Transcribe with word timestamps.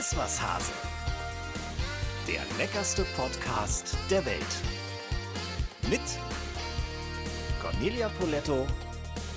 Ist 0.00 0.16
was 0.16 0.40
Hase. 0.40 0.72
Der 2.26 2.40
leckerste 2.56 3.04
Podcast 3.14 3.94
der 4.08 4.24
Welt. 4.24 4.40
Mit 5.90 6.00
Cornelia 7.60 8.08
Poletto 8.18 8.66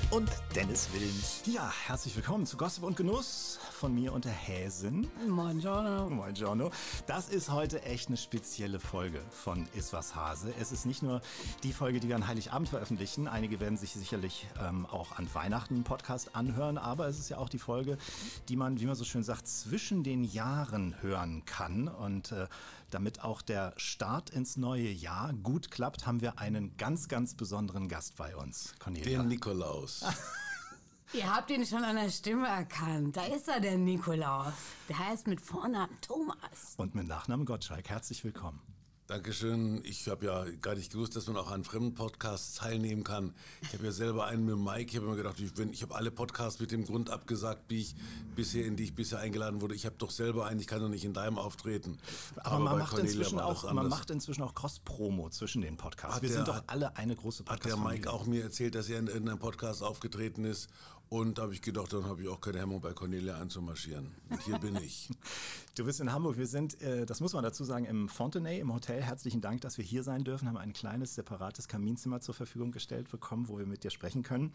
und 0.09 0.29
Dennis 0.55 0.87
Wilms. 0.93 1.41
Ja, 1.47 1.69
herzlich 1.87 2.15
willkommen 2.15 2.45
zu 2.45 2.55
Gossip 2.55 2.85
und 2.85 2.95
Genuss 2.95 3.52
von 3.83 3.93
mir 3.93 4.13
und 4.13 4.23
der 4.23 4.31
Häsin. 4.31 5.09
Moin, 5.27 5.59
Giorno. 5.59 6.09
Moin, 6.09 6.33
Giorno. 6.33 6.71
Das 7.05 7.27
ist 7.27 7.51
heute 7.51 7.83
echt 7.83 8.07
eine 8.07 8.15
spezielle 8.15 8.79
Folge 8.79 9.19
von 9.29 9.67
Is 9.73 9.91
was 9.91 10.15
Hase. 10.15 10.53
Es 10.57 10.71
ist 10.71 10.85
nicht 10.85 11.03
nur 11.03 11.19
die 11.63 11.73
Folge, 11.73 11.99
die 11.99 12.07
wir 12.07 12.15
an 12.15 12.25
Heiligabend 12.25 12.69
veröffentlichen. 12.69 13.27
Einige 13.27 13.59
werden 13.59 13.77
sich 13.77 13.91
sicherlich 13.91 14.47
ähm, 14.65 14.85
auch 14.85 15.11
an 15.19 15.27
Weihnachten 15.33 15.73
einen 15.73 15.83
Podcast 15.83 16.33
anhören, 16.33 16.77
aber 16.77 17.09
es 17.09 17.19
ist 17.19 17.27
ja 17.27 17.39
auch 17.39 17.49
die 17.49 17.59
Folge, 17.59 17.97
die 18.47 18.55
man, 18.55 18.79
wie 18.79 18.85
man 18.85 18.95
so 18.95 19.03
schön 19.03 19.21
sagt, 19.21 19.49
zwischen 19.49 20.01
den 20.01 20.23
Jahren 20.23 20.95
hören 21.01 21.43
kann. 21.43 21.89
Und 21.89 22.31
äh, 22.31 22.47
damit 22.89 23.21
auch 23.21 23.41
der 23.41 23.73
Start 23.75 24.29
ins 24.29 24.55
neue 24.55 24.91
Jahr 24.91 25.33
gut 25.33 25.71
klappt, 25.71 26.07
haben 26.07 26.21
wir 26.21 26.39
einen 26.39 26.77
ganz, 26.77 27.09
ganz 27.09 27.33
besonderen 27.33 27.89
Gast 27.89 28.15
bei 28.15 28.33
uns. 28.33 28.75
Cornelia. 28.79 29.19
Den 29.19 29.27
Nikolaus. 29.27 30.05
Ihr 31.15 31.31
habt 31.31 31.51
ihn 31.51 31.63
schon 31.63 31.83
an 31.83 31.95
der 31.95 32.09
Stimme 32.09 32.47
erkannt. 32.47 33.15
Da 33.15 33.25
ist 33.25 33.47
er, 33.47 33.59
der 33.59 33.77
Nikolaus. 33.77 34.53
Der 34.89 34.97
heißt 34.97 35.27
mit 35.27 35.41
Vornamen 35.41 35.95
Thomas. 36.01 36.73
Und 36.77 36.95
mit 36.95 37.07
Nachnamen 37.07 37.45
Gottschalk. 37.45 37.87
Herzlich 37.87 38.23
willkommen. 38.23 38.59
Dankeschön. 39.05 39.81
Ich 39.83 40.07
habe 40.07 40.25
ja 40.25 40.45
gar 40.61 40.75
nicht 40.75 40.93
gewusst, 40.93 41.15
dass 41.17 41.27
man 41.27 41.35
auch 41.35 41.51
an 41.51 41.65
fremden 41.65 41.93
Podcasts 41.93 42.55
teilnehmen 42.55 43.03
kann. 43.03 43.35
Ich 43.61 43.73
habe 43.73 43.83
ja 43.83 43.91
selber 43.91 44.25
einen 44.25 44.45
mit 44.45 44.57
Mike. 44.57 44.89
Ich 44.89 44.95
habe 44.95 45.07
mir 45.07 45.17
gedacht, 45.17 45.39
ich, 45.39 45.51
ich 45.71 45.83
habe 45.83 45.93
alle 45.93 46.09
Podcasts 46.09 46.59
mit 46.61 46.71
dem 46.71 46.85
Grund 46.85 47.09
abgesagt, 47.09 47.65
wie 47.67 47.81
ich 47.81 47.95
bisher, 48.35 48.65
in 48.65 48.77
die 48.77 48.85
ich 48.85 48.95
bisher 48.95 49.19
eingeladen 49.19 49.59
wurde. 49.59 49.75
Ich 49.75 49.85
habe 49.85 49.97
doch 49.97 50.09
selber 50.09 50.45
einen, 50.45 50.61
ich 50.61 50.67
kann 50.67 50.79
doch 50.79 50.87
nicht 50.87 51.03
in 51.03 51.13
deinem 51.13 51.37
auftreten. 51.37 51.99
Aber, 52.37 52.55
Aber 52.55 52.63
man, 52.63 52.79
macht 52.79 52.97
inzwischen 52.97 53.39
auch, 53.39 53.71
man 53.71 53.89
macht 53.89 54.09
inzwischen 54.09 54.41
auch 54.41 54.53
Cross-Promo 54.53 55.29
zwischen 55.29 55.61
den 55.61 55.75
Podcasts. 55.75 56.15
Hat 56.15 56.21
Wir 56.23 56.29
der, 56.29 56.37
sind 56.37 56.47
doch 56.47 56.63
alle 56.67 56.95
eine 56.95 57.15
große 57.15 57.43
podcast 57.43 57.77
Hat 57.77 57.85
der 57.85 57.91
Mike 57.91 58.09
auch 58.09 58.25
mir 58.25 58.41
erzählt, 58.41 58.73
dass 58.73 58.87
er 58.89 58.99
in 58.99 59.07
irgendeinem 59.07 59.39
Podcast 59.39 59.83
aufgetreten 59.83 60.45
ist 60.45 60.69
und 61.09 61.39
habe 61.39 61.53
ich 61.53 61.61
gedacht, 61.61 61.93
dann 61.93 62.05
habe 62.05 62.23
ich 62.23 62.27
auch 62.27 62.41
keine 62.41 62.59
Hemmung, 62.59 62.81
bei 62.81 62.93
Cornelia 62.93 63.39
einzumarschieren. 63.39 64.15
Und 64.29 64.41
hier 64.41 64.57
bin 64.57 64.75
ich. 64.77 65.09
Du 65.75 65.85
bist 65.85 65.99
in 65.99 66.11
Hamburg. 66.11 66.37
Wir 66.37 66.45
sind, 66.45 66.79
äh, 66.83 67.07
das 67.07 67.19
muss 67.19 67.33
man 67.33 67.41
dazu 67.41 67.63
sagen, 67.63 67.85
im 67.85 68.07
Fontenay, 68.07 68.59
im 68.59 68.71
Hotel. 68.71 69.01
Herzlichen 69.01 69.41
Dank, 69.41 69.61
dass 69.61 69.79
wir 69.79 69.83
hier 69.83 70.03
sein 70.03 70.23
dürfen. 70.23 70.47
Haben 70.47 70.57
ein 70.57 70.71
kleines, 70.71 71.15
separates 71.15 71.67
Kaminzimmer 71.67 72.21
zur 72.21 72.35
Verfügung 72.35 72.71
gestellt 72.71 73.09
bekommen, 73.09 73.47
wo 73.47 73.57
wir 73.57 73.65
mit 73.65 73.83
dir 73.83 73.89
sprechen 73.89 74.21
können. 74.21 74.53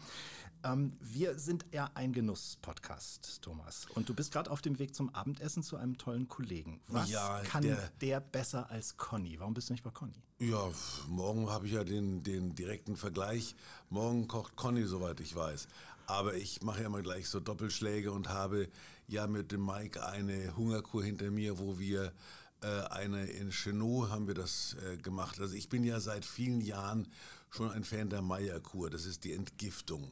Ähm, 0.63 0.93
wir 1.01 1.37
sind 1.37 1.65
ja 1.73 1.91
ein 1.93 2.13
Genuss-Podcast, 2.13 3.41
Thomas. 3.41 3.85
Und 3.95 4.07
du 4.07 4.13
bist 4.13 4.31
gerade 4.31 4.49
auf 4.49 4.61
dem 4.61 4.79
Weg 4.79 4.95
zum 4.95 5.13
Abendessen 5.13 5.61
zu 5.61 5.75
einem 5.75 5.97
tollen 5.97 6.29
Kollegen. 6.29 6.79
Was 6.87 7.09
ja, 7.09 7.41
kann 7.41 7.63
der, 7.63 7.91
der 7.99 8.21
besser 8.21 8.71
als 8.71 8.95
Conny? 8.95 9.41
Warum 9.41 9.53
bist 9.53 9.67
du 9.67 9.73
nicht 9.73 9.83
bei 9.83 9.91
Conny? 9.91 10.23
Ja, 10.41 10.71
morgen 11.09 11.49
habe 11.49 11.67
ich 11.67 11.73
ja 11.73 11.83
den, 11.83 12.23
den 12.23 12.55
direkten 12.55 12.95
Vergleich. 12.95 13.57
Morgen 13.89 14.29
kocht 14.29 14.55
Conny, 14.55 14.85
soweit 14.85 15.19
ich 15.19 15.35
weiß. 15.35 15.67
Aber 16.09 16.33
ich 16.33 16.63
mache 16.63 16.81
ja 16.81 16.87
immer 16.87 17.03
gleich 17.03 17.29
so 17.29 17.39
Doppelschläge 17.39 18.11
und 18.11 18.29
habe 18.29 18.67
ja 19.07 19.27
mit 19.27 19.51
dem 19.51 19.63
Mike 19.63 20.03
eine 20.03 20.57
Hungerkur 20.57 21.03
hinter 21.03 21.29
mir, 21.29 21.59
wo 21.59 21.77
wir 21.77 22.13
äh, 22.61 22.81
eine 22.89 23.27
in 23.27 23.51
Chenot 23.51 24.09
haben 24.09 24.25
wir 24.25 24.33
das 24.33 24.75
äh, 24.83 24.97
gemacht. 24.97 25.39
Also 25.39 25.53
ich 25.53 25.69
bin 25.69 25.83
ja 25.83 25.99
seit 25.99 26.25
vielen 26.25 26.61
Jahren 26.61 27.07
schon 27.51 27.69
ein 27.69 27.83
Fan 27.83 28.09
der 28.09 28.23
Meierkur. 28.23 28.89
Das 28.89 29.05
ist 29.05 29.23
die 29.23 29.33
Entgiftung. 29.33 30.11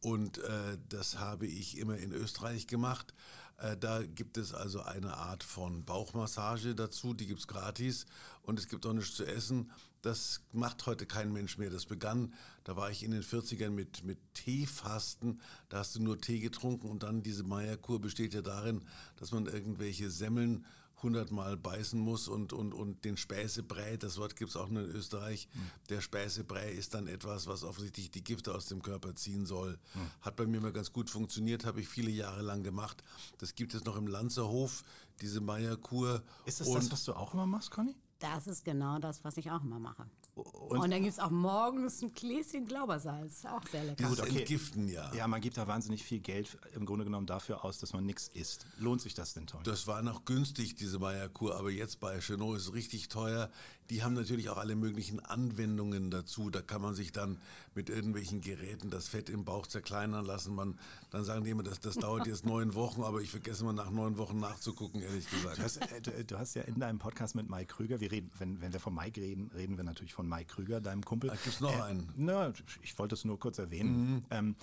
Und 0.00 0.38
äh, 0.38 0.78
das 0.88 1.18
habe 1.18 1.46
ich 1.46 1.76
immer 1.76 1.98
in 1.98 2.12
Österreich 2.12 2.66
gemacht. 2.66 3.12
Äh, 3.58 3.76
da 3.76 4.02
gibt 4.02 4.36
es 4.36 4.52
also 4.52 4.82
eine 4.82 5.16
Art 5.16 5.42
von 5.44 5.84
Bauchmassage 5.84 6.74
dazu, 6.74 7.14
die 7.14 7.26
gibt's 7.26 7.46
gratis. 7.46 8.06
Und 8.42 8.58
es 8.58 8.68
gibt 8.68 8.86
auch 8.86 8.92
nichts 8.92 9.14
zu 9.14 9.24
essen. 9.24 9.70
Das 10.02 10.42
macht 10.52 10.84
heute 10.86 11.06
kein 11.06 11.32
Mensch 11.32 11.56
mehr. 11.56 11.70
Das 11.70 11.86
begann, 11.86 12.34
da 12.64 12.76
war 12.76 12.90
ich 12.90 13.02
in 13.02 13.10
den 13.10 13.22
40ern 13.22 13.70
mit, 13.70 14.04
mit 14.04 14.18
Teefasten. 14.34 15.40
Da 15.70 15.78
hast 15.78 15.96
du 15.96 16.02
nur 16.02 16.20
Tee 16.20 16.40
getrunken 16.40 16.88
und 16.88 17.02
dann 17.02 17.22
diese 17.22 17.42
Meierkur 17.42 18.00
besteht 18.00 18.34
ja 18.34 18.42
darin, 18.42 18.82
dass 19.16 19.32
man 19.32 19.46
irgendwelche 19.46 20.10
Semmeln 20.10 20.66
hundertmal 21.04 21.56
beißen 21.56 22.00
muss 22.00 22.26
und, 22.26 22.52
und, 22.52 22.74
und 22.74 23.04
den 23.04 23.16
Späßebrei, 23.16 23.96
das 23.96 24.18
Wort 24.18 24.34
gibt 24.34 24.50
es 24.50 24.56
auch 24.56 24.68
nur 24.68 24.82
in 24.82 24.90
Österreich, 24.90 25.48
mhm. 25.54 25.70
der 25.90 26.00
Späßebrei 26.00 26.72
ist 26.72 26.94
dann 26.94 27.06
etwas, 27.06 27.46
was 27.46 27.62
offensichtlich 27.62 28.10
die 28.10 28.24
Gifte 28.24 28.52
aus 28.52 28.66
dem 28.66 28.82
Körper 28.82 29.14
ziehen 29.14 29.46
soll. 29.46 29.78
Mhm. 29.94 30.10
Hat 30.22 30.34
bei 30.34 30.46
mir 30.46 30.60
mal 30.60 30.72
ganz 30.72 30.92
gut 30.92 31.08
funktioniert, 31.10 31.64
habe 31.64 31.80
ich 31.80 31.88
viele 31.88 32.10
Jahre 32.10 32.42
lang 32.42 32.64
gemacht. 32.64 33.04
Das 33.38 33.54
gibt 33.54 33.74
es 33.74 33.84
noch 33.84 33.96
im 33.96 34.08
Lanzerhof, 34.08 34.82
diese 35.20 35.40
Meierkur. 35.40 36.24
Ist 36.44 36.60
das 36.60 36.66
und 36.66 36.76
das, 36.76 36.90
was 36.90 37.04
du 37.04 37.14
auch 37.14 37.34
immer 37.34 37.46
machst, 37.46 37.70
Conny? 37.70 37.94
Das 38.18 38.46
ist 38.46 38.64
genau 38.64 38.98
das, 38.98 39.22
was 39.22 39.36
ich 39.36 39.50
auch 39.50 39.62
immer 39.62 39.78
mache. 39.78 40.06
Und, 40.34 40.78
und 40.78 40.90
dann 40.90 41.02
gibt 41.02 41.12
es 41.12 41.20
auch 41.20 41.30
morgens 41.30 42.02
ein 42.02 42.12
Gläschen 42.12 42.66
Glaubersalz. 42.66 43.44
Auch 43.44 43.66
sehr 43.70 43.84
lecker. 43.84 44.08
Gut, 44.08 44.20
okay. 44.20 44.40
Entgiften, 44.40 44.88
ja. 44.88 45.14
Ja, 45.14 45.28
man 45.28 45.40
gibt 45.40 45.56
da 45.56 45.66
wahnsinnig 45.66 46.02
viel 46.02 46.20
Geld 46.20 46.58
im 46.74 46.86
Grunde 46.86 47.04
genommen 47.04 47.26
dafür 47.26 47.64
aus, 47.64 47.78
dass 47.78 47.92
man 47.92 48.04
nichts 48.04 48.28
isst. 48.28 48.66
Lohnt 48.78 49.00
sich 49.00 49.14
das 49.14 49.34
denn, 49.34 49.46
Tom? 49.46 49.62
Das 49.62 49.86
war 49.86 50.02
noch 50.02 50.24
günstig, 50.24 50.74
diese 50.74 50.98
Meierkur, 50.98 51.56
aber 51.56 51.70
jetzt 51.70 52.00
bei 52.00 52.18
Chenot 52.18 52.56
ist 52.56 52.64
es 52.64 52.72
richtig 52.72 53.08
teuer. 53.08 53.48
Die 53.90 54.02
haben 54.02 54.14
natürlich 54.14 54.48
auch 54.48 54.56
alle 54.56 54.76
möglichen 54.76 55.20
Anwendungen 55.20 56.10
dazu. 56.10 56.50
Da 56.50 56.62
kann 56.62 56.80
man 56.80 56.94
sich 56.94 57.12
dann 57.12 57.38
mit 57.74 57.90
irgendwelchen 57.90 58.40
Geräten 58.40 58.90
das 58.90 59.08
Fett 59.08 59.28
im 59.28 59.44
Bauch 59.44 59.66
zerkleinern 59.66 60.24
lassen. 60.24 60.54
Man, 60.54 60.78
dann 61.10 61.24
sagen 61.24 61.44
die 61.44 61.50
immer, 61.50 61.62
das, 61.62 61.80
das 61.80 61.96
dauert 61.96 62.26
jetzt 62.26 62.46
neun 62.46 62.74
Wochen, 62.74 63.02
aber 63.02 63.20
ich 63.20 63.30
vergesse 63.30 63.64
mal 63.64 63.72
nach 63.72 63.90
neun 63.90 64.16
Wochen 64.16 64.38
nachzugucken, 64.38 65.02
ehrlich 65.02 65.28
gesagt. 65.28 65.58
Du 65.58 65.62
hast, 65.62 65.76
äh, 65.76 66.00
du, 66.00 66.24
du 66.24 66.38
hast 66.38 66.54
ja 66.54 66.62
in 66.62 66.78
deinem 66.80 66.98
Podcast 66.98 67.34
mit 67.34 67.50
Mike 67.50 67.74
Krüger, 67.74 68.00
wir 68.00 68.10
reden, 68.10 68.30
wenn, 68.38 68.60
wenn 68.60 68.72
wir 68.72 68.80
von 68.80 68.94
Mike 68.94 69.20
reden, 69.20 69.50
reden 69.54 69.76
wir 69.76 69.84
natürlich 69.84 70.14
von 70.14 70.28
Mike 70.28 70.54
Krüger, 70.54 70.80
deinem 70.80 71.04
Kumpel. 71.04 71.30
Da 71.30 71.36
gibt 71.36 71.60
noch 71.60 71.76
äh, 71.76 71.82
einen. 71.82 72.08
Na, 72.16 72.52
ich 72.82 72.98
wollte 72.98 73.14
es 73.14 73.24
nur 73.24 73.38
kurz 73.38 73.58
erwähnen. 73.58 74.14
Mhm. 74.14 74.24
Ähm, 74.30 74.56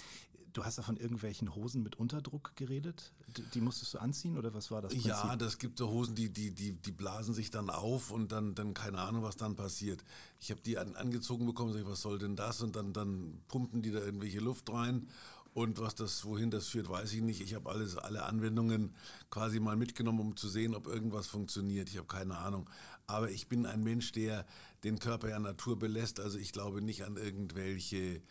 du 0.54 0.66
hast 0.66 0.78
da 0.78 0.82
von 0.82 0.98
irgendwelchen 0.98 1.56
Hosen 1.56 1.84
mit 1.84 1.96
Unterdruck 1.98 2.56
geredet. 2.56 3.12
Die, 3.54 3.62
musstest 3.62 3.94
du 3.94 4.00
anziehen 4.00 4.38
oder 4.38 4.54
was 4.54 4.72
war 4.72 4.82
das? 4.82 4.92
Prinzip? 4.92 5.10
Ja, 5.10 5.36
das 5.36 5.58
gibt 5.58 5.78
so 5.78 5.90
Hosen, 5.90 6.16
die, 6.16 6.30
die, 6.30 6.52
die, 6.52 6.74
die 6.74 6.92
blasen 6.92 7.34
sich 7.34 7.50
dann 7.50 7.70
auf 7.70 8.12
und 8.12 8.32
dann, 8.32 8.56
dann 8.56 8.74
keine 8.74 9.00
Ahnung, 9.00 9.24
was 9.24 9.38
dann 9.38 9.56
passiert. 9.56 10.04
Ich 10.40 10.52
habe 10.52 10.62
die 10.62 10.78
an, 10.78 10.96
angezogen 10.96 11.46
bekommen, 11.46 11.72
sag 11.72 11.82
ich, 11.82 11.88
was 11.88 12.02
soll 12.02 12.20
denn 12.20 12.36
das? 12.36 12.62
Und 12.62 12.76
dann, 12.76 12.94
dann 12.94 13.42
pumpen 13.48 13.82
die 13.82 13.92
da 13.92 14.00
irgendwelche 14.00 14.40
Luft 14.40 14.70
rein 14.72 15.08
und 15.54 15.80
was 15.80 15.96
das, 15.96 16.24
wohin 16.24 16.50
das 16.50 16.68
führt, 16.68 16.88
weiß 16.88 17.12
ich 17.14 17.22
nicht. 17.22 17.42
Ich 17.42 17.56
habe 17.56 17.70
alles, 17.70 17.98
alle 17.98 18.24
Anwendungen 18.24 18.96
quasi 19.30 19.60
mal 19.60 19.76
mitgenommen, 19.76 20.22
um 20.22 20.38
zu 20.38 20.48
sehen, 20.48 20.76
ob 20.76 20.88
irgendwas 20.88 21.28
funktioniert. 21.28 21.90
Ich 21.90 21.98
habe 21.98 22.08
keine 22.08 22.38
Ahnung. 22.38 22.70
Aber 23.06 23.30
ich 23.30 23.48
bin 23.50 23.66
ein 23.66 23.84
Mensch, 23.84 24.14
der 24.14 24.46
den 24.86 25.00
Körper 25.00 25.28
ja 25.30 25.40
Natur 25.40 25.78
belässt. 25.78 26.22
Also 26.22 26.38
ich 26.38 26.54
glaube 26.54 26.82
nicht 26.82 27.04
an 27.04 27.18
irgendwelche, 27.18 28.22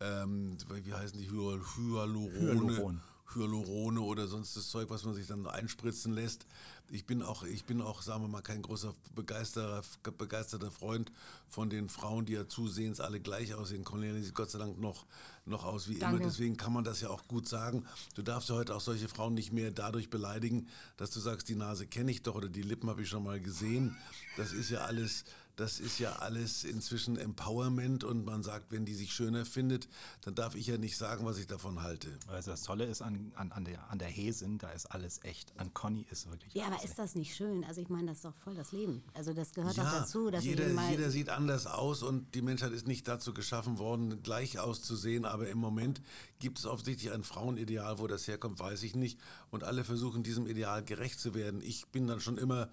ähm, 0.00 0.56
wie 0.84 0.94
heißen 0.94 1.18
die, 1.18 1.30
Hyalurone. 1.30 2.30
Hyaluron. 2.34 3.00
Hyalurone 3.34 4.00
oder 4.00 4.26
sonst 4.26 4.56
das 4.56 4.68
Zeug, 4.68 4.90
was 4.90 5.04
man 5.04 5.14
sich 5.14 5.26
dann 5.26 5.46
einspritzen 5.46 6.12
lässt. 6.12 6.46
Ich 6.92 7.06
bin 7.06 7.22
auch, 7.22 7.44
ich 7.44 7.64
bin 7.64 7.80
auch, 7.80 8.02
sagen 8.02 8.22
wir 8.24 8.28
mal, 8.28 8.42
kein 8.42 8.62
großer 8.62 8.92
begeisterter, 9.14 9.82
begeisterter 10.18 10.72
Freund 10.72 11.12
von 11.48 11.70
den 11.70 11.88
Frauen, 11.88 12.26
die 12.26 12.32
ja 12.32 12.48
zusehends 12.48 12.98
alle 12.98 13.20
gleich 13.20 13.54
aussehen. 13.54 13.84
Cornelia 13.84 14.20
sieht 14.20 14.34
Gott 14.34 14.50
sei 14.50 14.58
Dank 14.58 14.80
noch, 14.80 15.06
noch 15.46 15.64
aus 15.64 15.88
wie 15.88 15.98
Danke. 15.98 16.16
immer. 16.16 16.26
Deswegen 16.26 16.56
kann 16.56 16.72
man 16.72 16.82
das 16.82 17.00
ja 17.00 17.10
auch 17.10 17.28
gut 17.28 17.46
sagen. 17.46 17.84
Du 18.16 18.22
darfst 18.22 18.48
ja 18.48 18.56
heute 18.56 18.74
auch 18.74 18.80
solche 18.80 19.08
Frauen 19.08 19.34
nicht 19.34 19.52
mehr 19.52 19.70
dadurch 19.70 20.10
beleidigen, 20.10 20.66
dass 20.96 21.10
du 21.10 21.20
sagst, 21.20 21.48
die 21.48 21.54
Nase 21.54 21.86
kenne 21.86 22.10
ich 22.10 22.22
doch 22.22 22.34
oder 22.34 22.48
die 22.48 22.62
Lippen 22.62 22.90
habe 22.90 23.02
ich 23.02 23.08
schon 23.08 23.22
mal 23.22 23.40
gesehen. 23.40 23.96
Das 24.36 24.52
ist 24.52 24.70
ja 24.70 24.80
alles, 24.80 25.24
das 25.60 25.78
ist 25.78 25.98
ja 25.98 26.16
alles 26.16 26.64
inzwischen 26.64 27.16
Empowerment 27.18 28.02
und 28.02 28.24
man 28.24 28.42
sagt, 28.42 28.72
wenn 28.72 28.86
die 28.86 28.94
sich 28.94 29.12
schöner 29.12 29.44
findet, 29.44 29.88
dann 30.22 30.34
darf 30.34 30.54
ich 30.54 30.66
ja 30.66 30.78
nicht 30.78 30.96
sagen, 30.96 31.26
was 31.26 31.38
ich 31.38 31.46
davon 31.46 31.82
halte. 31.82 32.18
Also 32.28 32.50
das 32.50 32.62
Tolle 32.62 32.86
ist 32.86 33.02
an, 33.02 33.30
an, 33.36 33.52
an, 33.52 33.66
der, 33.66 33.90
an 33.90 33.98
der 33.98 34.08
Hesin, 34.08 34.56
da 34.58 34.70
ist 34.70 34.86
alles 34.86 35.22
echt. 35.22 35.52
An 35.58 35.72
Conny 35.74 36.06
ist 36.10 36.30
wirklich 36.30 36.54
Ja, 36.54 36.66
aber 36.66 36.76
ist 36.76 36.84
echt. 36.84 36.98
das 36.98 37.14
nicht 37.14 37.36
schön? 37.36 37.62
Also 37.64 37.82
ich 37.82 37.90
meine, 37.90 38.08
das 38.08 38.16
ist 38.16 38.24
doch 38.24 38.34
voll 38.36 38.54
das 38.54 38.72
Leben. 38.72 39.02
Also 39.12 39.34
das 39.34 39.52
gehört 39.52 39.76
ja, 39.76 39.84
doch 39.84 39.92
dazu. 40.00 40.30
Dass 40.30 40.44
jeder, 40.44 40.66
jeder 40.90 41.10
sieht 41.10 41.28
anders 41.28 41.66
aus 41.66 42.02
und 42.02 42.34
die 42.34 42.42
Menschheit 42.42 42.72
ist 42.72 42.86
nicht 42.86 43.06
dazu 43.06 43.34
geschaffen 43.34 43.78
worden, 43.78 44.22
gleich 44.22 44.58
auszusehen. 44.58 45.26
Aber 45.26 45.48
im 45.48 45.58
Moment 45.58 46.00
gibt 46.38 46.58
es 46.58 46.64
offensichtlich 46.64 47.12
ein 47.12 47.22
Frauenideal, 47.22 47.98
wo 47.98 48.06
das 48.06 48.26
herkommt, 48.26 48.58
weiß 48.58 48.82
ich 48.82 48.94
nicht. 48.94 49.20
Und 49.50 49.62
alle 49.62 49.84
versuchen 49.84 50.22
diesem 50.22 50.46
Ideal 50.46 50.82
gerecht 50.82 51.20
zu 51.20 51.34
werden. 51.34 51.60
Ich 51.60 51.88
bin 51.88 52.06
dann 52.06 52.20
schon 52.20 52.38
immer 52.38 52.70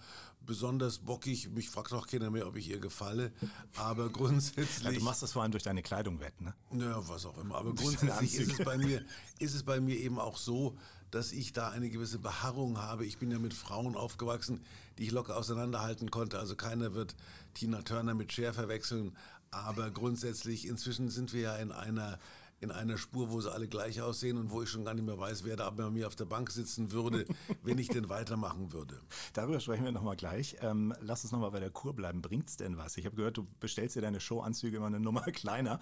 besonders 0.48 0.98
bockig. 0.98 1.50
Mich 1.50 1.70
fragt 1.70 1.94
auch 1.94 2.08
keiner 2.08 2.32
mehr, 2.32 2.48
ob 2.48 2.56
ich 2.56 2.68
ihr 2.70 2.80
gefalle. 2.80 3.32
Aber 3.76 4.10
grundsätzlich. 4.14 4.84
Ja, 4.84 4.92
du 4.92 5.04
machst 5.04 5.22
das 5.22 5.34
vor 5.34 5.44
allem 5.44 5.52
durch 5.52 5.64
deine 5.64 5.84
Kleidung 5.84 6.20
wett, 6.20 6.42
ne? 6.42 6.56
Ja, 6.72 7.08
was 7.08 7.28
auch 7.28 7.38
immer. 7.38 7.56
Aber 7.56 7.76
grundsätzlich 7.76 8.36
ist 8.36 8.60
es 8.60 8.66
bei 8.66 8.78
mir, 8.78 9.06
ist 9.38 9.54
es 9.54 9.62
bei 9.62 9.80
mir 9.80 9.98
eben 9.98 10.18
auch 10.18 10.38
so, 10.38 10.76
dass 11.12 11.32
ich 11.32 11.54
da 11.54 11.70
eine 11.70 11.90
gewisse 11.90 12.18
Beharrung 12.18 12.80
habe. 12.82 13.06
Ich 13.06 13.20
bin 13.20 13.30
ja 13.30 13.38
mit 13.38 13.54
Frauen 13.54 13.96
aufgewachsen, 13.96 14.62
die 14.98 15.04
ich 15.04 15.12
locker 15.12 15.38
auseinanderhalten 15.38 16.10
konnte. 16.10 16.40
Also 16.40 16.56
keiner 16.56 16.94
wird 16.94 17.16
Tina 17.54 17.84
Turner 17.84 18.16
mit 18.16 18.34
Cher 18.34 18.54
verwechseln. 18.54 19.16
Aber 19.52 19.92
grundsätzlich, 19.92 20.68
inzwischen 20.68 21.10
sind 21.10 21.32
wir 21.34 21.42
ja 21.42 21.56
in 21.58 21.72
einer 21.72 22.20
in 22.60 22.72
einer 22.72 22.98
Spur, 22.98 23.30
wo 23.30 23.40
sie 23.40 23.52
alle 23.52 23.68
gleich 23.68 24.02
aussehen 24.02 24.38
und 24.38 24.50
wo 24.50 24.64
ich 24.64 24.70
schon 24.70 24.84
gar 24.84 24.94
nicht 24.96 25.06
mehr 25.06 25.18
weiß, 25.20 25.44
wer 25.44 25.56
da 25.56 25.70
bei 25.70 25.90
mir 25.92 26.08
auf 26.08 26.16
der 26.16 26.26
Bank 26.26 26.50
sitzen 26.50 26.92
würde, 26.92 27.26
wenn 27.64 27.78
ich 27.78 27.88
denn 27.90 28.10
weitermachen 28.10 28.74
würde. 28.74 29.00
Darüber 29.34 29.60
sprechen 29.60 29.86
wir 29.86 29.92
nochmal 29.92 30.16
gleich. 30.16 30.58
Ähm, 30.62 30.94
lass 31.02 31.24
uns 31.24 31.32
nochmal 31.32 31.52
bei 31.52 31.60
der 31.60 31.70
Kur 31.70 31.94
bleiben. 31.94 32.22
Bringt's 32.22 32.58
denn 32.58 32.78
was? 32.78 32.98
Ich 32.98 33.06
habe 33.06 33.16
gehört, 33.16 33.38
du 33.38 33.46
bestellst 33.60 33.96
dir 33.96 34.02
deine 34.02 34.20
Showanzüge 34.20 34.78
immer 34.78 34.88
eine 34.88 35.00
Nummer 35.00 35.22
kleiner. 35.32 35.80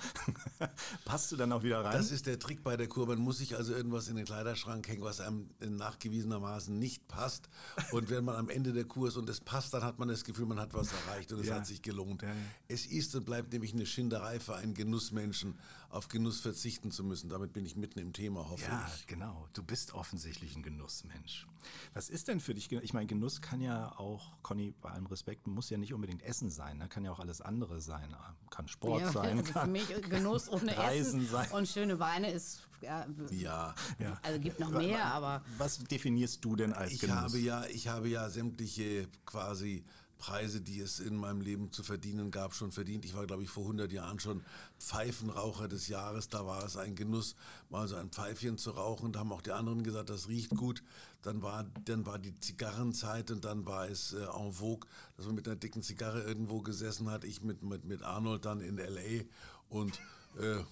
Passt 1.06 1.32
du 1.32 1.36
dann 1.38 1.52
auch 1.52 1.64
wieder 1.64 1.84
rein? 1.84 1.94
Das 1.98 2.12
ist 2.12 2.26
der 2.26 2.40
Trick 2.40 2.64
bei 2.64 2.76
der 2.76 2.88
Kur. 2.88 3.08
Man 3.08 3.20
muss 3.20 3.38
sich 3.38 3.56
also 3.56 3.74
irgendwas 3.74 4.08
in 4.10 4.16
den 4.18 4.26
Kleiderschrank 4.26 4.88
hängen, 4.88 5.04
was 5.04 5.22
einem 5.22 5.50
nachgewiesenermaßen 5.60 6.78
nicht 6.78 7.08
passt. 7.08 7.50
Und 7.92 8.10
wenn 8.10 8.26
man 8.26 8.36
am 8.36 8.50
Ende 8.50 8.74
der 8.74 8.86
Kur 8.86 9.08
ist 9.08 9.16
und 9.18 9.30
es 9.30 9.40
passt, 9.40 9.74
dann 9.74 9.84
hat 9.84 9.98
man 10.00 10.08
das 10.08 10.24
Gefühl, 10.24 10.46
man 10.46 10.60
hat 10.60 10.74
was 10.74 10.90
erreicht 10.92 11.32
und 11.32 11.40
es 11.40 11.48
Ja. 11.48 11.56
hat 11.56 11.66
sich 11.68 11.82
gelohnt. 11.82 12.22
Ja. 12.22 12.30
Es 12.68 12.86
ist 12.86 13.16
und 13.16 13.26
bleibt 13.26 13.54
nämlich 13.54 13.74
eine 13.74 13.86
Schinderei 13.86 14.40
für 14.40 14.56
einen 14.56 14.74
Genussmenschen, 14.74 15.58
auf 15.96 16.08
Genuss 16.10 16.40
verzichten 16.42 16.92
zu 16.92 17.04
müssen. 17.04 17.30
Damit 17.30 17.54
bin 17.54 17.66
ich 17.66 17.76
mitten 17.76 18.00
im 18.00 18.14
Thema, 18.14 18.50
hoffe 18.50 18.66
Ja, 18.66 18.86
ich. 18.96 19.08
genau. 19.08 19.48
Du 19.54 19.64
bist 19.64 19.94
offensichtlich 19.94 20.56
ein 20.56 20.62
Genussmensch. 20.64 21.48
Was 21.94 22.10
ist 22.10 22.28
denn 22.28 22.40
für 22.40 22.54
dich? 22.54 22.72
Ich 22.72 22.94
meine, 22.94 23.08
Genuss 23.08 23.42
kann 23.42 23.62
ja 23.62 23.98
auch, 23.98 24.38
Conny, 24.44 24.74
bei 24.82 24.90
allem 24.92 25.06
Respekt, 25.08 25.48
muss 25.48 25.70
ja 25.70 25.78
nicht 25.78 25.94
unbedingt 25.94 26.22
Essen 26.24 26.50
sein. 26.50 26.78
Ne? 26.78 26.88
Kann 26.90 27.04
ja 27.06 27.12
auch 27.12 27.20
alles 27.20 27.42
andere 27.42 27.82
sein. 27.82 28.16
Kann 28.50 28.68
Sport 28.68 29.02
Ja, 29.02 29.12
sein. 29.12 29.38
also 29.40 29.44
für 29.54 29.54
kann 29.54 29.72
mich 29.72 29.88
Genuss 30.10 30.50
ohne 30.50 30.78
Reisen 30.78 31.22
Essen 31.22 31.28
sein. 31.30 31.50
und 31.52 31.68
schöne 31.68 31.98
Weine 32.00 32.32
ist, 32.32 32.68
ja, 32.82 33.06
Ja, 33.32 33.74
Ja. 33.98 34.20
also 34.22 34.40
gibt 34.40 34.60
noch 34.60 34.70
mehr, 34.72 35.06
aber 35.06 35.44
Was 35.58 35.80
definierst 35.80 36.44
du 36.46 36.56
denn 36.56 36.74
als 36.74 36.92
Ich 36.92 37.00
Genuss? 37.00 37.16
habe 37.16 37.40
ja, 37.40 37.66
ich 37.66 37.88
habe 37.88 38.10
ja 38.10 38.30
sämtliche 38.30 39.08
quasi 39.26 39.84
Preise, 40.18 40.62
die 40.62 40.80
es 40.80 41.00
in 41.00 41.16
meinem 41.16 41.42
Leben 41.42 41.72
zu 41.72 41.84
verdienen 41.84 42.32
gab, 42.32 42.54
schon 42.54 42.72
verdient. 42.72 43.06
Ich 43.06 43.16
war, 43.16 43.26
glaube 43.26 43.44
ich, 43.44 43.50
vor 43.50 43.64
100 43.64 43.92
Jahren 43.92 44.20
schon 44.20 44.44
Pfeifenraucher 44.80 45.68
des 45.68 45.88
Jahres. 45.88 46.30
Da 46.30 46.46
war 46.46 46.64
es 46.66 46.78
ein 46.78 46.96
Genuss, 46.96 47.36
mal 47.70 47.88
so 47.88 47.96
ein 47.96 48.10
Pfeifchen 48.10 48.58
zu 48.58 48.72
rauchen. 48.72 49.12
Da 49.12 49.20
haben 49.20 49.32
auch 49.32 49.42
die 49.42 49.52
anderen 49.52 49.84
gesagt, 49.84 50.10
das 50.10 50.28
riecht 50.28 50.52
gut. 50.52 50.84
Dann 51.22 51.42
war, 51.42 51.66
dann 51.86 52.06
war 52.06 52.20
die 52.20 52.40
Zigarrenzeit 52.40 53.32
und 53.32 53.46
dann 53.46 53.66
war 53.66 53.88
es 53.88 54.14
äh, 54.14 54.24
en 54.24 54.52
vogue, 54.52 54.88
dass 55.18 55.26
man 55.26 55.36
mit 55.36 55.48
einer 55.48 55.58
dicken 55.58 55.82
Zigarre 55.82 56.24
irgendwo 56.24 56.62
gesessen 56.62 57.10
hat. 57.10 57.24
Ich 57.24 57.42
mit, 57.42 57.64
mit, 57.64 57.86
mit 57.86 58.04
Arnold 58.04 58.46
dann 58.46 58.62
in 58.62 58.78
L.A. 58.78 59.24
und 59.70 60.00
äh, 60.40 60.64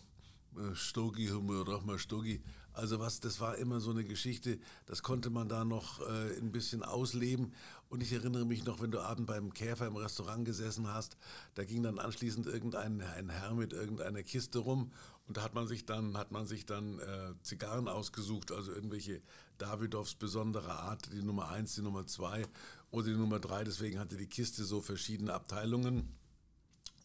äh, 0.58 0.76
Stogi, 0.76 1.30
mal 1.30 2.00
Stogi. 2.00 2.42
Also 2.74 3.00
was, 3.00 3.20
das 3.20 3.40
war 3.40 3.56
immer 3.58 3.80
so 3.80 3.92
eine 3.92 4.04
Geschichte, 4.04 4.58
das 4.88 5.04
konnte 5.04 5.30
man 5.30 5.48
da 5.48 5.64
noch 5.64 6.02
äh, 6.02 6.38
ein 6.40 6.52
bisschen 6.52 6.82
ausleben. 6.82 7.54
Und 7.94 8.02
ich 8.02 8.12
erinnere 8.12 8.44
mich 8.44 8.66
noch, 8.66 8.82
wenn 8.82 8.90
du 8.90 9.02
abend 9.02 9.28
beim 9.28 9.54
Käfer 9.54 9.86
im 9.86 9.96
Restaurant 9.96 10.46
gesessen 10.46 10.88
hast, 10.88 11.16
da 11.54 11.64
ging 11.64 11.84
dann 11.84 12.00
anschließend 12.00 12.48
irgendein 12.48 13.02
ein 13.02 13.30
Herr 13.30 13.54
mit 13.54 13.72
irgendeiner 13.72 14.24
Kiste 14.24 14.58
rum 14.58 14.92
und 15.28 15.38
da 15.38 15.44
hat 15.44 15.54
man 15.54 15.68
sich 15.68 15.86
dann, 15.86 16.18
hat 16.18 16.32
man 16.32 16.48
sich 16.48 16.66
dann 16.66 16.98
äh, 16.98 17.36
Zigarren 17.44 17.88
ausgesucht, 17.88 18.52
also 18.52 18.72
irgendwelche 18.72 19.22
Davidoffs 19.60 20.16
besondere 20.16 20.72
Art, 20.72 21.08
die 21.14 21.22
Nummer 21.22 21.50
eins, 21.50 21.76
die 21.76 21.84
Nummer 21.84 22.08
zwei 22.08 22.48
oder 22.90 23.06
die 23.06 23.14
Nummer 23.14 23.40
drei. 23.40 23.64
Deswegen 23.64 24.00
hatte 24.00 24.18
die 24.18 24.26
Kiste 24.26 24.64
so 24.64 24.82
verschiedene 24.82 25.32
Abteilungen. 25.32 26.18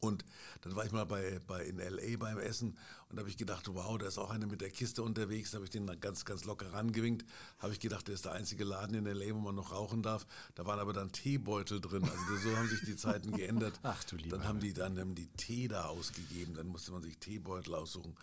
Und 0.00 0.24
dann 0.62 0.76
war 0.76 0.84
ich 0.84 0.92
mal 0.92 1.06
bei, 1.06 1.40
bei 1.46 1.64
in 1.64 1.78
L.A. 1.78 2.16
beim 2.16 2.38
Essen 2.38 2.76
und 3.08 3.16
da 3.16 3.20
habe 3.20 3.30
ich 3.30 3.38
gedacht, 3.38 3.66
wow, 3.72 3.96
da 3.96 4.06
ist 4.06 4.18
auch 4.18 4.30
einer 4.30 4.46
mit 4.46 4.60
der 4.60 4.70
Kiste 4.70 5.02
unterwegs. 5.02 5.50
Da 5.50 5.56
habe 5.56 5.64
ich 5.64 5.70
den 5.70 5.86
ganz, 6.00 6.24
ganz 6.26 6.44
locker 6.44 6.72
rangewinkt. 6.72 7.24
Habe 7.58 7.72
ich 7.72 7.80
gedacht, 7.80 8.06
der 8.06 8.14
ist 8.14 8.26
der 8.26 8.32
einzige 8.32 8.64
Laden 8.64 8.94
in 8.94 9.06
L.A., 9.06 9.34
wo 9.34 9.38
man 9.38 9.54
noch 9.54 9.72
rauchen 9.72 10.02
darf. 10.02 10.26
Da 10.54 10.66
waren 10.66 10.78
aber 10.78 10.92
dann 10.92 11.10
Teebeutel 11.10 11.80
drin. 11.80 12.04
Also 12.04 12.48
so 12.50 12.56
haben 12.56 12.68
sich 12.68 12.82
die 12.82 12.96
Zeiten 12.96 13.32
geändert. 13.32 13.78
Ach, 13.82 14.04
du 14.04 14.16
lieber 14.16 14.36
Dann 14.36 14.46
haben 14.46 14.60
die 14.60 14.74
dann 14.74 14.98
haben 14.98 15.14
die 15.14 15.28
Tee 15.28 15.68
da 15.68 15.86
ausgegeben. 15.86 16.54
Dann 16.54 16.66
musste 16.66 16.92
man 16.92 17.02
sich 17.02 17.16
Teebeutel 17.16 17.74
aussuchen. 17.74 18.14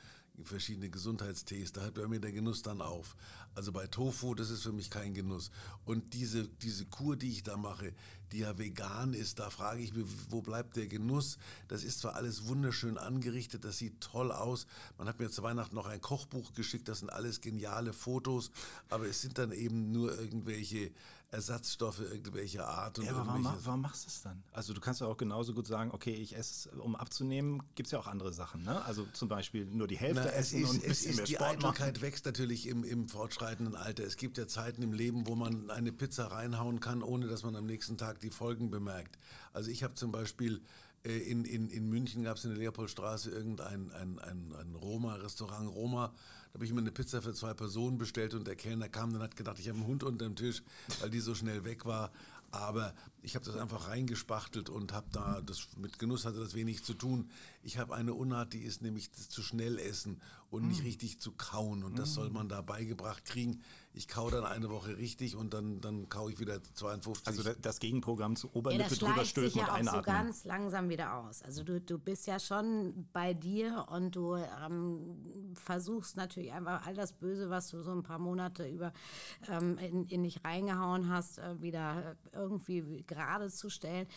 Verschiedene 0.43 0.89
Gesundheitstees. 0.89 1.71
Da 1.71 1.81
hört 1.81 1.95
bei 1.95 2.07
mir 2.07 2.19
der 2.19 2.31
Genuss 2.31 2.61
dann 2.61 2.81
auf. 2.81 3.15
Also 3.55 3.71
bei 3.71 3.87
Tofu, 3.87 4.35
das 4.35 4.49
ist 4.49 4.63
für 4.63 4.73
mich 4.73 4.89
kein 4.89 5.13
Genuss. 5.13 5.49
Und 5.85 6.13
diese, 6.13 6.47
diese 6.47 6.85
Kur, 6.85 7.15
die 7.15 7.29
ich 7.29 7.43
da 7.43 7.57
mache, 7.57 7.93
die 8.31 8.39
ja 8.39 8.57
vegan 8.57 9.13
ist, 9.13 9.39
da 9.39 9.49
frage 9.49 9.81
ich 9.81 9.93
mich, 9.93 10.05
wo 10.29 10.41
bleibt 10.41 10.75
der 10.75 10.87
Genuss? 10.87 11.37
Das 11.67 11.83
ist 11.83 11.99
zwar 11.99 12.15
alles 12.15 12.47
wunderschön 12.47 12.97
angerichtet, 12.97 13.63
das 13.63 13.77
sieht 13.77 14.01
toll 14.01 14.31
aus. 14.31 14.67
Man 14.97 15.07
hat 15.07 15.19
mir 15.19 15.29
zu 15.29 15.43
Weihnachten 15.43 15.75
noch 15.75 15.85
ein 15.85 16.01
Kochbuch 16.01 16.53
geschickt, 16.53 16.87
das 16.87 16.99
sind 16.99 17.09
alles 17.09 17.41
geniale 17.41 17.93
Fotos, 17.93 18.51
aber 18.89 19.05
es 19.05 19.21
sind 19.21 19.37
dann 19.37 19.51
eben 19.51 19.91
nur 19.91 20.17
irgendwelche 20.19 20.91
Ersatzstoffe 21.31 21.99
irgendwelcher 21.99 22.67
Art. 22.67 22.99
Und 22.99 23.05
Ja, 23.05 23.11
aber 23.11 23.27
warum, 23.27 23.43
warum 23.63 23.81
machst 23.81 24.05
du 24.05 24.07
es 24.09 24.21
dann? 24.21 24.43
Also 24.51 24.73
du 24.73 24.81
kannst 24.81 25.01
ja 25.01 25.07
auch 25.07 25.17
genauso 25.17 25.53
gut 25.53 25.67
sagen, 25.67 25.91
okay, 25.91 26.13
ich 26.13 26.35
esse, 26.35 26.69
um 26.71 26.95
abzunehmen, 26.95 27.61
gibt 27.75 27.87
es 27.87 27.91
ja 27.91 27.99
auch 27.99 28.07
andere 28.07 28.33
Sachen. 28.33 28.63
Ne? 28.63 28.83
Also 28.85 29.05
zum 29.13 29.27
Beispiel 29.27 29.65
nur 29.65 29.87
die 29.87 29.97
Hälfte 29.97 30.23
Na, 30.25 30.31
es 30.31 30.53
essen 30.53 30.63
ist, 30.63 30.69
und 30.69 30.75
ein 30.75 30.91
es 30.91 30.99
bisschen 30.99 31.15
mehr 31.15 31.23
ist 31.23 31.29
die 31.29 31.35
Sport 31.35 31.61
machen. 31.61 31.65
Eitelkeit 31.65 32.01
wächst 32.01 32.25
natürlich 32.25 32.67
im, 32.67 32.83
im 32.83 33.09
fortschreitenden 33.09 33.75
Alter. 33.75 34.03
Es 34.03 34.17
gibt 34.17 34.37
ja 34.37 34.47
Zeiten 34.47 34.81
im 34.81 34.93
Leben, 34.93 35.27
wo 35.27 35.35
man 35.35 35.69
eine 35.69 35.91
Pizza 35.91 36.31
reinhauen 36.31 36.79
kann, 36.79 37.03
ohne 37.03 37.27
dass 37.27 37.43
man 37.43 37.55
am 37.55 37.65
nächsten 37.65 37.97
Tag 37.97 38.19
die 38.19 38.29
Folgen 38.29 38.71
bemerkt. 38.71 39.17
Also 39.53 39.69
ich 39.69 39.83
habe 39.83 39.95
zum 39.95 40.11
Beispiel 40.11 40.61
äh, 41.05 41.17
in, 41.17 41.45
in, 41.45 41.69
in 41.69 41.89
München 41.89 42.23
gab 42.23 42.37
es 42.37 42.45
in 42.45 42.51
der 42.51 42.59
Leopoldstraße 42.59 43.29
irgendein 43.29 43.91
ein, 43.91 44.19
ein, 44.19 44.53
ein 44.53 44.75
Roma-Restaurant 44.75 45.69
Roma. 45.69 46.07
Da 46.07 46.13
habe 46.55 46.63
ich 46.63 46.71
mir 46.71 46.79
eine 46.79 46.91
Pizza 46.91 47.21
für 47.21 47.33
zwei 47.33 47.53
Personen 47.53 47.97
bestellt 47.97 48.33
und 48.33 48.47
der 48.47 48.55
Kellner 48.55 48.87
kam 48.87 49.13
und 49.13 49.21
hat 49.21 49.35
gedacht, 49.35 49.59
ich 49.59 49.67
habe 49.67 49.77
einen 49.77 49.87
Hund 49.87 50.03
unter 50.03 50.23
dem 50.23 50.37
Tisch, 50.37 50.63
weil 51.01 51.09
die 51.09 51.19
so 51.19 51.35
schnell 51.35 51.65
weg 51.65 51.85
war. 51.85 52.11
Aber 52.51 52.93
ich 53.21 53.35
habe 53.35 53.43
das 53.43 53.57
einfach 53.57 53.89
reingespachtelt 53.89 54.69
und 54.69 54.93
habe 54.93 55.07
da, 55.11 55.41
das 55.41 55.67
mit 55.75 55.99
Genuss 55.99 56.23
hatte 56.23 56.39
das 56.39 56.53
wenig 56.53 56.85
zu 56.85 56.93
tun. 56.93 57.29
Ich 57.61 57.77
habe 57.77 57.93
eine 57.93 58.13
Unart, 58.13 58.53
die 58.53 58.61
ist 58.61 58.81
nämlich 58.81 59.11
zu 59.11 59.43
schnell 59.43 59.77
essen 59.77 60.21
und 60.49 60.65
nicht 60.69 60.83
richtig 60.85 61.19
zu 61.19 61.33
kauen. 61.33 61.83
Und 61.83 61.99
das 61.99 62.13
soll 62.13 62.29
man 62.29 62.47
da 62.47 62.61
beigebracht 62.61 63.25
kriegen. 63.25 63.61
Ich 63.97 64.07
kau 64.09 64.29
dann 64.29 64.43
eine 64.43 64.69
Woche 64.69 64.97
richtig 64.97 65.35
und 65.37 65.53
dann, 65.53 65.79
dann 65.79 66.09
kau 66.09 66.27
ich 66.27 66.37
wieder 66.39 66.61
52. 66.73 67.25
Also 67.27 67.43
da- 67.43 67.53
das 67.61 67.79
Gegenprogramm 67.79 68.35
zu 68.35 68.47
ja, 68.47 68.53
Oberlippe 68.55 68.89
das 68.89 68.99
drüber 68.99 69.23
stülpen 69.25 69.59
ja 69.59 69.65
und 69.65 69.69
auch 69.71 69.75
so 69.75 69.79
einatmen. 69.79 70.03
ganz 70.03 70.43
langsam 70.43 70.89
wieder 70.89 71.13
aus. 71.15 71.41
Also 71.41 71.63
du, 71.63 71.79
du 71.79 71.97
bist 71.97 72.27
ja 72.27 72.39
schon 72.39 73.07
bei 73.13 73.33
dir 73.33 73.85
und 73.89 74.15
du 74.15 74.35
ähm, 74.35 75.53
versuchst 75.55 76.17
natürlich 76.17 76.51
einfach 76.51 76.85
all 76.85 76.93
das 76.95 77.13
Böse, 77.13 77.49
was 77.49 77.69
du 77.69 77.81
so 77.81 77.91
ein 77.91 78.03
paar 78.03 78.19
Monate 78.19 78.67
über 78.67 78.91
ähm, 79.49 79.77
in, 79.77 80.05
in 80.07 80.23
dich 80.23 80.43
reingehauen 80.43 81.09
hast, 81.09 81.37
äh, 81.39 81.61
wieder 81.61 82.17
irgendwie 82.33 83.01
gerade 83.07 83.49
zu 83.49 83.69
stellen. 83.69 84.07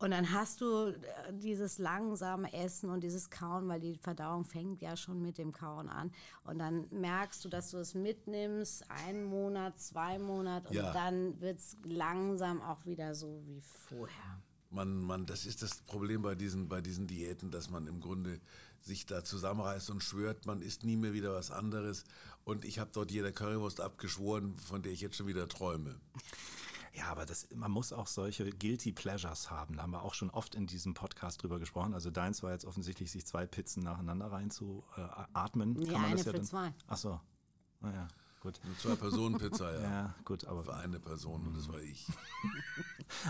Und 0.00 0.12
dann 0.12 0.32
hast 0.32 0.60
du 0.60 0.90
äh, 0.90 0.94
dieses 1.32 1.78
langsame 1.78 2.52
Essen 2.52 2.88
und 2.88 3.00
dieses 3.02 3.30
Kauen, 3.30 3.66
weil 3.68 3.80
die 3.80 3.96
Verdauung 3.96 4.44
fängt 4.44 4.80
ja 4.80 4.96
schon 4.96 5.20
mit 5.20 5.38
dem 5.38 5.52
Kauen 5.52 5.88
an. 5.88 6.12
Und 6.44 6.60
dann 6.60 6.86
merkst 6.92 7.44
du, 7.44 7.48
dass 7.48 7.72
du 7.72 7.78
es 7.78 7.94
mitnimmst, 7.94 8.88
einen 8.90 9.24
Monat, 9.24 9.80
zwei 9.80 10.18
Monate, 10.20 10.68
und 10.68 10.74
Ja. 10.76 10.92
dann 10.92 11.40
wird 11.40 11.58
es 11.58 11.76
langsam 11.84 12.62
auch 12.62 12.86
wieder 12.86 13.16
so 13.16 13.42
wie 13.46 13.60
vorher. 13.60 14.40
Man, 14.70 14.98
man, 14.98 15.26
das 15.26 15.46
ist 15.46 15.62
das 15.62 15.80
Problem 15.82 16.22
bei 16.22 16.34
diesen, 16.36 16.68
bei 16.68 16.80
diesen 16.80 17.06
Diäten, 17.08 17.50
dass 17.50 17.68
man 17.70 17.86
im 17.88 18.00
Grunde 18.00 18.38
sich 18.80 19.06
da 19.06 19.24
zusammenreißt 19.24 19.90
und 19.90 20.02
schwört, 20.02 20.46
man 20.46 20.62
isst 20.62 20.84
nie 20.84 20.96
mehr 20.96 21.12
wieder 21.12 21.34
was 21.34 21.50
anderes. 21.50 22.04
Und 22.44 22.64
ich 22.64 22.78
habe 22.78 22.90
dort 22.92 23.10
jeder 23.10 23.32
Currywurst 23.32 23.80
abgeschworen, 23.80 24.54
von 24.54 24.82
der 24.82 24.92
ich 24.92 25.00
jetzt 25.00 25.16
schon 25.16 25.26
wieder 25.26 25.48
träume. 25.48 25.96
Ja, 26.94 27.06
aber 27.08 27.26
das, 27.26 27.48
man 27.54 27.70
muss 27.70 27.92
auch 27.92 28.06
solche 28.06 28.48
Guilty 28.50 28.92
Pleasures 28.92 29.50
haben. 29.50 29.76
Da 29.76 29.82
haben 29.82 29.90
wir 29.90 30.02
auch 30.02 30.14
schon 30.14 30.30
oft 30.30 30.54
in 30.54 30.66
diesem 30.66 30.94
Podcast 30.94 31.42
drüber 31.42 31.58
gesprochen. 31.58 31.94
Also 31.94 32.10
deins 32.10 32.42
war 32.42 32.52
jetzt 32.52 32.64
offensichtlich, 32.64 33.10
sich 33.10 33.26
zwei 33.26 33.46
Pizzen 33.46 33.82
nacheinander 33.82 34.32
reinzuatmen. 34.32 35.72
Nee, 35.74 35.84
Kann 35.86 35.94
man 35.94 36.04
eine 36.04 36.16
das 36.16 36.26
ja 36.26 36.32
für 36.32 36.38
dann, 36.38 36.46
zwei. 36.46 36.74
Ach 36.86 36.96
so, 36.96 37.20
naja, 37.80 38.08
gut. 38.40 38.60
Eine 38.64 38.76
Zwei-Personen-Pizza, 38.78 39.72
ja. 39.72 39.80
Ja, 39.82 40.14
gut, 40.24 40.44
aber 40.44 40.64
Für 40.64 40.74
eine 40.74 40.98
Person 41.00 41.46
und 41.46 41.56
das 41.56 41.68
war 41.68 41.80
ich. 41.80 42.06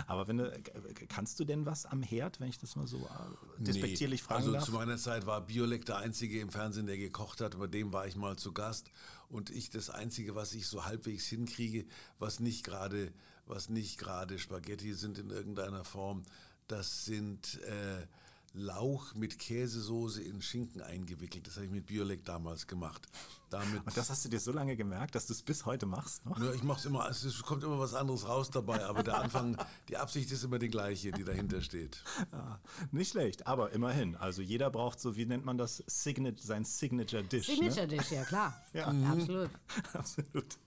Aber 0.07 0.27
wenn 0.27 0.37
du, 0.39 0.61
kannst 1.07 1.39
du 1.39 1.45
denn 1.45 1.65
was 1.65 1.85
am 1.85 2.03
Herd, 2.03 2.39
wenn 2.41 2.49
ich 2.49 2.57
das 2.57 2.75
mal 2.75 2.85
so 2.85 2.97
äh, 2.97 3.63
despektierlich 3.63 4.21
Nee, 4.21 4.27
fragen 4.27 4.41
also 4.41 4.51
darf? 4.51 4.65
zu 4.65 4.71
meiner 4.73 4.97
Zeit 4.97 5.25
war 5.25 5.39
Biolek 5.41 5.85
der 5.85 5.97
Einzige 5.97 6.41
im 6.41 6.49
Fernsehen, 6.49 6.85
der 6.85 6.97
gekocht 6.97 7.39
hat. 7.39 7.57
Bei 7.57 7.67
dem 7.67 7.93
war 7.93 8.05
ich 8.05 8.15
mal 8.17 8.35
zu 8.35 8.51
Gast. 8.51 8.91
Und 9.29 9.49
ich 9.51 9.69
das 9.69 9.89
Einzige, 9.89 10.35
was 10.35 10.53
ich 10.53 10.67
so 10.67 10.85
halbwegs 10.85 11.27
hinkriege, 11.27 11.85
was 12.17 12.39
nicht 12.39 12.63
gerade, 12.65 13.13
was 13.49 13.69
nicht 13.69 13.97
gerade 13.97 14.39
Spaghetti 14.39 14.93
sind 14.93 15.17
in 15.17 15.29
irgendeiner 15.29 15.83
Form, 15.83 16.23
das 16.67 17.05
sind 17.05 17.59
äh, 17.63 18.05
Lauch 18.53 19.13
mit 19.13 19.37
Käsesoße 19.37 20.23
in 20.23 20.41
Schinken 20.41 20.81
eingewickelt. 20.81 21.45
Das 21.45 21.55
habe 21.55 21.65
ich 21.65 21.71
mit 21.71 21.85
Biolek 21.85 22.25
damals 22.25 22.65
gemacht. 22.65 23.07
Damit 23.49 23.85
Und 23.85 23.95
das 23.95 24.09
hast 24.09 24.25
du 24.25 24.29
dir 24.29 24.39
so 24.39 24.51
lange 24.51 24.75
gemerkt, 24.75 25.13
dass 25.13 25.27
du 25.27 25.33
es 25.33 25.41
bis 25.43 25.65
heute 25.65 25.85
machst? 25.85 26.25
Ne? 26.25 26.35
ja, 26.39 26.53
ich 26.53 26.63
mach's 26.63 26.85
immer, 26.85 27.07
es 27.09 27.41
kommt 27.43 27.63
immer 27.63 27.79
was 27.79 27.93
anderes 27.93 28.27
raus 28.27 28.49
dabei, 28.49 28.85
aber 28.85 29.03
der 29.03 29.19
Anfang, 29.19 29.55
die 29.89 29.97
Absicht 29.97 30.31
ist 30.31 30.43
immer 30.43 30.57
die 30.57 30.69
gleiche, 30.69 31.11
die 31.11 31.23
dahinter 31.23 31.61
steht. 31.61 32.03
Ja, 32.31 32.59
nicht 32.91 33.11
schlecht, 33.11 33.45
aber 33.45 33.71
immerhin. 33.71 34.15
Also 34.15 34.41
jeder 34.41 34.71
braucht 34.71 34.99
so, 34.99 35.15
wie 35.15 35.25
nennt 35.25 35.45
man 35.45 35.57
das, 35.57 35.83
Signature, 35.87 36.41
sein 36.41 36.65
Signature 36.65 37.23
Dish. 37.23 37.45
Signature 37.45 37.87
Ne? 37.87 37.97
Dish, 37.97 38.11
ja 38.11 38.23
klar. 38.23 38.55
Ja. 38.73 38.87
Absolut. 38.87 39.49
Absolut. 39.93 40.57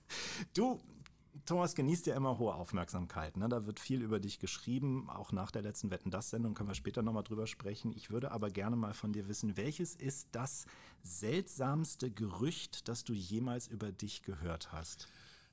Du, 0.54 0.80
Thomas 1.44 1.74
genießt 1.74 2.06
ja 2.06 2.14
immer 2.14 2.38
hohe 2.38 2.54
Aufmerksamkeit. 2.54 3.36
Ne? 3.36 3.48
Da 3.48 3.66
wird 3.66 3.80
viel 3.80 4.00
über 4.00 4.20
dich 4.20 4.38
geschrieben, 4.38 5.10
auch 5.10 5.32
nach 5.32 5.50
der 5.50 5.62
letzten 5.62 5.90
Wetten 5.90 6.10
das 6.10 6.30
Sendung 6.30 6.54
können 6.54 6.68
wir 6.68 6.74
später 6.74 7.02
nochmal 7.02 7.24
drüber 7.24 7.46
sprechen. 7.46 7.92
Ich 7.92 8.10
würde 8.10 8.30
aber 8.30 8.50
gerne 8.50 8.76
mal 8.76 8.94
von 8.94 9.12
dir 9.12 9.28
wissen, 9.28 9.56
welches 9.56 9.94
ist 9.94 10.28
das 10.32 10.66
seltsamste 11.02 12.10
Gerücht, 12.10 12.88
das 12.88 13.04
du 13.04 13.12
jemals 13.12 13.66
über 13.66 13.90
dich 13.90 14.22
gehört 14.22 14.72
hast? 14.72 15.08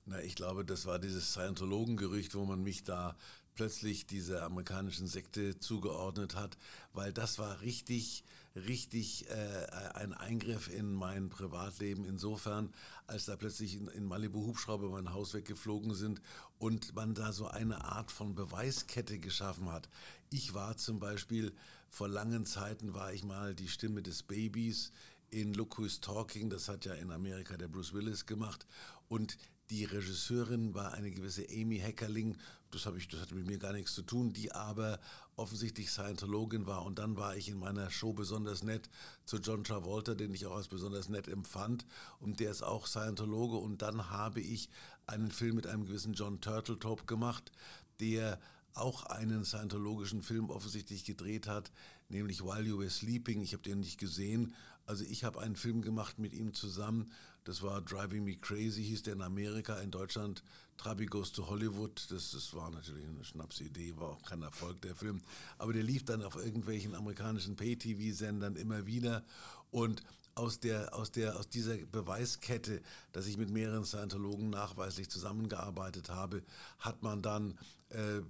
Na, 0.06 0.22
ich 0.22 0.36
glaube, 0.36 0.64
das 0.64 0.86
war 0.86 1.00
dieses 1.00 1.34
Scientologen-Gerücht, 1.34 2.36
wo 2.36 2.46
man 2.46 2.64
mich 2.64 2.84
da 2.84 3.16
plötzlich 3.56 4.08
dieser 4.08 4.44
amerikanischen 4.44 5.08
Sekte 5.08 5.60
zugeordnet 5.60 6.36
hat, 6.36 6.58
weil 6.94 7.12
das 7.12 7.40
war 7.40 7.62
richtig, 7.62 8.24
richtig 8.68 9.30
äh, 9.30 9.66
ein 9.94 10.14
Eingriff 10.14 10.70
in 10.70 10.94
mein 10.94 11.30
Privatleben 11.30 12.06
insofern, 12.06 12.74
als 13.08 13.26
da 13.26 13.36
plötzlich 13.36 13.76
in, 13.76 13.88
in 13.90 14.06
Malibu 14.06 14.46
Hubschrauber 14.46 14.90
mein 14.90 15.14
Haus 15.14 15.34
weggeflogen 15.34 15.94
sind 15.94 16.22
und 16.58 16.96
man 16.96 17.14
da 17.14 17.34
so 17.34 17.48
eine 17.48 17.84
Art 17.86 18.12
von 18.12 18.36
Beweiskette 18.36 19.20
geschaffen 19.20 19.72
hat. 19.72 19.90
Ich 20.30 20.54
war 20.54 20.78
zum 20.78 21.00
Beispiel 21.00 21.54
vor 21.88 22.08
langen 22.08 22.46
Zeiten 22.46 22.94
war 22.94 23.14
ich 23.14 23.24
mal 23.24 23.56
die 23.56 23.68
Stimme 23.68 24.02
des 24.02 24.24
Babys 24.24 24.92
in 25.32 25.54
Look 25.54 25.78
Who's 25.78 26.00
Talking, 26.00 26.50
das 26.50 26.70
hat 26.70 26.86
ja 26.86 26.94
in 26.94 27.12
Amerika 27.12 27.58
der 27.58 27.68
Bruce 27.68 27.94
Willis 27.94 28.26
gemacht 28.26 28.66
und 29.08 29.38
die 29.70 29.86
Regisseurin 29.86 30.74
war 30.74 30.94
eine 30.94 31.12
gewisse 31.12 31.46
Amy 31.50 31.78
Heckerling, 31.78 32.38
das, 32.72 32.86
ich, 32.98 33.08
das 33.08 33.22
hatte 33.22 33.36
mit 33.36 33.48
mir 33.48 33.58
gar 33.58 33.74
nichts 33.74 33.94
zu 33.94 34.02
tun, 34.02 34.34
die 34.34 34.52
aber 34.52 35.00
offensichtlich 35.36 35.92
Scientologin 35.92 36.66
war. 36.66 36.86
Und 36.86 37.00
dann 37.00 37.18
war 37.18 37.36
ich 37.36 37.50
in 37.50 37.60
meiner 37.60 37.90
Show 37.90 38.14
besonders 38.14 38.64
nett 38.64 38.90
zu 39.26 39.38
John 39.38 39.64
Travolta, 39.64 40.16
den 40.16 40.34
ich 40.34 40.46
auch 40.46 40.56
als 40.56 40.68
besonders 40.68 41.10
nett 41.10 41.28
empfand. 41.28 41.86
Und 42.20 42.40
der 42.40 42.52
ist 42.52 42.64
auch 42.64 42.88
Scientologe. 42.88 43.58
Und 43.58 43.82
dann 43.82 44.10
habe 44.10 44.42
ich 44.42 44.70
einen 45.08 45.32
Film 45.32 45.56
mit 45.56 45.68
einem 45.68 45.86
gewissen 45.86 46.14
John 46.14 46.42
Turtletop 46.42 47.08
gemacht, 47.08 47.52
der 48.00 48.40
auch 48.74 49.06
einen 49.06 49.46
scientologischen 49.46 50.22
Film 50.22 50.50
offensichtlich 50.50 51.04
gedreht 51.04 51.48
hat, 51.48 51.72
nämlich 52.10 52.44
While 52.44 52.64
You 52.64 52.80
Were 52.80 52.90
Sleeping. 52.90 53.42
Ich 53.42 53.54
habe 53.54 53.64
den 53.64 53.80
nicht 53.80 54.00
gesehen. 54.00 54.54
Also 54.86 55.04
ich 55.04 55.24
habe 55.24 55.40
einen 55.40 55.56
Film 55.56 55.82
gemacht 55.82 56.20
mit 56.20 56.34
ihm 56.34 56.54
zusammen 56.54 57.12
das 57.50 57.64
war 57.64 57.82
Driving 57.82 58.24
Me 58.24 58.36
Crazy, 58.36 58.84
hieß 58.84 59.04
der 59.04 59.14
in 59.14 59.22
Amerika, 59.22 59.80
in 59.80 59.92
Deutschland 59.92 60.44
Trabi 60.78 61.06
Goes 61.06 61.32
to 61.32 61.48
Hollywood. 61.48 62.06
Das, 62.12 62.32
das 62.32 62.54
war 62.54 62.70
natürlich 62.70 63.08
eine 63.08 63.24
Schnapsidee, 63.24 63.96
war 63.98 64.10
auch 64.10 64.22
kein 64.22 64.44
Erfolg 64.44 64.82
der 64.82 64.96
Film. 64.96 65.22
Aber 65.58 65.74
der 65.74 65.84
lief 65.84 66.06
dann 66.06 66.22
auf 66.22 66.36
irgendwelchen 66.36 66.94
amerikanischen 66.94 67.56
Pay-TV-Sendern 67.56 68.56
immer 68.56 68.86
wieder. 68.86 69.26
Und 69.72 70.04
aus, 70.40 70.60
der, 70.60 70.96
aus, 70.96 71.12
der, 71.12 71.38
aus 71.38 71.50
dieser 71.50 71.78
Beweiskette, 71.78 72.82
dass 73.12 73.28
ich 73.28 73.38
mit 73.38 73.50
mehreren 73.50 73.86
Scientologen 73.86 74.50
nachweislich 74.50 75.10
zusammengearbeitet 75.10 76.10
habe, 76.10 76.44
hat 76.80 77.04
man 77.04 77.22
dann 77.22 77.58
äh, 77.90 78.22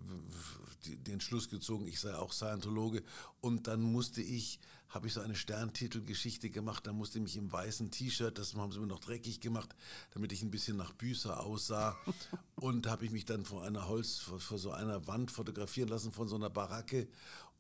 den 0.86 1.22
Schluss 1.22 1.50
gezogen, 1.50 1.88
ich 1.88 2.00
sei 2.00 2.16
auch 2.16 2.34
Scientologe. 2.34 3.04
Und 3.42 3.68
dann 3.68 3.82
musste 3.82 4.22
ich 4.22 4.60
habe 4.90 5.06
ich 5.06 5.14
so 5.14 5.22
eine 5.22 5.36
Sterntitelgeschichte 5.36 6.50
gemacht. 6.50 6.88
Da 6.88 6.94
musste 6.94 7.20
ich 7.20 7.24
mich 7.24 7.38
im 7.38 7.52
weißen 7.52 7.92
T-Shirt, 7.92 8.38
das 8.38 8.56
haben 8.56 8.72
sie 8.72 8.80
mir 8.80 8.88
noch 8.88 9.00
dreckig 9.00 9.40
gemacht, 9.40 9.76
damit 10.12 10.32
ich 10.32 10.42
ein 10.42 10.50
bisschen 10.50 10.78
nach 10.78 10.94
Büßer 10.94 11.40
aussah. 11.40 11.96
und 12.56 12.88
habe 12.88 13.06
ich 13.06 13.12
mich 13.12 13.26
dann 13.26 13.46
vor 13.46 13.64
einer 13.64 13.88
Holz, 13.88 14.18
vor, 14.18 14.40
vor 14.40 14.58
so 14.58 14.72
einer 14.72 15.06
Wand 15.08 15.32
fotografieren 15.32 15.90
lassen 15.90 16.12
von 16.12 16.28
so 16.28 16.36
einer 16.36 16.50
Baracke, 16.50 17.08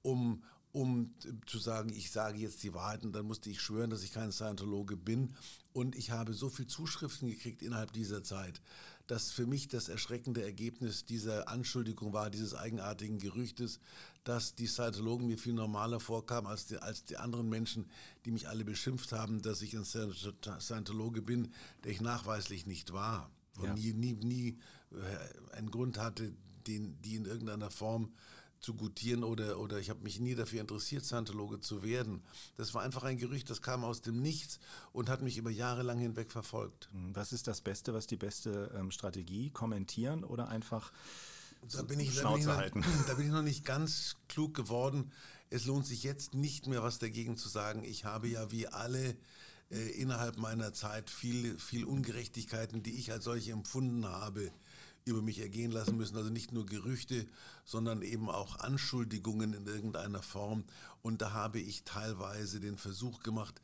um 0.02 0.44
um 0.72 1.14
zu 1.48 1.58
sagen, 1.58 1.90
ich 1.90 2.12
sage 2.12 2.40
jetzt 2.40 2.64
die 2.64 2.74
Wahrheit 2.74 3.04
und 3.04 3.14
dann 3.14 3.26
musste 3.26 3.50
ich 3.50 3.62
schwören, 3.62 3.90
dass 3.90 4.04
ich 4.04 4.14
kein 4.14 4.32
Scientologe 4.32 4.96
bin. 4.96 5.36
Und 5.74 5.96
ich 5.96 6.12
habe 6.12 6.34
so 6.34 6.50
viel 6.50 6.68
Zuschriften 6.68 7.28
gekriegt 7.28 7.62
innerhalb 7.62 7.92
dieser 7.94 8.24
Zeit, 8.24 8.62
dass 9.08 9.32
für 9.32 9.48
mich 9.48 9.68
das 9.68 9.90
erschreckende 9.90 10.44
Ergebnis 10.44 11.06
dieser 11.06 11.48
Anschuldigung 11.48 12.14
war, 12.14 12.30
dieses 12.30 12.54
eigenartigen 12.54 13.18
Gerüchtes, 13.18 13.80
dass 14.24 14.54
die 14.54 14.68
Scientologen 14.68 15.26
mir 15.26 15.40
viel 15.40 15.54
normaler 15.54 16.00
vorkamen 16.00 16.48
als 16.48 16.68
die, 16.68 16.78
als 16.78 17.06
die 17.06 17.18
anderen 17.18 17.50
Menschen, 17.50 17.90
die 18.26 18.32
mich 18.32 18.48
alle 18.48 18.64
beschimpft 18.64 19.12
haben, 19.12 19.42
dass 19.42 19.64
ich 19.64 19.76
ein 19.76 19.86
Scientologe 19.86 21.24
bin, 21.24 21.52
der 21.84 21.92
ich 21.92 22.02
nachweislich 22.02 22.68
nicht 22.68 22.94
war 22.94 23.32
und 23.58 23.66
ja. 23.66 23.74
nie, 23.74 23.94
nie, 23.94 24.14
nie 24.14 24.58
äh, 24.92 25.56
einen 25.56 25.72
Grund 25.72 25.98
hatte, 25.98 26.32
den, 26.68 27.02
die 27.02 27.16
in 27.16 27.26
irgendeiner 27.26 27.72
Form 27.72 28.14
zu 28.60 28.74
gutieren 28.74 29.24
oder, 29.24 29.60
oder 29.60 29.80
ich 29.80 29.90
habe 29.90 30.04
mich 30.04 30.20
nie 30.20 30.36
dafür 30.36 30.62
interessiert, 30.62 31.06
Scientologe 31.06 31.60
zu 31.60 31.84
werden. 31.84 32.22
Das 32.58 32.74
war 32.74 32.82
einfach 32.82 33.04
ein 33.04 33.18
Gerücht, 33.18 33.50
das 33.50 33.62
kam 33.62 33.84
aus 33.84 34.02
dem 34.02 34.22
Nichts 34.22 34.60
und 34.92 35.10
hat 35.10 35.22
mich 35.22 35.38
über 35.38 35.50
Jahre 35.50 35.84
lang 35.84 36.00
hinweg 36.00 36.32
verfolgt. 36.32 36.90
Hm, 36.92 37.16
was 37.16 37.32
ist 37.32 37.48
das 37.48 37.62
Beste, 37.62 37.94
was 37.94 38.08
die 38.08 38.18
beste 38.18 38.72
ähm, 38.76 38.92
Strategie? 38.92 39.50
Kommentieren 39.50 40.24
oder 40.24 40.50
einfach 40.50 40.92
da 41.72 41.82
bin 41.84 42.00
ich, 42.00 42.14
Schnauze 42.14 42.48
da 42.48 42.58
bin 42.58 42.68
ich 42.68 42.76
noch, 42.76 43.06
Da 43.08 43.14
bin 43.16 43.26
ich 43.26 43.32
noch 43.32 43.42
nicht 43.42 43.66
ganz 43.66 44.16
klug 44.28 44.54
geworden. 44.54 45.12
Es 45.50 45.66
lohnt 45.66 45.86
sich 45.86 46.04
jetzt 46.04 46.34
nicht 46.34 46.68
mehr 46.68 46.84
was 46.84 47.00
dagegen 47.00 47.38
zu 47.38 47.50
sagen. 47.50 47.84
Ich 47.84 48.06
habe 48.06 48.28
ja 48.28 48.52
wie 48.52 48.68
alle 48.68 49.18
äh, 49.72 49.90
innerhalb 50.02 50.38
meiner 50.38 50.74
Zeit 50.74 51.10
viel, 51.10 51.58
viel 51.60 51.86
Ungerechtigkeiten, 51.86 52.84
die 52.84 52.96
ich 52.96 53.12
als 53.12 53.24
solche 53.24 53.52
empfunden 53.52 54.06
habe, 54.06 54.52
über 55.10 55.22
mich 55.22 55.40
ergehen 55.40 55.72
lassen 55.72 55.98
müssen. 55.98 56.18
Also 56.18 56.30
nicht 56.30 56.52
nur 56.52 56.66
Gerüchte, 56.66 57.28
sondern 57.66 58.02
eben 58.02 58.30
auch 58.30 58.60
Anschuldigungen 58.60 59.54
in 59.54 59.68
irgendeiner 59.68 60.22
Form. 60.22 60.64
Und 61.02 61.22
da 61.22 61.34
habe 61.34 61.60
ich 61.60 61.84
teilweise 61.84 62.60
den 62.60 62.78
Versuch 62.78 63.22
gemacht, 63.24 63.62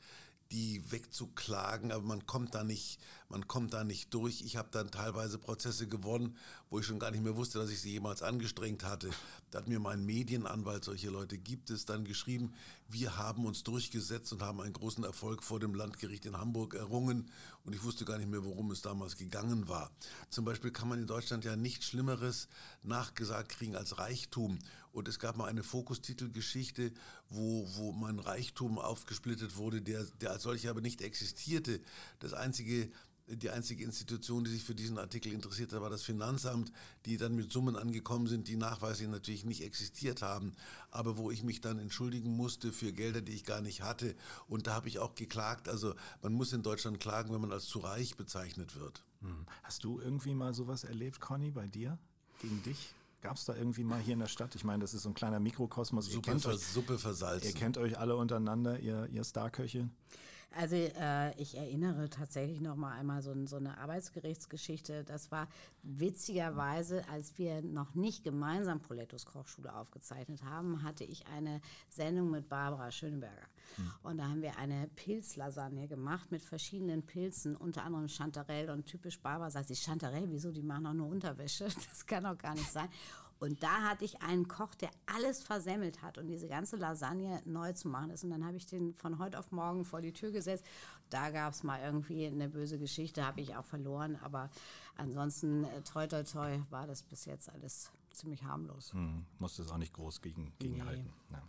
die 0.52 0.84
wegzuklagen, 0.92 1.92
aber 1.92 2.04
man 2.04 2.26
kommt 2.26 2.54
da 2.54 2.64
nicht, 2.64 3.00
man 3.30 3.48
kommt 3.48 3.74
da 3.74 3.84
nicht 3.84 4.14
durch. 4.14 4.42
Ich 4.42 4.56
habe 4.56 4.70
dann 4.72 4.92
teilweise 4.92 5.38
Prozesse 5.38 5.88
gewonnen, 5.88 6.38
wo 6.70 6.80
ich 6.80 6.86
schon 6.86 7.00
gar 7.00 7.12
nicht 7.12 7.24
mehr 7.24 7.36
wusste, 7.36 7.60
dass 7.60 7.70
ich 7.70 7.82
sie 7.82 7.92
jemals 7.92 8.22
angestrengt 8.22 8.84
hatte. 8.84 9.10
Da 9.52 9.60
hat 9.60 9.68
mir 9.68 9.80
mein 9.80 10.06
Medienanwalt, 10.06 10.84
solche 10.84 11.10
Leute 11.10 11.38
gibt 11.38 11.70
es, 11.70 11.86
dann 11.86 12.06
geschrieben, 12.06 12.54
wir 12.88 13.18
haben 13.18 13.46
uns 13.46 13.64
durchgesetzt 13.64 14.32
und 14.34 14.42
haben 14.42 14.62
einen 14.62 14.74
großen 14.74 15.04
Erfolg 15.04 15.44
vor 15.44 15.60
dem 15.60 15.74
Landgericht 15.74 16.26
in 16.26 16.38
Hamburg 16.38 16.76
errungen 16.76 17.32
und 17.64 17.74
ich 17.74 17.84
wusste 17.84 18.06
gar 18.06 18.18
nicht 18.18 18.30
mehr, 18.30 18.46
worum 18.46 18.72
es 18.72 18.82
damals 18.82 19.18
gegangen 19.18 19.68
war. 19.68 19.92
Zum 20.30 20.46
Beispiel 20.46 20.72
kann 20.72 20.88
man 20.88 21.00
in 21.00 21.08
Deutschland 21.08 21.46
ja 21.46 21.56
nichts 21.56 21.86
Schlimmeres 21.86 22.48
nachgesagt 22.84 23.50
kriegen 23.50 23.76
als 23.76 23.98
Reichtum. 23.98 24.60
Und 24.92 25.10
es 25.10 25.20
gab 25.20 25.36
mal 25.36 25.48
eine 25.48 25.64
Fokustitelgeschichte, 25.64 26.94
wo, 27.30 27.68
wo 27.76 27.92
mein 27.92 28.20
Reichtum 28.20 28.80
aufgesplittet 28.80 29.58
wurde, 29.58 29.82
der, 29.82 30.06
der 30.22 30.32
als 30.32 30.44
solcher 30.44 30.70
aber 30.70 30.80
nicht 30.80 31.02
existierte. 31.02 31.82
Das 32.20 32.34
einzige 32.34 32.90
die 33.28 33.50
einzige 33.50 33.84
Institution, 33.84 34.44
die 34.44 34.52
sich 34.52 34.64
für 34.64 34.76
diesen 34.76 34.98
Artikel 35.00 35.34
interessiert 35.34 35.74
hat, 35.74 35.82
war 35.82 35.90
das 35.90 36.04
Finanzamt, 36.04 36.72
die 37.06 37.18
dann 37.18 37.36
mit 37.36 37.52
Summen 37.52 37.76
angekommen 37.76 38.28
sind, 38.28 38.48
die 38.48 38.56
nachweislich 38.56 39.10
natürlich 39.10 39.46
nicht 39.46 39.64
existiert 39.64 40.22
haben, 40.22 40.54
aber 40.92 41.18
wo 41.18 41.32
ich 41.32 41.44
mich 41.44 41.62
dann 41.62 41.80
entschuldigen 41.80 42.36
musste 42.36 42.72
für 42.72 42.94
Gelder, 42.94 43.22
die 43.22 43.34
ich 43.34 43.44
gar 43.44 43.62
nicht 43.62 43.82
hatte. 43.82 44.16
Und 44.48 44.68
da 44.68 44.74
habe 44.74 44.88
ich 44.88 45.00
auch 45.00 45.16
geklagt. 45.16 45.68
Also 45.68 45.96
man 46.22 46.34
muss 46.34 46.54
in 46.54 46.62
Deutschland 46.62 47.00
klagen, 47.00 47.34
wenn 47.34 47.42
man 47.42 47.52
als 47.52 47.66
zu 47.66 47.80
reich 47.80 48.16
bezeichnet 48.16 48.80
wird. 48.80 49.04
Hm. 49.22 49.46
Hast 49.64 49.84
du 49.84 50.00
irgendwie 50.00 50.36
mal 50.36 50.54
sowas 50.54 50.84
erlebt, 50.84 51.20
Conny, 51.20 51.52
bei 51.52 51.68
dir? 51.68 51.98
Gegen 52.42 52.62
dich? 52.64 52.94
Gab 53.22 53.38
es 53.38 53.46
da 53.46 53.56
irgendwie 53.56 53.84
mal 53.84 54.00
hier 54.00 54.14
in 54.14 54.20
der 54.20 54.28
Stadt? 54.28 54.54
Ich 54.54 54.64
meine, 54.64 54.82
das 54.82 54.94
ist 54.94 55.02
so 55.02 55.10
ein 55.10 55.16
kleiner 55.16 55.40
Mikrokosmos. 55.40 56.06
Suppe, 56.06 56.18
ihr 56.18 56.22
kennt 56.22 56.46
euch, 56.46 56.60
Suppe 56.60 57.00
versalzen. 57.00 57.48
Ihr 57.48 57.56
kennt 57.56 57.80
euch 57.80 57.98
alle 57.98 58.16
untereinander, 58.16 58.80
ihr, 58.80 59.08
ihr 59.08 59.24
Starköche. 59.24 59.90
Also 60.52 60.76
äh, 60.76 61.36
ich 61.42 61.58
erinnere 61.58 62.10
tatsächlich 62.10 62.62
noch 62.62 62.76
mal 62.76 62.94
einmal 62.94 63.22
so, 63.22 63.34
so, 63.46 63.58
eine 63.58 63.78
Arbeitsgerichtsgeschichte. 63.78 65.04
Das 65.04 65.32
war 65.32 65.48
witzigerweise, 65.84 67.08
als 67.10 67.38
wir 67.38 67.62
noch 67.62 67.94
nicht 67.94 68.24
gemeinsam 68.24 68.80
Polettos 68.80 69.26
Kochschule 69.26 69.76
aufgezeichnet 69.76 70.44
haben, 70.44 70.84
hatte 70.84 71.04
ich 71.04 71.28
eine 71.28 71.62
Sendung 71.90 72.32
mit 72.32 72.48
Barbara 72.48 72.92
Schöneberger. 72.92 73.48
Hm. 73.76 73.92
Und 74.04 74.18
da 74.18 74.30
haben 74.30 74.42
wir 74.42 74.58
eine 74.58 74.88
Pilzlasagne 74.96 75.88
gemacht 75.88 76.32
mit 76.32 76.42
verschiedenen 76.42 77.04
Pilzen, 77.04 77.56
unter 77.56 77.84
anderem 77.84 78.08
Chantarelle. 78.08 78.72
Und 78.72 78.86
typisch 78.86 79.20
Barbara 79.20 79.50
sagt 79.50 79.68
sie, 79.68 79.76
Chantarelle, 79.76 80.30
wieso, 80.30 80.52
die 80.52 80.64
machen 80.64 80.86
doch 80.86 80.94
nur 80.94 81.08
Unterwäsche. 81.08 81.68
Das 81.96 82.06
kann 82.06 82.24
doch 82.24 82.38
gar 82.38 82.54
nicht 82.54 82.72
sein. 82.72 82.90
Und 83.40 83.62
da 83.64 83.82
hatte 83.82 84.06
ich 84.06 84.22
einen 84.22 84.48
Koch, 84.48 84.76
der 84.76 84.90
alles 85.06 85.44
versemmelt 85.44 86.02
hat 86.02 86.18
und 86.18 86.28
diese 86.28 86.48
ganze 86.48 86.78
Lasagne 86.78 87.42
neu 87.46 87.74
zu 87.74 87.90
machen 87.90 88.10
ist. 88.12 88.24
Und 88.24 88.30
dann 88.30 88.46
habe 88.46 88.58
ich 88.58 88.66
den 88.66 88.94
von 88.94 89.20
heute 89.20 89.38
auf 89.38 89.52
morgen 89.52 89.84
vor 89.84 90.02
die 90.02 90.14
Tür 90.14 90.32
gesetzt. 90.32 90.66
Da 91.10 91.30
gab 91.32 91.54
es 91.54 91.64
mal 91.64 91.82
irgendwie 91.82 92.26
eine 92.28 92.50
böse 92.50 92.80
Geschichte, 92.80 93.26
habe 93.26 93.42
ich 93.42 93.56
auch 93.56 93.66
verloren. 93.66 94.18
Aber 94.22 94.50
ansonsten, 94.96 95.66
äh, 95.66 95.82
toi, 95.82 96.08
toi, 96.08 96.24
toi, 96.24 96.60
war 96.70 96.88
das 96.88 97.04
bis 97.04 97.26
jetzt 97.26 97.50
alles 97.50 97.92
ziemlich 98.12 98.44
harmlos. 98.44 98.94
Hm, 98.94 99.26
musste 99.40 99.64
es 99.64 99.70
auch 99.70 99.78
nicht 99.78 99.94
groß 99.94 100.22
gegen, 100.22 100.54
gegenhalten. 100.58 101.12
Nee. 101.30 101.36
Ja. 101.36 101.44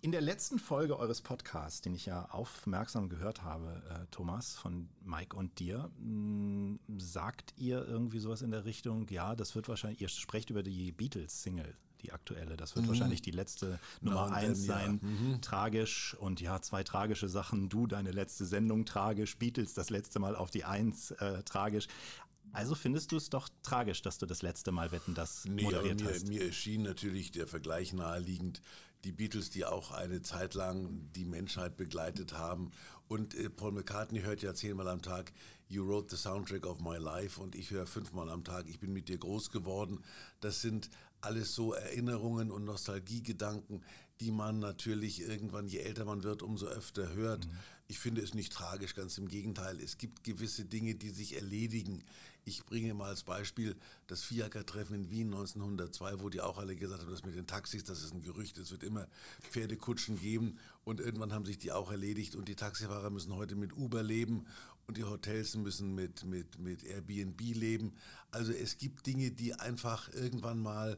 In 0.00 0.12
der 0.12 0.20
letzten 0.20 0.60
Folge 0.60 0.96
eures 0.96 1.20
Podcasts, 1.20 1.80
den 1.80 1.92
ich 1.92 2.06
ja 2.06 2.26
aufmerksam 2.30 3.08
gehört 3.08 3.42
habe, 3.42 3.82
äh, 3.90 4.06
Thomas, 4.12 4.54
von 4.54 4.88
Mike 5.02 5.36
und 5.36 5.58
dir, 5.58 5.90
mh, 5.98 6.78
hm, 6.86 6.98
sagt 6.98 7.52
ihr 7.56 7.84
irgendwie 7.84 8.20
sowas 8.20 8.42
in 8.42 8.52
der 8.52 8.64
Richtung, 8.64 9.08
ja, 9.08 9.34
das 9.34 9.56
wird 9.56 9.68
wahrscheinlich, 9.68 10.00
ihr 10.00 10.08
sprecht 10.08 10.50
über 10.50 10.62
die 10.62 10.92
Beatles-Single, 10.92 11.76
die 12.02 12.12
aktuelle, 12.12 12.56
das 12.56 12.76
wird 12.76 12.84
mhm. 12.84 12.90
wahrscheinlich 12.90 13.22
die 13.22 13.32
letzte 13.32 13.80
Nummer 14.00 14.30
eins 14.30 14.64
sein, 14.64 15.00
ja. 15.02 15.08
mhm. 15.08 15.40
tragisch 15.42 16.14
und 16.20 16.40
ja, 16.40 16.62
zwei 16.62 16.84
tragische 16.84 17.28
Sachen, 17.28 17.68
du, 17.68 17.88
deine 17.88 18.12
letzte 18.12 18.44
Sendung 18.44 18.84
tragisch, 18.84 19.36
Beatles 19.36 19.74
das 19.74 19.90
letzte 19.90 20.20
Mal 20.20 20.36
auf 20.36 20.52
die 20.52 20.64
Eins, 20.64 21.10
äh, 21.10 21.42
tragisch 21.42 21.88
Also 22.52 22.76
findest 22.76 23.10
du 23.10 23.16
es 23.16 23.30
doch 23.30 23.48
tragisch, 23.64 24.00
dass 24.02 24.18
du 24.18 24.26
das 24.26 24.42
letzte 24.42 24.70
Mal 24.70 24.92
Wetten 24.92 25.14
das 25.14 25.44
Nee, 25.44 25.62
moderiert 25.62 26.00
mir, 26.00 26.08
hast? 26.08 26.28
mir 26.28 26.46
erschien 26.46 26.82
natürlich 26.82 27.32
der 27.32 27.48
Vergleich 27.48 27.92
naheliegend. 27.92 28.62
Die 29.04 29.12
Beatles, 29.12 29.50
die 29.50 29.64
auch 29.64 29.92
eine 29.92 30.22
Zeit 30.22 30.54
lang 30.54 31.10
die 31.14 31.24
Menschheit 31.24 31.76
begleitet 31.76 32.32
haben. 32.32 32.72
Und 33.06 33.34
äh, 33.34 33.48
Paul 33.48 33.72
McCartney 33.72 34.20
hört 34.20 34.42
ja 34.42 34.54
zehnmal 34.54 34.88
am 34.88 35.02
Tag, 35.02 35.32
You 35.68 35.86
wrote 35.86 36.08
the 36.10 36.20
soundtrack 36.20 36.66
of 36.66 36.80
my 36.80 36.96
life. 36.96 37.40
Und 37.40 37.54
ich 37.54 37.70
höre 37.70 37.86
fünfmal 37.86 38.30
am 38.30 38.44
Tag, 38.44 38.68
ich 38.68 38.80
bin 38.80 38.92
mit 38.92 39.08
dir 39.08 39.18
groß 39.18 39.50
geworden. 39.50 40.02
Das 40.40 40.60
sind 40.60 40.90
alles 41.20 41.54
so 41.54 41.72
Erinnerungen 41.72 42.50
und 42.50 42.64
Nostalgiegedanken, 42.64 43.82
die 44.20 44.30
man 44.30 44.58
natürlich 44.58 45.20
irgendwann, 45.20 45.68
je 45.68 45.78
älter 45.78 46.04
man 46.04 46.22
wird, 46.22 46.42
umso 46.42 46.66
öfter 46.66 47.12
hört. 47.14 47.48
Ich 47.86 47.98
finde 47.98 48.20
es 48.20 48.34
nicht 48.34 48.52
tragisch, 48.52 48.94
ganz 48.94 49.16
im 49.18 49.28
Gegenteil. 49.28 49.80
Es 49.80 49.98
gibt 49.98 50.24
gewisse 50.24 50.64
Dinge, 50.64 50.94
die 50.94 51.10
sich 51.10 51.36
erledigen. 51.36 52.04
Ich 52.48 52.64
bringe 52.64 52.94
mal 52.94 53.10
als 53.10 53.24
Beispiel 53.24 53.76
das 54.06 54.22
Fiaker-Treffen 54.22 54.94
in 54.94 55.10
Wien 55.10 55.26
1902, 55.26 56.20
wo 56.20 56.30
die 56.30 56.40
auch 56.40 56.56
alle 56.56 56.76
gesagt 56.76 57.02
haben, 57.02 57.10
das 57.10 57.22
mit 57.22 57.36
den 57.36 57.46
Taxis, 57.46 57.84
das 57.84 58.02
ist 58.02 58.14
ein 58.14 58.22
Gerücht, 58.22 58.56
es 58.56 58.70
wird 58.70 58.84
immer 58.84 59.06
Pferdekutschen 59.50 60.18
geben 60.18 60.58
und 60.82 60.98
irgendwann 60.98 61.34
haben 61.34 61.44
sich 61.44 61.58
die 61.58 61.72
auch 61.72 61.90
erledigt 61.90 62.36
und 62.36 62.48
die 62.48 62.56
Taxifahrer 62.56 63.10
müssen 63.10 63.34
heute 63.34 63.54
mit 63.54 63.76
Uber 63.76 64.02
leben 64.02 64.46
und 64.86 64.96
die 64.96 65.04
Hotels 65.04 65.56
müssen 65.56 65.94
mit, 65.94 66.24
mit, 66.24 66.58
mit 66.58 66.84
Airbnb 66.84 67.38
leben. 67.38 67.92
Also 68.30 68.52
es 68.52 68.78
gibt 68.78 69.06
Dinge, 69.06 69.30
die 69.30 69.52
einfach 69.52 70.10
irgendwann 70.14 70.58
mal 70.58 70.96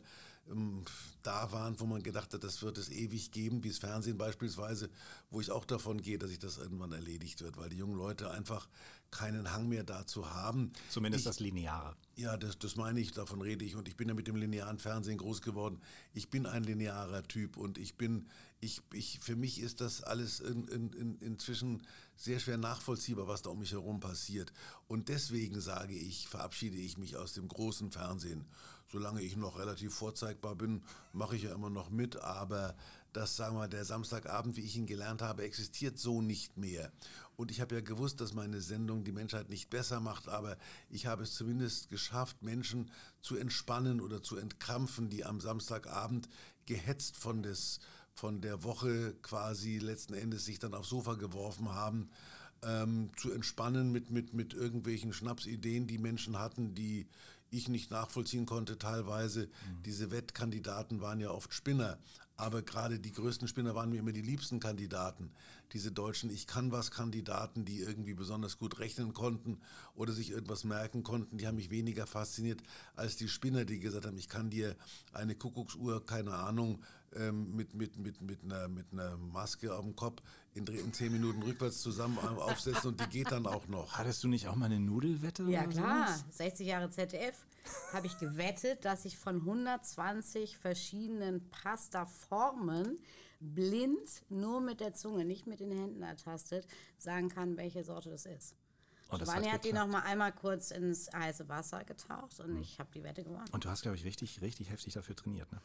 ähm, 0.49 0.85
da 1.23 1.53
waren, 1.53 1.79
wo 1.81 1.87
man 1.87 2.03
gedacht 2.03 2.33
hat, 2.33 2.45
das 2.45 2.63
wird 2.63 2.79
es 2.79 2.91
ewig 2.91 3.33
geben, 3.33 3.65
wie 3.65 3.69
das 3.69 3.79
Fernsehen 3.79 4.19
beispielsweise, 4.19 4.89
wo 5.31 5.41
ich 5.41 5.51
auch 5.51 5.65
davon 5.65 6.01
gehe, 6.01 6.19
dass 6.19 6.31
sich 6.31 6.39
das 6.39 6.59
irgendwann 6.59 6.93
erledigt 6.93 7.43
wird, 7.43 7.57
weil 7.57 7.71
die 7.71 7.77
jungen 7.77 7.97
Leute 7.97 8.31
einfach 8.31 8.69
keinen 9.11 9.53
Hang 9.53 9.69
mehr 9.69 9.85
dazu 9.85 10.31
haben. 10.31 10.73
Zumindest 10.89 11.23
ich, 11.23 11.27
das 11.27 11.41
Lineare. 11.41 11.97
Ja, 12.17 12.37
das, 12.37 12.59
das 12.59 12.77
meine 12.77 13.01
ich, 13.01 13.13
davon 13.13 13.41
rede 13.41 13.65
ich. 13.65 13.77
Und 13.77 13.89
ich 13.89 13.97
bin 13.97 14.09
ja 14.09 14.15
mit 14.15 14.27
dem 14.27 14.37
linearen 14.37 14.79
Fernsehen 14.79 15.19
groß 15.19 15.43
geworden. 15.43 15.81
Ich 16.13 16.31
bin 16.31 16.47
ein 16.47 16.65
linearer 16.65 17.23
Typ 17.23 17.57
und 17.57 17.79
ich 17.79 17.97
bin, 17.97 18.29
ich, 18.61 18.83
ich, 18.93 19.19
für 19.21 19.37
mich 19.37 19.61
ist 19.61 19.81
das 19.81 20.03
alles 20.03 20.41
in, 20.41 20.69
in, 20.69 20.93
in, 20.93 21.19
inzwischen 21.19 21.83
sehr 22.17 22.39
schwer 22.39 22.59
nachvollziehbar, 22.59 23.27
was 23.27 23.43
da 23.43 23.51
um 23.51 23.59
mich 23.59 23.73
herum 23.73 24.01
passiert. 24.01 24.53
Und 24.87 25.09
deswegen 25.09 25.61
sage 25.61 25.95
ich, 25.95 26.29
verabschiede 26.29 26.77
ich 26.77 26.99
mich 26.99 27.17
aus 27.17 27.33
dem 27.33 27.49
großen 27.49 27.91
Fernsehen. 27.91 28.45
Solange 28.93 29.23
ich 29.23 29.37
noch 29.37 29.59
relativ 29.59 29.95
vorzeigbar 29.95 30.57
bin, 30.57 30.83
mache 31.13 31.37
ich 31.37 31.45
ja 31.45 31.55
immer 31.55 31.71
noch 31.71 31.91
mit, 31.91 32.17
aber 32.17 32.75
das, 33.13 33.37
sagen 33.37 33.57
wir, 33.57 33.69
der 33.69 33.85
Samstagabend, 33.85 34.57
wie 34.57 34.63
ich 34.63 34.77
ihn 34.77 34.87
gelernt 34.87 35.23
habe, 35.23 35.43
existiert 35.43 35.99
so 35.99 36.23
nicht 36.23 36.57
mehr. 36.57 36.93
Und 37.37 37.51
ich 37.51 37.61
habe 37.61 37.75
ja 37.75 37.81
gewusst, 37.81 38.21
dass 38.21 38.35
meine 38.35 38.61
Sendung 38.61 39.05
die 39.05 39.13
Menschheit 39.13 39.49
nicht 39.49 39.71
besser 39.71 40.01
macht, 40.01 40.29
aber 40.29 40.57
ich 40.89 41.07
habe 41.07 41.23
es 41.23 41.35
zumindest 41.35 41.89
geschafft, 41.89 42.43
Menschen 42.43 42.91
zu 43.21 43.37
entspannen 43.37 44.01
oder 44.01 44.23
zu 44.23 44.37
entkrampfen, 44.37 45.09
die 45.09 45.25
am 45.25 45.41
Samstagabend 45.41 46.29
gehetzt 46.67 47.17
von, 47.17 47.43
des, 47.43 47.81
von 48.13 48.41
der 48.41 48.63
Woche 48.63 49.15
quasi 49.23 49.79
letzten 49.79 50.15
Endes 50.15 50.45
sich 50.45 50.59
dann 50.59 50.75
aufs 50.75 50.91
Sofa 50.91 51.15
geworfen 51.15 51.71
haben, 51.71 52.11
ähm, 52.63 53.11
zu 53.17 53.33
entspannen 53.33 53.91
mit, 53.91 54.11
mit, 54.11 54.35
mit 54.35 54.53
irgendwelchen 54.53 55.13
Schnapsideen, 55.13 55.87
die 55.87 55.99
Menschen 55.99 56.39
hatten, 56.39 56.75
die 56.75 57.09
ich 57.51 57.69
nicht 57.69 57.91
nachvollziehen 57.91 58.47
konnte 58.47 58.79
teilweise. 58.79 59.47
Mhm. 59.47 59.83
Diese 59.85 60.11
Wettkandidaten 60.11 61.01
waren 61.01 61.21
ja 61.21 61.31
oft 61.31 61.53
Spinner, 61.53 61.99
aber 62.41 62.63
gerade 62.63 62.99
die 62.99 63.13
größten 63.13 63.49
Spinner 63.49 63.75
waren 63.75 63.91
mir 63.91 63.99
immer 63.99 64.13
die 64.13 64.23
liebsten 64.23 64.61
Kandidaten. 64.61 65.31
Diese 65.73 65.93
deutschen 65.93 66.31
Ich 66.31 66.47
kann 66.47 66.73
was 66.73 66.91
Kandidaten, 66.91 67.67
die 67.67 67.81
irgendwie 67.81 68.15
besonders 68.15 68.59
gut 68.59 68.79
rechnen 68.79 69.13
konnten 69.13 69.61
oder 69.95 70.15
sich 70.15 70.31
irgendwas 70.31 70.65
merken 70.65 71.03
konnten, 71.03 71.37
die 71.37 71.47
haben 71.47 71.57
mich 71.57 71.69
weniger 71.69 72.07
fasziniert 72.07 72.63
als 72.97 73.17
die 73.17 73.29
Spinner, 73.29 73.67
die 73.67 73.79
gesagt 73.79 74.07
haben, 74.07 74.17
ich 74.17 74.31
kann 74.31 74.49
dir 74.49 74.75
eine 75.13 75.35
Kuckucksuhr, 75.35 76.05
keine 76.07 76.33
Ahnung, 76.33 76.83
ähm, 77.17 77.57
mit, 77.57 77.75
mit, 77.75 77.97
mit, 77.99 78.21
mit, 78.21 78.45
einer, 78.45 78.69
mit 78.69 78.93
einer 78.93 79.17
Maske 79.17 79.75
auf 79.75 79.85
dem 79.85 79.97
Kopf 79.97 80.23
in, 80.55 80.67
in 80.67 80.93
zehn 80.93 81.13
Minuten 81.13 81.43
rückwärts 81.43 81.81
zusammen 81.81 82.19
aufsetzen 82.19 82.91
und 82.91 83.01
die 83.01 83.09
geht 83.09 83.31
dann 83.31 83.47
auch 83.47 83.67
noch. 83.69 83.99
Hattest 83.99 84.23
du 84.23 84.29
nicht 84.29 84.49
auch 84.49 84.55
mal 84.55 84.67
eine 84.67 84.81
Nudelwette? 84.81 85.45
Ja 85.45 85.67
klar, 85.67 86.09
60 86.31 86.67
Jahre 86.67 86.91
ZDF 86.91 87.47
habe 87.93 88.07
ich 88.07 88.19
gewettet, 88.19 88.85
dass 88.85 89.05
ich 89.05 89.19
von 89.19 89.37
120 89.37 90.57
verschiedenen 90.57 91.49
Pasta-Formen 91.51 92.99
blind 93.41 94.23
nur 94.29 94.61
mit 94.61 94.81
der 94.81 94.93
Zunge, 94.95 95.25
nicht 95.25 95.47
mit 95.47 95.61
den 95.61 95.73
Händen 95.73 96.03
ertastet, 96.03 96.67
sagen 96.99 97.29
kann, 97.29 97.57
welche 97.57 97.85
Sorte 97.85 98.11
das 98.11 98.27
ist. 98.27 98.55
Oh, 99.11 99.17
Giovanni 99.17 99.47
hat 99.47 99.55
hat 99.55 99.65
die 99.65 99.73
noch 99.73 99.89
mal 99.89 100.03
einmal 100.03 100.33
kurz 100.33 100.71
ins 100.71 101.11
heiße 101.13 101.49
Wasser 101.49 101.83
getaucht 101.85 102.39
und 102.41 102.61
ich 102.61 102.79
habe 102.79 102.91
die 102.95 103.03
Wette 103.03 103.25
gewonnen. 103.25 103.49
Und 103.51 103.65
du 103.65 103.69
hast, 103.69 103.83
glaube 103.83 103.97
ich, 103.97 104.05
richtig, 104.05 104.41
richtig 104.41 104.71
heftig 104.71 104.95
dafür 104.95 105.17
trainiert, 105.17 105.51
ne? 105.51 105.61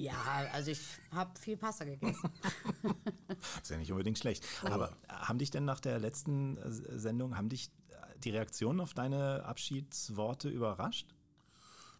Ja, 0.00 0.48
also 0.52 0.70
ich 0.70 0.80
habe 1.12 1.38
viel 1.38 1.56
Pasta 1.56 1.84
gegessen. 1.84 2.30
ist 3.62 3.70
ja 3.70 3.76
nicht 3.76 3.92
unbedingt 3.92 4.18
schlecht. 4.18 4.44
Aber 4.64 4.96
haben 5.08 5.38
dich 5.38 5.50
denn 5.50 5.64
nach 5.64 5.80
der 5.80 5.98
letzten 5.98 6.56
äh, 6.56 6.98
Sendung, 6.98 7.36
haben 7.36 7.48
dich 7.48 7.70
äh, 7.90 8.18
die 8.20 8.30
Reaktionen 8.30 8.80
auf 8.80 8.94
deine 8.94 9.44
Abschiedsworte 9.44 10.48
überrascht? 10.48 11.06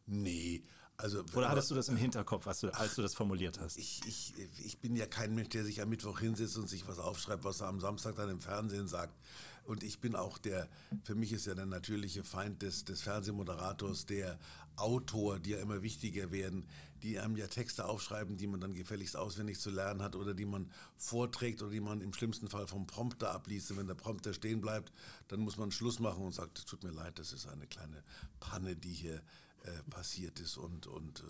Nee, 0.06 0.64
also, 1.00 1.24
Oder 1.34 1.48
hattest 1.48 1.70
du 1.70 1.74
das 1.74 1.88
im 1.88 1.96
Hinterkopf, 1.96 2.46
als 2.46 2.60
du, 2.60 2.68
als 2.74 2.94
du 2.94 3.02
das 3.02 3.14
formuliert 3.14 3.58
hast? 3.58 3.78
Ich, 3.78 4.02
ich, 4.06 4.34
ich 4.58 4.78
bin 4.80 4.94
ja 4.96 5.06
kein 5.06 5.34
Mensch, 5.34 5.48
der 5.48 5.64
sich 5.64 5.80
am 5.80 5.88
Mittwoch 5.88 6.20
hinsetzt 6.20 6.58
und 6.58 6.68
sich 6.68 6.86
was 6.86 6.98
aufschreibt, 6.98 7.42
was 7.42 7.62
er 7.62 7.68
am 7.68 7.80
Samstag 7.80 8.16
dann 8.16 8.28
im 8.28 8.40
Fernsehen 8.40 8.86
sagt. 8.86 9.14
Und 9.64 9.82
ich 9.82 10.00
bin 10.00 10.16
auch 10.16 10.38
der, 10.38 10.68
für 11.04 11.14
mich 11.14 11.32
ist 11.32 11.46
ja 11.46 11.54
der 11.54 11.66
natürliche 11.66 12.24
Feind 12.24 12.62
des, 12.62 12.84
des 12.84 13.02
Fernsehmoderators, 13.02 14.06
der 14.06 14.38
Autor, 14.76 15.38
die 15.38 15.50
ja 15.50 15.58
immer 15.58 15.82
wichtiger 15.82 16.30
werden, 16.30 16.66
die 17.02 17.18
einem 17.18 17.36
ja 17.36 17.46
Texte 17.46 17.86
aufschreiben, 17.86 18.36
die 18.36 18.46
man 18.46 18.60
dann 18.60 18.74
gefälligst 18.74 19.16
auswendig 19.16 19.58
zu 19.58 19.70
lernen 19.70 20.02
hat 20.02 20.16
oder 20.16 20.34
die 20.34 20.44
man 20.44 20.70
vorträgt 20.96 21.62
oder 21.62 21.70
die 21.70 21.80
man 21.80 22.00
im 22.00 22.12
schlimmsten 22.12 22.48
Fall 22.48 22.66
vom 22.66 22.86
Prompter 22.86 23.32
abliest. 23.32 23.70
Und 23.70 23.78
wenn 23.78 23.86
der 23.86 23.94
Prompter 23.94 24.34
stehen 24.34 24.60
bleibt, 24.60 24.92
dann 25.28 25.40
muss 25.40 25.56
man 25.56 25.70
Schluss 25.70 25.98
machen 25.98 26.24
und 26.24 26.34
sagt, 26.34 26.58
es 26.58 26.64
tut 26.64 26.82
mir 26.82 26.90
leid, 26.90 27.18
das 27.18 27.32
ist 27.32 27.46
eine 27.46 27.66
kleine 27.66 28.02
Panne, 28.38 28.76
die 28.76 28.92
hier 28.92 29.22
äh, 29.64 29.82
passiert 29.90 30.40
ist 30.40 30.56
und, 30.56 30.86
und 30.86 31.20
äh, 31.20 31.22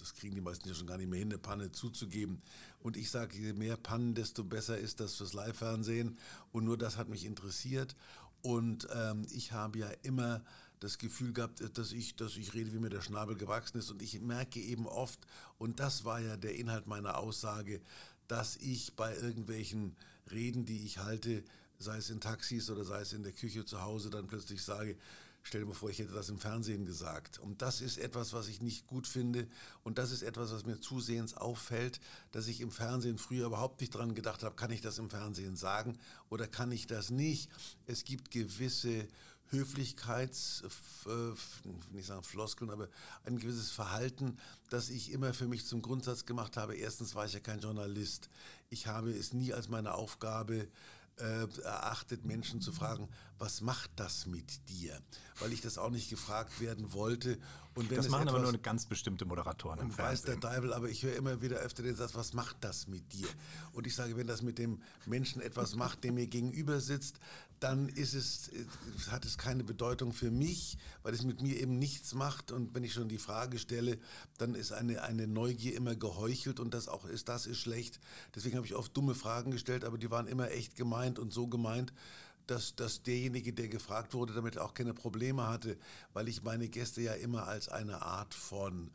das 0.00 0.14
kriegen 0.14 0.34
die 0.34 0.40
meisten 0.40 0.68
ja 0.68 0.74
schon 0.74 0.86
gar 0.86 0.98
nicht 0.98 1.10
mehr 1.10 1.18
hin, 1.18 1.28
eine 1.28 1.38
Panne 1.38 1.72
zuzugeben. 1.72 2.42
Und 2.80 2.96
ich 2.96 3.10
sage, 3.10 3.36
je 3.36 3.52
mehr 3.52 3.76
Pannen, 3.76 4.14
desto 4.14 4.44
besser 4.44 4.78
ist 4.78 5.00
das 5.00 5.14
fürs 5.14 5.32
Live-Fernsehen. 5.32 6.18
Und 6.52 6.64
nur 6.64 6.78
das 6.78 6.96
hat 6.96 7.08
mich 7.08 7.24
interessiert. 7.24 7.96
Und 8.42 8.88
ähm, 8.94 9.26
ich 9.30 9.52
habe 9.52 9.78
ja 9.78 9.90
immer 10.02 10.42
das 10.80 10.96
Gefühl 10.96 11.32
gehabt, 11.32 11.62
dass 11.76 11.92
ich, 11.92 12.16
dass 12.16 12.36
ich 12.36 12.54
rede, 12.54 12.72
wie 12.72 12.78
mir 12.78 12.88
der 12.88 13.02
Schnabel 13.02 13.36
gewachsen 13.36 13.78
ist. 13.78 13.90
Und 13.90 14.00
ich 14.02 14.18
merke 14.20 14.60
eben 14.60 14.86
oft, 14.86 15.20
und 15.58 15.78
das 15.78 16.04
war 16.04 16.20
ja 16.20 16.36
der 16.36 16.56
Inhalt 16.56 16.86
meiner 16.86 17.18
Aussage, 17.18 17.80
dass 18.28 18.56
ich 18.56 18.96
bei 18.96 19.14
irgendwelchen 19.14 19.96
Reden, 20.30 20.64
die 20.64 20.84
ich 20.84 20.98
halte, 20.98 21.44
sei 21.78 21.98
es 21.98 22.10
in 22.10 22.20
Taxis 22.20 22.70
oder 22.70 22.84
sei 22.84 23.00
es 23.00 23.12
in 23.12 23.22
der 23.22 23.32
Küche 23.32 23.64
zu 23.64 23.82
Hause, 23.82 24.10
dann 24.10 24.26
plötzlich 24.26 24.62
sage, 24.62 24.96
Stell 25.42 25.62
dir 25.62 25.66
mal 25.66 25.74
vor, 25.74 25.90
ich 25.90 25.98
hätte 25.98 26.12
das 26.12 26.28
im 26.28 26.38
Fernsehen 26.38 26.84
gesagt. 26.84 27.38
Und 27.38 27.62
das 27.62 27.80
ist 27.80 27.98
etwas, 27.98 28.32
was 28.32 28.48
ich 28.48 28.60
nicht 28.60 28.86
gut 28.86 29.06
finde. 29.06 29.48
Und 29.82 29.98
das 29.98 30.12
ist 30.12 30.22
etwas, 30.22 30.52
was 30.52 30.66
mir 30.66 30.80
zusehends 30.80 31.34
auffällt, 31.34 32.00
dass 32.30 32.46
ich 32.46 32.60
im 32.60 32.70
Fernsehen 32.70 33.18
früher 33.18 33.46
überhaupt 33.46 33.80
nicht 33.80 33.94
dran 33.94 34.14
gedacht 34.14 34.42
habe, 34.42 34.54
kann 34.54 34.70
ich 34.70 34.80
das 34.80 34.98
im 34.98 35.08
Fernsehen 35.08 35.56
sagen 35.56 35.98
oder 36.28 36.46
kann 36.46 36.70
ich 36.72 36.86
das 36.86 37.10
nicht. 37.10 37.50
Es 37.86 38.04
gibt 38.04 38.30
gewisse 38.30 39.08
Höflichkeits, 39.50 40.62
nicht 41.90 42.06
sagen 42.06 42.22
Floskeln, 42.22 42.70
aber 42.70 42.88
ein 43.24 43.38
gewisses 43.38 43.70
Verhalten, 43.70 44.38
das 44.68 44.90
ich 44.90 45.10
immer 45.10 45.34
für 45.34 45.48
mich 45.48 45.66
zum 45.66 45.82
Grundsatz 45.82 46.24
gemacht 46.24 46.56
habe. 46.56 46.76
Erstens 46.76 47.14
war 47.14 47.26
ich 47.26 47.32
ja 47.32 47.40
kein 47.40 47.60
Journalist. 47.60 48.30
Ich 48.68 48.86
habe 48.86 49.10
es 49.10 49.32
nie 49.32 49.52
als 49.52 49.68
meine 49.68 49.94
Aufgabe 49.94 50.68
äh, 51.20 51.46
erachtet, 51.62 52.24
Menschen 52.24 52.60
zu 52.60 52.72
fragen, 52.72 53.08
was 53.38 53.60
macht 53.60 53.90
das 53.96 54.26
mit 54.26 54.68
dir? 54.68 55.00
Weil 55.38 55.52
ich 55.52 55.60
das 55.60 55.78
auch 55.78 55.90
nicht 55.90 56.10
gefragt 56.10 56.60
werden 56.60 56.92
wollte. 56.92 57.38
Und 57.74 57.90
wenn 57.90 57.96
das 57.96 58.08
machen 58.08 58.28
etwas, 58.28 58.34
aber 58.34 58.52
nur 58.52 58.60
ganz 58.60 58.86
bestimmte 58.86 59.24
Moderatoren 59.24 59.78
im 59.78 59.96
weiß 59.96 60.22
der. 60.22 60.36
Deibel, 60.36 60.72
aber 60.72 60.88
ich 60.88 61.02
höre 61.02 61.16
immer 61.16 61.40
wieder 61.40 61.58
öfter 61.58 61.82
den 61.82 61.94
Satz, 61.94 62.14
was 62.14 62.32
macht 62.32 62.56
das 62.60 62.88
mit 62.88 63.12
dir? 63.12 63.28
Und 63.72 63.86
ich 63.86 63.94
sage, 63.94 64.16
wenn 64.16 64.26
das 64.26 64.42
mit 64.42 64.58
dem 64.58 64.82
Menschen 65.06 65.40
etwas 65.40 65.74
macht, 65.74 66.04
der 66.04 66.12
mir 66.12 66.26
gegenüber 66.26 66.80
sitzt, 66.80 67.20
dann 67.60 67.88
ist 67.90 68.14
es, 68.14 68.50
hat 69.10 69.24
es 69.26 69.36
keine 69.36 69.64
Bedeutung 69.64 70.12
für 70.12 70.30
mich, 70.30 70.78
weil 71.02 71.12
es 71.12 71.22
mit 71.22 71.42
mir 71.42 71.60
eben 71.60 71.78
nichts 71.78 72.14
macht. 72.14 72.52
Und 72.52 72.74
wenn 72.74 72.84
ich 72.84 72.94
schon 72.94 73.08
die 73.08 73.18
Frage 73.18 73.58
stelle, 73.58 73.98
dann 74.38 74.54
ist 74.54 74.72
eine, 74.72 75.02
eine 75.02 75.26
Neugier 75.26 75.76
immer 75.76 75.94
geheuchelt 75.94 76.58
und 76.58 76.72
das 76.72 76.88
auch 76.88 77.04
ist, 77.04 77.28
das 77.28 77.46
ist 77.46 77.58
schlecht. 77.58 78.00
Deswegen 78.34 78.56
habe 78.56 78.66
ich 78.66 78.74
oft 78.74 78.96
dumme 78.96 79.14
Fragen 79.14 79.50
gestellt, 79.50 79.84
aber 79.84 79.98
die 79.98 80.10
waren 80.10 80.26
immer 80.26 80.50
echt 80.50 80.74
gemeint 80.74 81.18
und 81.18 81.32
so 81.32 81.46
gemeint, 81.46 81.92
dass, 82.46 82.74
dass 82.74 83.02
derjenige, 83.02 83.52
der 83.52 83.68
gefragt 83.68 84.14
wurde, 84.14 84.32
damit 84.32 84.58
auch 84.58 84.74
keine 84.74 84.94
Probleme 84.94 85.46
hatte, 85.46 85.78
weil 86.14 86.28
ich 86.28 86.42
meine 86.42 86.68
Gäste 86.68 87.02
ja 87.02 87.12
immer 87.12 87.46
als 87.46 87.68
eine 87.68 88.02
Art 88.02 88.34
von 88.34 88.90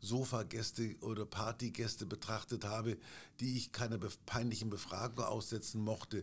Sofagäste 0.00 0.96
oder 1.00 1.26
Partygäste 1.26 2.06
betrachtet 2.06 2.64
habe, 2.64 2.96
die 3.40 3.56
ich 3.56 3.72
keine 3.72 3.98
be 3.98 4.08
peinlichen 4.26 4.70
Befragungen 4.70 5.28
aussetzen 5.28 5.82
mochte. 5.82 6.22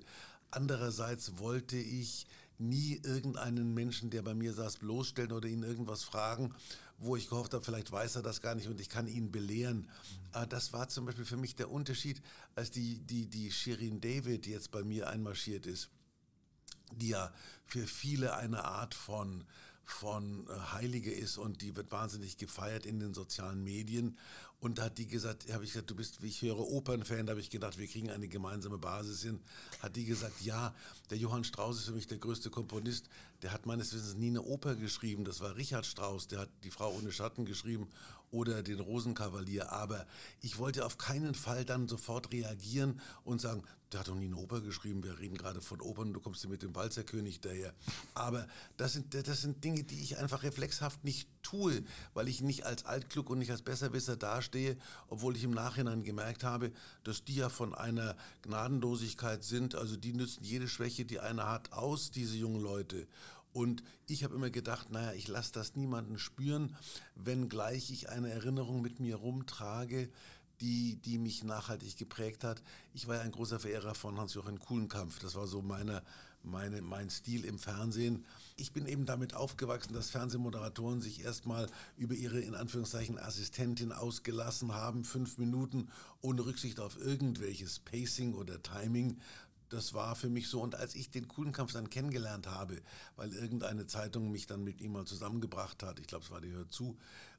Andererseits 0.52 1.38
wollte 1.38 1.78
ich 1.78 2.28
nie 2.60 3.00
irgendeinen 3.04 3.74
Menschen, 3.74 4.10
der 4.10 4.22
bei 4.22 4.34
mir 4.34 4.54
saß, 4.54 4.78
bloßstellen 4.78 5.32
oder 5.32 5.48
ihn 5.48 5.64
irgendwas 5.64 6.04
fragen, 6.04 6.54
wo 6.98 7.16
ich 7.16 7.30
gehofft 7.30 7.54
habe, 7.54 7.64
vielleicht 7.64 7.92
weiß 7.92 8.16
er 8.16 8.24
das 8.24 8.42
gar 8.42 8.56
nicht 8.56 8.68
und 8.68 8.82
ich 8.82 8.90
kann 8.90 9.08
ihn 9.08 9.32
belehren. 9.32 9.90
Mhm. 10.34 10.50
Das 10.50 10.74
war 10.74 10.90
zum 10.90 11.06
Beispiel 11.06 11.26
für 11.26 11.38
mich 11.38 11.56
der 11.56 11.70
Unterschied, 11.70 12.22
als 12.56 12.72
die, 12.72 13.00
die, 13.00 13.28
die 13.28 13.52
Shirin 13.52 14.02
David 14.02 14.48
jetzt 14.48 14.72
bei 14.72 14.84
mir 14.84 15.08
einmarschiert 15.08 15.68
ist, 15.68 15.90
die 16.96 17.10
ja 17.10 17.32
für 17.66 17.86
viele 17.86 18.36
eine 18.36 18.64
Art 18.66 18.96
von 18.96 19.44
von 19.88 20.45
äh, 20.47 20.73
Heilige 20.73 21.12
ist 21.12 21.38
und 21.38 21.62
die 21.62 21.76
wird 21.76 21.91
wahnsinnig 21.91 22.38
gefeiert 22.38 22.86
in 22.86 23.00
den 23.00 23.13
sozialen 23.13 23.63
Medien. 23.63 24.17
Und 24.60 24.80
da 24.80 24.86
hat 24.86 24.97
die 24.97 25.08
gesagt, 25.08 25.52
habe 25.54 25.63
ich 25.63 25.71
gesagt, 25.71 25.89
du 25.89 25.95
bist, 25.95 26.21
wie 26.21 26.28
ich 26.28 26.41
höre, 26.41 26.60
Opernfan. 26.60 27.26
Da 27.26 27.32
habe 27.32 27.39
ich 27.39 27.50
gedacht, 27.50 27.78
wir 27.78 27.88
kriegen 27.88 28.10
eine 28.10 28.28
gemeinsame 28.28 28.78
Basis 28.78 29.21
hin. 29.21 29.39
Hat 29.80 29.95
die 29.95 30.06
gesagt, 30.06 30.41
ja, 30.41 30.76
der 31.10 31.17
Johann 31.17 31.43
Strauss 31.43 31.78
ist 31.78 31.86
für 31.86 31.93
mich 31.93 32.08
der 32.08 32.17
größte 32.17 32.50
Komponist. 32.50 33.08
Der 33.43 33.54
hat 33.54 33.65
meines 33.65 33.93
Wissens 33.93 34.15
nie 34.15 34.28
eine 34.28 34.41
Oper 34.41 34.76
geschrieben. 34.76 35.23
Das 35.26 35.39
war 35.39 35.56
Richard 35.56 35.86
Strauss. 35.86 36.28
Der 36.28 36.39
hat 36.39 36.50
die 36.63 36.71
Frau 36.71 36.91
ohne 36.91 37.12
Schatten 37.12 37.45
geschrieben 37.45 37.88
oder 38.32 38.63
den 38.63 38.80
Rosenkavalier. 38.80 39.72
Aber 39.72 40.06
ich 40.42 40.58
wollte 40.58 40.86
auf 40.86 40.98
keinen 40.98 41.36
Fall 41.36 41.66
dann 41.66 41.88
sofort 41.88 42.32
reagieren 42.32 43.00
und 43.24 43.42
sagen, 43.42 43.63
der 43.92 44.02
hat 44.02 44.10
doch 44.10 44.16
nie 44.16 44.26
eine 44.26 44.36
Oper 44.36 44.60
geschrieben. 44.60 45.04
Wir 45.04 45.18
reden 45.18 45.38
gerade 45.38 45.62
von 45.62 45.80
Opern. 45.80 46.12
Du 46.12 46.20
kommst 46.20 46.42
hier 46.42 46.50
mit 46.50 46.62
dem 46.62 46.76
Walzerkönig 46.76 47.40
daher. 47.40 47.74
Aber 48.16 48.46
das 48.76 48.94
sind, 48.94 49.13
das 49.13 49.42
sind 49.42 49.63
Dinge, 49.63 49.84
die 49.84 50.02
ich 50.02 50.18
einfach 50.18 50.44
reflexhaft 50.44 51.06
nicht 51.06 51.30
tue, 51.42 51.84
weil 52.13 52.28
ich 52.28 52.42
nicht 52.42 52.66
als 52.66 52.86
altklug 52.86 53.30
und 53.30 53.40
nicht 53.40 53.52
als 53.52 53.62
Besserwisser 53.62 54.18
dastehe, 54.18 54.78
obwohl 55.08 55.38
ich 55.38 55.44
im 55.44 55.52
Nachhinein 55.52 56.04
gemerkt 56.04 56.44
habe, 56.44 56.74
dass 57.06 57.24
die 57.24 57.36
ja 57.36 57.48
von 57.48 57.74
einer 57.74 58.18
Gnadenlosigkeit 58.42 59.46
sind. 59.46 59.76
Also 59.76 59.96
die 59.96 60.12
nützen 60.12 60.44
jede 60.44 60.68
Schwäche, 60.68 61.06
die 61.06 61.22
einer 61.22 61.50
hat, 61.50 61.72
aus, 61.72 62.12
diese 62.12 62.36
jungen 62.36 62.62
Leute. 62.62 63.08
Und 63.58 63.82
ich 64.06 64.24
habe 64.24 64.36
immer 64.36 64.52
gedacht, 64.52 64.91
naja, 64.91 65.13
ich 65.13 65.28
lasse 65.28 65.52
das 65.52 65.76
niemanden 65.76 66.20
spüren, 66.20 66.76
wenngleich 67.15 67.89
ich 67.89 68.08
eine 68.08 68.30
Erinnerung 68.30 68.84
mit 68.84 69.00
mir 69.00 69.15
rumtrage, 69.15 70.12
die, 70.62 70.98
die 70.98 71.17
mich 71.17 71.43
nachhaltig 71.43 71.98
geprägt 71.98 72.43
hat. 72.43 72.62
Ich 72.93 73.08
war 73.08 73.15
ja 73.15 73.22
ein 73.22 73.32
großer 73.32 73.60
Verehrer 73.60 73.96
von 73.96 74.20
Hans-Joachim 74.20 74.60
Kuhlenkampf. 74.60 75.17
Das 75.17 75.34
war 75.34 75.48
so 75.48 75.63
meine, 75.63 76.04
meine, 76.43 76.84
mein 76.84 77.10
Stil 77.10 77.46
im 77.46 77.58
Fernsehen. 77.58 78.26
Ich 78.58 78.74
bin 78.74 78.86
eben 78.86 79.08
damit 79.08 79.34
aufgewachsen, 79.34 79.93
dass 79.93 80.12
Fernsehmoderatoren 80.12 81.02
sich 81.02 81.24
erstmal 81.24 81.67
über 81.98 82.13
ihre 82.13 82.39
in 82.39 82.54
Anführungszeichen 82.54 83.17
Assistentin 83.17 83.91
ausgelassen 83.91 84.76
haben, 84.76 85.04
fünf 85.04 85.39
Minuten 85.39 85.89
ohne 86.22 86.46
Rücksicht 86.46 86.80
auf 86.80 86.96
irgendwelches 87.00 87.80
Pacing 87.80 88.36
oder 88.36 88.62
Timing. 88.62 89.17
Das 89.69 89.93
war 89.93 90.15
für 90.15 90.30
mich 90.30 90.47
so. 90.47 90.62
Und 90.62 90.75
als 90.75 90.95
ich 90.95 91.10
den 91.10 91.27
Kuhlenkampf 91.27 91.73
dann 91.73 91.89
kennengelernt 91.89 92.47
habe, 92.47 92.82
weil 93.15 93.34
irgendeine 93.34 93.86
Zeitung 93.88 94.32
mich 94.32 94.47
dann 94.47 94.63
mit 94.63 94.80
ihm 94.80 94.93
mal 94.93 95.06
zusammengebracht 95.06 95.84
hat, 95.84 95.99
ich 95.99 96.08
glaube, 96.08 96.23
es 96.25 96.32
war 96.32 96.41
die 96.41 96.51
Hör 96.51 96.69
zu, 96.69 96.97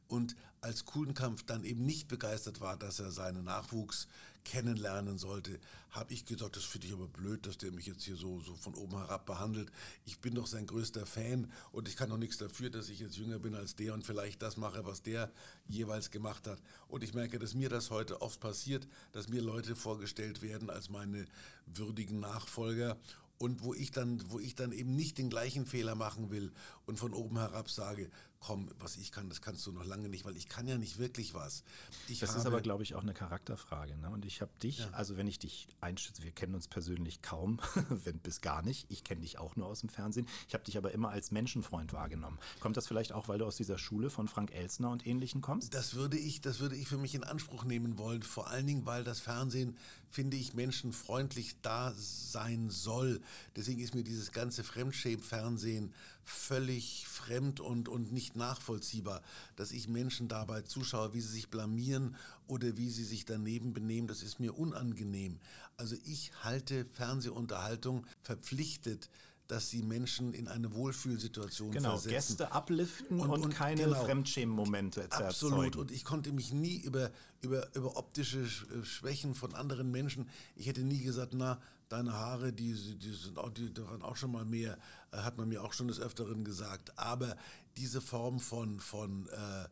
und 0.08 0.34
als 0.60 0.84
Kuhlenkampf 0.84 1.44
dann 1.44 1.64
eben 1.64 1.86
nicht 1.86 2.08
begeistert 2.08 2.60
war, 2.60 2.76
dass 2.76 2.98
er 2.98 3.12
seinen 3.12 3.44
Nachwuchs 3.44 4.08
kennenlernen 4.44 5.18
sollte, 5.18 5.60
habe 5.90 6.12
ich 6.12 6.24
gesagt, 6.24 6.56
das 6.56 6.64
finde 6.64 6.86
ich 6.86 6.92
aber 6.92 7.06
blöd, 7.06 7.46
dass 7.46 7.58
der 7.58 7.70
mich 7.70 7.86
jetzt 7.86 8.02
hier 8.04 8.16
so, 8.16 8.40
so 8.40 8.54
von 8.54 8.74
oben 8.74 8.96
herab 8.96 9.26
behandelt. 9.26 9.70
Ich 10.04 10.20
bin 10.20 10.34
doch 10.34 10.46
sein 10.46 10.66
größter 10.66 11.06
Fan 11.06 11.52
und 11.70 11.86
ich 11.86 11.96
kann 11.96 12.08
doch 12.08 12.16
nichts 12.16 12.38
dafür, 12.38 12.70
dass 12.70 12.88
ich 12.88 12.98
jetzt 12.98 13.16
jünger 13.16 13.38
bin 13.38 13.54
als 13.54 13.76
der 13.76 13.94
und 13.94 14.04
vielleicht 14.04 14.42
das 14.42 14.56
mache, 14.56 14.84
was 14.84 15.02
der 15.02 15.30
jeweils 15.68 16.10
gemacht 16.10 16.46
hat. 16.46 16.60
Und 16.88 17.04
ich 17.04 17.14
merke, 17.14 17.38
dass 17.38 17.54
mir 17.54 17.68
das 17.68 17.90
heute 17.90 18.22
oft 18.22 18.40
passiert, 18.40 18.88
dass 19.12 19.28
mir 19.28 19.42
Leute 19.42 19.76
vorgestellt 19.76 20.40
werden 20.40 20.70
als 20.70 20.88
meine 20.88 21.26
würdigen 21.66 22.20
Nachfolger 22.20 22.96
und 23.38 23.62
wo 23.62 23.72
ich 23.72 23.92
dann, 23.92 24.22
wo 24.30 24.38
ich 24.38 24.54
dann 24.54 24.72
eben 24.72 24.96
nicht 24.96 25.18
den 25.18 25.30
gleichen 25.30 25.64
Fehler 25.64 25.94
machen 25.94 26.30
will 26.30 26.52
und 26.86 26.98
von 26.98 27.14
oben 27.14 27.38
herab 27.38 27.70
sage, 27.70 28.10
komm, 28.40 28.70
was 28.78 28.96
ich 28.96 29.12
kann, 29.12 29.28
das 29.28 29.42
kannst 29.42 29.66
du 29.66 29.72
noch 29.72 29.84
lange 29.84 30.08
nicht, 30.08 30.24
weil 30.24 30.36
ich 30.36 30.48
kann 30.48 30.66
ja 30.68 30.78
nicht 30.78 30.98
wirklich 30.98 31.34
was. 31.34 31.64
Ich 32.08 32.20
das 32.20 32.36
ist 32.36 32.46
aber, 32.46 32.60
glaube 32.60 32.82
ich, 32.82 32.94
auch 32.94 33.02
eine 33.02 33.14
Charakterfrage. 33.14 33.96
Ne? 33.96 34.10
Und 34.10 34.24
ich 34.24 34.40
habe 34.40 34.52
dich, 34.62 34.78
ja. 34.78 34.90
also 34.92 35.16
wenn 35.16 35.26
ich 35.26 35.38
dich 35.38 35.68
einschätze, 35.80 36.22
wir 36.22 36.30
kennen 36.30 36.54
uns 36.54 36.68
persönlich 36.68 37.20
kaum, 37.22 37.60
wenn 37.88 38.18
bis 38.18 38.40
gar 38.40 38.62
nicht. 38.62 38.86
Ich 38.90 39.04
kenne 39.04 39.22
dich 39.22 39.38
auch 39.38 39.56
nur 39.56 39.66
aus 39.66 39.80
dem 39.80 39.88
Fernsehen. 39.88 40.28
Ich 40.46 40.54
habe 40.54 40.64
dich 40.64 40.78
aber 40.78 40.92
immer 40.92 41.10
als 41.10 41.30
Menschenfreund 41.30 41.92
wahrgenommen. 41.92 42.38
Kommt 42.60 42.76
das 42.76 42.86
vielleicht 42.86 43.12
auch, 43.12 43.28
weil 43.28 43.38
du 43.38 43.44
aus 43.44 43.56
dieser 43.56 43.78
Schule 43.78 44.10
von 44.10 44.28
Frank 44.28 44.54
Elsner 44.54 44.90
und 44.90 45.06
Ähnlichen 45.06 45.40
kommst? 45.40 45.74
Das 45.74 45.94
würde 45.94 46.16
ich, 46.16 46.40
das 46.40 46.60
würde 46.60 46.76
ich 46.76 46.88
für 46.88 46.98
mich 46.98 47.14
in 47.14 47.24
Anspruch 47.24 47.64
nehmen 47.64 47.98
wollen. 47.98 48.22
Vor 48.22 48.48
allen 48.48 48.66
Dingen, 48.66 48.86
weil 48.86 49.04
das 49.04 49.20
Fernsehen, 49.20 49.76
finde 50.10 50.36
ich, 50.36 50.54
menschenfreundlich 50.54 51.56
da 51.62 51.94
sein 51.96 52.70
soll. 52.70 53.20
Deswegen 53.56 53.80
ist 53.80 53.94
mir 53.94 54.04
dieses 54.04 54.32
ganze 54.32 54.64
Fremdschämen-Fernsehen 54.64 55.92
völlig 56.24 57.06
fremd 57.08 57.60
und, 57.60 57.88
und 57.88 58.12
nicht 58.12 58.36
nachvollziehbar, 58.36 59.22
dass 59.56 59.72
ich 59.72 59.88
Menschen 59.88 60.28
dabei 60.28 60.62
zuschaue, 60.62 61.14
wie 61.14 61.20
sie 61.20 61.32
sich 61.32 61.48
blamieren 61.48 62.16
oder 62.46 62.76
wie 62.76 62.90
sie 62.90 63.04
sich 63.04 63.24
daneben 63.24 63.72
benehmen. 63.72 64.08
Das 64.08 64.22
ist 64.22 64.40
mir 64.40 64.58
unangenehm. 64.58 65.38
Also 65.76 65.96
ich 66.04 66.32
halte 66.42 66.84
Fernsehunterhaltung 66.86 68.06
verpflichtet 68.22 69.08
dass 69.48 69.70
sie 69.70 69.82
Menschen 69.82 70.34
in 70.34 70.46
eine 70.46 70.72
Wohlfühlsituation 70.74 71.72
genau, 71.72 71.90
versetzen. 71.90 72.36
Gäste 72.36 72.52
upliften 72.52 73.18
und, 73.18 73.30
und, 73.30 73.42
und 73.44 73.54
keine 73.54 73.84
genau, 73.84 74.04
Fremdschämen-Momente 74.04 75.02
erzeugen. 75.02 75.24
Absolut. 75.24 75.76
Und 75.76 75.90
ich 75.90 76.04
konnte 76.04 76.32
mich 76.32 76.52
nie 76.52 76.76
über, 76.76 77.10
über, 77.40 77.74
über 77.74 77.96
optische 77.96 78.46
Schwächen 78.46 79.34
von 79.34 79.54
anderen 79.54 79.90
Menschen, 79.90 80.28
ich 80.54 80.66
hätte 80.66 80.82
nie 80.82 81.02
gesagt, 81.02 81.32
na, 81.34 81.58
deine 81.88 82.12
Haare, 82.12 82.52
die, 82.52 82.74
die, 82.98 83.12
sind 83.12 83.38
auch, 83.38 83.48
die 83.48 83.74
waren 83.78 84.02
auch 84.02 84.16
schon 84.16 84.32
mal 84.32 84.44
mehr, 84.44 84.78
äh, 85.12 85.16
hat 85.16 85.38
man 85.38 85.48
mir 85.48 85.64
auch 85.64 85.72
schon 85.72 85.88
des 85.88 85.98
Öfteren 85.98 86.44
gesagt. 86.44 86.98
Aber 86.98 87.34
diese 87.76 88.00
Form 88.00 88.40
von, 88.40 88.80
von 88.80 89.26
äh, 89.28 89.68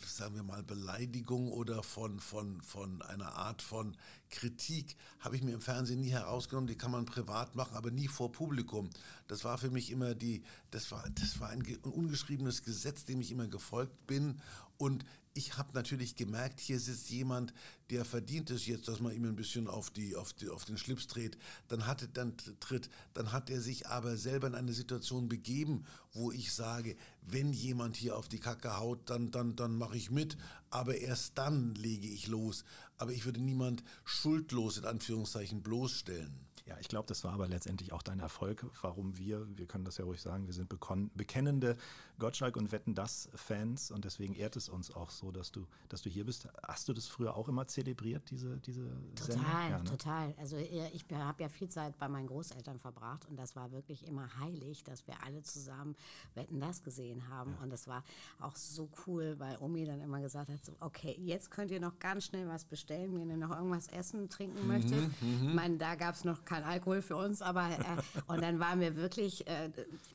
sagen 0.00 0.34
wir 0.34 0.42
mal, 0.42 0.62
Beleidigung 0.62 1.48
oder 1.48 1.82
von, 1.82 2.20
von, 2.20 2.60
von 2.62 3.02
einer 3.02 3.34
Art 3.34 3.62
von 3.62 3.96
Kritik 4.30 4.96
habe 5.20 5.36
ich 5.36 5.42
mir 5.42 5.52
im 5.52 5.60
Fernsehen 5.60 6.00
nie 6.00 6.10
herausgenommen. 6.10 6.66
Die 6.66 6.76
kann 6.76 6.90
man 6.90 7.04
privat 7.04 7.54
machen, 7.54 7.76
aber 7.76 7.90
nie 7.90 8.08
vor 8.08 8.32
Publikum. 8.32 8.90
Das 9.28 9.44
war 9.44 9.58
für 9.58 9.70
mich 9.70 9.90
immer 9.90 10.14
die, 10.14 10.42
das 10.70 10.90
war, 10.90 11.04
das 11.14 11.40
war 11.40 11.50
ein 11.50 11.62
ungeschriebenes 11.82 12.62
Gesetz, 12.62 13.04
dem 13.04 13.20
ich 13.20 13.30
immer 13.30 13.48
gefolgt 13.48 14.06
bin. 14.06 14.40
Und 14.78 15.04
ich 15.34 15.56
habe 15.56 15.70
natürlich 15.72 16.16
gemerkt, 16.16 16.60
hier 16.60 16.78
sitzt 16.78 17.10
jemand, 17.10 17.54
der 17.90 18.04
verdient 18.04 18.50
es 18.50 18.66
jetzt, 18.66 18.88
dass 18.88 19.00
man 19.00 19.12
ihm 19.12 19.24
ein 19.24 19.36
bisschen 19.36 19.68
auf, 19.68 19.90
die, 19.90 20.16
auf, 20.16 20.32
die, 20.32 20.48
auf 20.48 20.64
den 20.64 20.78
Schlips 20.78 21.06
dreht. 21.06 21.38
Dann, 21.68 21.86
hat, 21.86 22.08
dann 22.14 22.36
tritt, 22.60 22.90
dann 23.14 23.32
hat 23.32 23.50
er 23.50 23.60
sich 23.60 23.86
aber 23.86 24.16
selber 24.16 24.46
in 24.46 24.54
eine 24.54 24.72
Situation 24.72 25.28
begeben, 25.28 25.84
wo 26.12 26.32
ich 26.32 26.52
sage, 26.52 26.96
wenn 27.22 27.52
jemand 27.52 27.96
hier 27.96 28.16
auf 28.16 28.28
die 28.28 28.40
Kacke 28.40 28.78
haut, 28.78 29.08
dann, 29.08 29.30
dann, 29.30 29.56
dann 29.56 29.76
mache 29.76 29.96
ich 29.96 30.10
mit, 30.10 30.36
aber 30.70 30.96
erst 30.96 31.38
dann 31.38 31.74
lege 31.74 32.08
ich 32.08 32.28
los. 32.28 32.64
Aber 32.98 33.12
ich 33.12 33.24
würde 33.24 33.40
niemand 33.40 33.82
schuldlos 34.04 34.78
in 34.78 34.84
Anführungszeichen 34.84 35.62
bloßstellen. 35.62 36.52
Ja, 36.66 36.76
ich 36.78 36.88
glaube, 36.88 37.08
das 37.08 37.24
war 37.24 37.32
aber 37.32 37.48
letztendlich 37.48 37.92
auch 37.92 38.02
dein 38.02 38.20
Erfolg, 38.20 38.64
warum 38.82 39.18
wir, 39.18 39.46
wir 39.56 39.66
können 39.66 39.84
das 39.84 39.96
ja 39.96 40.04
ruhig 40.04 40.20
sagen, 40.20 40.46
wir 40.46 40.54
sind 40.54 40.68
bekennende 40.68 41.76
Gottschalk 42.22 42.56
und 42.56 42.70
Wetten 42.70 42.94
das 42.94 43.28
Fans 43.34 43.90
und 43.90 44.04
deswegen 44.04 44.34
ehrt 44.34 44.54
es 44.54 44.68
uns 44.68 44.94
auch 44.94 45.10
so, 45.10 45.32
dass 45.32 45.50
du, 45.50 45.66
dass 45.88 46.02
du 46.02 46.08
hier 46.08 46.24
bist. 46.24 46.46
Hast 46.62 46.88
du 46.88 46.92
das 46.92 47.08
früher 47.08 47.34
auch 47.36 47.48
immer 47.48 47.66
zelebriert, 47.66 48.30
diese, 48.30 48.58
diese 48.58 48.88
Total, 49.16 49.70
ja, 49.70 49.78
ne? 49.78 49.84
total. 49.84 50.32
Also 50.38 50.56
ich 50.56 51.04
habe 51.12 51.42
ja 51.42 51.48
viel 51.48 51.68
Zeit 51.68 51.98
bei 51.98 52.08
meinen 52.08 52.28
Großeltern 52.28 52.78
verbracht 52.78 53.26
und 53.28 53.36
das 53.36 53.56
war 53.56 53.72
wirklich 53.72 54.06
immer 54.06 54.28
heilig, 54.38 54.84
dass 54.84 55.04
wir 55.08 55.14
alle 55.24 55.42
zusammen 55.42 55.96
Wetten 56.36 56.60
das 56.60 56.84
gesehen 56.84 57.28
haben 57.28 57.54
ja. 57.56 57.64
und 57.64 57.70
das 57.70 57.88
war 57.88 58.04
auch 58.38 58.54
so 58.54 58.88
cool, 59.04 59.34
weil 59.40 59.58
Omi 59.58 59.84
dann 59.84 60.00
immer 60.00 60.20
gesagt 60.20 60.48
hat, 60.48 60.64
so, 60.64 60.76
okay, 60.78 61.16
jetzt 61.18 61.50
könnt 61.50 61.72
ihr 61.72 61.80
noch 61.80 61.98
ganz 61.98 62.26
schnell 62.26 62.46
was 62.46 62.64
bestellen, 62.64 63.18
wenn 63.18 63.30
ihr 63.30 63.36
noch 63.36 63.50
irgendwas 63.50 63.88
essen, 63.88 64.28
trinken 64.28 64.64
möchtet. 64.68 65.10
Mhm, 65.20 65.48
ich 65.48 65.54
meine, 65.54 65.76
da 65.76 65.96
gab 65.96 66.14
es 66.14 66.22
noch 66.22 66.44
kein 66.44 66.62
Alkohol 66.62 67.02
für 67.02 67.16
uns, 67.16 67.42
aber 67.42 67.68
äh, 67.68 68.22
und 68.28 68.40
dann 68.40 68.60
waren 68.60 68.78
wir 68.78 68.94
wirklich 68.94 69.44
äh, 69.48 69.70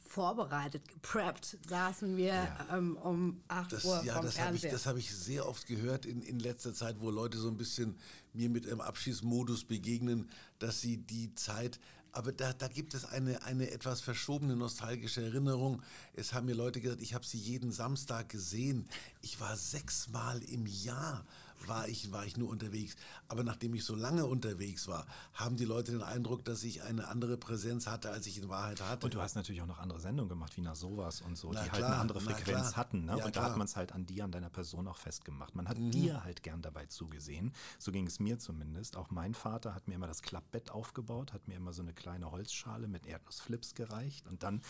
vorbereitet, 0.08 0.88
gepreppt, 0.88 1.58
saßen 1.67 2.17
wir 2.17 2.34
ja. 2.34 2.67
ähm, 2.74 2.98
um 2.98 3.41
8 3.48 3.74
das, 3.74 3.86
Uhr 3.86 4.04
ja, 4.04 4.15
vom 4.15 4.26
das 4.26 4.36
Fernseher. 4.36 4.70
Ich, 4.70 4.74
das 4.74 4.86
habe 4.86 5.00
ich 5.00 5.13
sehr 5.13 5.48
oft 5.48 5.67
gehört 5.67 6.06
in, 6.06 6.22
in 6.22 6.39
letzter 6.39 6.74
Zeit, 6.74 7.00
wo 7.00 7.10
Leute 7.10 7.38
so 7.38 7.50
ein 7.50 7.58
bisschen 7.58 7.98
mir 8.34 8.50
mit 8.50 8.65
einem 8.67 8.82
Abschießmodus 8.82 9.65
begegnen, 9.65 10.30
dass 10.60 10.82
sie 10.82 10.98
die 10.98 11.34
Zeit 11.36 11.80
aber 12.17 12.32
da, 12.32 12.52
da 12.52 12.67
gibt 12.67 12.96
es 12.96 13.06
eine, 13.06 13.43
eine 13.43 13.70
etwas 13.70 14.02
verschobene 14.02 14.56
nostalgische 14.56 15.22
Erinnerung. 15.22 15.84
Es 16.13 16.34
haben 16.34 16.48
mir 16.48 16.56
Leute 16.56 16.82
gesagt, 16.82 17.00
ich 17.04 17.13
habe 17.13 17.24
sie 17.24 17.38
jeden 17.38 17.72
Samstag 17.72 18.30
gesehen. 18.30 18.88
Ich 19.22 19.39
war 19.39 19.56
sechsmal 19.56 20.41
im 20.46 20.65
Jahr 20.65 21.24
war 21.65 21.88
ich, 21.88 22.12
war 22.12 22.26
ich 22.26 22.38
nur 22.38 22.50
unterwegs. 22.50 22.96
Aber 23.28 23.43
nachdem 23.43 23.74
ich 23.74 23.84
so 23.84 23.96
lange 23.96 24.26
unterwegs 24.26 24.88
war, 24.88 25.06
haben 25.34 25.58
die 25.58 25.65
Leute 25.65 25.91
den 25.91 26.04
Eindruck, 26.04 26.46
dass 26.46 26.63
ich 26.63 26.84
eine 26.84 27.08
andere 27.08 27.38
Präsenz 27.38 27.88
hatte, 27.88 28.10
als 28.12 28.28
ich 28.28 28.38
in 28.38 28.48
Wahrheit 28.50 28.82
hatte. 28.82 29.06
Und 29.06 29.13
du 29.13 29.22
hast 29.22 29.36
natürlich 29.36 29.62
auch 29.62 29.67
noch 29.67 29.80
andere 29.80 30.00
Sendungen 30.00 30.30
gemacht, 30.30 30.56
wie 30.58 30.62
nach 30.62 30.76
sowas 30.76 31.22
und 31.22 31.36
so, 31.38 31.52
Na 31.54 31.63
die 31.63 31.70
klar, 31.70 31.82
halt 31.82 31.86
eine 31.86 31.96
andere 32.02 32.22
Frequenz 32.22 32.76
hatten. 32.76 33.06
Ne? 33.06 33.17
Ja, 33.17 33.26
und 33.26 33.36
da 33.36 33.41
klar. 33.41 33.46
hat 33.52 33.58
man 33.58 33.65
es 33.65 33.76
halt 33.76 33.91
an 33.91 34.06
dir, 34.06 34.24
an 34.24 34.32
deiner 34.32 34.50
Person 34.50 34.88
auch 34.88 34.98
festgemacht. 34.98 35.56
Man 35.56 35.65
Mhm. 35.65 35.70
hat 35.70 35.78
dir 35.93 36.24
halt 36.24 36.43
gern 36.43 36.62
dabei 36.62 36.86
zugesehen. 36.86 37.54
So 37.80 37.91
ging 37.91 38.08
es 38.08 38.20
mir 38.20 38.39
zumindest. 38.39 38.96
Auch 38.96 39.10
mein 39.12 39.34
Vater 39.34 39.74
hat 39.76 39.88
mir 39.88 39.96
immer 39.96 40.08
das 40.08 40.22
Klappbett 40.22 40.72
aufgebaut, 40.72 41.34
hat 41.34 41.48
mir 41.48 41.56
immer 41.56 41.74
so 41.74 41.82
eine 41.82 41.93
kleine 41.93 42.32
Holzschale 42.32 42.88
mit 42.88 43.06
Erdnussflips 43.06 43.76
gereicht 43.76 44.28
und 44.28 44.43
dann. 44.43 44.62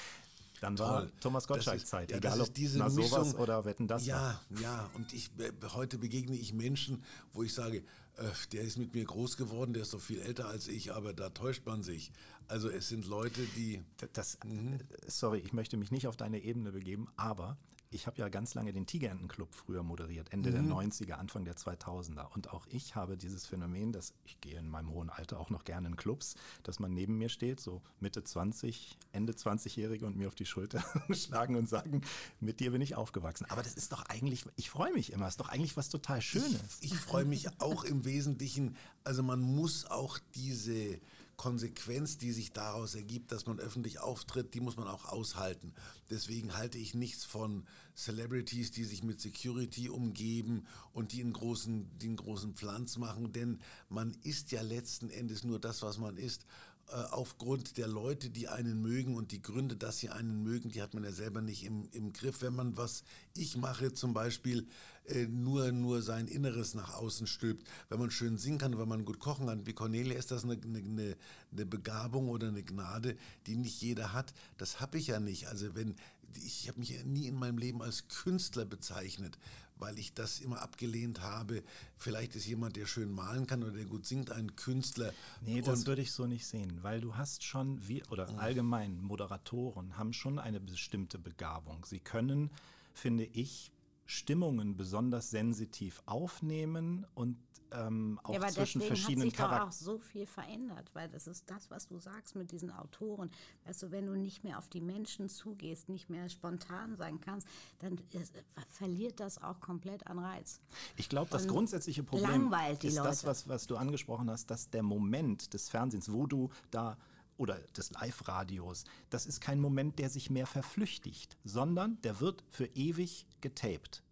Dann 0.61 0.77
war 0.79 1.01
Toll. 1.01 1.11
Thomas 1.19 1.43
Das 1.43 1.47
Gottschalk 1.55 1.77
ist- 1.77 1.87
Zeit, 1.87 2.11
ja, 2.11 2.19
das 2.19 2.33
egal 2.33 2.47
ob 2.47 2.53
diese 2.53 2.79
na 2.79 2.89
sowas 2.89 3.11
Mischung- 3.11 3.39
oder 3.39 3.63
wetten 3.65 3.87
das. 3.87 4.07
war. 4.07 4.41
Ja, 4.49 4.59
ja. 4.61 4.89
Und 4.95 5.13
ich, 5.13 5.29
heute 5.73 5.97
begegne 5.97 6.35
ich 6.35 6.53
Menschen, 6.53 7.03
wo 7.33 7.43
ich 7.43 7.53
sage, 7.53 7.83
äh, 8.17 8.23
der 8.51 8.63
ist 8.63 8.77
mit 8.77 8.93
mir 8.95 9.05
groß 9.05 9.37
geworden, 9.37 9.73
der 9.73 9.83
ist 9.83 9.93
doch 9.93 10.01
viel 10.01 10.19
älter 10.19 10.47
als 10.47 10.67
ich, 10.67 10.93
aber 10.93 11.13
da 11.13 11.29
täuscht 11.29 11.65
man 11.65 11.83
sich. 11.83 12.11
Also 12.47 12.69
es 12.69 12.89
sind 12.89 13.05
Leute, 13.05 13.41
die. 13.55 13.83
D- 14.01 14.07
Das, 14.13 14.37
Mhm. 14.45 14.73
äh, 14.73 14.79
sorry, 15.07 15.39
ich 15.39 15.53
möchte 15.53 15.77
mich 15.77 15.91
nicht 15.91 16.07
auf 16.07 16.17
deine 16.17 16.39
Ebene 16.41 16.71
begeben, 16.71 17.07
aber 17.17 17.57
ich 17.89 18.07
habe 18.07 18.17
ja 18.19 18.29
ganz 18.29 18.53
lange 18.53 18.73
den 18.73 18.85
Tigerentenclub 18.85 19.53
früher 19.55 19.83
moderiert, 19.83 20.31
Ende 20.33 20.49
Mhm. 20.49 20.53
der 20.53 20.63
90er, 20.63 21.13
Anfang 21.13 21.45
der 21.45 21.55
2000er. 21.55 22.31
Und 22.33 22.51
auch 22.53 22.65
ich 22.69 22.95
habe 22.95 23.17
dieses 23.17 23.45
Phänomen, 23.45 23.91
dass 23.93 24.13
ich 24.25 24.39
gehe 24.41 24.57
in 24.59 24.67
meinem 24.69 24.89
hohen 24.91 25.09
Alter 25.09 25.39
auch 25.39 25.49
noch 25.49 25.63
gerne 25.63 25.87
in 25.87 25.95
Clubs, 25.95 26.35
dass 26.63 26.79
man 26.79 26.93
neben 26.93 27.17
mir 27.17 27.29
steht, 27.29 27.59
so 27.59 27.81
Mitte 27.99 28.23
20, 28.23 28.97
Ende 29.11 29.33
20-Jährige 29.33 30.05
und 30.05 30.17
mir 30.17 30.27
auf 30.27 30.35
die 30.35 30.45
Schulter 30.45 30.83
schlagen 31.11 31.55
und 31.55 31.69
sagen, 31.69 32.01
mit 32.39 32.59
dir 32.59 32.71
bin 32.71 32.81
ich 32.81 32.95
aufgewachsen. 32.95 33.45
Aber 33.49 33.63
das 33.63 33.75
ist 33.75 33.91
doch 33.91 34.03
eigentlich, 34.05 34.45
ich 34.55 34.69
freue 34.69 34.93
mich 34.93 35.13
immer, 35.13 35.27
ist 35.27 35.39
doch 35.39 35.49
eigentlich 35.49 35.77
was 35.77 35.89
total 35.89 36.21
Schönes. 36.21 36.77
Ich 36.81 36.95
freue 36.95 37.25
mich 37.25 37.47
auch 37.61 37.83
im 37.83 38.05
Wesentlichen, 38.05 38.75
also 39.03 39.23
man 39.23 39.39
muss 39.41 39.85
auch 39.85 40.19
diese 40.35 40.99
Konsequenz, 41.37 42.17
die 42.17 42.31
sich 42.31 42.51
daraus 42.51 42.95
ergibt, 42.95 43.31
dass 43.31 43.45
man 43.45 43.59
öffentlich 43.59 43.99
auftritt, 43.99 44.55
die 44.55 44.59
muss 44.59 44.75
man 44.75 44.87
auch 44.87 45.05
aushalten. 45.05 45.73
Deswegen 46.09 46.57
halte 46.57 46.79
ich 46.79 46.95
nichts 46.95 47.25
von 47.25 47.67
Celebrities, 47.95 48.71
die 48.71 48.83
sich 48.83 49.03
mit 49.03 49.21
Security 49.21 49.89
umgeben 49.89 50.65
und 50.93 51.11
die 51.11 51.21
einen 51.21 51.33
großen, 51.33 51.91
einen 52.01 52.15
großen 52.15 52.55
Pflanz 52.55 52.97
machen, 52.97 53.31
denn 53.33 53.59
man 53.87 54.17
ist 54.23 54.51
ja 54.51 54.63
letzten 54.63 55.11
Endes 55.11 55.43
nur 55.43 55.59
das, 55.59 55.83
was 55.83 55.99
man 55.99 56.17
ist 56.17 56.45
aufgrund 56.93 57.77
der 57.77 57.87
Leute, 57.87 58.29
die 58.29 58.47
einen 58.47 58.81
mögen 58.81 59.15
und 59.15 59.31
die 59.31 59.41
Gründe, 59.41 59.75
dass 59.75 59.99
sie 59.99 60.09
einen 60.09 60.43
mögen, 60.43 60.69
die 60.69 60.81
hat 60.81 60.93
man 60.93 61.03
ja 61.03 61.11
selber 61.11 61.41
nicht 61.41 61.65
im, 61.65 61.89
im 61.91 62.13
Griff. 62.13 62.41
Wenn 62.41 62.55
man, 62.55 62.77
was 62.77 63.03
ich 63.35 63.57
mache, 63.57 63.93
zum 63.93 64.13
Beispiel 64.13 64.67
äh, 65.05 65.25
nur, 65.25 65.71
nur 65.73 66.01
sein 66.01 66.27
Inneres 66.27 66.75
nach 66.75 66.93
außen 66.93 67.27
stülpt, 67.27 67.67
wenn 67.89 67.99
man 67.99 68.09
schön 68.09 68.37
singen 68.37 68.57
kann, 68.57 68.77
wenn 68.79 68.87
man 68.87 69.03
gut 69.03 69.19
kochen 69.19 69.47
kann, 69.47 69.65
wie 69.65 69.73
Cornelia, 69.73 70.17
ist 70.17 70.31
das 70.31 70.45
eine, 70.45 70.53
eine, 70.53 70.79
eine, 70.79 71.17
eine 71.51 71.65
Begabung 71.65 72.29
oder 72.29 72.47
eine 72.47 72.63
Gnade, 72.63 73.17
die 73.47 73.57
nicht 73.57 73.81
jeder 73.81 74.13
hat. 74.13 74.33
Das 74.57 74.79
habe 74.79 74.97
ich 74.97 75.07
ja 75.07 75.19
nicht. 75.19 75.49
Also 75.49 75.75
wenn, 75.75 75.95
ich 76.35 76.69
habe 76.69 76.79
mich 76.79 76.89
ja 76.89 77.03
nie 77.03 77.27
in 77.27 77.35
meinem 77.35 77.57
Leben 77.57 77.81
als 77.81 78.07
Künstler 78.07 78.63
bezeichnet, 78.63 79.37
weil 79.79 79.97
ich 79.99 80.13
das 80.13 80.39
immer 80.39 80.61
abgelehnt 80.61 81.21
habe. 81.21 81.63
Vielleicht 81.97 82.35
ist 82.35 82.45
jemand, 82.45 82.75
der 82.75 82.85
schön 82.85 83.11
malen 83.11 83.47
kann 83.47 83.63
oder 83.63 83.73
der 83.73 83.85
gut 83.85 84.05
singt, 84.05 84.31
ein 84.31 84.55
Künstler. 84.55 85.13
Nee, 85.41 85.61
das 85.61 85.85
würde 85.85 86.01
ich 86.01 86.11
so 86.11 86.25
nicht 86.25 86.45
sehen, 86.45 86.79
weil 86.81 87.01
du 87.01 87.15
hast 87.15 87.43
schon, 87.43 87.87
wie, 87.87 88.03
oder 88.05 88.29
allgemein 88.39 89.01
Moderatoren 89.01 89.97
haben 89.97 90.13
schon 90.13 90.39
eine 90.39 90.59
bestimmte 90.59 91.19
Begabung. 91.19 91.85
Sie 91.85 91.99
können, 91.99 92.49
finde 92.93 93.25
ich, 93.25 93.71
Stimmungen 94.07 94.75
besonders 94.77 95.29
sensitiv 95.29 96.01
aufnehmen 96.05 97.05
und 97.13 97.37
ähm, 97.73 98.17
auch 98.23 98.31
Ja, 98.33 98.39
aber 98.39 98.47
zwischen 98.47 98.79
deswegen 98.79 98.81
hat 98.81 98.87
verschiedenen 98.97 99.29
sich 99.29 99.37
doch 99.37 99.43
auch 99.45 99.49
Charakteren. 99.49 99.71
so 99.85 99.99
viel 99.99 100.25
verändert, 100.25 100.89
weil 100.93 101.09
das 101.09 101.27
ist 101.27 101.49
das, 101.49 101.69
was 101.69 101.87
du 101.87 101.99
sagst 101.99 102.37
mit 102.37 102.51
diesen 102.53 102.71
Autoren. 102.71 103.29
Weißt 103.65 103.83
du, 103.83 103.91
wenn 103.91 104.05
du 104.05 104.13
nicht 104.15 104.45
mehr 104.45 104.57
auf 104.57 104.69
die 104.69 104.79
Menschen 104.79 105.27
zugehst, 105.27 105.89
nicht 105.89 106.09
mehr 106.09 106.29
spontan 106.29 106.95
sein 106.95 107.19
kannst, 107.19 107.45
dann 107.79 107.97
ist, 108.13 108.33
verliert 108.71 109.19
das 109.19 109.43
auch 109.43 109.59
komplett 109.59 110.07
an 110.07 110.17
Reiz. 110.19 110.61
Ich 110.95 111.09
glaube, 111.09 111.29
das 111.29 111.41
Und 111.43 111.49
grundsätzliche 111.49 112.03
Problem 112.03 112.53
ist 112.81 112.83
das, 112.97 113.23
Leute. 113.23 113.27
was, 113.27 113.49
was 113.49 113.67
du 113.67 113.75
angesprochen 113.75 114.29
hast, 114.29 114.49
dass 114.49 114.69
der 114.69 114.83
Moment 114.83 115.53
des 115.53 115.67
Fernsehens, 115.67 116.11
wo 116.13 116.25
du 116.25 116.49
da 116.71 116.97
oder 117.37 117.59
des 117.75 117.91
Live-Radios, 117.91 118.83
das 119.09 119.25
ist 119.25 119.41
kein 119.41 119.59
Moment, 119.59 119.99
der 119.99 120.09
sich 120.09 120.29
mehr 120.29 120.47
verflüchtigt, 120.47 121.37
sondern 121.43 122.01
der 122.01 122.19
wird 122.19 122.43
für 122.49 122.65
ewig 122.75 123.25
getaped. 123.41 124.03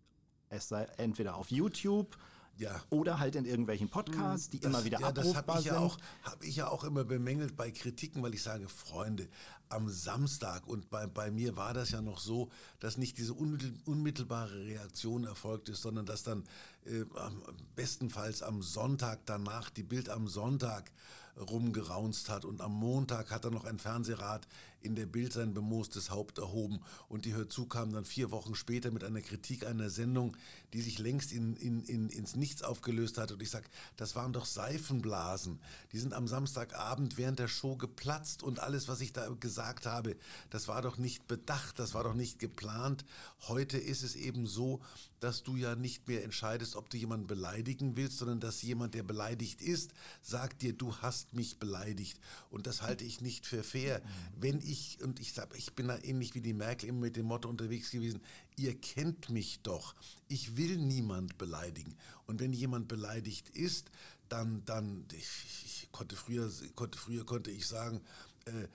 Es 0.49 0.69
sei 0.69 0.83
entweder 0.97 1.35
auf 1.35 1.49
YouTube 1.51 2.17
Ja. 2.57 2.81
oder 2.89 3.19
halt 3.19 3.35
in 3.35 3.43
irgendwelchen 3.45 3.89
Podcasts, 3.89 4.49
die 4.49 4.59
immer 4.59 4.85
wieder 4.85 4.99
ja, 5.01 5.11
das 5.11 5.25
abrufbar 5.35 5.55
habe 5.55 5.59
ich, 5.59 5.65
ja 5.65 5.73
sind. 5.73 5.83
auch, 5.83 5.97
hab 6.23 6.43
ich 6.43 6.55
ja 6.55 6.67
auch 6.69 6.83
immer 6.85 7.03
bemängelt 7.03 7.57
bei 7.57 7.71
Kritiken, 7.71 8.23
weil 8.23 8.33
ich 8.33 8.43
sage, 8.43 8.69
Freunde, 8.69 9.27
am 9.67 9.89
Samstag 9.89 10.65
und 10.67 10.89
bei, 10.91 11.07
bei 11.07 11.31
mir 11.31 11.57
war 11.57 11.73
das 11.73 11.89
ja 11.89 12.01
noch 12.01 12.19
so, 12.19 12.49
dass 12.79 12.97
nicht 12.97 13.17
diese 13.17 13.33
unmittel, 13.33 13.73
unmittelbare 13.85 14.63
Reaktion 14.65 15.25
erfolgt 15.25 15.67
ist, 15.69 15.81
sondern 15.81 16.05
dass 16.05 16.21
dann 16.23 16.43
äh, 16.85 17.03
am- 17.15 17.41
bestenfalls 17.75 18.41
am 18.43 18.61
Sonntag 18.61 19.25
danach 19.25 19.69
die 19.71 19.83
Bild 19.83 20.07
am 20.09 20.27
Sonntag 20.27 20.91
rumgeraunzt 21.39 22.30
hat. 22.30 22.45
Und 22.45 22.62
am 22.62 22.74
Montag 22.74 23.32
hat 23.32 23.45
dann 23.45 23.54
noch 23.54 23.65
ein 23.65 23.80
Fernsehrat 23.80 24.48
in 24.86 24.95
der 24.95 25.06
Bild 25.06 25.34
sein 25.34 25.54
bemoostes 25.54 26.10
Haupt 26.10 26.38
erhoben 26.38 26.80
und 27.10 27.26
die 27.26 27.34
Hörzu 27.34 27.65
kam 27.65 27.91
dann 27.91 28.06
vier 28.06 28.32
Wochen 28.32 28.56
später 28.56 28.91
mit 28.91 29.04
einer 29.04 29.21
Kritik 29.21 29.65
einer 29.65 29.89
Sendung, 29.89 30.38
die 30.74 30.82
sich 30.82 31.00
längst 31.00 31.32
in, 31.32 31.56
in, 31.58 31.84
in, 31.84 32.10
ins 32.10 32.36
Nichts 32.36 32.63
aufgelöst 32.63 33.17
hat 33.17 33.32
und 33.32 33.41
ich 33.41 33.50
sag, 33.50 33.69
das 33.98 34.15
waren 34.15 34.34
doch 34.34 34.45
Seifenblasen. 34.45 35.60
Die 35.91 36.00
sind 36.00 36.13
am 36.13 36.28
Samstagabend 36.28 37.17
während 37.17 37.39
der 37.39 37.48
Show 37.48 37.76
geplatzt 37.76 38.43
und 38.43 38.60
alles, 38.60 38.88
was 38.88 39.02
ich 39.02 39.12
da 39.12 39.28
gesagt 39.39 39.86
habe, 39.86 40.15
das 40.50 40.67
war 40.67 40.82
doch 40.82 40.98
nicht 40.98 41.28
bedacht, 41.28 41.80
das 41.80 41.93
war 41.93 42.04
doch 42.04 42.13
nicht 42.13 42.39
geplant. 42.39 43.06
Heute 43.48 43.78
ist 43.78 44.04
es 44.04 44.15
eben 44.15 44.48
so, 44.48 44.82
dass 45.26 45.43
du 45.43 45.56
ja 45.56 45.76
nicht 45.76 46.08
mehr 46.08 46.24
entscheidest, 46.24 46.76
ob 46.76 46.89
du 46.89 46.98
jemanden 46.98 47.26
beleidigen 47.26 47.95
willst, 47.95 48.19
sondern 48.19 48.39
dass 48.39 48.62
jemand, 48.62 48.93
der 48.93 49.04
beleidigt 49.04 49.62
ist, 49.62 49.91
sagt 50.21 50.62
dir, 50.62 50.74
du 50.74 50.95
hast 50.98 51.34
mich 51.34 51.58
beleidigt. 51.58 52.19
Und 52.52 52.67
das 52.67 52.82
halte 52.82 53.04
ich 53.04 53.21
nicht 53.21 53.48
für 53.48 53.63
fair. 53.63 54.02
Wenn 54.39 54.60
ich, 54.60 54.74
und 55.01 55.19
ich 55.19 55.33
sage, 55.33 55.57
ich 55.57 55.73
bin 55.73 55.88
da 55.88 55.97
ähnlich 55.97 56.35
wie 56.35 56.41
die 56.41 56.53
Merkel 56.53 56.89
immer 56.89 57.01
mit 57.01 57.15
dem 57.15 57.25
Motto 57.25 57.49
unterwegs 57.49 57.91
gewesen, 57.91 58.21
ihr 58.55 58.79
kennt 58.79 59.29
mich 59.29 59.59
doch. 59.61 59.95
Ich 60.27 60.57
will 60.57 60.77
niemand 60.77 61.38
beleidigen. 61.38 61.95
Und 62.27 62.39
wenn 62.39 62.53
jemand 62.53 62.88
beleidigt 62.88 63.49
ist, 63.49 63.91
dann, 64.29 64.63
dann, 64.65 65.05
ich, 65.11 65.27
ich 65.65 65.89
konnte 65.91 66.15
früher, 66.15 66.51
konnte 66.75 66.97
früher 66.97 67.25
konnte 67.25 67.51
ich 67.51 67.67
sagen, 67.67 68.01
äh, 68.45 68.67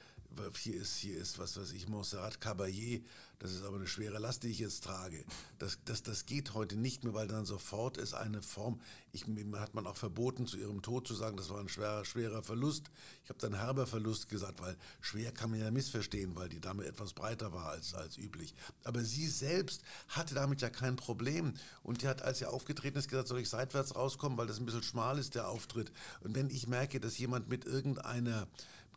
hier 0.56 0.80
ist, 0.80 0.96
hier 0.96 1.18
ist, 1.18 1.38
was 1.38 1.56
weiß 1.56 1.72
ich, 1.72 1.88
Montserrat 1.88 2.40
Caballé, 2.40 3.02
das 3.40 3.53
ist 3.53 3.64
aber 3.64 3.76
eine 3.76 3.87
schwere 3.87 4.18
Last, 4.18 4.42
die 4.42 4.48
ich 4.48 4.59
jetzt 4.59 4.85
trage. 4.85 5.24
Das, 5.59 5.79
das, 5.87 6.03
das 6.03 6.26
geht 6.26 6.53
heute 6.53 6.76
nicht 6.76 7.05
mehr, 7.05 7.14
weil 7.14 7.26
dann 7.26 7.46
sofort 7.46 7.96
ist 7.96 8.12
eine 8.12 8.42
Form, 8.42 8.83
ich, 9.12 9.24
hat 9.55 9.74
man 9.74 9.87
auch 9.87 9.96
verboten, 9.96 10.46
zu 10.46 10.59
ihrem 10.59 10.83
Tod 10.83 11.09
zu 11.09 11.14
sagen, 11.14 11.38
das 11.38 11.48
war 11.48 11.59
ein 11.59 11.70
schwerer, 11.70 12.05
schwerer 12.05 12.42
Verlust. 12.42 12.90
Ich 13.24 13.31
habe 13.31 13.40
dann 13.40 13.55
herber 13.55 13.87
Verlust 13.87 14.29
gesagt, 14.29 14.61
weil 14.61 14.76
schwer 15.00 15.33
kann 15.33 15.50
man 15.50 15.59
ja 15.59 15.70
missverstehen, 15.70 16.37
weil 16.37 16.50
die 16.50 16.61
Dame 16.61 16.85
etwas 16.85 17.14
breiter 17.14 17.50
war 17.55 17.70
als, 17.70 17.94
als 17.94 18.18
üblich. 18.18 18.55
Aber 18.85 19.03
sie 19.03 19.26
selbst 19.26 19.83
hatte 20.09 20.35
damit 20.35 20.61
ja 20.61 20.68
kein 20.68 20.96
Problem. 20.96 21.55
Und 21.83 22.03
die 22.03 22.09
hat, 22.09 22.20
als 22.20 22.40
sie 22.40 22.46
aufgetreten 22.46 22.98
ist, 22.98 23.09
gesagt, 23.09 23.29
soll 23.29 23.40
ich 23.40 23.48
seitwärts 23.48 23.96
rauskommen, 23.96 24.37
weil 24.37 24.48
das 24.48 24.59
ein 24.59 24.66
bisschen 24.66 24.83
schmal 24.83 25.18
ist, 25.18 25.35
der 25.35 25.48
Auftritt. 25.48 25.92
Und 26.20 26.35
wenn 26.35 26.50
ich 26.50 26.66
merke, 26.66 27.00
dass 27.00 27.16
jemand 27.16 27.48
mit 27.48 27.64
irgendeiner 27.64 28.48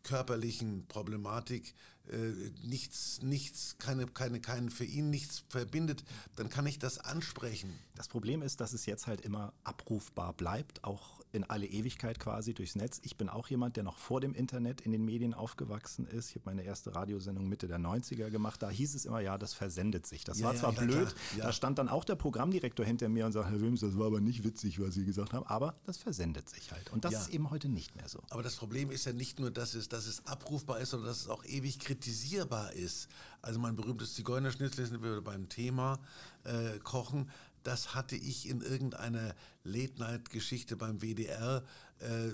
körperlichen 0.03 0.85
Problematik 0.87 1.73
äh, 2.09 2.51
nichts, 2.63 3.21
nichts, 3.21 3.77
keine, 3.79 4.07
keine, 4.07 4.41
keinen 4.41 4.69
für 4.69 4.83
ihn 4.83 5.09
nichts 5.09 5.43
verbindet, 5.49 6.03
dann 6.35 6.49
kann 6.49 6.65
ich 6.65 6.77
das 6.77 6.97
ansprechen. 6.99 7.73
Das 7.95 8.07
Problem 8.07 8.41
ist, 8.41 8.59
dass 8.59 8.73
es 8.73 8.85
jetzt 8.85 9.07
halt 9.07 9.21
immer 9.21 9.53
abrufbar 9.63 10.33
bleibt, 10.33 10.83
auch 10.83 11.21
in 11.31 11.43
alle 11.43 11.65
Ewigkeit 11.65 12.19
quasi 12.19 12.53
durchs 12.53 12.75
Netz. 12.75 12.99
Ich 13.03 13.17
bin 13.17 13.29
auch 13.29 13.47
jemand, 13.47 13.77
der 13.77 13.83
noch 13.83 13.97
vor 13.97 14.19
dem 14.19 14.33
Internet 14.33 14.81
in 14.81 14.91
den 14.91 15.05
Medien 15.05 15.33
aufgewachsen 15.33 16.05
ist. 16.05 16.31
Ich 16.31 16.35
habe 16.35 16.45
meine 16.45 16.63
erste 16.63 16.93
Radiosendung 16.93 17.47
Mitte 17.47 17.67
der 17.67 17.79
90er 17.79 18.29
gemacht. 18.29 18.61
Da 18.61 18.69
hieß 18.69 18.95
es 18.95 19.05
immer, 19.05 19.21
ja, 19.21 19.37
das 19.37 19.53
versendet 19.53 20.05
sich. 20.05 20.23
Das 20.23 20.39
Ja, 20.39 20.47
war 20.47 20.55
zwar 20.55 20.73
ja, 20.73 20.81
blöd, 20.81 21.15
ja. 21.37 21.45
da 21.45 21.53
stand 21.53 21.77
dann 21.77 21.87
auch 21.87 22.03
der 22.03 22.15
Programmdirektor 22.15 22.85
hinter 22.85 23.09
mir 23.09 23.25
und 23.25 23.31
sagte, 23.31 23.51
Herr 23.51 23.61
Wilms, 23.61 23.79
das 23.79 23.97
war 23.97 24.07
aber 24.07 24.19
nicht 24.19 24.43
witzig, 24.43 24.79
was 24.79 24.93
Sie 24.93 25.05
gesagt 25.05 25.33
haben, 25.33 25.45
aber 25.47 25.75
das 25.85 25.97
versendet 25.97 26.49
sich 26.49 26.71
halt. 26.71 26.91
Und 26.91 27.05
das 27.05 27.13
ist 27.13 27.29
eben 27.29 27.49
heute 27.49 27.69
nicht 27.69 27.95
mehr 27.95 28.09
so. 28.09 28.21
Aber 28.29 28.43
das 28.43 28.55
Problem 28.55 28.91
ist 28.91 29.05
ja 29.05 29.13
nicht 29.13 29.39
nur, 29.39 29.51
dass 29.51 29.73
es, 29.73 29.87
dass 29.87 30.05
es 30.05 30.25
abrufbar 30.25 30.79
ist, 30.79 30.89
sondern 30.89 31.07
dass 31.07 31.21
es 31.21 31.29
auch 31.29 31.45
ewig 31.45 31.79
kritisierbar 31.93 32.73
ist. 32.73 33.07
Also 33.41 33.59
mein 33.59 33.75
berühmtes 33.75 34.15
Zigeunerschnitzel 34.15 34.85
sind 34.87 35.03
wir 35.03 35.21
beim 35.21 35.47
Thema 35.47 35.99
äh, 36.43 36.79
Kochen. 36.79 37.29
Das 37.61 37.93
hatte 37.93 38.15
ich 38.15 38.49
in 38.49 38.61
irgendeiner 38.61 39.35
Late-Night-Geschichte 39.63 40.75
beim 40.75 41.01
WDR 41.01 41.63
äh, 41.99 42.29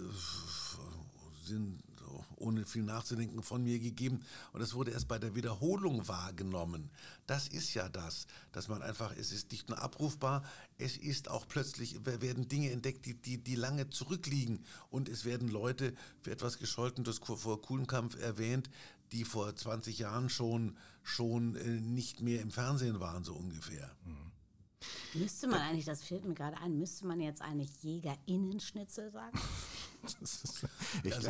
sind 1.45 1.83
ohne 2.37 2.65
viel 2.65 2.83
nachzudenken 2.83 3.43
von 3.43 3.63
mir 3.63 3.79
gegeben 3.79 4.21
und 4.53 4.61
es 4.61 4.73
wurde 4.73 4.91
erst 4.91 5.07
bei 5.07 5.19
der 5.19 5.35
Wiederholung 5.35 6.07
wahrgenommen. 6.07 6.89
Das 7.27 7.47
ist 7.47 7.73
ja 7.73 7.89
das, 7.89 8.27
dass 8.51 8.67
man 8.67 8.81
einfach, 8.81 9.15
es 9.15 9.31
ist 9.31 9.51
nicht 9.51 9.69
nur 9.69 9.79
abrufbar, 9.81 10.43
es 10.77 10.97
ist 10.97 11.29
auch 11.29 11.47
plötzlich, 11.47 11.99
werden 12.05 12.47
Dinge 12.47 12.71
entdeckt, 12.71 13.05
die, 13.05 13.15
die, 13.15 13.37
die 13.43 13.55
lange 13.55 13.89
zurückliegen 13.89 14.63
und 14.89 15.09
es 15.09 15.25
werden 15.25 15.49
Leute 15.49 15.93
für 16.21 16.31
etwas 16.31 16.57
gescholten, 16.57 17.03
das 17.03 17.19
vor 17.19 17.61
Kuhlenkampf 17.61 18.19
erwähnt, 18.19 18.69
die 19.11 19.23
vor 19.23 19.55
20 19.55 19.99
Jahren 19.99 20.29
schon, 20.29 20.77
schon 21.03 21.55
äh, 21.55 21.81
nicht 21.81 22.21
mehr 22.21 22.41
im 22.41 22.51
Fernsehen 22.51 22.99
waren, 22.99 23.23
so 23.23 23.33
ungefähr. 23.33 23.89
Mhm. 24.05 24.29
Müsste 25.13 25.47
man 25.47 25.59
eigentlich, 25.59 25.85
das 25.85 26.03
fällt 26.03 26.23
mir 26.23 26.35
gerade 26.35 26.57
ein, 26.57 26.77
müsste 26.77 27.05
man 27.05 27.19
jetzt 27.19 27.41
eigentlich 27.41 27.69
Jägerinnenschnitzel 27.81 29.11
sagen? 29.11 29.39
ich 31.03 31.13
also 31.13 31.29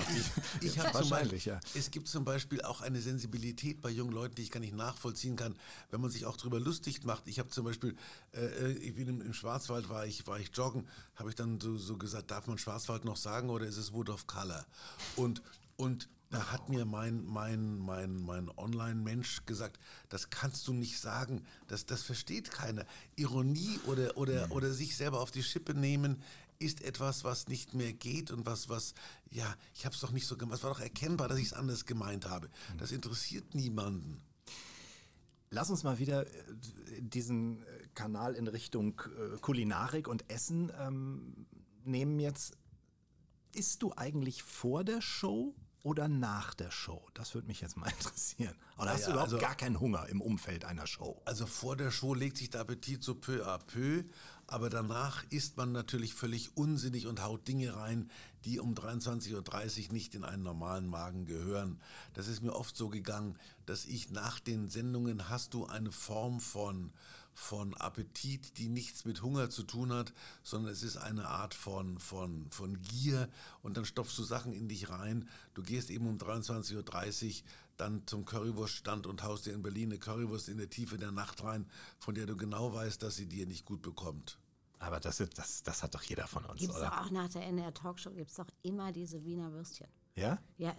ich, 0.61 0.67
ich 0.67 0.79
habe 0.79 0.93
wahrscheinlich, 0.93 1.45
ja. 1.45 1.59
Es 1.73 1.89
gibt 1.89 2.07
zum 2.07 2.25
Beispiel 2.25 2.61
auch 2.61 2.81
eine 2.81 3.01
Sensibilität 3.01 3.81
bei 3.81 3.89
jungen 3.89 4.11
Leuten, 4.11 4.35
die 4.35 4.43
ich 4.43 4.51
gar 4.51 4.59
nicht 4.59 4.75
nachvollziehen 4.75 5.35
kann, 5.35 5.55
wenn 5.89 6.01
man 6.01 6.11
sich 6.11 6.25
auch 6.25 6.37
darüber 6.37 6.59
lustig 6.59 7.03
macht. 7.05 7.27
Ich 7.27 7.39
habe 7.39 7.49
zum 7.49 7.65
Beispiel, 7.65 7.95
äh, 8.33 8.45
äh, 8.45 8.71
ich 8.73 8.95
bin 8.95 9.07
im, 9.07 9.21
im, 9.21 9.33
Schwarzwald, 9.33 9.89
war 9.89 10.05
ich, 10.05 10.27
war 10.27 10.39
ich 10.39 10.51
joggen, 10.53 10.87
habe 11.15 11.29
ich 11.29 11.35
dann 11.35 11.59
so, 11.59 11.77
so 11.77 11.97
gesagt, 11.97 12.29
darf 12.31 12.45
man 12.45 12.57
Schwarzwald 12.57 13.05
noch 13.05 13.17
sagen 13.17 13.49
oder 13.49 13.65
ist 13.65 13.77
es 13.77 13.93
Wood 13.93 14.09
of 14.09 14.27
Color? 14.27 14.65
Und, 15.15 15.41
und 15.77 16.09
da 16.29 16.51
hat 16.51 16.69
mir 16.69 16.85
mein, 16.85 17.25
mein, 17.25 17.79
mein, 17.79 18.21
mein 18.21 18.49
Online-Mensch 18.55 19.45
gesagt, 19.45 19.79
das 20.09 20.29
kannst 20.29 20.67
du 20.67 20.73
nicht 20.73 20.99
sagen, 20.99 21.43
das, 21.67 21.85
das 21.85 22.03
versteht 22.03 22.51
keiner. 22.51 22.85
Ironie 23.15 23.79
oder, 23.87 24.15
oder, 24.15 24.47
mhm. 24.47 24.51
oder 24.51 24.71
sich 24.71 24.95
selber 24.95 25.21
auf 25.21 25.31
die 25.31 25.43
Schippe 25.43 25.73
nehmen 25.73 26.21
ist 26.59 26.81
etwas, 26.81 27.23
was 27.23 27.47
nicht 27.47 27.73
mehr 27.73 27.93
geht 27.93 28.31
und 28.31 28.45
was, 28.45 28.67
was, 28.67 28.93
ja, 29.31 29.55
ich 29.73 29.85
habe 29.85 29.95
es 29.95 30.01
doch 30.01 30.11
nicht 30.11 30.27
so 30.27 30.37
gemacht. 30.37 30.57
Es 30.57 30.63
war 30.63 30.73
doch 30.73 30.81
erkennbar, 30.81 31.29
dass 31.29 31.39
ich 31.39 31.47
es 31.47 31.53
anders 31.53 31.85
gemeint 31.85 32.29
habe. 32.29 32.47
Mhm. 32.47 32.77
Das 32.77 32.91
interessiert 32.91 33.55
niemanden. 33.55 34.21
Lass 35.51 35.69
uns 35.69 35.83
mal 35.83 35.97
wieder 35.97 36.27
äh, 36.27 36.31
diesen 36.99 37.63
äh, 37.63 37.65
Kanal 37.95 38.35
in 38.35 38.47
Richtung 38.47 39.01
äh, 39.01 39.37
Kulinarik 39.37 40.07
und 40.07 40.29
Essen 40.29 40.71
ähm, 40.79 41.47
nehmen 41.85 42.19
jetzt. 42.19 42.55
Isst 43.55 43.81
du 43.81 43.93
eigentlich 43.95 44.43
vor 44.43 44.83
der 44.83 45.01
Show 45.01 45.55
oder 45.83 46.07
nach 46.07 46.53
der 46.53 46.71
Show? 46.71 47.07
Das 47.13 47.33
würde 47.33 47.47
mich 47.47 47.61
jetzt 47.61 47.77
mal 47.77 47.89
interessieren. 47.97 48.55
Oder 48.77 48.91
hast 48.91 49.01
ja, 49.01 49.07
du 49.07 49.11
überhaupt 49.13 49.33
also, 49.33 49.45
gar 49.45 49.55
keinen 49.55 49.79
Hunger 49.79 50.07
im 50.07 50.21
Umfeld 50.21 50.65
einer 50.65 50.87
Show? 50.87 51.21
Also 51.25 51.45
vor 51.45 51.75
der 51.75 51.91
Show 51.91 52.13
legt 52.13 52.37
sich 52.37 52.49
der 52.49 52.61
Appetit 52.61 53.03
so 53.03 53.15
peu 53.15 53.45
à 53.45 53.59
peu, 53.59 54.03
aber 54.51 54.69
danach 54.69 55.23
isst 55.29 55.57
man 55.57 55.71
natürlich 55.71 56.13
völlig 56.13 56.57
unsinnig 56.57 57.07
und 57.07 57.21
haut 57.21 57.47
Dinge 57.47 57.75
rein, 57.75 58.09
die 58.45 58.59
um 58.59 58.73
23.30 58.73 59.87
Uhr 59.87 59.93
nicht 59.93 60.15
in 60.15 60.23
einen 60.23 60.43
normalen 60.43 60.87
Magen 60.87 61.25
gehören. 61.25 61.79
Das 62.13 62.27
ist 62.27 62.41
mir 62.41 62.55
oft 62.55 62.75
so 62.75 62.89
gegangen, 62.89 63.37
dass 63.65 63.85
ich 63.85 64.11
nach 64.11 64.39
den 64.39 64.69
Sendungen 64.69 65.29
hast 65.29 65.53
du 65.53 65.65
eine 65.65 65.91
Form 65.91 66.39
von 66.39 66.91
von 67.39 67.73
Appetit, 67.75 68.57
die 68.57 68.67
nichts 68.67 69.05
mit 69.05 69.21
Hunger 69.21 69.49
zu 69.49 69.63
tun 69.63 69.93
hat, 69.93 70.13
sondern 70.43 70.73
es 70.73 70.83
ist 70.83 70.97
eine 70.97 71.29
Art 71.29 71.53
von, 71.53 71.97
von, 71.97 72.45
von 72.49 72.81
Gier 72.81 73.29
und 73.61 73.77
dann 73.77 73.85
stopfst 73.85 74.17
du 74.17 74.23
Sachen 74.23 74.51
in 74.51 74.67
dich 74.67 74.89
rein. 74.89 75.27
Du 75.53 75.63
gehst 75.63 75.89
eben 75.89 76.05
um 76.05 76.17
23.30 76.17 76.75
Uhr 77.27 77.33
dann 77.79 78.05
zum 78.07 78.25
Currywurststand 78.25 79.07
und 79.07 79.23
haust 79.23 79.45
dir 79.45 79.53
in 79.53 79.61
Berlin 79.61 79.89
eine 79.89 79.99
Currywurst 79.99 80.49
in 80.49 80.57
der 80.57 80.69
Tiefe 80.69 80.97
der 80.97 81.11
Nacht 81.11 81.43
rein, 81.43 81.67
von 81.97 82.15
der 82.15 82.25
du 82.25 82.35
genau 82.35 82.73
weißt, 82.73 83.01
dass 83.01 83.15
sie 83.15 83.25
dir 83.25 83.45
nicht 83.45 83.65
gut 83.65 83.81
bekommt. 83.81 84.37
Aber 84.79 84.99
das, 84.99 85.17
das, 85.35 85.63
das 85.63 85.83
hat 85.83 85.93
doch 85.93 86.03
jeder 86.03 86.27
von 86.27 86.45
uns, 86.45 86.61
gibt's 86.61 86.77
oder? 86.77 87.01
auch 87.01 87.11
nach 87.11 87.29
der 87.29 87.45
NDR 87.45 87.73
Talkshow 87.73 88.11
gibt 88.11 88.29
es 88.29 88.37
doch 88.37 88.47
immer 88.61 88.91
diese 88.91 89.23
Wiener 89.25 89.51
Würstchen. 89.51 89.87
Ja? 90.19 90.37
Ja, 90.57 90.75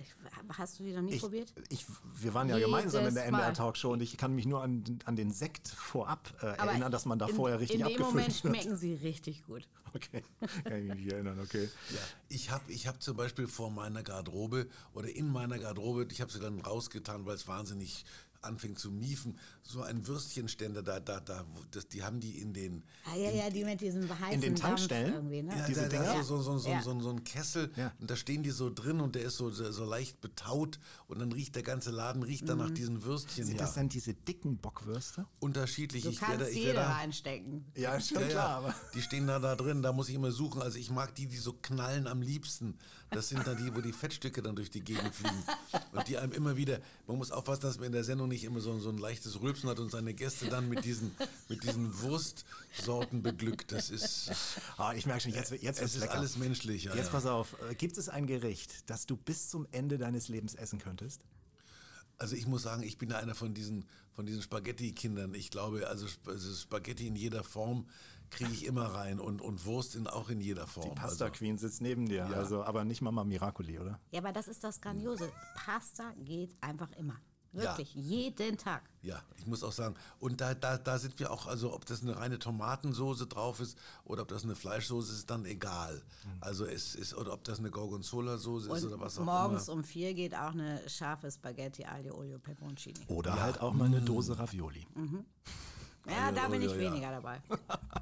hast 0.57 0.79
du 0.79 0.85
die 0.85 0.93
noch 0.93 1.03
nie 1.03 1.15
ich, 1.15 1.21
probiert? 1.21 1.53
Ich, 1.71 1.87
wir 2.15 2.35
waren 2.35 2.49
ja 2.49 2.57
Jedes 2.57 2.67
gemeinsam 2.71 3.07
in 3.07 3.15
der 3.15 3.27
NDR 3.27 3.55
Talkshow 3.55 3.93
und 3.93 4.03
ich 4.03 4.17
kann 4.17 4.35
mich 4.35 4.47
nur 4.47 4.63
an, 4.63 4.85
an 5.07 5.17
den 5.17 5.33
Sekt 5.33 5.69
vorab 5.69 6.33
äh, 6.43 6.47
erinnern, 6.47 6.93
dass 6.93 7.07
man 7.07 7.19
da 7.19 7.27
in, 7.27 7.35
vorher 7.35 7.61
richtig 7.61 7.85
abgefüllt 7.85 8.05
hat. 8.05 8.11
In 8.11 8.15
dem 8.15 8.19
Moment 8.19 8.35
schmecken 8.35 8.77
sie 8.77 8.95
richtig 8.95 9.45
gut. 9.47 9.67
Okay, 9.93 10.23
kann 10.65 10.87
ich 10.87 10.95
mich 10.95 11.13
erinnern, 11.13 11.41
okay. 11.41 11.69
Ja, 11.91 11.99
ich 12.29 12.51
habe 12.51 12.71
ich 12.71 12.87
hab 12.87 13.03
zum 13.03 13.17
Beispiel 13.17 13.49
vor 13.49 13.71
meiner 13.71 14.05
Garderobe 14.05 14.69
oder 14.93 15.09
in 15.09 15.29
meiner 15.29 15.59
Garderobe, 15.59 16.07
ich 16.13 16.21
habe 16.21 16.31
sie 16.31 16.39
dann 16.39 16.61
rausgetan, 16.61 17.27
weil 17.27 17.35
es 17.35 17.49
wahnsinnig 17.49 18.05
anfängt 18.43 18.79
zu 18.79 18.91
miefen, 18.91 19.39
so 19.63 19.83
ein 19.83 20.07
Würstchenständer, 20.07 20.83
da, 20.83 21.01
da, 21.01 21.21
da, 21.21 21.45
das, 21.71 21.89
die 21.89 22.03
haben 22.03 22.21
die 22.21 22.39
in 22.39 22.53
den. 22.53 22.83
Ah, 23.05 23.17
ja, 23.17 23.31
in, 23.31 23.39
ja, 23.39 23.51
die 23.51 23.65
mit 23.65 23.81
diesem 23.81 24.09
heißen 24.09 24.35
In 24.35 24.41
den 24.41 24.57
Tankstellen? 24.57 25.15
Irgendwie, 25.15 25.43
ne? 25.43 25.57
Ja, 25.57 25.67
Diese 25.67 25.89
da, 25.89 26.03
da 26.03 26.23
so, 26.23 26.41
so, 26.41 26.59
so, 26.59 26.69
ja. 26.69 26.83
so, 26.83 26.99
so, 27.01 27.11
ein 27.11 27.25
Kessel 27.25 27.71
ja. 27.77 27.93
und 28.01 28.11
da 28.11 28.17
stehen 28.17 28.43
die 28.43 28.51
so 28.51 28.71
drin 28.71 29.01
und 29.01 29.15
der 29.15 29.23
ist 29.23 29.37
so, 29.37 29.51
so 29.51 29.85
leicht 29.85 30.21
betaut 30.21 30.79
und 31.07 31.21
dann 31.21 31.33
riecht 31.33 31.55
der 31.55 31.63
ganze 31.63 31.91
Laden, 31.91 32.23
riecht 32.23 32.49
dann 32.49 32.59
mhm. 32.59 32.65
nach 32.65 32.71
diesen 32.71 33.03
Würstchen. 33.03 33.45
Sind 33.45 33.57
ja. 33.57 33.63
das 33.63 33.75
dann 33.75 33.89
diese 33.89 34.15
dicken 34.15 34.59
Bockwürste? 34.59 35.27
Unterschiedlich. 35.39 36.05
Du 36.05 36.11
ich 36.11 36.21
kannst 36.21 36.41
werde, 36.41 36.51
ich 36.51 36.59
jede 36.59 36.75
werde, 36.75 36.95
reinstecken. 36.95 37.65
Ja, 37.77 38.01
schon 38.01 38.27
klar. 38.29 38.49
Aber. 38.49 38.75
Die 38.95 39.03
stehen 39.03 39.27
da, 39.27 39.39
da 39.39 39.57
drin, 39.57 39.83
da 39.83 39.93
muss 39.93 40.09
ich 40.09 40.15
immer 40.15 40.33
suchen. 40.33 40.63
Also 40.63 40.79
ich 40.79 40.91
mag 40.91 41.15
die, 41.15 41.27
die 41.27 41.37
so 41.37 41.53
knallen 41.53 42.07
am 42.07 42.23
liebsten. 42.23 42.79
Das 43.11 43.29
sind 43.29 43.45
dann 43.47 43.57
die, 43.57 43.75
wo 43.75 43.81
die 43.81 43.93
Fettstücke 43.93 44.41
dann 44.41 44.55
durch 44.55 44.71
die 44.71 44.83
Gegend 44.83 45.15
fliegen. 45.15 45.43
Und 45.93 46.07
die 46.07 46.17
einem 46.17 46.33
immer 46.33 46.57
wieder, 46.57 46.79
man 47.07 47.19
muss 47.19 47.33
aufpassen, 47.33 47.63
dass 47.63 47.77
man 47.79 47.87
in 47.87 47.93
der 47.93 48.05
Sendung 48.05 48.29
nicht 48.29 48.45
immer 48.45 48.61
so, 48.61 48.79
so 48.79 48.89
ein 48.89 48.99
leichtes 48.99 49.41
Rülpsen 49.41 49.69
hat 49.69 49.81
und 49.81 49.91
seine 49.91 50.15
Gäste 50.15 50.49
dann 50.49 50.69
mit 50.69 50.85
diesen, 50.85 51.11
mit 51.49 51.65
diesen 51.65 52.01
Wurstsorten 52.03 53.23
beglückt. 53.23 53.73
Das 53.73 53.91
ist. 53.91 54.31
Ah, 54.77 54.95
ich 54.95 55.07
merke 55.07 55.23
schon, 55.23 55.33
jetzt, 55.33 55.51
jetzt 55.51 55.83
es 55.83 55.95
ist 55.95 56.03
lecker. 56.03 56.15
alles 56.15 56.37
menschlich. 56.37 56.85
Ja, 56.85 56.95
jetzt 56.95 57.07
ja. 57.07 57.13
pass 57.13 57.27
auf, 57.27 57.57
äh, 57.69 57.75
gibt 57.75 57.99
es 57.99 58.09
ein 58.09 58.27
Gericht, 58.27 58.89
das 58.89 59.07
du 59.07 59.17
bis 59.17 59.49
zum 59.49 59.67
Ende 59.73 59.99
deines 59.99 60.29
Lebens 60.29 60.55
essen 60.55 60.79
könntest? 60.79 61.21
Also 62.19 62.37
ich 62.37 62.47
muss 62.47 62.63
sagen, 62.63 62.83
ich 62.83 62.99
bin 62.99 63.13
einer 63.13 63.35
von 63.35 63.55
diesen, 63.55 63.87
von 64.13 64.27
diesen 64.27 64.43
Spaghetti-Kindern. 64.43 65.35
Ich 65.35 65.51
glaube, 65.51 65.89
also, 65.89 66.07
also 66.27 66.55
Spaghetti 66.55 67.07
in 67.07 67.17
jeder 67.17 67.43
Form 67.43 67.87
kriege 68.31 68.53
ich 68.53 68.65
immer 68.65 68.87
rein 68.87 69.21
und, 69.21 69.41
und 69.41 69.65
Wurst 69.67 69.95
in, 69.95 70.07
auch 70.07 70.31
in 70.31 70.41
jeder 70.41 70.67
Form. 70.67 70.89
Die 70.89 70.95
Pasta 70.95 71.27
also. 71.27 71.37
Queen 71.37 71.59
sitzt 71.59 71.81
neben 71.81 72.07
dir, 72.07 72.29
ja. 72.31 72.31
also 72.31 72.63
aber 72.63 72.85
nicht 72.85 73.03
Mama 73.03 73.25
Miracoli, 73.25 73.79
oder? 73.79 73.99
Ja, 74.11 74.21
aber 74.21 74.33
das 74.33 74.49
ist 74.49 74.65
das 74.65 74.81
Grandiose. 74.81 75.31
Pasta 75.55 76.13
geht 76.19 76.55
einfach 76.63 76.91
immer. 76.93 77.17
Wirklich, 77.53 77.95
ja. 77.95 78.01
jeden 78.01 78.59
Tag. 78.59 78.83
Ja, 79.03 79.21
ich 79.37 79.47
muss 79.47 79.65
auch 79.65 79.73
sagen, 79.73 79.97
und 80.21 80.41
da, 80.41 80.55
da, 80.55 80.79
da 80.79 80.99
sind 80.99 81.19
wir 81.19 81.33
auch, 81.33 81.49
also 81.49 81.75
ob 81.75 81.85
das 81.85 82.03
eine 82.03 82.17
reine 82.17 82.39
Tomatensoße 82.39 83.27
drauf 83.27 83.59
ist 83.59 83.77
oder 84.05 84.23
ob 84.23 84.29
das 84.29 84.45
eine 84.45 84.55
Fleischsoße 84.55 85.13
ist, 85.13 85.31
dann 85.31 85.45
egal. 85.45 85.95
Mhm. 85.97 86.31
Also 86.41 86.65
es 86.65 86.95
ist, 86.95 87.13
oder 87.15 87.33
ob 87.33 87.43
das 87.43 87.59
eine 87.59 87.71
Gorgonzola-Soße 87.71 88.73
ist 88.73 88.85
oder 88.85 89.01
was 89.01 89.19
auch 89.19 89.25
morgens 89.25 89.67
immer. 89.67 89.79
um 89.79 89.85
vier 89.85 90.15
geht 90.15 90.35
auch 90.35 90.53
eine 90.53 90.81
scharfe 90.89 91.29
Spaghetti 91.29 91.85
Aglio 91.85 92.15
Olio 92.17 92.39
Peperoncini. 92.39 93.01
Oder 93.09 93.35
ja. 93.35 93.41
halt 93.41 93.61
auch 93.61 93.73
mal 93.73 93.87
eine 93.87 94.01
Dose 94.01 94.39
Ravioli. 94.39 94.87
Mhm. 94.95 95.25
Ja, 96.09 96.33
da 96.33 96.49
bin 96.49 96.63
ich 96.63 96.77
weniger 96.77 97.11
dabei. 97.11 97.41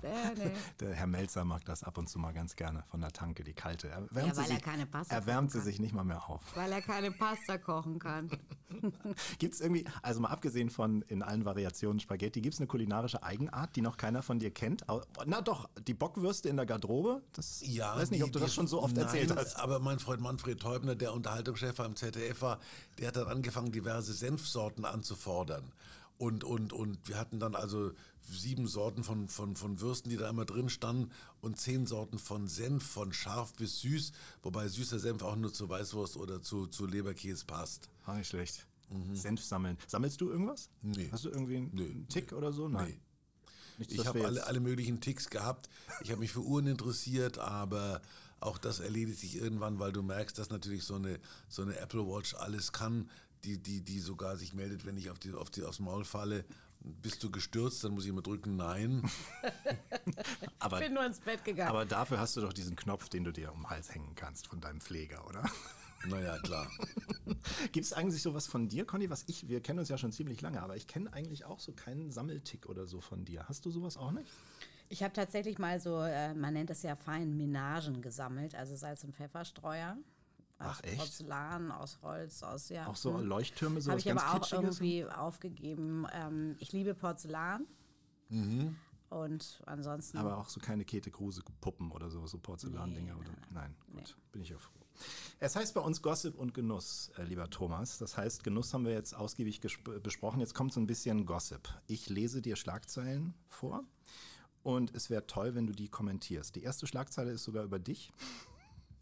Der 0.81 0.95
Herr 0.95 1.07
Melzer 1.07 1.45
mag 1.45 1.65
das 1.65 1.83
ab 1.83 1.99
und 1.99 2.09
zu 2.09 2.19
mal 2.19 2.33
ganz 2.33 2.55
gerne 2.55 2.85
von 2.85 3.01
der 3.01 3.13
Tanke, 3.13 3.43
die 3.43 3.53
kalte. 3.53 3.89
Erwärmt 3.89 4.15
ja, 4.15 4.37
weil 4.37 4.47
sie 4.47 4.53
er 4.53 4.61
keine 4.61 4.87
Pasta 4.87 5.15
Erwärmt 5.15 5.51
sie 5.51 5.61
sich 5.61 5.81
nicht 5.81 5.93
mal 5.93 6.05
mehr 6.05 6.29
auf. 6.29 6.41
Weil 6.55 6.71
er 6.71 6.83
keine 6.83 7.11
Pasta 7.11 7.59
kochen 7.59 7.99
kann. 7.99 8.31
gibt 9.39 9.55
es 9.55 9.61
irgendwie, 9.61 9.85
also 10.03 10.21
mal 10.21 10.29
abgesehen 10.29 10.71
von 10.71 11.03
in 11.03 11.23
allen 11.23 11.45
Variationen 11.45 11.99
Spaghetti, 12.01 12.41
gibt 12.41 12.55
es 12.55 12.61
eine 12.61 12.69
kulinarische 12.69 13.23
Eigenart, 13.23 13.75
die 13.75 13.81
noch 13.81 13.97
keiner 13.97 14.23
von 14.23 14.39
dir 14.39 14.53
kennt? 14.53 14.85
Na 15.27 15.41
doch, 15.41 15.69
die 15.87 15.95
Bockwürste 15.95 16.49
in 16.49 16.57
der 16.57 16.67
Garderobe? 16.67 17.23
Das 17.33 17.63
ja, 17.67 17.97
weiß 17.97 18.11
nicht, 18.11 18.23
ob 18.23 18.33
du 18.33 18.39
die, 18.39 18.45
das 18.45 18.55
schon 18.55 18.69
so 18.69 18.83
oft 18.83 18.95
nein, 18.95 19.07
erzählt 19.07 19.35
hast. 19.35 19.57
Aber 19.57 19.81
mein 19.81 19.99
Freund 19.99 20.21
Manfred 20.21 20.61
Teubner, 20.61 20.95
der 20.95 21.13
Unterhaltungschef 21.13 21.81
am 21.81 21.97
ZDF 21.97 22.43
war, 22.43 22.61
der 22.99 23.09
hat 23.09 23.17
dann 23.17 23.27
angefangen, 23.27 23.73
diverse 23.73 24.13
Senfsorten 24.13 24.85
anzufordern. 24.85 25.73
Und, 26.19 26.43
und, 26.43 26.73
und 26.73 26.99
wir 27.09 27.17
hatten 27.17 27.39
dann 27.39 27.55
also 27.55 27.93
sieben 28.23 28.67
Sorten 28.67 29.05
von, 29.05 29.29
von, 29.29 29.57
von 29.57 29.81
Würsten, 29.81 30.11
die 30.11 30.17
da 30.17 30.29
immer 30.29 30.45
drin 30.45 30.69
standen 30.69 31.11
und 31.41 31.59
zehn 31.59 31.87
Sorten 31.87 32.19
von 32.19 32.49
Senf, 32.49 32.85
von 32.85 33.13
scharf 33.13 33.55
bis 33.55 33.81
süß, 33.81 34.13
wobei 34.43 34.69
süßer 34.69 34.99
Senf 34.99 35.23
auch 35.23 35.37
nur 35.37 35.53
zu 35.53 35.69
Weißwurst 35.69 36.17
oder 36.17 36.43
zu, 36.43 36.67
zu 36.67 36.87
Leberkäse 36.87 37.47
passt. 37.47 37.89
Ah, 38.05 38.15
nicht 38.15 38.29
schlecht. 38.29 38.67
Mhm. 38.91 39.15
Senf 39.15 39.45
sammeln. 39.45 39.79
Sammelst 39.87 40.21
du 40.21 40.29
irgendwas? 40.29 40.71
Nee. 40.83 41.09
Hast 41.13 41.25
du 41.25 41.31
irgendwie 41.31 41.57
einen 41.57 41.71
nee. 41.73 42.05
Tick 42.09 42.33
oder 42.33 42.53
so? 42.53 42.69
Nein. 42.69 42.89
Nee. 42.89 43.01
Nichts, 43.79 43.95
ich 43.95 44.07
habe 44.07 44.25
alle, 44.25 44.45
alle 44.45 44.59
möglichen 44.59 45.01
Ticks 45.01 45.31
gehabt. 45.31 45.69
Ich 46.01 46.11
habe 46.11 46.19
mich 46.19 46.33
für 46.33 46.43
Uhren 46.43 46.67
interessiert, 46.67 47.39
aber 47.39 48.03
auch 48.41 48.59
das 48.59 48.81
erledigt 48.81 49.21
sich 49.21 49.37
irgendwann, 49.37 49.79
weil 49.79 49.93
du 49.93 50.03
merkst, 50.03 50.37
dass 50.37 50.51
natürlich 50.51 50.83
so 50.83 50.97
eine, 50.97 51.21
so 51.49 51.63
eine 51.63 51.79
Apple 51.79 52.07
Watch 52.07 52.35
alles 52.35 52.73
kann 52.73 53.09
die, 53.45 53.59
die, 53.59 53.81
die 53.83 54.01
sogar 54.01 54.37
sich 54.37 54.55
meldet, 54.55 54.87
wenn 54.87 54.97
ich 54.97 55.11
auf 55.11 55.19
die, 55.19 55.33
auf 55.33 55.51
die, 55.51 55.65
aufs 55.65 55.81
Maul 55.81 56.05
falle. 56.05 56.45
Bist 56.81 57.23
du 57.25 57.31
gestürzt? 57.31 57.83
Dann 57.83 57.93
muss 57.93 58.05
ich 58.05 58.11
immer 58.11 58.23
drücken, 58.23 58.57
nein. 58.57 59.09
aber, 60.59 60.79
ich 60.79 60.87
bin 60.87 60.95
nur 60.95 61.05
ins 61.05 61.21
Bett 61.21 61.45
gegangen. 61.45 61.71
Aber 61.71 61.85
dafür 61.85 62.21
hast 62.21 62.37
du 62.37 62.41
doch 62.41 62.53
diesen 62.53 62.77
Knopf, 62.77 63.09
den 63.09 63.25
du 63.25 63.33
dir 63.33 63.53
um 63.53 63.63
den 63.63 63.71
Hals 63.71 63.95
hängen 63.95 64.15
kannst 64.15 64.47
von 64.47 64.61
deinem 64.61 64.81
Pfleger, 64.81 65.27
oder? 65.27 65.51
Naja, 66.07 66.39
klar. 66.39 66.71
Gibt 67.73 67.85
es 67.85 67.93
eigentlich 67.93 68.23
sowas 68.23 68.47
von 68.47 68.69
dir, 68.69 68.85
Conny, 68.85 69.11
was 69.11 69.25
ich, 69.27 69.49
wir 69.49 69.61
kennen 69.61 69.81
uns 69.81 69.89
ja 69.89 69.99
schon 69.99 70.13
ziemlich 70.13 70.41
lange, 70.41 70.63
aber 70.63 70.77
ich 70.77 70.87
kenne 70.87 71.13
eigentlich 71.13 71.45
auch 71.45 71.59
so 71.59 71.73
keinen 71.73 72.11
Sammeltick 72.11 72.67
oder 72.67 72.87
so 72.87 73.01
von 73.01 73.25
dir. 73.25 73.49
Hast 73.49 73.67
du 73.67 73.71
sowas 73.71 73.97
auch 73.97 74.13
nicht? 74.13 74.31
Ich 74.89 75.03
habe 75.03 75.13
tatsächlich 75.13 75.59
mal 75.59 75.81
so, 75.81 76.01
äh, 76.01 76.33
man 76.35 76.55
nennt 76.55 76.71
es 76.71 76.83
ja 76.83 76.97
fein 76.97 77.37
Menagen 77.37 78.01
gesammelt, 78.01 78.55
also 78.55 78.77
Salz- 78.77 79.05
und 79.05 79.15
Pfefferstreuer 79.15 79.99
Ach, 80.59 80.71
Aus 80.79 80.85
echt? 80.85 80.99
Porzellan, 80.99 81.71
aus 81.71 81.99
Holz, 82.03 82.43
aus 82.43 82.69
ja. 82.69 82.87
Auch 82.87 82.97
so 82.97 83.17
hm. 83.17 83.27
Leuchttürme, 83.27 83.81
so 83.81 83.91
Habe 83.91 84.01
ich 84.01 84.07
ganz 84.07 84.23
aber 84.23 84.43
auch 84.43 84.53
irgendwie 84.53 85.05
aufgegeben. 85.05 86.07
Ähm, 86.13 86.57
ich 86.59 86.73
liebe 86.73 86.95
Porzellan. 86.95 87.67
Und 89.11 89.63
ansonsten. 89.67 90.19
Aber 90.19 90.37
auch 90.37 90.49
so 90.49 90.61
keine 90.61 90.85
Käthe 90.85 91.11
Kruse 91.11 91.43
Puppen 91.61 91.91
oder 91.93 92.11
so, 92.11 92.27
so 92.27 92.39
Porzellandinger 92.39 93.15
Nee, 93.15 93.21
oder 93.21 93.31
nein, 93.53 93.75
nein, 93.95 94.05
gut, 94.05 94.17
bin 94.33 94.43
ich 94.43 94.51
ja 94.51 94.59
froh. 94.59 94.73
Es 95.39 95.55
heißt 95.55 95.75
bei 95.75 95.81
uns 95.81 96.03
Gossip 96.03 96.35
und 96.37 96.53
Genuss, 96.55 97.11
äh, 97.17 97.23
lieber 97.23 97.49
Thomas. 97.49 97.99
Das 97.99 98.17
heißt, 98.17 98.43
Genuss 98.43 98.75
haben 98.75 98.85
wir 98.85 98.93
jetzt 98.93 99.15
ausgiebig 99.15 99.61
gesp- 99.61 100.01
besprochen. 100.01 100.41
Jetzt 100.41 100.55
kommt 100.55 100.73
so 100.73 100.81
ein 100.81 100.87
bisschen 100.89 101.25
Gossip. 101.25 101.69
Ich 101.87 102.09
lese 102.09 102.43
dir 102.43 102.57
Schlagzeilen 102.57 103.35
vor 103.49 103.85
und 104.65 104.95
es 104.95 105.09
wäre 105.09 105.27
toll, 105.27 105.55
wenn 105.55 105.67
du 105.69 105.73
die 105.73 105.89
kommentierst. 105.89 106.57
Die 106.57 106.65
erste 106.65 106.87
Schlagzeile 106.89 107.31
ist 107.31 107.45
sogar 107.45 107.63
über 107.65 107.79
dich. 107.79 108.13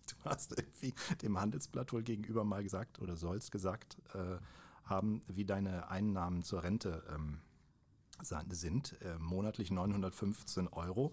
Du 0.24 0.30
hast 0.30 0.52
irgendwie 0.52 0.94
dem 1.22 1.38
Handelsblatt 1.40 1.92
wohl 1.92 2.02
gegenüber 2.02 2.44
mal 2.44 2.62
gesagt 2.62 3.00
oder 3.00 3.16
sollst 3.16 3.50
gesagt 3.52 3.98
äh, 4.14 4.38
haben, 4.84 5.22
wie 5.26 5.44
deine 5.44 5.88
Einnahmen 5.88 6.42
zur 6.42 6.62
Rente 6.62 7.02
ähm, 7.12 7.40
sind 8.22 8.96
äh, 9.02 9.18
monatlich 9.18 9.70
915 9.70 10.68
Euro. 10.68 11.12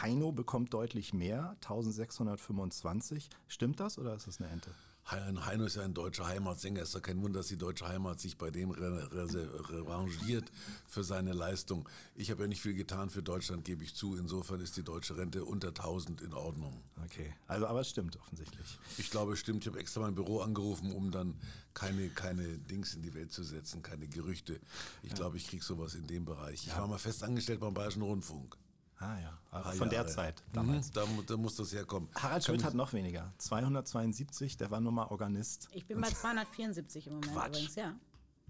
Heino 0.00 0.30
bekommt 0.32 0.72
deutlich 0.72 1.12
mehr, 1.12 1.50
1625. 1.62 3.28
Stimmt 3.48 3.80
das 3.80 3.98
oder 3.98 4.14
ist 4.14 4.26
das 4.26 4.40
eine 4.40 4.50
Ente? 4.50 4.70
Hein- 5.06 5.44
Heino 5.44 5.64
ist 5.66 5.76
ja 5.76 5.82
ein 5.82 5.92
deutscher 5.92 6.26
Heimatsänger. 6.26 6.80
Es 6.80 6.88
ist 6.88 6.94
ja 6.94 7.00
kein 7.00 7.20
Wunder, 7.22 7.40
dass 7.40 7.48
die 7.48 7.56
deutsche 7.58 7.86
Heimat 7.86 8.20
sich 8.20 8.38
bei 8.38 8.50
dem 8.50 8.70
re- 8.70 9.10
re- 9.12 9.70
revanchiert 9.70 10.50
für 10.86 11.04
seine 11.04 11.34
Leistung. 11.34 11.86
Ich 12.14 12.30
habe 12.30 12.42
ja 12.42 12.48
nicht 12.48 12.62
viel 12.62 12.72
getan 12.74 13.10
für 13.10 13.22
Deutschland, 13.22 13.64
gebe 13.64 13.84
ich 13.84 13.94
zu. 13.94 14.16
Insofern 14.16 14.60
ist 14.60 14.76
die 14.78 14.82
deutsche 14.82 15.16
Rente 15.16 15.44
unter 15.44 15.68
1000 15.68 16.22
in 16.22 16.32
Ordnung. 16.32 16.82
Okay, 17.04 17.34
also 17.46 17.66
aber 17.66 17.80
es 17.82 17.90
stimmt 17.90 18.16
offensichtlich. 18.18 18.78
Ich 18.96 19.10
glaube, 19.10 19.34
es 19.34 19.40
stimmt. 19.40 19.62
Ich 19.64 19.68
habe 19.68 19.78
extra 19.78 20.00
mein 20.00 20.14
Büro 20.14 20.40
angerufen, 20.40 20.90
um 20.92 21.10
dann 21.10 21.34
keine, 21.74 22.08
keine 22.08 22.56
Dings 22.58 22.94
in 22.94 23.02
die 23.02 23.12
Welt 23.14 23.30
zu 23.30 23.42
setzen, 23.42 23.82
keine 23.82 24.06
Gerüchte. 24.08 24.58
Ich 25.02 25.12
glaube, 25.14 25.36
ich 25.36 25.46
kriege 25.48 25.62
sowas 25.64 25.94
in 25.96 26.06
dem 26.06 26.24
Bereich. 26.24 26.66
Ich 26.66 26.74
war 26.74 26.86
mal 26.88 26.98
fest 26.98 27.22
angestellt 27.24 27.60
beim 27.60 27.74
Bayerischen 27.74 28.02
Rundfunk. 28.02 28.56
Ah 29.04 29.20
ja, 29.20 29.38
Paar 29.50 29.72
von 29.74 29.90
der 29.90 30.00
Jahre. 30.00 30.08
Zeit 30.10 30.42
damals. 30.52 30.88
Mhm, 30.88 30.92
da, 30.94 31.06
da 31.26 31.36
muss 31.36 31.56
das 31.56 31.72
herkommen. 31.72 32.08
Harald 32.14 32.42
Schmidt 32.44 32.64
hat 32.64 32.72
noch 32.74 32.92
weniger, 32.94 33.32
272, 33.38 34.56
der 34.56 34.70
war 34.70 34.80
nur 34.80 34.92
mal 34.92 35.04
Organist. 35.06 35.68
ich 35.72 35.84
bin 35.86 36.00
bei 36.00 36.08
274 36.08 37.06
im 37.08 37.14
Moment 37.14 37.32
Quatsch. 37.32 37.48
übrigens, 37.48 37.74
ja. 37.74 37.94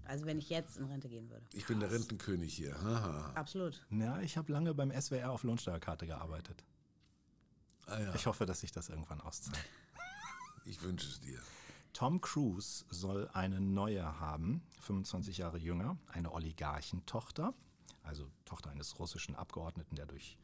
Also 0.05 0.25
wenn 0.25 0.37
ich 0.37 0.49
jetzt 0.49 0.77
in 0.77 0.85
Rente 0.85 1.09
gehen 1.09 1.29
würde. 1.29 1.45
Ich 1.51 1.65
bin 1.65 1.79
der 1.79 1.91
Rentenkönig 1.91 2.53
hier. 2.53 2.79
Haha. 2.81 3.31
Absolut. 3.33 3.85
Ja, 3.89 4.21
ich 4.21 4.37
habe 4.37 4.51
lange 4.51 4.73
beim 4.73 4.91
SWR 4.91 5.31
auf 5.31 5.43
Lohnsteuerkarte 5.43 6.05
gearbeitet. 6.05 6.63
Ah 7.87 7.99
ja, 7.99 8.15
Ich 8.15 8.25
hoffe, 8.27 8.45
dass 8.45 8.61
sich 8.61 8.71
das 8.71 8.89
irgendwann 8.89 9.19
auszahlt. 9.21 9.57
ich 10.65 10.81
wünsche 10.83 11.07
es 11.07 11.19
dir. 11.19 11.39
Tom 11.93 12.21
Cruise 12.21 12.85
soll 12.89 13.29
eine 13.33 13.59
neue 13.59 14.19
haben, 14.19 14.61
25 14.81 15.37
Jahre 15.39 15.57
jünger, 15.57 15.97
eine 16.07 16.31
Oligarchentochter, 16.33 17.53
also 18.03 18.29
Tochter 18.45 18.69
eines 18.69 18.99
russischen 18.99 19.35
Abgeordneten, 19.35 19.95
der 19.95 20.05
durch 20.05 20.37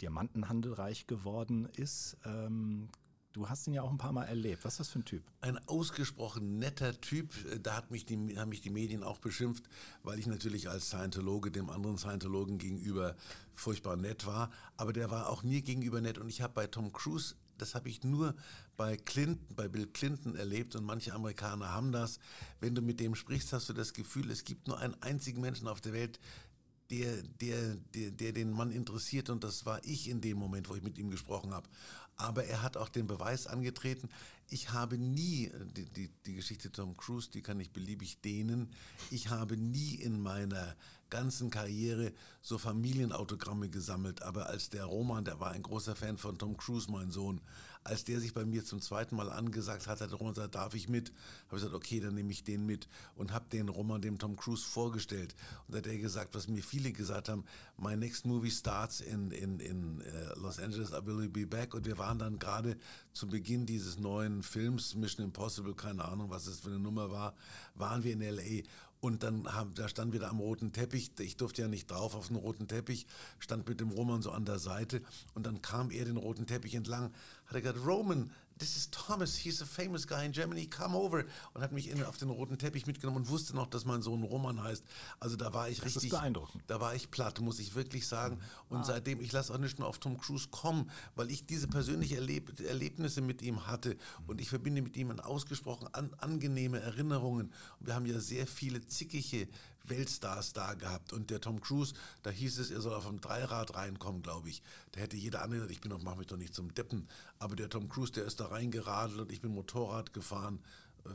Diamantenhandel 0.00 0.72
reich 0.74 1.06
geworden 1.06 1.66
ist. 1.66 2.16
Ähm, 2.24 2.88
du 3.32 3.48
hast 3.48 3.66
ihn 3.66 3.74
ja 3.74 3.82
auch 3.82 3.90
ein 3.90 3.98
paar 3.98 4.12
Mal 4.12 4.24
erlebt. 4.24 4.64
Was 4.64 4.74
ist 4.74 4.80
das 4.80 4.88
für 4.90 5.00
ein 5.00 5.04
Typ? 5.04 5.24
Ein 5.40 5.58
ausgesprochen 5.68 6.58
netter 6.58 7.00
Typ. 7.00 7.34
Da 7.62 7.76
hat 7.76 7.90
mich 7.90 8.04
die, 8.04 8.38
haben 8.38 8.48
mich 8.48 8.62
die 8.62 8.70
Medien 8.70 9.02
auch 9.02 9.18
beschimpft, 9.18 9.64
weil 10.02 10.18
ich 10.18 10.26
natürlich 10.26 10.68
als 10.68 10.88
Scientologe 10.88 11.50
dem 11.50 11.68
anderen 11.70 11.98
Scientologen 11.98 12.58
gegenüber 12.58 13.16
furchtbar 13.52 13.96
nett 13.96 14.26
war. 14.26 14.50
Aber 14.76 14.92
der 14.92 15.10
war 15.10 15.28
auch 15.28 15.42
mir 15.42 15.62
gegenüber 15.62 16.00
nett. 16.00 16.18
Und 16.18 16.28
ich 16.28 16.40
habe 16.40 16.54
bei 16.54 16.66
Tom 16.66 16.92
Cruise, 16.92 17.34
das 17.58 17.74
habe 17.74 17.88
ich 17.88 18.02
nur 18.02 18.34
bei 18.76 18.96
Clinton, 18.96 19.54
bei 19.54 19.68
Bill 19.68 19.86
Clinton 19.86 20.34
erlebt 20.34 20.74
und 20.74 20.84
manche 20.84 21.12
Amerikaner 21.12 21.70
haben 21.70 21.92
das. 21.92 22.18
Wenn 22.60 22.74
du 22.74 22.82
mit 22.82 23.00
dem 23.00 23.14
sprichst, 23.14 23.52
hast 23.52 23.68
du 23.68 23.72
das 23.72 23.92
Gefühl, 23.92 24.30
es 24.30 24.44
gibt 24.44 24.66
nur 24.66 24.78
einen 24.78 25.00
einzigen 25.02 25.40
Menschen 25.40 25.68
auf 25.68 25.80
der 25.80 25.92
Welt, 25.92 26.18
der, 26.94 27.22
der, 27.40 27.76
der, 27.94 28.10
der 28.10 28.32
den 28.32 28.52
Mann 28.52 28.70
interessiert 28.70 29.30
und 29.30 29.44
das 29.44 29.66
war 29.66 29.80
ich 29.84 30.08
in 30.08 30.20
dem 30.20 30.38
Moment, 30.38 30.68
wo 30.68 30.74
ich 30.74 30.82
mit 30.82 30.98
ihm 30.98 31.10
gesprochen 31.10 31.52
habe. 31.52 31.68
Aber 32.16 32.44
er 32.44 32.62
hat 32.62 32.76
auch 32.76 32.88
den 32.88 33.08
Beweis 33.08 33.46
angetreten, 33.46 34.08
ich 34.48 34.70
habe 34.70 34.98
nie, 34.98 35.50
die, 35.76 35.86
die, 35.86 36.10
die 36.26 36.34
Geschichte 36.34 36.70
Tom 36.70 36.96
Cruise, 36.96 37.30
die 37.30 37.42
kann 37.42 37.58
ich 37.58 37.72
beliebig 37.72 38.20
dehnen, 38.20 38.70
ich 39.10 39.30
habe 39.30 39.56
nie 39.56 39.94
in 39.94 40.20
meiner 40.20 40.76
ganzen 41.10 41.50
Karriere 41.50 42.12
so 42.40 42.58
Familienautogramme 42.58 43.68
gesammelt, 43.68 44.22
aber 44.22 44.46
als 44.46 44.70
der 44.70 44.84
Roman, 44.84 45.24
der 45.24 45.40
war 45.40 45.50
ein 45.50 45.62
großer 45.62 45.96
Fan 45.96 46.18
von 46.18 46.38
Tom 46.38 46.56
Cruise, 46.56 46.90
mein 46.90 47.10
Sohn, 47.10 47.40
als 47.84 48.04
der 48.04 48.18
sich 48.18 48.32
bei 48.32 48.44
mir 48.44 48.64
zum 48.64 48.80
zweiten 48.80 49.14
Mal 49.14 49.30
angesagt 49.30 49.86
hat, 49.86 50.00
hat 50.00 50.10
der 50.10 50.16
Roman 50.16 50.34
gesagt, 50.34 50.54
darf 50.54 50.74
ich 50.74 50.88
mit? 50.88 51.12
Habe 51.48 51.58
ich 51.58 51.62
gesagt, 51.62 51.74
okay, 51.74 52.00
dann 52.00 52.14
nehme 52.14 52.32
ich 52.32 52.42
den 52.42 52.64
mit 52.64 52.88
und 53.14 53.32
habe 53.32 53.44
den 53.50 53.68
Roman 53.68 54.00
dem 54.00 54.18
Tom 54.18 54.36
Cruise 54.36 54.64
vorgestellt. 54.64 55.34
Und 55.66 55.74
da 55.74 55.78
hat 55.78 55.86
er 55.86 55.98
gesagt, 55.98 56.34
was 56.34 56.48
mir 56.48 56.62
viele 56.62 56.92
gesagt 56.92 57.28
haben, 57.28 57.44
my 57.76 57.94
next 57.94 58.24
movie 58.24 58.50
starts 58.50 59.00
in, 59.00 59.30
in, 59.30 59.60
in 59.60 60.00
äh, 60.00 60.38
Los 60.38 60.58
Angeles, 60.58 60.90
I 60.90 61.04
will 61.04 61.28
be 61.28 61.46
back. 61.46 61.74
Und 61.74 61.84
wir 61.84 61.98
waren 61.98 62.18
dann 62.18 62.38
gerade 62.38 62.76
zu 63.12 63.28
Beginn 63.28 63.66
dieses 63.66 63.98
neuen 63.98 64.42
Films, 64.42 64.94
Mission 64.94 65.26
Impossible, 65.26 65.74
keine 65.74 66.04
Ahnung, 66.04 66.30
was 66.30 66.46
es 66.46 66.60
für 66.60 66.70
eine 66.70 66.78
Nummer 66.78 67.10
war, 67.10 67.34
waren 67.74 68.02
wir 68.02 68.14
in 68.14 68.22
L.A. 68.22 68.62
Und 69.04 69.22
dann 69.22 69.52
haben, 69.52 69.74
da 69.74 69.86
standen 69.86 70.14
wir 70.14 70.20
da 70.20 70.30
am 70.30 70.40
roten 70.40 70.72
Teppich. 70.72 71.10
Ich 71.18 71.36
durfte 71.36 71.60
ja 71.60 71.68
nicht 71.68 71.90
drauf 71.90 72.14
auf 72.14 72.28
den 72.28 72.36
roten 72.36 72.68
Teppich, 72.68 73.06
stand 73.38 73.68
mit 73.68 73.78
dem 73.78 73.90
Roman 73.90 74.22
so 74.22 74.30
an 74.30 74.46
der 74.46 74.58
Seite. 74.58 75.02
Und 75.34 75.44
dann 75.44 75.60
kam 75.60 75.90
er 75.90 76.06
den 76.06 76.16
roten 76.16 76.46
Teppich 76.46 76.74
entlang, 76.74 77.12
hat 77.44 77.54
er 77.54 77.60
gesagt, 77.60 77.86
Roman, 77.86 78.30
this 78.58 78.76
is 78.76 78.88
Thomas, 78.90 79.36
he's 79.36 79.60
a 79.60 79.66
famous 79.66 80.06
guy 80.06 80.24
in 80.24 80.32
Germany, 80.32 80.66
come 80.66 80.96
over. 80.96 81.24
Und 81.54 81.62
hat 81.62 81.72
mich 81.72 81.90
in, 81.90 82.02
auf 82.04 82.16
den 82.16 82.30
roten 82.30 82.58
Teppich 82.58 82.86
mitgenommen 82.86 83.18
und 83.18 83.28
wusste 83.28 83.54
noch, 83.54 83.66
dass 83.66 83.84
mein 83.84 84.02
Sohn 84.02 84.22
Roman 84.22 84.62
heißt. 84.62 84.84
Also 85.20 85.36
da 85.36 85.52
war 85.52 85.68
ich 85.68 85.78
Das 85.78 85.88
ist 85.88 85.96
richtig, 85.96 86.10
beeindruckend. 86.12 86.62
da 86.66 86.80
war 86.80 86.94
ich 86.94 87.10
platt, 87.10 87.40
muss 87.40 87.58
ich 87.58 87.74
wirklich 87.74 88.06
sagen. 88.06 88.38
Und 88.68 88.86
seitdem, 88.86 89.20
ich 89.20 89.32
lasse 89.32 89.52
auch 89.52 89.58
nicht 89.58 89.78
nur 89.78 89.88
auf 89.88 89.98
Tom 89.98 90.18
Cruise 90.18 90.48
kommen, 90.50 90.90
weil 91.14 91.30
ich 91.30 91.46
diese 91.46 91.68
persönlichen 91.68 92.16
Erleb 92.16 92.60
Erlebnisse 92.60 93.20
mit 93.20 93.42
ihm 93.42 93.66
hatte 93.66 93.96
und 94.26 94.40
ich 94.40 94.48
verbinde 94.48 94.82
mit 94.82 94.96
ihm 94.96 95.10
ausgesprochen 95.20 95.88
an 95.92 96.12
angenehme 96.18 96.80
Erinnerungen. 96.80 97.52
Und 97.80 97.86
wir 97.86 97.94
haben 97.94 98.06
ja 98.06 98.20
sehr 98.20 98.46
viele 98.46 98.86
zickige 98.86 99.48
Weltstars 99.84 100.52
da 100.52 100.74
gehabt. 100.74 101.12
Und 101.12 101.30
der 101.30 101.40
Tom 101.40 101.60
Cruise, 101.60 101.94
da 102.22 102.30
hieß 102.30 102.58
es, 102.58 102.70
er 102.70 102.80
soll 102.80 102.94
auf 102.94 103.06
dem 103.06 103.20
Dreirad 103.20 103.74
reinkommen, 103.74 104.22
glaube 104.22 104.48
ich. 104.48 104.62
Da 104.92 105.00
hätte 105.00 105.16
jeder 105.16 105.42
andere 105.42 105.60
gesagt, 105.60 105.72
ich 105.72 105.80
bin 105.80 105.90
doch, 105.90 106.02
mach 106.02 106.16
mich 106.16 106.26
doch 106.26 106.36
nicht 106.36 106.54
zum 106.54 106.74
Deppen. 106.74 107.08
Aber 107.38 107.56
der 107.56 107.68
Tom 107.68 107.88
Cruise, 107.88 108.12
der 108.12 108.24
ist 108.24 108.40
da 108.40 108.46
reingeradelt 108.46 109.20
und 109.20 109.32
ich 109.32 109.40
bin 109.40 109.52
Motorrad 109.52 110.12
gefahren. 110.12 110.60
Äh, 111.04 111.10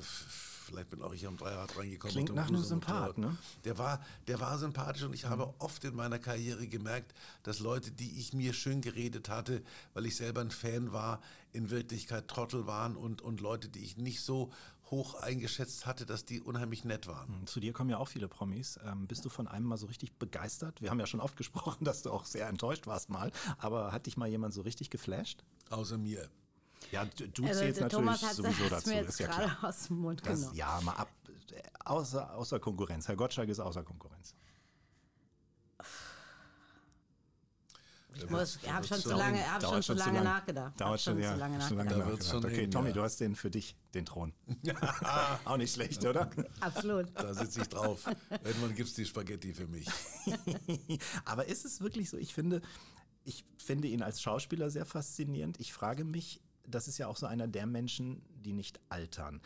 Vielleicht 0.69 0.91
bin 0.91 1.01
auch 1.01 1.13
ich 1.13 1.25
am 1.25 1.35
Dreirad 1.35 1.77
reingekommen. 1.77 2.13
Klingt 2.13 2.35
nach 2.35 2.47
einem 2.47 2.63
Sympath, 2.63 3.17
ne? 3.17 3.35
Der 3.63 3.79
war, 3.79 4.05
der 4.27 4.39
war 4.39 4.57
sympathisch 4.59 5.01
und 5.01 5.13
ich 5.13 5.25
habe 5.25 5.51
oft 5.57 5.83
in 5.83 5.95
meiner 5.95 6.19
Karriere 6.19 6.67
gemerkt, 6.67 7.13
dass 7.41 7.59
Leute, 7.59 7.91
die 7.91 8.19
ich 8.19 8.33
mir 8.33 8.53
schön 8.53 8.81
geredet 8.81 9.29
hatte, 9.29 9.63
weil 9.95 10.05
ich 10.05 10.15
selber 10.15 10.41
ein 10.41 10.51
Fan 10.51 10.93
war, 10.93 11.21
in 11.53 11.71
Wirklichkeit 11.71 12.27
Trottel 12.27 12.67
waren 12.67 12.95
und, 12.95 13.23
und 13.23 13.41
Leute, 13.41 13.67
die 13.67 13.79
ich 13.79 13.97
nicht 13.97 14.21
so 14.21 14.51
hoch 14.91 15.15
eingeschätzt 15.15 15.85
hatte, 15.85 16.05
dass 16.05 16.25
die 16.25 16.41
unheimlich 16.41 16.83
nett 16.83 17.07
waren. 17.07 17.45
Zu 17.45 17.59
dir 17.59 17.73
kommen 17.73 17.89
ja 17.89 17.97
auch 17.97 18.07
viele 18.07 18.27
Promis. 18.27 18.79
Ähm, 18.83 19.07
bist 19.07 19.23
du 19.25 19.29
von 19.29 19.47
einem 19.47 19.65
mal 19.65 19.77
so 19.77 19.85
richtig 19.87 20.13
begeistert? 20.13 20.81
Wir 20.81 20.89
haben 20.89 20.99
ja 20.99 21.05
schon 21.05 21.19
oft 21.19 21.37
gesprochen, 21.37 21.85
dass 21.85 22.01
du 22.03 22.11
auch 22.11 22.25
sehr 22.25 22.47
enttäuscht 22.47 22.87
warst 22.87 23.09
mal. 23.09 23.31
Aber 23.57 23.91
hat 23.91 24.05
dich 24.07 24.17
mal 24.17 24.27
jemand 24.27 24.53
so 24.53 24.61
richtig 24.61 24.89
geflasht? 24.89 25.43
Außer 25.69 25.97
mir. 25.97 26.29
Ja, 26.91 27.05
du, 27.05 27.27
du 27.27 27.45
Also 27.45 27.59
zählst 27.59 27.81
natürlich 27.81 28.05
Thomas 28.05 28.23
hat 28.23 28.35
sowieso 28.35 28.63
es 28.63 28.69
dazu, 28.69 28.89
mir 28.89 29.01
ist 29.01 29.19
ja 29.19 29.27
gerade 29.27 29.43
klar. 29.55 29.69
aus 29.69 29.87
dem 29.87 29.97
Mund 29.99 30.21
Das, 30.25 30.39
genommen. 30.39 30.55
ja, 30.55 30.79
mal 30.83 30.93
ab. 30.93 31.09
Außer, 31.85 32.33
außer 32.35 32.59
Konkurrenz. 32.59 33.07
Herr 33.07 33.15
Gottschalk 33.15 33.49
ist 33.49 33.59
außer 33.59 33.83
Konkurrenz. 33.83 34.33
Ich 38.23 38.29
muss, 38.29 38.59
ich 38.61 38.71
habe 38.71 38.85
schon 38.85 38.99
zu 38.99 39.09
lange, 39.09 39.51
hab 39.51 39.61
schon 39.61 39.81
zu 39.81 39.93
lange 39.93 40.13
lang. 40.13 40.23
nachgedacht. 40.23 40.79
Dauert 40.79 41.01
schon, 41.01 41.19
ja, 41.19 41.33
zu 41.33 41.39
lange 41.39 41.61
schon 41.61 41.77
nachgedacht. 41.77 41.89
lange 41.89 42.03
Da 42.03 42.09
wird's 42.09 42.25
nachgedacht. 42.25 42.51
schon 42.53 42.59
Okay, 42.59 42.69
Tommy, 42.69 42.87
ja. 42.89 42.93
du 42.93 43.01
hast 43.01 43.17
den 43.17 43.35
für 43.35 43.49
dich, 43.49 43.75
den 43.93 44.05
Thron. 44.05 44.33
auch 45.45 45.57
nicht 45.57 45.73
schlecht, 45.73 46.05
oder? 46.05 46.29
Absolut. 46.59 47.07
Da 47.15 47.33
sitze 47.33 47.61
ich 47.61 47.67
drauf. 47.67 48.05
Irgendwann 48.43 48.75
gibt 48.75 48.89
es 48.89 48.95
die 48.95 49.05
Spaghetti 49.05 49.53
für 49.53 49.67
mich. 49.67 49.87
Aber 51.25 51.45
ist 51.45 51.65
es 51.65 51.81
wirklich 51.81 52.09
so? 52.09 52.17
Ich 52.17 52.33
finde, 52.33 52.61
ich 53.23 53.45
finde 53.57 53.87
ihn 53.87 54.01
als 54.01 54.21
Schauspieler 54.21 54.69
sehr 54.69 54.85
faszinierend. 54.85 55.59
Ich 55.59 55.73
frage 55.73 56.03
mich, 56.03 56.41
das 56.67 56.87
ist 56.87 56.97
ja 56.97 57.07
auch 57.07 57.17
so 57.17 57.25
einer 57.25 57.47
der 57.47 57.65
Menschen, 57.65 58.21
die 58.29 58.53
nicht 58.53 58.79
altern. 58.89 59.41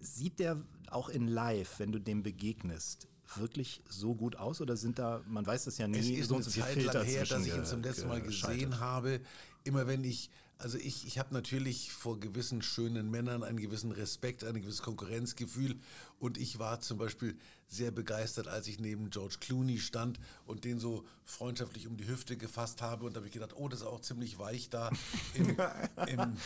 Sieht 0.00 0.38
der 0.38 0.60
auch 0.90 1.08
in 1.08 1.28
Live, 1.28 1.78
wenn 1.78 1.92
du 1.92 1.98
dem 1.98 2.22
begegnest, 2.22 3.08
wirklich 3.36 3.82
so 3.88 4.14
gut 4.14 4.36
aus 4.36 4.60
oder 4.60 4.76
sind 4.76 4.98
da, 4.98 5.22
man 5.28 5.46
weiß 5.46 5.64
das 5.64 5.78
ja 5.78 5.88
nie, 5.88 5.98
Es 5.98 6.08
ist 6.08 6.28
so 6.28 6.36
eine 6.36 6.44
Zeit 6.44 6.82
lang 6.84 7.04
her, 7.04 7.24
dass 7.24 7.46
ich 7.46 7.54
ihn 7.54 7.64
zum 7.64 7.82
letzten 7.82 8.08
Mal 8.08 8.20
gesehen 8.20 8.80
habe. 8.80 9.20
Immer 9.64 9.86
wenn 9.86 10.04
ich 10.04 10.30
Also 10.56 10.78
ich, 10.78 11.06
ich 11.06 11.18
habe 11.18 11.34
natürlich 11.34 11.92
vor 11.92 12.20
gewissen 12.20 12.62
schönen 12.62 13.10
Männern 13.10 13.42
einen 13.42 13.58
gewissen 13.58 13.90
Respekt, 13.90 14.44
ein 14.44 14.54
gewisses 14.54 14.82
Konkurrenzgefühl. 14.82 15.76
Und 16.18 16.38
ich 16.38 16.58
war 16.58 16.80
zum 16.80 16.96
Beispiel 16.96 17.36
sehr 17.66 17.90
begeistert, 17.90 18.46
als 18.46 18.68
ich 18.68 18.78
neben 18.78 19.10
George 19.10 19.36
Clooney 19.40 19.78
stand 19.78 20.20
und 20.46 20.64
den 20.64 20.78
so 20.78 21.04
freundschaftlich 21.24 21.88
um 21.88 21.96
die 21.96 22.06
Hüfte 22.06 22.36
gefasst 22.36 22.82
habe. 22.82 23.04
Und 23.04 23.14
da 23.14 23.18
habe 23.18 23.26
ich 23.26 23.32
gedacht, 23.32 23.54
oh, 23.56 23.68
das 23.68 23.80
ist 23.80 23.86
auch 23.86 24.00
ziemlich 24.00 24.38
weich 24.38 24.70
da 24.70 24.90
im, 25.34 25.56
im 26.06 26.36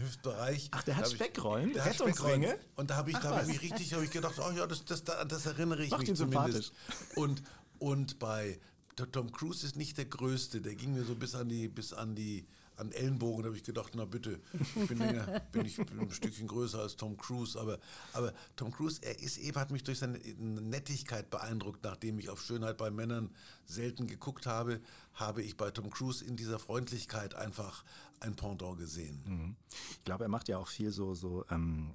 Hüftbereich. 0.00 0.68
Ach, 0.72 0.82
der 0.82 0.96
hat 0.96 1.04
hab 1.04 1.10
ich- 1.10 1.16
Speckrollen? 1.16 1.72
Der 1.74 1.84
hat? 1.84 1.94
Speckrollen. 1.94 2.54
Und 2.74 2.90
da 2.90 2.96
habe 2.96 3.10
ich, 3.10 3.16
Ach, 3.16 3.22
da 3.22 3.36
hab 3.36 3.42
ich 3.42 3.48
mich 3.48 3.62
richtig, 3.62 3.92
habe 3.92 4.04
ich 4.04 4.10
gedacht, 4.10 4.38
oh 4.38 4.50
ja, 4.56 4.66
das, 4.66 4.84
das, 4.84 5.04
das 5.04 5.46
erinnere 5.46 5.84
ich 5.84 5.90
Macht 5.90 6.08
mich 6.08 6.14
zumindest. 6.16 6.72
Und, 7.16 7.42
und 7.78 8.18
bei 8.18 8.58
Tom 8.96 9.30
Cruise 9.30 9.66
ist 9.66 9.76
nicht 9.76 9.98
der 9.98 10.06
Größte, 10.06 10.60
der 10.60 10.74
ging 10.74 10.94
mir 10.94 11.04
so 11.04 11.14
bis 11.14 11.34
an 11.34 11.48
die, 11.48 11.68
bis 11.68 11.92
an 11.92 12.14
die, 12.14 12.46
an 12.82 12.92
Ellenbogen, 12.92 13.42
da 13.42 13.46
habe 13.48 13.56
ich 13.56 13.64
gedacht, 13.64 13.92
na 13.94 14.04
bitte, 14.04 14.40
ich 14.76 14.88
bin, 14.88 14.98
länger, 14.98 15.40
bin 15.52 15.64
ich 15.64 15.76
bin 15.76 16.00
ein 16.00 16.10
Stückchen 16.10 16.46
größer 16.46 16.80
als 16.80 16.96
Tom 16.96 17.16
Cruise, 17.16 17.58
aber, 17.58 17.78
aber 18.12 18.32
Tom 18.56 18.70
Cruise, 18.70 19.00
er 19.02 19.18
ist 19.20 19.38
eben, 19.38 19.58
hat 19.58 19.70
mich 19.70 19.84
durch 19.84 19.98
seine 19.98 20.18
Nettigkeit 20.18 21.30
beeindruckt, 21.30 21.82
nachdem 21.84 22.18
ich 22.18 22.28
auf 22.28 22.42
Schönheit 22.42 22.76
bei 22.76 22.90
Männern 22.90 23.30
selten 23.66 24.06
geguckt 24.06 24.46
habe, 24.46 24.80
habe 25.14 25.42
ich 25.42 25.56
bei 25.56 25.70
Tom 25.70 25.90
Cruise 25.90 26.24
in 26.24 26.36
dieser 26.36 26.58
Freundlichkeit 26.58 27.34
einfach 27.34 27.84
ein 28.20 28.36
Pendant 28.36 28.78
gesehen. 28.78 29.56
Ich 29.90 30.04
glaube, 30.04 30.24
er 30.24 30.28
macht 30.28 30.48
ja 30.48 30.58
auch 30.58 30.68
viel 30.68 30.90
so, 30.92 31.14
so 31.14 31.44
ähm, 31.50 31.90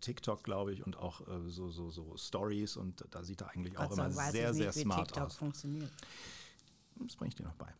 TikTok, 0.00 0.44
glaube 0.44 0.72
ich, 0.72 0.86
und 0.86 0.96
auch 0.96 1.20
äh, 1.22 1.48
so, 1.48 1.70
so, 1.70 1.90
so 1.90 2.16
Stories 2.16 2.76
und 2.76 3.04
da 3.10 3.24
sieht 3.24 3.40
er 3.40 3.50
eigentlich 3.50 3.76
auch 3.78 3.92
sei 3.92 4.06
immer 4.06 4.30
sehr, 4.30 4.50
ich 4.50 4.56
sehr 4.56 4.66
nicht, 4.66 4.76
wie 4.76 4.80
smart 4.82 5.08
TikTok 5.08 5.26
aus. 5.26 5.36
funktioniert. 5.36 5.90
Das 6.96 7.16
bringe 7.16 7.30
ich 7.30 7.34
dir 7.34 7.44
noch 7.44 7.54
bei. 7.54 7.72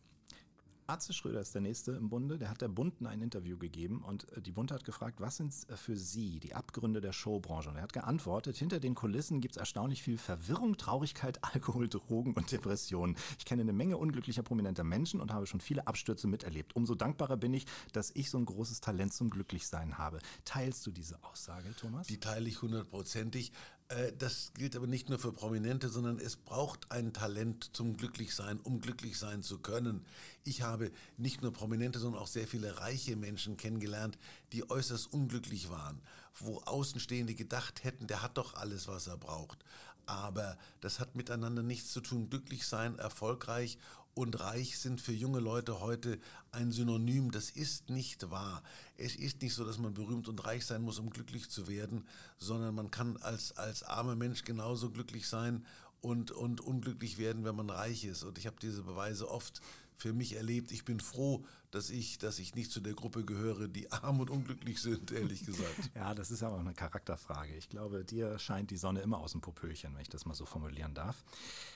Atze 0.87 1.11
Schröder 1.11 1.41
ist 1.41 1.53
der 1.53 1.61
Nächste 1.61 1.91
im 1.91 2.07
Bunde. 2.07 2.37
Der 2.37 2.49
hat 2.49 2.61
der 2.61 2.69
Bunden 2.69 3.07
ein 3.07 3.21
Interview 3.21 3.57
gegeben 3.57 4.03
und 4.05 4.31
äh, 4.31 4.41
die 4.41 4.53
Bunte 4.53 4.73
hat 4.73 4.85
gefragt, 4.85 5.19
was 5.19 5.35
sind 5.35 5.53
äh, 5.69 5.75
für 5.75 5.97
Sie 5.97 6.39
die 6.39 6.55
Abgründe 6.55 7.01
der 7.01 7.11
Showbranche? 7.11 7.69
Und 7.69 7.75
er 7.75 7.81
hat 7.83 7.91
geantwortet, 7.91 8.55
hinter 8.55 8.79
den 8.79 8.95
Kulissen 8.95 9.41
gibt 9.41 9.55
es 9.55 9.59
erstaunlich 9.59 10.01
viel 10.01 10.17
Verwirrung, 10.17 10.77
Traurigkeit, 10.77 11.39
Alkohol, 11.53 11.89
Drogen 11.89 12.31
und 12.33 12.51
Depressionen. 12.53 13.17
Ich 13.37 13.43
kenne 13.43 13.63
eine 13.63 13.73
Menge 13.73 13.97
unglücklicher, 13.97 14.43
prominenter 14.43 14.85
Menschen 14.85 15.19
und 15.19 15.33
habe 15.33 15.45
schon 15.45 15.59
viele 15.59 15.87
Abstürze 15.87 16.27
miterlebt. 16.27 16.73
Umso 16.73 16.95
dankbarer 16.95 17.35
bin 17.35 17.53
ich, 17.53 17.65
dass 17.91 18.11
ich 18.13 18.29
so 18.29 18.37
ein 18.37 18.45
großes 18.45 18.79
Talent 18.79 19.13
zum 19.13 19.29
Glücklichsein 19.29 19.97
habe. 19.97 20.19
Teilst 20.45 20.87
du 20.87 20.91
diese 20.91 21.21
Aussage, 21.25 21.75
Thomas? 21.75 22.07
Die 22.07 22.19
teile 22.19 22.47
ich 22.47 22.61
hundertprozentig. 22.61 23.51
Äh, 23.89 24.11
Das 24.17 24.51
gilt 24.55 24.75
aber 24.75 24.87
nicht 24.87 25.09
nur 25.09 25.19
für 25.19 25.31
Prominente, 25.31 25.89
sondern 25.89 26.19
es 26.19 26.35
braucht 26.35 26.91
ein 26.91 27.13
Talent 27.13 27.69
zum 27.73 27.97
Glücklichsein, 27.97 28.59
um 28.59 28.81
glücklich 28.81 29.17
sein 29.17 29.43
zu 29.43 29.59
können. 29.59 30.05
Ich 30.43 30.61
habe 30.61 30.91
nicht 31.17 31.41
nur 31.41 31.53
Prominente, 31.53 31.99
sondern 31.99 32.21
auch 32.21 32.27
sehr 32.27 32.47
viele 32.47 32.79
reiche 32.79 33.15
Menschen 33.15 33.57
kennengelernt, 33.57 34.17
die 34.53 34.69
äußerst 34.69 35.11
unglücklich 35.13 35.69
waren, 35.69 36.01
wo 36.35 36.59
Außenstehende 36.59 37.35
gedacht 37.35 37.83
hätten, 37.83 38.07
der 38.07 38.21
hat 38.21 38.37
doch 38.37 38.53
alles, 38.55 38.87
was 38.87 39.07
er 39.07 39.17
braucht. 39.17 39.63
Aber 40.05 40.57
das 40.79 40.99
hat 40.99 41.15
miteinander 41.15 41.63
nichts 41.63 41.91
zu 41.91 41.99
tun. 41.99 42.29
Glücklich 42.29 42.65
sein, 42.65 42.97
erfolgreich 42.97 43.77
und 44.17 44.39
reich 44.39 44.79
sind 44.79 44.99
für 44.99 45.13
junge 45.13 45.39
Leute 45.39 45.79
heute 45.79 46.17
ein 46.51 46.71
Synonym. 46.71 47.29
Das 47.29 47.51
ist 47.51 47.91
nicht 47.91 48.31
wahr. 48.31 48.63
Es 48.97 49.15
ist 49.15 49.43
nicht 49.43 49.53
so, 49.53 49.63
dass 49.63 49.77
man 49.77 49.93
berühmt 49.93 50.27
und 50.27 50.43
reich 50.43 50.65
sein 50.65 50.81
muss, 50.81 50.97
um 50.97 51.11
glücklich 51.11 51.51
zu 51.51 51.67
werden, 51.67 52.03
sondern 52.39 52.73
man 52.73 52.89
kann 52.89 53.17
als, 53.17 53.55
als 53.57 53.83
armer 53.83 54.15
Mensch 54.15 54.43
genauso 54.43 54.89
glücklich 54.89 55.27
sein 55.27 55.63
und, 56.01 56.31
und 56.31 56.61
unglücklich 56.61 57.19
werden, 57.19 57.45
wenn 57.45 57.55
man 57.55 57.69
reich 57.69 58.05
ist. 58.05 58.23
Und 58.23 58.39
ich 58.39 58.47
habe 58.47 58.57
diese 58.59 58.81
Beweise 58.81 59.29
oft 59.29 59.61
für 59.97 60.13
mich 60.13 60.35
erlebt. 60.35 60.71
Ich 60.71 60.85
bin 60.85 60.99
froh, 60.99 61.43
dass 61.71 61.89
ich, 61.89 62.17
dass 62.17 62.39
ich 62.39 62.55
nicht 62.55 62.71
zu 62.71 62.79
der 62.79 62.93
Gruppe 62.93 63.25
gehöre, 63.25 63.67
die 63.67 63.91
arm 63.91 64.19
und 64.19 64.29
unglücklich 64.29 64.81
sind, 64.81 65.11
ehrlich 65.11 65.45
gesagt. 65.45 65.67
Ja, 65.95 66.13
das 66.13 66.29
ist 66.29 66.43
aber 66.43 66.55
auch 66.55 66.59
eine 66.59 66.73
Charakterfrage. 66.73 67.55
Ich 67.55 67.69
glaube, 67.69 68.05
dir 68.05 68.37
scheint 68.37 68.69
die 68.69 68.77
Sonne 68.77 69.01
immer 69.01 69.17
aus 69.17 69.31
dem 69.31 69.41
Popöchen, 69.41 69.93
wenn 69.95 70.01
ich 70.01 70.09
das 70.09 70.25
mal 70.25 70.35
so 70.35 70.45
formulieren 70.45 70.93
darf. 70.93 71.23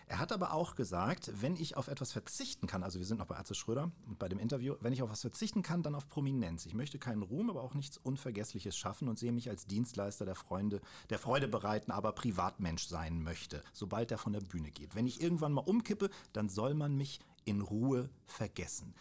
Er 0.05 0.19
hat 0.19 0.31
aber 0.31 0.53
auch 0.53 0.75
gesagt, 0.75 1.31
wenn 1.41 1.55
ich 1.55 1.75
auf 1.75 1.87
etwas 1.87 2.11
verzichten 2.11 2.67
kann, 2.67 2.83
also 2.83 2.99
wir 2.99 3.05
sind 3.05 3.17
noch 3.17 3.25
bei 3.25 3.37
Atze 3.37 3.55
Schröder 3.55 3.91
und 4.07 4.19
bei 4.19 4.29
dem 4.29 4.37
Interview, 4.37 4.75
wenn 4.81 4.93
ich 4.93 5.01
auf 5.01 5.09
was 5.09 5.21
verzichten 5.21 5.63
kann, 5.63 5.81
dann 5.81 5.95
auf 5.95 6.09
Prominenz. 6.09 6.65
Ich 6.65 6.73
möchte 6.73 6.99
keinen 6.99 7.23
Ruhm, 7.23 7.49
aber 7.49 7.63
auch 7.63 7.73
nichts 7.73 7.97
Unvergessliches 7.97 8.77
schaffen 8.77 9.07
und 9.07 9.17
sehe 9.17 9.31
mich 9.31 9.49
als 9.49 9.65
Dienstleister 9.65 10.25
der 10.25 10.35
Freunde, 10.35 10.81
der 11.09 11.17
Freude 11.17 11.47
bereiten, 11.47 11.91
aber 11.91 12.11
Privatmensch 12.11 12.87
sein 12.87 13.23
möchte, 13.23 13.63
sobald 13.73 14.11
er 14.11 14.17
von 14.17 14.33
der 14.33 14.41
Bühne 14.41 14.71
geht. 14.71 14.95
Wenn 14.95 15.07
ich 15.07 15.21
irgendwann 15.21 15.53
mal 15.53 15.61
umkippe, 15.61 16.09
dann 16.33 16.49
soll 16.49 16.73
man 16.73 16.95
mich 16.95 17.19
in 17.51 17.61
Ruhe 17.61 18.09
vergessen. 18.25 18.93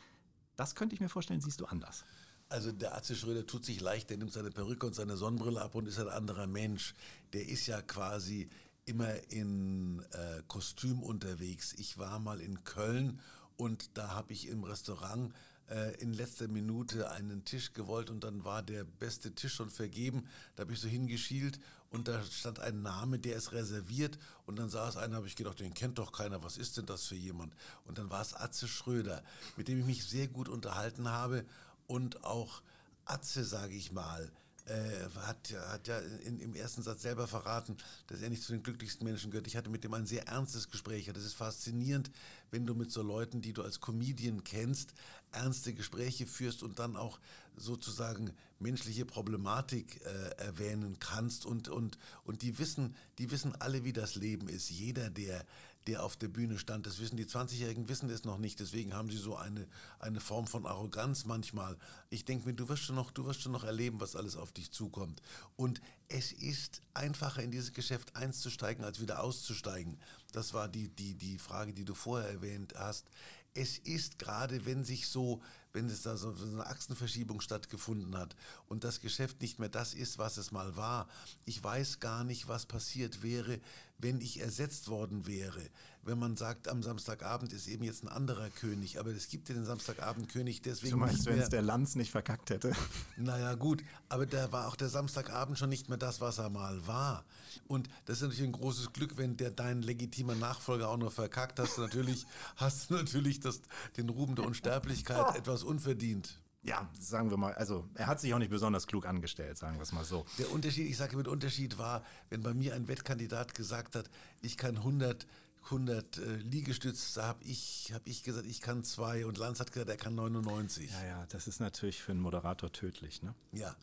Das 0.57 0.74
könnte 0.74 0.94
ich 0.94 1.01
mir 1.01 1.09
vorstellen, 1.09 1.40
siehst 1.40 1.61
du 1.61 1.64
anders. 1.64 2.05
Also 2.51 2.72
der 2.72 2.96
Atze 2.96 3.14
Schröder 3.14 3.46
tut 3.46 3.64
sich 3.64 3.80
leicht, 3.80 4.11
der 4.11 4.18
nimmt 4.18 4.32
seine 4.32 4.51
Perücke 4.51 4.86
und 4.86 4.94
seine 4.94 5.16
Sonnenbrille 5.16 5.62
ab 5.62 5.74
und 5.74 5.86
ist 5.86 6.01
ein 6.01 6.09
anderer 6.09 6.46
Mensch. 6.46 6.94
Der 7.32 7.48
ist 7.48 7.66
ja 7.66 7.80
quasi 7.80 8.51
immer 8.84 9.14
in 9.30 10.01
äh, 10.11 10.42
Kostüm 10.48 11.03
unterwegs. 11.03 11.74
Ich 11.78 11.96
war 11.96 12.18
mal 12.18 12.40
in 12.40 12.64
Köln 12.64 13.20
und 13.57 13.96
da 13.96 14.11
habe 14.14 14.32
ich 14.32 14.48
im 14.48 14.64
Restaurant 14.64 15.32
äh, 15.68 15.94
in 16.01 16.12
letzter 16.12 16.48
Minute 16.48 17.11
einen 17.12 17.44
Tisch 17.44 17.72
gewollt 17.72 18.11
und 18.11 18.24
dann 18.24 18.44
war 18.44 18.62
der 18.62 18.82
beste 18.84 19.32
Tisch 19.32 19.55
schon 19.55 19.70
vergeben. 19.70 20.26
Da 20.57 20.62
habe 20.62 20.72
ich 20.72 20.80
so 20.80 20.88
hingeschielt 20.88 21.61
und 21.91 22.07
da 22.07 22.22
stand 22.22 22.61
ein 22.61 22.82
Name, 22.82 23.18
der 23.18 23.36
ist 23.36 23.53
reserviert. 23.53 24.18
Und 24.47 24.59
dann 24.59 24.70
saß 24.70 24.97
einer, 24.97 25.16
habe 25.16 25.26
ich 25.26 25.34
gedacht, 25.34 25.59
den 25.59 25.74
kennt 25.74 25.99
doch 25.99 26.12
keiner, 26.12 26.43
was 26.43 26.57
ist 26.57 26.76
denn 26.76 26.86
das 26.86 27.07
für 27.07 27.16
jemand? 27.16 27.53
Und 27.84 27.99
dann 27.99 28.11
war 28.11 28.22
es 28.22 28.32
Atze 28.32 28.68
Schröder, 28.68 29.22
mit 29.57 29.66
dem 29.66 29.80
ich 29.80 29.86
mich 29.86 30.05
sehr 30.05 30.28
gut 30.28 30.49
unterhalten 30.49 31.09
habe. 31.09 31.45
Und 31.88 32.24
auch 32.24 32.62
Atze, 33.05 33.45
sage 33.45 33.74
ich 33.74 33.91
mal, 33.91 34.30
äh, 34.67 35.09
hat, 35.27 35.53
hat 35.69 35.89
ja 35.89 35.99
in, 35.99 36.41
im 36.41 36.55
ersten 36.55 36.83
Satz 36.83 37.03
selber 37.03 37.27
verraten, 37.27 37.77
dass 38.07 38.21
er 38.21 38.31
nicht 38.31 38.43
zu 38.43 38.53
den 38.53 38.63
glücklichsten 38.63 39.07
Menschen 39.07 39.31
gehört. 39.31 39.47
Ich 39.47 39.57
hatte 39.57 39.71
mit 39.71 39.85
dem 39.85 39.95
ein 39.95 40.07
sehr 40.07 40.27
ernstes 40.29 40.71
Gespräch. 40.71 41.11
Das 41.13 41.25
ist 41.25 41.35
faszinierend, 41.35 42.11
wenn 42.51 42.67
du 42.67 42.75
mit 42.75 42.91
so 42.91 43.03
Leuten, 43.03 43.41
die 43.41 43.53
du 43.53 43.63
als 43.63 43.81
Comedian 43.81 44.45
kennst, 44.45 44.95
ernste 45.33 45.73
Gespräche 45.73 46.27
führst 46.27 46.63
und 46.63 46.79
dann 46.79 46.97
auch 46.97 47.21
sozusagen 47.57 48.33
menschliche 48.59 49.05
Problematik 49.05 50.01
äh, 50.05 50.43
erwähnen 50.43 50.99
kannst 50.99 51.47
und, 51.47 51.69
und, 51.69 51.99
und 52.25 52.43
die 52.43 52.59
wissen, 52.59 52.95
die 53.19 53.31
wissen 53.31 53.55
alle, 53.61 53.85
wie 53.85 53.93
das 53.93 54.15
Leben 54.15 54.49
ist. 54.49 54.71
Jeder, 54.71 55.11
der, 55.11 55.45
der 55.87 56.03
auf 56.03 56.16
der 56.16 56.28
Bühne 56.28 56.59
stand, 56.59 56.87
das 56.87 57.01
wissen 57.01 57.16
die 57.16 57.24
20-Jährigen 57.24 57.89
wissen 57.89 58.09
das 58.09 58.24
noch 58.24 58.39
nicht, 58.39 58.61
deswegen 58.61 58.95
haben 58.95 59.11
sie 59.11 59.16
so 59.16 59.37
eine, 59.37 59.66
eine 59.99 60.20
Form 60.20 60.47
von 60.47 60.66
Arroganz 60.66 61.24
manchmal. 61.24 61.76
Ich 62.11 62.24
denke 62.24 62.47
mir, 62.47 62.55
du 62.55 62.68
wirst 62.68 62.83
schon 62.83 62.97
noch, 62.97 63.11
du 63.11 63.24
wirst 63.24 63.43
schon 63.43 63.53
noch 63.53 63.64
erleben, 63.64 64.01
was 64.01 64.16
alles 64.16 64.37
auf 64.37 64.53
dich 64.53 64.70
zukommt. 64.70 65.22
Und 65.57 65.81
es 66.09 66.33
ist 66.33 66.83
einfacher 66.93 67.43
in 67.43 67.51
dieses 67.51 67.72
Geschäft 67.72 68.16
einzusteigen, 68.16 68.85
als 68.85 69.01
wieder 69.01 69.22
auszusteigen. 69.22 69.99
Das 70.33 70.55
war 70.55 70.68
die, 70.68 70.89
die, 70.89 71.14
die 71.14 71.39
Frage, 71.39 71.72
die 71.72 71.85
du 71.85 71.95
vorher 71.95 72.28
erwähnt 72.28 72.74
hast. 72.76 73.07
Es 73.55 73.78
ist 73.78 74.18
gerade, 74.18 74.66
wenn 74.66 74.85
sich 74.85 75.09
so, 75.09 75.43
wenn 75.73 75.87
es 75.87 76.03
da 76.03 76.16
so 76.16 76.35
eine 76.43 76.66
Achsenverschiebung 76.66 77.41
stattgefunden 77.41 78.16
hat 78.16 78.35
und 78.68 78.85
das 78.85 79.01
Geschäft 79.01 79.41
nicht 79.41 79.59
mehr 79.59 79.68
das 79.68 79.95
ist, 79.95 80.18
was 80.18 80.37
es 80.37 80.51
mal 80.51 80.77
war. 80.77 81.09
Ich 81.45 81.62
weiß 81.62 82.01
gar 82.01 82.25
nicht, 82.25 82.49
was 82.49 82.66
passiert 82.66 83.23
wäre, 83.23 83.61
wenn 83.99 84.21
ich 84.21 84.41
ersetzt 84.41 84.89
worden 84.89 85.27
wäre. 85.27 85.62
Wenn 86.03 86.18
man 86.18 86.36
sagt, 86.36 86.66
am 86.68 86.82
Samstagabend 86.82 87.53
ist 87.53 87.68
eben 87.68 87.84
jetzt 87.84 88.03
ein 88.05 88.09
anderer 88.09 88.48
König, 88.48 88.98
aber 88.98 89.11
es 89.11 89.28
gibt 89.28 89.48
ja 89.51 89.55
den 89.55 89.66
Samstagabendkönig 89.66 90.62
deswegen 90.62 90.92
Du 90.92 90.96
meinst, 90.96 91.26
wenn 91.26 91.38
es 91.38 91.51
der 91.51 91.62
Lanz 91.62 91.94
nicht 91.94 92.11
verkackt 92.11 92.51
hätte? 92.51 92.72
Naja, 93.16 93.55
gut, 93.55 93.82
aber 94.09 94.24
da 94.24 94.51
war 94.51 94.68
auch 94.68 94.76
der 94.76 94.88
Samstagabend 94.88 95.59
schon 95.59 95.68
nicht 95.68 95.88
mehr 95.90 95.98
das, 95.98 96.20
was 96.20 96.38
er 96.38 96.48
mal 96.48 96.86
war. 96.86 97.24
Und 97.66 97.88
das 98.07 98.16
ist 98.16 98.22
natürlich 98.22 98.44
ein 98.44 98.53
großes 98.53 98.92
Glück, 98.92 99.18
wenn 99.18 99.36
der 99.36 99.51
dein 99.51 99.82
legitimer 99.82 100.34
Nachfolger 100.34 100.88
auch 100.88 100.96
noch 100.96 101.12
verkackt, 101.12 101.59
hast 101.59 101.76
du 101.76 101.82
natürlich, 101.82 102.26
hast 102.57 102.90
du 102.90 102.94
natürlich 102.94 103.40
das, 103.40 103.61
den 103.96 104.09
Ruhm 104.09 104.34
der 104.36 104.46
Unsterblichkeit 104.46 105.36
etwas 105.36 105.62
unverdient. 105.62 106.40
Ja, 106.62 106.88
sagen 106.98 107.30
wir 107.30 107.38
mal, 107.38 107.55
also 107.55 107.88
er 107.94 108.07
hat 108.07 108.20
sich 108.20 108.34
auch 108.34 108.38
nicht 108.38 108.51
besonders 108.51 108.86
klug 108.86 109.07
angestellt, 109.07 109.57
sagen 109.57 109.76
wir 109.76 109.82
es 109.82 109.92
mal 109.92 110.05
so. 110.05 110.26
Der 110.38 110.51
Unterschied, 110.53 110.90
ich 110.90 110.96
sage 110.96 111.16
mit 111.16 111.26
Unterschied 111.26 111.78
war, 111.78 112.05
wenn 112.28 112.42
bei 112.42 112.53
mir 112.53 112.74
ein 112.74 112.86
Wettkandidat 112.86 113.55
gesagt 113.55 113.96
hat, 113.96 114.11
ich 114.42 114.59
kann 114.59 114.76
100, 114.76 115.26
100 115.65 116.19
äh, 116.19 116.37
Liegestütz, 116.37 117.15
da 117.15 117.27
habe 117.27 117.45
ich, 117.45 117.93
hab 117.95 118.07
ich 118.07 118.23
gesagt, 118.23 118.47
ich 118.47 118.61
kann 118.61 118.85
zwei 118.85 119.27
und 119.27 119.39
Lanz 119.39 119.61
hat 119.61 119.73
gesagt, 119.73 119.91
er 119.91 119.97
kann 119.97 120.15
99. 120.15 120.91
Ja, 120.91 121.05
ja, 121.05 121.27
das 121.27 121.47
ist 121.47 121.61
natürlich 121.61 122.03
für 122.03 122.13
einen 122.13 122.21
Moderator 122.21 122.73
tödlich. 122.73 123.23
Ne? 123.23 123.35
Ja, 123.53 123.77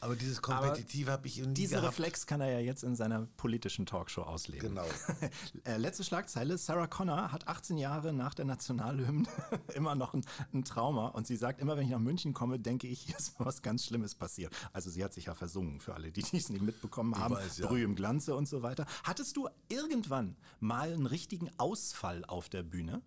aber 0.00 0.16
dieses 0.16 0.42
Kompetitive 0.42 1.10
habe 1.10 1.26
ich 1.26 1.38
nie 1.38 1.54
Diesen 1.54 1.80
gehabt. 1.80 1.98
Reflex 1.98 2.26
kann 2.26 2.40
er 2.40 2.52
ja 2.52 2.60
jetzt 2.60 2.84
in 2.84 2.96
seiner 2.96 3.26
politischen 3.36 3.86
Talkshow 3.86 4.22
ausleben. 4.22 4.68
Genau. 4.68 4.86
Äh, 5.64 5.76
Letzte 5.76 6.04
Schlagzeile. 6.04 6.56
Sarah 6.56 6.86
Connor 6.86 7.32
hat 7.32 7.48
18 7.48 7.78
Jahre 7.78 8.12
nach 8.12 8.34
der 8.34 8.44
Nationalhymne 8.44 9.28
immer 9.74 9.94
noch 9.94 10.14
ein, 10.14 10.24
ein 10.52 10.64
Trauma 10.64 11.08
und 11.08 11.26
sie 11.26 11.36
sagt, 11.36 11.60
immer 11.60 11.76
wenn 11.76 11.84
ich 11.84 11.90
nach 11.90 11.98
München 11.98 12.32
komme, 12.32 12.58
denke 12.58 12.86
ich, 12.86 13.00
hier 13.06 13.16
ist 13.16 13.34
was 13.38 13.62
ganz 13.62 13.84
Schlimmes 13.84 14.14
passiert. 14.14 14.54
Also 14.72 14.90
sie 14.90 15.02
hat 15.04 15.12
sich 15.12 15.26
ja 15.26 15.34
versungen, 15.34 15.80
für 15.80 15.94
alle, 15.94 16.12
die 16.12 16.22
dies 16.22 16.50
nicht 16.50 16.62
mitbekommen 16.62 17.16
haben. 17.16 17.34
weiß, 17.34 17.58
ja. 17.58 17.66
Brühe 17.66 17.84
im 17.84 17.94
Glanze 17.94 18.34
und 18.34 18.48
so 18.48 18.62
weiter. 18.62 18.86
Hattest 19.04 19.36
du 19.36 19.48
irgendwann 19.68 20.36
mal 20.60 20.92
einen 20.92 21.06
richtigen 21.06 21.50
Ausfall 21.58 22.24
auf 22.24 22.48
der 22.48 22.62
Bühne? 22.62 23.02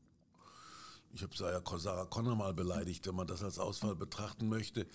Ich 1.13 1.23
habe 1.23 1.35
Sarah 1.79 2.05
Connor 2.05 2.35
mal 2.35 2.53
beleidigt, 2.53 3.05
wenn 3.07 3.15
man 3.15 3.27
das 3.27 3.43
als 3.43 3.59
Auswahl 3.59 3.95
betrachten 3.95 4.47
möchte. 4.47 4.87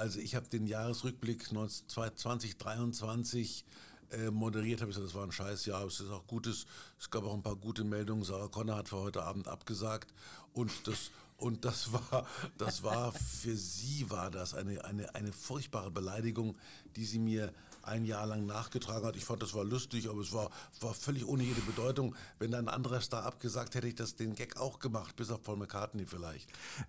Also 0.00 0.18
ich 0.18 0.34
habe 0.34 0.48
den 0.48 0.66
Jahresrückblick 0.66 1.46
2023 1.46 3.64
äh, 4.12 4.30
moderiert, 4.30 4.80
habe 4.80 4.90
ich 4.90 4.96
gesagt, 4.96 5.12
das 5.12 5.14
war 5.14 5.26
ein 5.26 5.32
scheiß 5.32 5.66
Jahr, 5.66 5.84
es 5.84 6.00
ist 6.00 6.10
auch 6.10 6.26
gutes, 6.26 6.64
es 6.98 7.10
gab 7.10 7.24
auch 7.24 7.34
ein 7.34 7.42
paar 7.42 7.56
gute 7.56 7.84
Meldungen. 7.84 8.24
Sarah 8.24 8.48
Connor 8.48 8.76
hat 8.76 8.88
für 8.88 8.96
heute 8.96 9.24
Abend 9.24 9.46
abgesagt 9.46 10.14
und 10.54 10.72
das 10.86 11.10
und 11.36 11.66
das 11.66 11.92
war, 12.10 12.26
das 12.56 12.82
war 12.82 13.12
für 13.12 13.54
sie 13.54 14.08
war 14.08 14.30
das 14.30 14.54
eine, 14.54 14.82
eine, 14.86 15.14
eine 15.14 15.32
furchtbare 15.32 15.90
Beleidigung, 15.90 16.56
die 16.96 17.04
sie 17.04 17.18
mir 17.18 17.52
ein 17.82 18.04
Jahr 18.04 18.26
lang 18.26 18.46
nachgetragen 18.46 19.06
hat. 19.06 19.16
Ich 19.16 19.24
fand, 19.24 19.42
das 19.42 19.54
war 19.54 19.64
lustig, 19.64 20.08
aber 20.08 20.20
es 20.20 20.32
war, 20.32 20.50
war 20.80 20.94
völlig 20.94 21.26
ohne 21.26 21.42
jede 21.42 21.60
Bedeutung. 21.62 22.14
Wenn 22.38 22.50
da 22.50 22.58
ein 22.58 22.68
anderer 22.68 23.00
Star 23.00 23.24
abgesagt, 23.24 23.74
hätte 23.74 23.88
ich 23.88 23.94
das 23.94 24.16
den 24.16 24.34
Gag 24.34 24.56
auch 24.56 24.78
gemacht, 24.78 25.16
bis 25.16 25.30
auf 25.30 25.42
Paul 25.42 25.56
McCartney 25.56 26.06
vielleicht. 26.06 26.48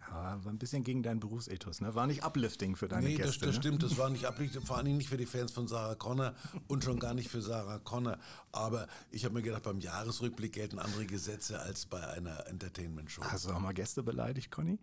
Ja, 0.10 0.44
war 0.44 0.52
ein 0.52 0.58
bisschen 0.58 0.84
gegen 0.84 1.04
deinen 1.04 1.20
Berufsethos, 1.20 1.82
ne? 1.82 1.96
War 1.96 2.08
nicht 2.08 2.24
uplifting 2.24 2.76
für 2.76 2.88
deine 2.88 3.08
nee, 3.08 3.16
Gäste. 3.16 3.24
Nee, 3.24 3.30
das, 3.32 3.39
das 3.39 3.56
ne? 3.56 3.62
stimmt, 3.62 3.84
das 3.84 3.98
war 3.98 4.10
nicht 4.10 4.28
uplifting, 4.28 4.62
vor 4.62 4.78
allem 4.78 4.98
nicht 4.98 5.10
für 5.10 5.18
die 5.18 5.26
Fans 5.26 5.52
von 5.52 5.68
Sarah 5.68 5.96
Connor 5.96 6.34
und 6.68 6.84
schon 6.84 7.00
gar 7.00 7.14
nicht 7.14 7.30
für 7.30 7.42
Sarah 7.42 7.80
Connor. 7.80 8.18
Aber 8.52 8.88
ich 9.12 9.26
habe 9.26 9.36
mir 9.36 9.42
gedacht, 9.42 9.64
beim 9.64 9.80
Jahresrückblick 9.80 10.54
gelten 10.54 10.80
andere 10.80 11.06
Gesetze 11.06 11.60
als 11.60 11.86
bei 11.86 12.06
einer 12.06 12.48
Entertainment-Show. 12.48 13.24
Hast 13.24 13.46
du 13.46 13.52
auch 13.52 13.60
mal 13.60 13.74
Gäste 13.74 14.04
beleidigt, 14.04 14.52
Conny? 14.52 14.80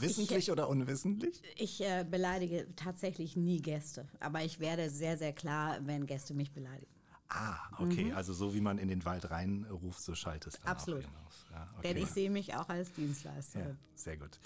Wissentlich 0.00 0.38
ich, 0.38 0.50
oder 0.50 0.68
unwissentlich? 0.68 1.42
Ich 1.56 1.80
äh, 1.80 2.04
beleidige 2.08 2.66
tatsächlich 2.76 3.36
nie 3.36 3.60
Gäste, 3.60 4.08
aber 4.20 4.42
ich 4.42 4.60
werde 4.60 4.90
sehr, 4.90 5.16
sehr 5.16 5.32
klar, 5.32 5.78
wenn 5.82 6.06
Gäste 6.06 6.34
mich 6.34 6.52
beleidigen. 6.52 6.90
Ah, 7.30 7.58
okay. 7.78 8.06
Mhm. 8.06 8.16
Also 8.16 8.32
so 8.32 8.54
wie 8.54 8.60
man 8.60 8.78
in 8.78 8.88
den 8.88 9.04
Wald 9.04 9.30
reinruft, 9.30 10.02
so 10.02 10.16
schaltest 10.16 10.58
du 10.58 10.66
Absolut. 10.66 11.04
Ja, 11.52 11.68
okay. 11.78 11.88
Denn 11.94 12.02
ich 12.02 12.08
sehe 12.08 12.28
mich 12.28 12.54
auch 12.56 12.68
als 12.68 12.92
Dienstleister. 12.92 13.60
Ja, 13.60 13.66
sehr 13.94 14.16
gut. 14.16 14.40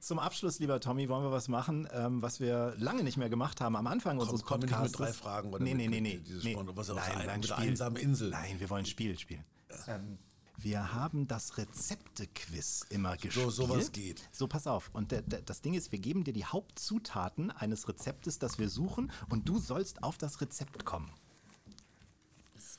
Zum 0.00 0.18
Abschluss, 0.18 0.58
lieber 0.58 0.78
Tommy, 0.78 1.08
wollen 1.08 1.24
wir 1.24 1.32
was 1.32 1.48
machen, 1.48 1.88
ähm, 1.92 2.20
was 2.20 2.38
wir 2.38 2.74
lange 2.76 3.04
nicht 3.04 3.16
mehr 3.16 3.30
gemacht 3.30 3.62
haben 3.62 3.74
am 3.74 3.86
Anfang 3.86 4.18
komm, 4.18 4.28
unseres 4.28 4.42
komm 4.42 4.60
Podcasts. 4.60 4.82
Nicht 4.82 5.00
mit 5.00 5.08
drei 5.08 5.12
Fragen 5.14 5.52
oder 5.52 5.64
nee, 5.64 5.72
nee, 5.72 5.88
nee, 5.88 6.00
nee. 6.00 6.18
Dieses 6.18 6.44
nee. 6.44 6.52
Sport, 6.52 6.76
was 6.76 6.88
nein, 6.88 6.96
nein, 6.98 7.26
nein, 7.26 7.40
mit 7.40 7.48
Spiel. 7.48 7.68
einsame 7.68 7.98
Insel. 8.00 8.30
Nein, 8.30 8.60
wir 8.60 8.68
wollen 8.68 8.84
Spiel 8.86 9.18
spielen. 9.18 9.44
Ähm, 9.86 10.18
wir 10.58 10.92
haben 10.92 11.26
das 11.26 11.58
Rezepte-Quiz 11.58 12.86
immer 12.90 13.16
gespielt. 13.16 13.50
So, 13.50 13.50
sowas 13.50 13.92
geht. 13.92 14.22
So, 14.32 14.46
pass 14.46 14.66
auf. 14.66 14.90
Und 14.92 15.12
der, 15.12 15.22
der, 15.22 15.42
das 15.42 15.60
Ding 15.60 15.74
ist, 15.74 15.92
wir 15.92 15.98
geben 15.98 16.24
dir 16.24 16.32
die 16.32 16.44
Hauptzutaten 16.44 17.50
eines 17.50 17.88
Rezeptes, 17.88 18.38
das 18.38 18.58
wir 18.58 18.68
suchen, 18.68 19.12
und 19.28 19.48
du 19.48 19.58
sollst 19.58 20.02
auf 20.02 20.18
das 20.18 20.40
Rezept 20.40 20.84
kommen. 20.84 21.12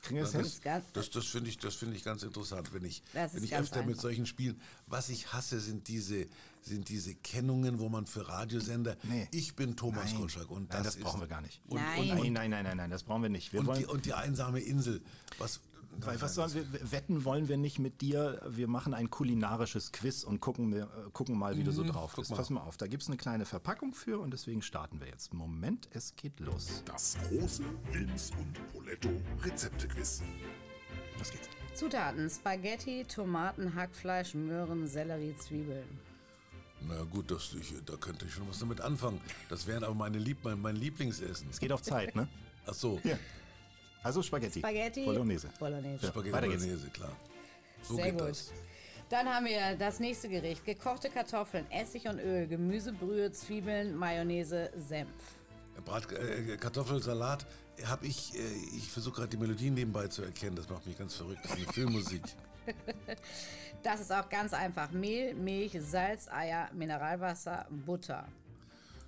Kriegen 0.01 0.17
wir 0.17 0.23
das, 0.23 0.31
das, 0.33 0.59
hin? 0.63 0.81
Das, 0.93 1.09
das 1.09 1.25
finde 1.25 1.49
ich, 1.49 1.59
find 1.59 1.95
ich 1.95 2.03
ganz 2.03 2.23
interessant, 2.23 2.73
wenn 2.73 2.85
ich, 2.85 3.01
wenn 3.13 3.43
ich 3.43 3.55
öfter 3.55 3.77
einfach. 3.77 3.89
mit 3.89 3.99
solchen 3.99 4.25
Spielen. 4.25 4.59
Was 4.85 5.09
ich 5.09 5.33
hasse, 5.33 5.59
sind 5.59 5.87
diese, 5.87 6.27
sind 6.61 6.89
diese 6.89 7.15
Kennungen, 7.15 7.79
wo 7.79 7.89
man 7.89 8.05
für 8.05 8.27
Radiosender. 8.27 8.95
Nee. 9.03 9.27
Ich 9.31 9.55
bin 9.55 9.75
Thomas 9.75 10.11
nein. 10.11 10.21
Gottschalk. 10.21 10.49
Und 10.49 10.69
nein, 10.69 10.83
das, 10.83 10.93
das 10.93 11.03
brauchen 11.03 11.21
wir 11.21 11.27
gar 11.27 11.41
nicht. 11.41 11.61
Und, 11.67 11.81
nein. 11.81 12.11
Und, 12.11 12.33
nein, 12.33 12.51
nein, 12.51 12.63
nein, 12.63 12.77
nein, 12.77 12.89
das 12.89 13.03
brauchen 13.03 13.23
wir 13.23 13.29
nicht. 13.29 13.51
Wir 13.53 13.61
und, 13.61 13.67
wollen, 13.67 13.79
die, 13.79 13.85
und 13.85 14.05
die 14.05 14.13
einsame 14.13 14.59
Insel. 14.59 15.01
Was, 15.39 15.59
weil, 16.01 16.21
was 16.21 16.35
sollen 16.35 16.53
wir, 16.53 16.91
wetten 16.91 17.25
wollen 17.25 17.47
wir 17.47 17.57
nicht 17.57 17.79
mit 17.79 18.01
dir. 18.01 18.41
Wir 18.49 18.67
machen 18.67 18.93
ein 18.93 19.09
kulinarisches 19.09 19.91
Quiz 19.91 20.23
und 20.23 20.39
gucken, 20.39 20.73
wir, 20.73 20.87
gucken 21.13 21.37
mal, 21.37 21.57
wie 21.57 21.63
du 21.63 21.71
so 21.71 21.83
Mhm, 21.83 21.87
drauf 21.89 22.15
bist. 22.15 22.29
mal. 22.31 22.37
Pass 22.37 22.49
mal 22.49 22.61
auf, 22.61 22.77
da 22.77 22.87
gibt 22.87 23.03
es 23.03 23.09
eine 23.09 23.17
kleine 23.17 23.45
Verpackung 23.45 23.93
für 23.93 24.19
und 24.19 24.31
deswegen 24.31 24.61
starten 24.61 24.99
wir 24.99 25.07
jetzt. 25.07 25.33
Moment, 25.33 25.87
es 25.91 26.15
geht 26.15 26.39
los. 26.39 26.83
Das 26.85 27.17
große 27.29 27.63
Linz 27.93 28.31
und 28.39 28.73
Poletto 28.73 29.09
Rezeptequiz. 29.43 30.21
Los 31.17 31.31
geht's. 31.31 31.49
Zutaten: 31.73 32.29
Spaghetti, 32.29 33.03
Tomaten, 33.05 33.75
Hackfleisch, 33.75 34.33
Möhren, 34.33 34.87
Sellerie, 34.87 35.35
Zwiebeln. 35.37 35.87
Na 36.87 37.03
gut, 37.03 37.31
das, 37.31 37.55
ich, 37.59 37.73
da 37.85 37.95
könnte 37.97 38.25
ich 38.25 38.33
schon 38.33 38.47
was 38.47 38.59
damit 38.59 38.81
anfangen. 38.81 39.19
Das 39.49 39.65
wären 39.67 39.83
aber 39.83 39.95
meine 39.95 40.19
Lieb, 40.19 40.37
mein, 40.43 40.61
mein 40.61 40.75
Lieblingsessen. 40.75 41.47
Es 41.49 41.59
geht 41.59 41.71
auf 41.71 41.81
Zeit, 41.81 42.15
ne? 42.15 42.27
Ach 42.67 42.73
so. 42.73 42.99
Ja. 43.03 43.17
Also 44.03 44.21
Spaghetti. 44.21 44.59
Spaghetti, 44.59 45.05
Bolognese. 45.05 45.49
Bolognese. 45.59 46.05
Ja. 46.05 46.11
Spaghetti. 46.11 46.39
Bolognese, 46.39 46.89
klar. 46.89 47.11
So 47.81 47.95
Sehr 47.95 48.05
geht 48.05 48.19
gut. 48.19 48.29
das. 48.29 48.51
Dann 49.09 49.27
haben 49.27 49.45
wir 49.45 49.75
das 49.77 49.99
nächste 49.99 50.29
Gericht: 50.29 50.65
gekochte 50.65 51.09
Kartoffeln, 51.09 51.69
Essig 51.71 52.07
und 52.07 52.19
Öl, 52.19 52.47
Gemüsebrühe, 52.47 53.31
Zwiebeln, 53.31 53.95
Mayonnaise, 53.95 54.71
Senf. 54.75 55.09
Brat, 55.85 56.11
äh, 56.11 56.57
Kartoffelsalat 56.57 57.45
habe 57.85 58.07
ich, 58.07 58.33
äh, 58.35 58.39
ich 58.75 58.89
versuche 58.89 59.17
gerade 59.17 59.29
die 59.29 59.37
Melodien 59.37 59.75
nebenbei 59.75 60.07
zu 60.07 60.23
erkennen, 60.23 60.55
das 60.55 60.67
macht 60.69 60.85
mich 60.87 60.97
ganz 60.97 61.15
verrückt, 61.15 61.39
das 61.43 61.51
ist 61.51 61.57
eine 61.57 61.73
Filmmusik. 61.73 62.21
Das 63.83 64.01
ist 64.01 64.11
auch 64.11 64.27
ganz 64.27 64.53
einfach: 64.53 64.91
Mehl, 64.91 65.33
Milch, 65.35 65.77
Salz, 65.79 66.27
Eier, 66.27 66.69
Mineralwasser, 66.73 67.67
Butter. 67.69 68.27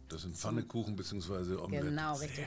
Das 0.07 0.21
sind 0.21 0.37
Pfannekuchen 0.37 0.95
bzw. 0.95 1.55
Omelette. 1.55 1.87
Genau, 1.87 2.15
richtig. 2.15 2.45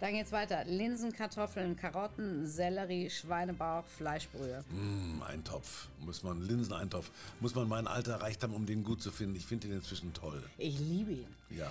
Dann 0.00 0.12
geht's 0.14 0.32
weiter: 0.32 0.64
Linsen, 0.64 1.12
Kartoffeln, 1.12 1.76
Karotten, 1.76 2.46
Sellerie, 2.46 3.10
Schweinebauch, 3.10 3.84
Fleischbrühe. 3.86 4.64
Mm, 4.70 5.22
Eintopf, 5.22 5.88
muss 6.00 6.22
man, 6.22 6.40
Linseneintopf, 6.42 7.10
muss 7.40 7.54
man 7.54 7.68
mein 7.68 7.86
Alter 7.86 8.12
erreicht 8.12 8.42
haben, 8.42 8.54
um 8.54 8.64
den 8.66 8.82
gut 8.82 9.02
zu 9.02 9.10
finden. 9.10 9.36
Ich 9.36 9.46
finde 9.46 9.68
den 9.68 9.76
inzwischen 9.76 10.12
toll. 10.14 10.42
Ich 10.58 10.78
liebe 10.78 11.12
ihn. 11.12 11.36
Ja, 11.50 11.70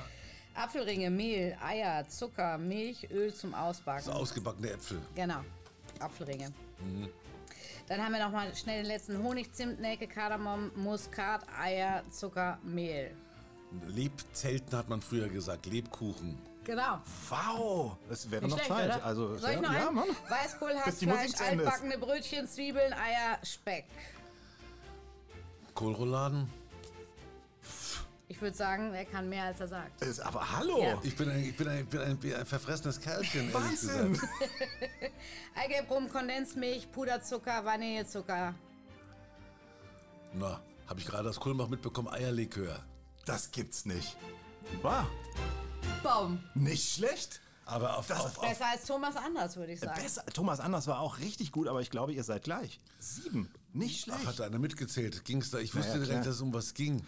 Apfelringe, 0.55 1.09
Mehl, 1.09 1.55
Eier, 1.63 2.07
Zucker, 2.09 2.57
Milch, 2.57 3.09
Öl 3.11 3.33
zum 3.33 3.53
Ausbacken. 3.53 4.03
so 4.03 4.11
ausgebackene 4.11 4.71
Äpfel. 4.71 4.99
Genau, 5.15 5.41
Apfelringe. 5.99 6.51
Dann 7.87 8.03
haben 8.03 8.11
wir 8.11 8.23
noch 8.23 8.31
mal 8.31 8.53
schnell 8.55 8.83
den 8.83 8.87
letzten 8.87 9.23
Honig, 9.23 9.51
Zimt, 9.53 9.79
Nelke, 9.79 10.07
Kardamom, 10.07 10.71
Muskat, 10.75 11.41
Eier, 11.59 12.03
Zucker, 12.11 12.59
Mehl. 12.63 13.11
Lebzelten 13.87 14.77
hat 14.77 14.89
man 14.89 15.01
früher 15.01 15.29
gesagt, 15.29 15.65
Lebkuchen. 15.65 16.37
Genau. 16.69 16.99
Wow, 17.29 17.97
das 18.07 18.29
wäre 18.29 18.43
Nicht 18.45 18.51
noch 18.51 18.63
schlecht, 18.63 18.79
Zeit. 18.79 18.95
oder? 18.97 19.03
Also, 19.03 19.37
Soll 19.37 19.49
ich 19.53 19.61
noch 19.61 19.73
ja? 19.73 19.89
Mann. 19.89 20.07
Weißkohl, 20.27 20.75
Hackfleisch, 20.75 21.01
Ende 21.01 21.25
ist. 21.25 21.41
altbackene 21.41 21.97
Brötchen, 21.97 22.47
Zwiebeln, 22.47 22.93
Eier, 22.93 23.39
Speck. 23.41 23.85
Kohlrouladen? 25.73 26.47
Ich 28.27 28.39
würde 28.39 28.55
sagen, 28.55 28.93
er 28.93 29.05
kann 29.05 29.27
mehr, 29.29 29.45
als 29.45 29.59
er 29.61 29.67
sagt. 29.67 29.99
Ist, 30.03 30.19
aber 30.19 30.57
hallo. 30.59 30.83
Ja. 30.83 30.99
Ich 31.01 31.15
bin 31.15 31.31
ein, 31.31 31.43
ich 31.43 31.57
bin 31.57 31.67
ein, 31.67 31.79
ich 31.85 31.89
bin 31.89 32.01
ein, 32.01 32.19
ein 32.39 32.45
verfressenes 32.45 33.01
Kerlchen, 33.01 33.51
Wahnsinn. 33.51 34.21
Eigelb, 35.55 35.89
Rum, 35.89 36.07
Kondensmilch, 36.07 36.91
Puderzucker, 36.91 37.65
Vanillezucker. 37.65 38.53
Na, 40.33 40.61
habe 40.87 40.99
ich 40.99 41.07
gerade 41.07 41.23
das 41.23 41.39
Kohlmach 41.39 41.67
mitbekommen, 41.67 42.09
Eierlikör. 42.09 42.83
Das 43.25 43.49
gibt's 43.49 43.85
nicht. 43.85 44.15
Wow, 44.83 45.07
Baum. 46.03 46.43
nicht 46.55 46.93
schlecht. 46.95 47.41
Aber 47.65 47.97
auf, 47.97 48.07
Das- 48.07 48.19
auf, 48.21 48.37
auf 48.39 48.49
Besser 48.49 48.65
als 48.65 48.85
Thomas 48.85 49.15
Anders, 49.15 49.55
würde 49.55 49.73
ich 49.73 49.79
sagen. 49.79 50.01
Besser. 50.01 50.25
Thomas 50.33 50.59
Anders 50.59 50.87
war 50.87 50.99
auch 51.01 51.19
richtig 51.19 51.51
gut, 51.51 51.67
aber 51.67 51.81
ich 51.81 51.91
glaube, 51.91 52.13
ihr 52.13 52.23
seid 52.23 52.43
gleich. 52.43 52.79
Sieben. 52.97 53.51
Nicht 53.71 54.01
schlecht. 54.01 54.19
Ach, 54.23 54.27
hat 54.29 54.41
einer 54.41 54.57
mitgezählt. 54.57 55.23
Ging's 55.25 55.51
da? 55.51 55.59
Ich 55.59 55.75
wusste 55.75 55.89
Ja, 55.89 55.97
ja, 55.97 56.03
direkt, 56.05 56.21
klar. 56.21 56.25
dass 56.25 56.35
es 56.35 56.41
um 56.41 56.53
was 56.53 56.73
ging. 56.73 57.03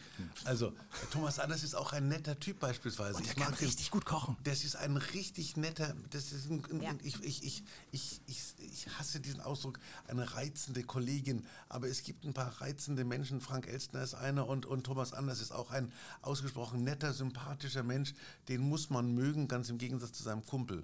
Also, 0.46 0.74
Thomas 1.10 1.40
Anders 1.40 1.64
ist 1.64 1.74
auch 1.74 1.92
ein 1.92 2.08
netter 2.08 2.40
Typ 2.40 2.60
beispielsweise. 2.60 3.18
Und 3.18 3.26
der 3.26 3.32
ich 3.34 3.38
kann 3.40 3.50
mag 3.52 3.60
ihn. 3.62 3.66
richtig 3.66 3.90
gut 3.90 4.06
kochen. 4.06 4.38
Das 4.44 4.64
ist 4.64 4.76
ein 4.76 4.96
richtig 4.96 5.58
netter, 5.58 5.96
das 6.12 6.32
ist 6.32 6.52
ein, 6.52 6.64
ein, 6.70 6.82
Ja. 6.84 6.94
ich, 7.02 7.20
ich, 7.24 7.44
ich, 7.44 7.64
ich, 7.92 8.22
ich, 8.28 8.54
ich 8.60 8.88
hasse 9.00 9.20
diesen 9.20 9.42
Ausdruck, 9.42 9.80
eine 10.08 10.36
reizende 10.36 10.84
Kollegin. 10.84 11.48
Aber 11.68 11.88
es 11.88 12.04
gibt 12.04 12.26
ein 12.26 12.34
paar 12.36 12.62
reizende 12.62 13.06
Menschen. 13.06 13.42
Frank 13.42 13.66
Elstner 13.68 14.04
ist 14.04 14.14
einer 14.14 14.48
und, 14.48 14.68
und 14.68 14.84
Thomas 14.84 15.14
Anders 15.14 15.42
ist 15.42 15.52
auch 15.52 15.72
ein 15.72 15.92
ausgesprochen 16.22 16.84
netter, 16.84 17.12
sympathischer 17.12 17.82
Mensch. 17.82 18.14
Den 18.50 18.62
muss 18.62 18.92
man 18.92 19.16
mögen, 19.16 19.48
ganz 19.48 19.70
im 19.70 19.80
Gegensatz 19.80 20.14
zu 20.14 20.22
seinem 20.22 20.46
Kumpel. 20.46 20.84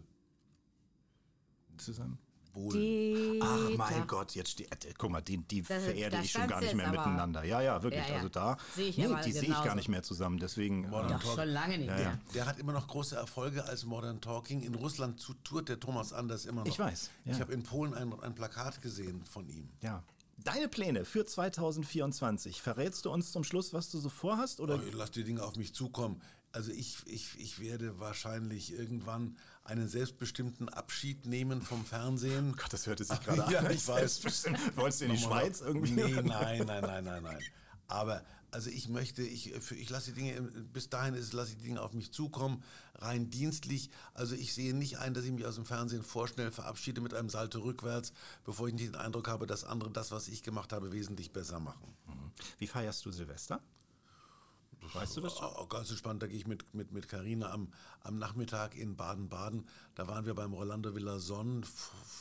Zusammen. 1.77 2.17
Wohl. 2.57 3.39
Ach 3.41 3.69
mein 3.77 4.07
Gott, 4.07 4.31
jetzt 4.33 4.51
steht, 4.51 4.71
äh, 4.85 4.93
guck 4.97 5.11
mal, 5.11 5.21
die, 5.21 5.37
die 5.37 5.61
Das- 5.61 5.83
vererde 5.83 6.17
ich 6.23 6.31
schon 6.31 6.47
gar 6.47 6.59
nicht 6.61 6.73
mehr 6.73 6.89
miteinander. 6.89 7.43
Ja, 7.43 7.61
ja, 7.61 7.81
wirklich. 7.83 8.01
Ja, 8.03 8.09
ja. 8.09 8.15
Also 8.15 8.29
da, 8.29 8.57
Sehe 8.75 8.87
ich 8.87 8.97
nee, 8.97 9.07
die 9.25 9.31
sehe 9.31 9.43
ich 9.49 9.63
gar 9.63 9.75
nicht 9.75 9.89
mehr 9.89 10.03
zusammen. 10.03 10.39
Deswegen, 10.39 10.89
Modern 10.89 11.11
äh, 11.11 11.13
Doch, 11.23 11.35
schon 11.35 11.49
lange 11.49 11.77
nicht 11.77 11.87
Ja, 11.87 11.95
mehr. 11.95 12.03
ja. 12.03 12.19
Der 12.33 12.45
hat 12.47 12.57
immer 12.59 12.73
noch 12.73 12.87
große 12.87 13.15
Erfolge 13.15 13.65
als 13.65 13.85
Modern 13.85 14.19
Talking. 14.21 14.61
In 14.61 14.75
Russland 14.75 15.19
zu- 15.19 15.33
tourt 15.43 15.69
der 15.69 15.79
Thomas 15.79 16.13
Anders 16.13 16.45
immer 16.45 16.61
noch. 16.61 16.67
Ich 16.67 16.79
weiß, 16.79 17.09
ja. 17.25 17.33
Ich 17.33 17.39
habe 17.41 17.53
in 17.53 17.63
Polen 17.63 17.93
ein, 17.93 18.11
ein 18.21 18.33
Plakat 18.35 18.81
gesehen 18.81 19.23
von 19.23 19.47
ihm. 19.47 19.69
ja. 19.81 20.03
Deine 20.37 20.67
Pläne 20.67 21.03
für 21.03 21.25
2024, 21.25 22.61
verrätst 22.61 23.05
du 23.05 23.11
uns 23.11 23.31
zum 23.31 23.43
Schluss, 23.43 23.73
was 23.73 23.89
du 23.89 23.97
so 23.99 24.09
vorhast? 24.09 24.59
Oder? 24.59 24.75
Aber 24.75 24.83
Lass 24.93 25.11
die 25.11 25.23
Dinge 25.23 25.43
auf 25.43 25.55
mich 25.55 25.73
zukommen. 25.73 26.21
Also 26.51 26.71
ich, 26.71 26.97
ich, 27.05 27.37
ich 27.39 27.59
werde 27.59 27.99
wahrscheinlich 27.99 28.71
irgendwann 28.71 29.37
einen 29.63 29.87
selbstbestimmten 29.87 30.69
Abschied 30.69 31.25
nehmen 31.25 31.61
vom 31.61 31.83
Fernsehen. 31.85 32.55
Gott, 32.55 32.71
das 32.71 32.87
hörte 32.87 33.03
sich 33.03 33.19
gerade 33.19 33.51
Ja, 33.51 33.59
an. 33.59 33.71
ich 33.71 33.85
weiß. 33.87 34.23
Wolltest 34.75 35.01
du 35.01 35.05
in 35.05 35.11
die 35.11 35.17
Schweiz 35.17 35.61
irgendwie? 35.61 35.91
Nee, 35.91 36.21
nein, 36.21 36.63
nein, 36.65 36.81
nein, 36.83 37.03
nein, 37.03 37.23
nein. 37.23 37.39
Aber 37.87 38.23
also 38.51 38.69
ich 38.69 38.87
möchte, 38.87 39.23
ich, 39.23 39.53
ich 39.53 39.89
lasse 39.89 40.13
die 40.13 40.21
Dinge, 40.21 40.41
bis 40.73 40.89
dahin 40.89 41.13
ist, 41.13 41.33
lasse 41.33 41.51
ich 41.51 41.57
die 41.57 41.65
Dinge 41.65 41.81
auf 41.81 41.93
mich 41.93 42.11
zukommen, 42.11 42.63
rein 42.95 43.29
dienstlich. 43.29 43.89
Also 44.13 44.35
ich 44.35 44.53
sehe 44.53 44.73
nicht 44.73 44.99
ein, 44.99 45.13
dass 45.13 45.25
ich 45.25 45.31
mich 45.31 45.45
aus 45.45 45.55
dem 45.55 45.65
Fernsehen 45.65 46.03
vorschnell 46.03 46.51
verabschiede 46.51 47.01
mit 47.01 47.13
einem 47.13 47.29
Salto 47.29 47.59
rückwärts, 47.59 48.13
bevor 48.45 48.67
ich 48.67 48.73
nicht 48.73 48.87
den 48.87 48.95
Eindruck 48.95 49.27
habe, 49.27 49.47
dass 49.47 49.63
andere 49.63 49.91
das, 49.91 50.11
was 50.11 50.27
ich 50.27 50.43
gemacht 50.43 50.71
habe, 50.73 50.91
wesentlich 50.91 51.31
besser 51.31 51.59
machen. 51.59 51.93
Wie 52.57 52.67
feierst 52.67 53.05
du 53.05 53.11
Silvester? 53.11 53.61
Weißt 54.93 55.17
du 55.17 55.21
das? 55.21 55.41
Oh, 55.41 55.65
ganz 55.67 55.89
entspannt, 55.89 56.21
da 56.21 56.27
gehe 56.27 56.37
ich 56.37 56.47
mit 56.47 56.73
mit 56.73 56.91
mit 56.91 57.07
Carina 57.07 57.51
am, 57.51 57.71
am 58.01 58.17
Nachmittag 58.17 58.75
in 58.75 58.95
Baden-Baden. 58.95 59.67
Da 59.95 60.07
waren 60.07 60.25
wir 60.25 60.33
beim 60.33 60.53
Rolando 60.53 60.95
Villason 60.95 61.65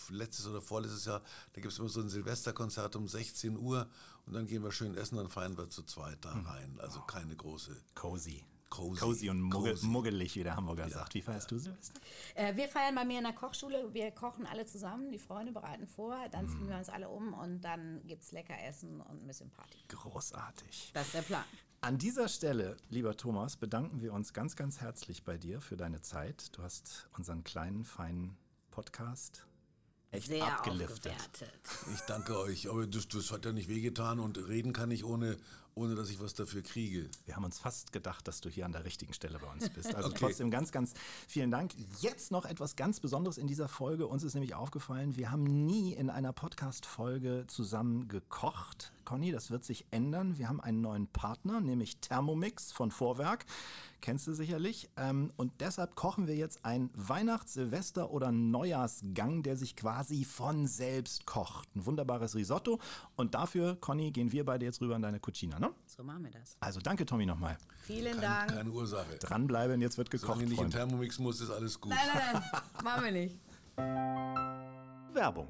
letztes 0.08 0.46
oder 0.46 0.60
vorletztes 0.60 1.04
Jahr. 1.04 1.22
Da 1.52 1.60
gibt 1.60 1.72
es 1.72 1.78
immer 1.78 1.88
so 1.88 2.00
ein 2.00 2.08
Silvesterkonzert 2.08 2.96
um 2.96 3.08
16 3.08 3.56
Uhr 3.56 3.88
und 4.26 4.32
dann 4.32 4.46
gehen 4.46 4.62
wir 4.62 4.72
schön 4.72 4.96
essen, 4.96 5.16
dann 5.16 5.28
feiern 5.28 5.56
wir 5.56 5.70
zu 5.70 5.82
zweit 5.84 6.24
da 6.24 6.32
rein. 6.32 6.78
Also 6.80 7.00
keine 7.00 7.36
große. 7.36 7.76
Cozy. 7.94 8.44
Cozy. 8.68 9.00
Cozy 9.00 9.30
und 9.30 9.40
muggel, 9.40 9.74
Cozy. 9.74 9.86
muggelig, 9.86 10.34
wie 10.36 10.42
der 10.42 10.56
Hamburger 10.56 10.88
sagt. 10.90 11.14
Wie 11.14 11.22
feierst 11.22 11.50
du 11.50 11.58
Silvester? 11.58 12.00
Äh, 12.34 12.56
wir 12.56 12.68
feiern 12.68 12.94
bei 12.94 13.04
mir 13.04 13.18
in 13.18 13.24
der 13.24 13.32
Kochschule. 13.32 13.92
Wir 13.94 14.10
kochen 14.10 14.44
alle 14.46 14.66
zusammen. 14.66 15.12
Die 15.12 15.18
Freunde 15.18 15.52
bereiten 15.52 15.86
vor. 15.86 16.16
Dann 16.32 16.48
ziehen 16.48 16.68
wir 16.68 16.76
uns 16.76 16.88
alle 16.88 17.08
um 17.08 17.32
und 17.32 17.60
dann 17.60 18.02
gibt 18.06 18.24
es 18.24 18.32
lecker 18.32 18.54
Essen 18.64 19.00
und 19.00 19.22
ein 19.22 19.26
bisschen 19.26 19.50
Party. 19.50 19.78
Großartig. 19.88 20.90
Das 20.94 21.06
ist 21.06 21.14
der 21.14 21.22
Plan. 21.22 21.44
An 21.80 21.98
dieser 21.98 22.28
Stelle, 22.28 22.76
lieber 22.88 23.16
Thomas, 23.16 23.56
bedanken 23.56 24.00
wir 24.00 24.12
uns 24.12 24.32
ganz, 24.32 24.56
ganz 24.56 24.80
herzlich 24.80 25.22
bei 25.22 25.38
dir 25.38 25.60
für 25.60 25.76
deine 25.76 26.00
Zeit. 26.00 26.56
Du 26.56 26.62
hast 26.62 27.08
unseren 27.16 27.44
kleinen, 27.44 27.84
feinen 27.84 28.36
Podcast 28.72 29.46
echt 30.10 30.26
Sehr 30.28 30.44
abgeliftet. 30.44 31.12
aufgewertet. 31.12 31.60
Ich 31.94 32.00
danke 32.02 32.38
euch, 32.38 32.68
aber 32.68 32.86
das, 32.86 33.06
das 33.08 33.30
hat 33.30 33.44
ja 33.44 33.52
nicht 33.52 33.68
wehgetan 33.68 34.18
und 34.18 34.38
reden 34.48 34.72
kann 34.72 34.90
ich 34.90 35.04
ohne, 35.04 35.36
ohne 35.76 35.94
dass 35.94 36.08
ich 36.08 36.18
was 36.20 36.34
dafür 36.34 36.62
kriege. 36.62 37.08
Wir 37.26 37.36
haben 37.36 37.44
uns 37.44 37.58
fast 37.58 37.92
gedacht, 37.92 38.26
dass 38.26 38.40
du 38.40 38.48
hier 38.48 38.64
an 38.64 38.72
der 38.72 38.84
richtigen 38.84 39.12
Stelle 39.12 39.38
bei 39.38 39.46
uns 39.52 39.68
bist. 39.68 39.94
Also 39.94 40.08
Okay. 40.16 40.18
trotzdem 40.20 40.50
ganz, 40.50 40.72
ganz 40.72 40.94
vielen 41.28 41.50
Dank. 41.50 41.72
Jetzt 42.00 42.30
noch 42.32 42.46
etwas 42.46 42.76
ganz 42.76 42.98
Besonderes 42.98 43.36
in 43.36 43.46
dieser 43.46 43.68
Folge. 43.68 44.06
Uns 44.06 44.22
ist 44.22 44.34
nämlich 44.34 44.54
aufgefallen, 44.54 45.16
wir 45.16 45.30
haben 45.30 45.44
nie 45.44 45.92
in 45.92 46.08
einer 46.08 46.32
Podcast-Folge 46.32 47.44
zusammen 47.46 48.08
gekocht. 48.08 48.92
Conny, 49.06 49.32
das 49.32 49.50
wird 49.50 49.64
sich 49.64 49.86
ändern. 49.90 50.36
Wir 50.36 50.48
haben 50.48 50.60
einen 50.60 50.82
neuen 50.82 51.06
Partner, 51.06 51.60
nämlich 51.62 51.98
Thermomix 52.00 52.72
von 52.72 52.90
Vorwerk. 52.90 53.46
Kennst 54.02 54.26
du 54.26 54.34
sicherlich. 54.34 54.90
Ähm, 54.98 55.32
Und 55.36 55.52
deshalb 55.60 55.94
kochen 55.94 56.26
wir 56.26 56.36
jetzt 56.36 56.64
einen 56.66 56.90
Weihnachts-, 56.94 57.54
Silvester- 57.54 58.10
oder 58.10 58.30
Neujahrsgang, 58.32 59.42
der 59.42 59.56
sich 59.56 59.74
quasi 59.76 60.24
von 60.24 60.66
selbst 60.66 61.24
kocht. 61.24 61.74
Ein 61.74 61.86
wunderbares 61.86 62.34
Risotto. 62.34 62.78
Und 63.16 63.34
dafür, 63.34 63.76
Conny, 63.80 64.10
gehen 64.10 64.32
wir 64.32 64.44
beide 64.44 64.66
jetzt 64.66 64.82
rüber 64.82 64.96
in 64.96 65.02
deine 65.02 65.20
Cucina, 65.20 65.58
ne? 65.58 65.70
So 65.86 66.02
machen 66.04 66.24
wir 66.24 66.32
das. 66.32 66.56
Also 66.60 66.80
danke, 66.80 67.06
Tommy, 67.06 67.24
nochmal. 67.24 67.56
Vielen 67.82 68.12
Kein, 68.12 68.20
Dank. 68.20 68.50
keine 68.54 68.70
Ursache. 68.70 69.16
Dranbleiben, 69.18 69.80
jetzt 69.80 69.96
wird 69.96 70.10
gekocht, 70.10 70.26
Solange 70.26 70.44
ich 70.44 70.50
nicht 70.50 70.60
in. 70.60 70.70
Thermomix 70.70 71.18
muss, 71.18 71.40
ist 71.40 71.50
alles 71.50 71.80
gut. 71.80 71.90
Nein, 71.92 72.00
nein, 72.12 72.42
nein. 72.52 72.62
machen 72.84 73.04
wir 73.04 73.12
nicht. 73.12 73.38
Werbung. 75.14 75.48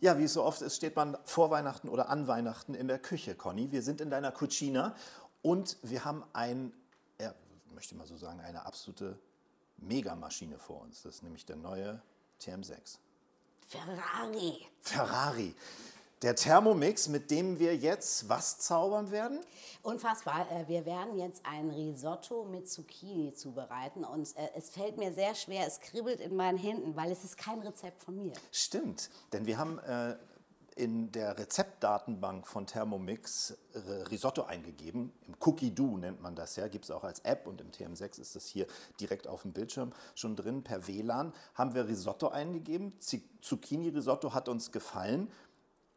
Ja, 0.00 0.18
wie 0.18 0.24
es 0.24 0.34
so 0.34 0.44
oft 0.44 0.60
ist, 0.62 0.76
steht 0.76 0.94
man 0.96 1.16
vor 1.24 1.50
Weihnachten 1.50 1.88
oder 1.88 2.10
an 2.10 2.26
Weihnachten 2.26 2.74
in 2.74 2.86
der 2.86 2.98
Küche, 2.98 3.34
Conny. 3.34 3.72
Wir 3.72 3.82
sind 3.82 4.00
in 4.00 4.10
deiner 4.10 4.30
Cucina 4.30 4.94
und 5.42 5.78
wir 5.82 6.04
haben 6.04 6.22
ein, 6.32 6.72
ja, 7.20 7.34
möchte 7.74 7.94
mal 7.94 8.06
so 8.06 8.16
sagen, 8.16 8.40
eine 8.40 8.66
absolute 8.66 9.18
Megamaschine 9.78 10.58
vor 10.58 10.82
uns. 10.82 11.02
Das 11.02 11.16
ist 11.16 11.22
nämlich 11.22 11.46
der 11.46 11.56
neue 11.56 12.02
TM6. 12.40 12.98
Ferrari. 13.68 14.66
Ferrari. 14.80 15.54
Der 16.22 16.34
Thermomix, 16.34 17.08
mit 17.08 17.30
dem 17.30 17.58
wir 17.58 17.76
jetzt 17.76 18.26
was 18.30 18.58
zaubern 18.58 19.10
werden? 19.10 19.38
Unfassbar. 19.82 20.50
Äh, 20.50 20.66
Wir 20.66 20.86
werden 20.86 21.18
jetzt 21.18 21.44
ein 21.44 21.68
Risotto 21.68 22.44
mit 22.44 22.70
Zucchini 22.70 23.34
zubereiten 23.34 24.02
und 24.02 24.34
äh, 24.34 24.48
es 24.56 24.70
fällt 24.70 24.96
mir 24.96 25.12
sehr 25.12 25.34
schwer, 25.34 25.66
es 25.66 25.78
kribbelt 25.78 26.20
in 26.20 26.34
meinen 26.34 26.56
Händen, 26.56 26.96
weil 26.96 27.12
es 27.12 27.22
ist 27.22 27.36
kein 27.36 27.60
Rezept 27.60 28.00
von 28.00 28.16
mir. 28.16 28.32
Stimmt, 28.50 29.10
denn 29.34 29.44
wir 29.44 29.58
haben 29.58 29.78
äh, 29.80 30.16
in 30.76 31.12
der 31.12 31.38
Rezeptdatenbank 31.38 32.46
von 32.46 32.66
Thermomix 32.66 33.56
Risotto 34.10 34.42
eingegeben. 34.42 35.10
Im 35.26 35.34
Cookie 35.40 35.70
Do 35.70 35.96
nennt 35.96 36.20
man 36.20 36.34
das 36.34 36.56
ja, 36.56 36.68
gibt 36.68 36.84
es 36.84 36.90
auch 36.90 37.02
als 37.02 37.20
App 37.20 37.46
und 37.46 37.62
im 37.62 37.70
TM6 37.70 38.20
ist 38.20 38.36
das 38.36 38.46
hier 38.46 38.66
direkt 39.00 39.26
auf 39.26 39.42
dem 39.42 39.52
Bildschirm 39.52 39.92
schon 40.14 40.36
drin. 40.36 40.62
Per 40.62 40.86
WLAN 40.86 41.32
haben 41.54 41.74
wir 41.74 41.88
Risotto 41.88 42.28
eingegeben. 42.28 42.92
Zucchini 43.40 43.88
Risotto 43.88 44.34
hat 44.34 44.50
uns 44.50 44.70
gefallen 44.70 45.32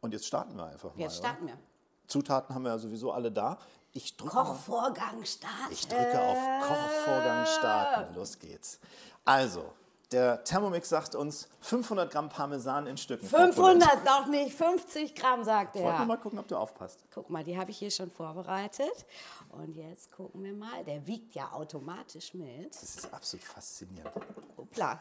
und 0.01 0.13
jetzt 0.13 0.27
starten 0.27 0.55
wir 0.55 0.65
einfach 0.65 0.93
mal. 0.95 1.01
Jetzt 1.01 1.17
starten 1.17 1.47
wir. 1.47 1.53
Oder? 1.53 1.63
Zutaten 2.07 2.55
haben 2.55 2.63
wir 2.63 2.71
ja 2.71 2.77
sowieso 2.77 3.11
alle 3.11 3.31
da. 3.31 3.57
Ich 3.91 4.17
drücke 4.17 4.31
Kochvorgang 4.35 5.23
starten. 5.25 5.71
ich 5.71 5.87
drücke 5.87 6.21
auf 6.21 6.37
Kochvorgang 6.67 7.45
starten. 7.45 8.15
Los 8.15 8.37
geht's. 8.37 8.79
Also, 9.25 9.73
der 10.11 10.43
Thermomix 10.43 10.89
sagt 10.89 11.13
uns 11.13 11.47
500 11.61 12.11
Gramm 12.11 12.29
Parmesan 12.29 12.87
in 12.87 12.97
Stücken. 12.97 13.27
500 13.27 14.03
noch 14.05 14.25
nicht, 14.25 14.55
50 14.55 15.13
Gramm, 15.13 15.43
sagt 15.43 15.75
Ich 15.75 15.83
wollte 15.83 15.99
er. 15.99 16.05
mal 16.05 16.17
gucken, 16.17 16.39
ob 16.39 16.47
du 16.47 16.55
aufpasst. 16.55 17.03
Guck 17.13 17.29
mal, 17.29 17.43
die 17.43 17.57
habe 17.57 17.69
ich 17.69 17.77
hier 17.77 17.91
schon 17.91 18.09
vorbereitet. 18.09 19.05
Und 19.49 19.75
jetzt 19.75 20.11
gucken 20.11 20.43
wir 20.43 20.53
mal. 20.53 20.83
Der 20.83 21.05
wiegt 21.05 21.35
ja 21.35 21.51
automatisch 21.51 22.33
mit. 22.33 22.73
Das 22.73 22.95
ist 22.95 23.13
absolut 23.13 23.43
faszinierend. 23.45 24.13
Hoppla. 24.57 24.99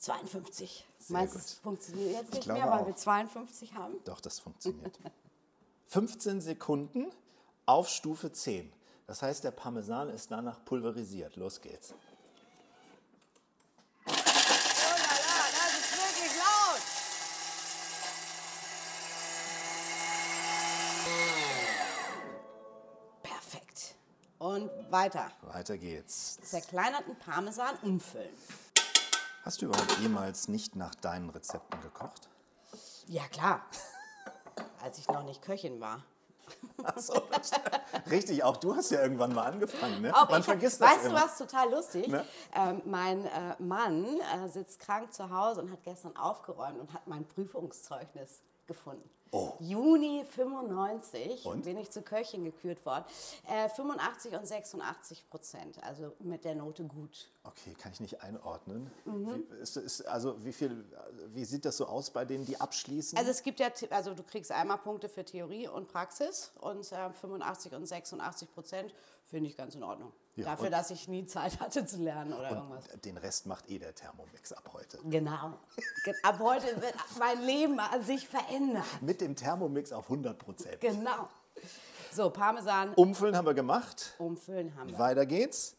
52. 0.00 0.86
Meinst 1.08 1.34
du, 1.34 1.38
gut. 1.38 1.46
es 1.46 1.52
funktioniert 1.54 2.12
jetzt 2.12 2.32
nicht 2.34 2.46
mehr, 2.46 2.70
weil 2.70 2.80
auch. 2.80 2.86
wir 2.86 2.96
52 2.96 3.74
haben? 3.74 3.94
Doch, 4.04 4.20
das 4.20 4.38
funktioniert. 4.40 4.98
15 5.88 6.40
Sekunden 6.40 7.12
auf 7.66 7.88
Stufe 7.88 8.32
10. 8.32 8.72
Das 9.06 9.22
heißt, 9.22 9.44
der 9.44 9.50
Parmesan 9.50 10.08
ist 10.08 10.30
danach 10.30 10.64
pulverisiert. 10.64 11.36
Los 11.36 11.60
geht's. 11.60 11.92
Oh 14.06 14.10
la 14.10 14.14
la, 14.14 15.46
das 15.52 15.72
ist 15.80 15.92
wirklich 15.92 16.32
laut. 16.38 16.80
Perfekt. 23.22 23.94
Und 24.38 24.70
weiter. 24.90 25.30
Weiter 25.42 25.76
geht's. 25.76 26.38
Zerkleinerten 26.42 27.16
Parmesan 27.18 27.76
umfüllen. 27.82 28.30
Hast 29.42 29.62
du 29.62 29.66
überhaupt 29.66 29.98
jemals 29.98 30.48
nicht 30.48 30.76
nach 30.76 30.94
deinen 30.94 31.30
Rezepten 31.30 31.80
gekocht? 31.80 32.28
Ja, 33.06 33.26
klar. 33.28 33.62
Als 34.82 34.98
ich 34.98 35.08
noch 35.08 35.24
nicht 35.24 35.42
Köchin 35.42 35.80
war. 35.80 36.04
Richtig, 38.10 38.42
auch 38.42 38.56
du 38.56 38.74
hast 38.74 38.90
ja 38.90 39.00
irgendwann 39.02 39.32
mal 39.34 39.44
angefangen, 39.44 40.02
ne? 40.02 40.14
Auch 40.14 40.28
Man 40.28 40.42
vergisst 40.42 40.80
das 40.80 40.90
weißt 40.90 41.06
immer. 41.06 41.20
du 41.20 41.24
was 41.24 41.38
total 41.38 41.70
lustig? 41.70 42.08
Ne? 42.08 42.24
Ähm, 42.54 42.82
mein 42.84 43.24
äh, 43.26 43.54
Mann 43.58 44.04
äh, 44.34 44.48
sitzt 44.48 44.80
krank 44.80 45.12
zu 45.12 45.30
Hause 45.30 45.62
und 45.62 45.70
hat 45.70 45.82
gestern 45.84 46.16
aufgeräumt 46.16 46.78
und 46.78 46.92
hat 46.92 47.06
mein 47.06 47.26
Prüfungszeugnis 47.26 48.42
gefunden. 48.70 49.10
Oh. 49.32 49.52
Juni 49.60 50.24
95 50.24 51.44
Und? 51.44 51.64
bin 51.64 51.76
ich 51.76 51.90
zur 51.90 52.02
Köchin 52.02 52.44
gekürt 52.44 52.84
worden. 52.84 53.04
Äh, 53.48 53.68
85 53.68 54.34
und 54.34 54.46
86 54.46 55.28
Prozent, 55.28 55.82
also 55.84 56.14
mit 56.18 56.44
der 56.44 56.56
Note 56.56 56.84
gut. 56.84 57.28
Okay, 57.44 57.74
kann 57.74 57.92
ich 57.92 58.00
nicht 58.00 58.22
einordnen. 58.22 58.90
Mhm. 59.04 59.44
Wie, 59.48 59.54
ist, 59.62 59.76
ist, 59.76 60.02
also 60.02 60.44
wie 60.44 60.52
viel, 60.52 60.84
wie 61.32 61.44
sieht 61.44 61.64
das 61.64 61.76
so 61.76 61.86
aus 61.86 62.10
bei 62.10 62.24
denen, 62.24 62.44
die 62.44 62.60
abschließen? 62.60 63.16
Also 63.18 63.30
es 63.30 63.42
gibt 63.42 63.60
ja, 63.60 63.68
also 63.90 64.14
du 64.14 64.22
kriegst 64.24 64.50
einmal 64.50 64.78
Punkte 64.78 65.08
für 65.08 65.24
Theorie 65.24 65.68
und 65.68 65.86
Praxis 65.88 66.50
und 66.60 66.90
äh, 66.90 67.10
85 67.12 67.72
und 67.74 67.86
86 67.86 68.52
Prozent 68.52 68.94
finde 69.26 69.48
ich 69.48 69.56
ganz 69.56 69.76
in 69.76 69.84
Ordnung. 69.84 70.12
Ja, 70.36 70.44
Dafür, 70.44 70.70
dass 70.70 70.90
ich 70.90 71.08
nie 71.08 71.26
Zeit 71.26 71.58
hatte 71.60 71.84
zu 71.84 71.98
lernen 71.98 72.32
oder 72.32 72.50
irgendwas. 72.50 72.84
Den 73.04 73.16
Rest 73.16 73.46
macht 73.46 73.68
eh 73.68 73.78
der 73.78 73.94
Thermomix 73.94 74.52
ab 74.52 74.70
heute. 74.72 74.98
Genau. 75.04 75.54
Ab 76.22 76.38
heute 76.38 76.80
wird 76.80 76.94
mein 77.18 77.42
Leben 77.42 77.78
an 77.78 78.02
sich 78.04 78.28
verändern. 78.28 78.84
Mit 79.00 79.20
dem 79.20 79.34
Thermomix 79.36 79.92
auf 79.92 80.04
100 80.04 80.38
Prozent. 80.38 80.80
Genau. 80.80 81.28
So, 82.12 82.30
Parmesan 82.30 82.94
Umfüllen 82.94 83.36
haben 83.36 83.46
wir 83.46 83.54
gemacht. 83.54 84.14
umfüllen 84.18 84.74
haben 84.76 84.90
wir. 84.90 84.98
Weiter 84.98 85.26
geht's. 85.26 85.76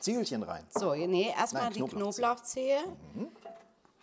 Ziegelchen 0.00 0.42
rein. 0.42 0.66
So, 0.70 0.94
nee, 0.94 1.30
erstmal 1.36 1.70
die 1.70 1.80
Knoblauchzehe. 1.80 2.78
Knoblauchzehe. 3.14 3.28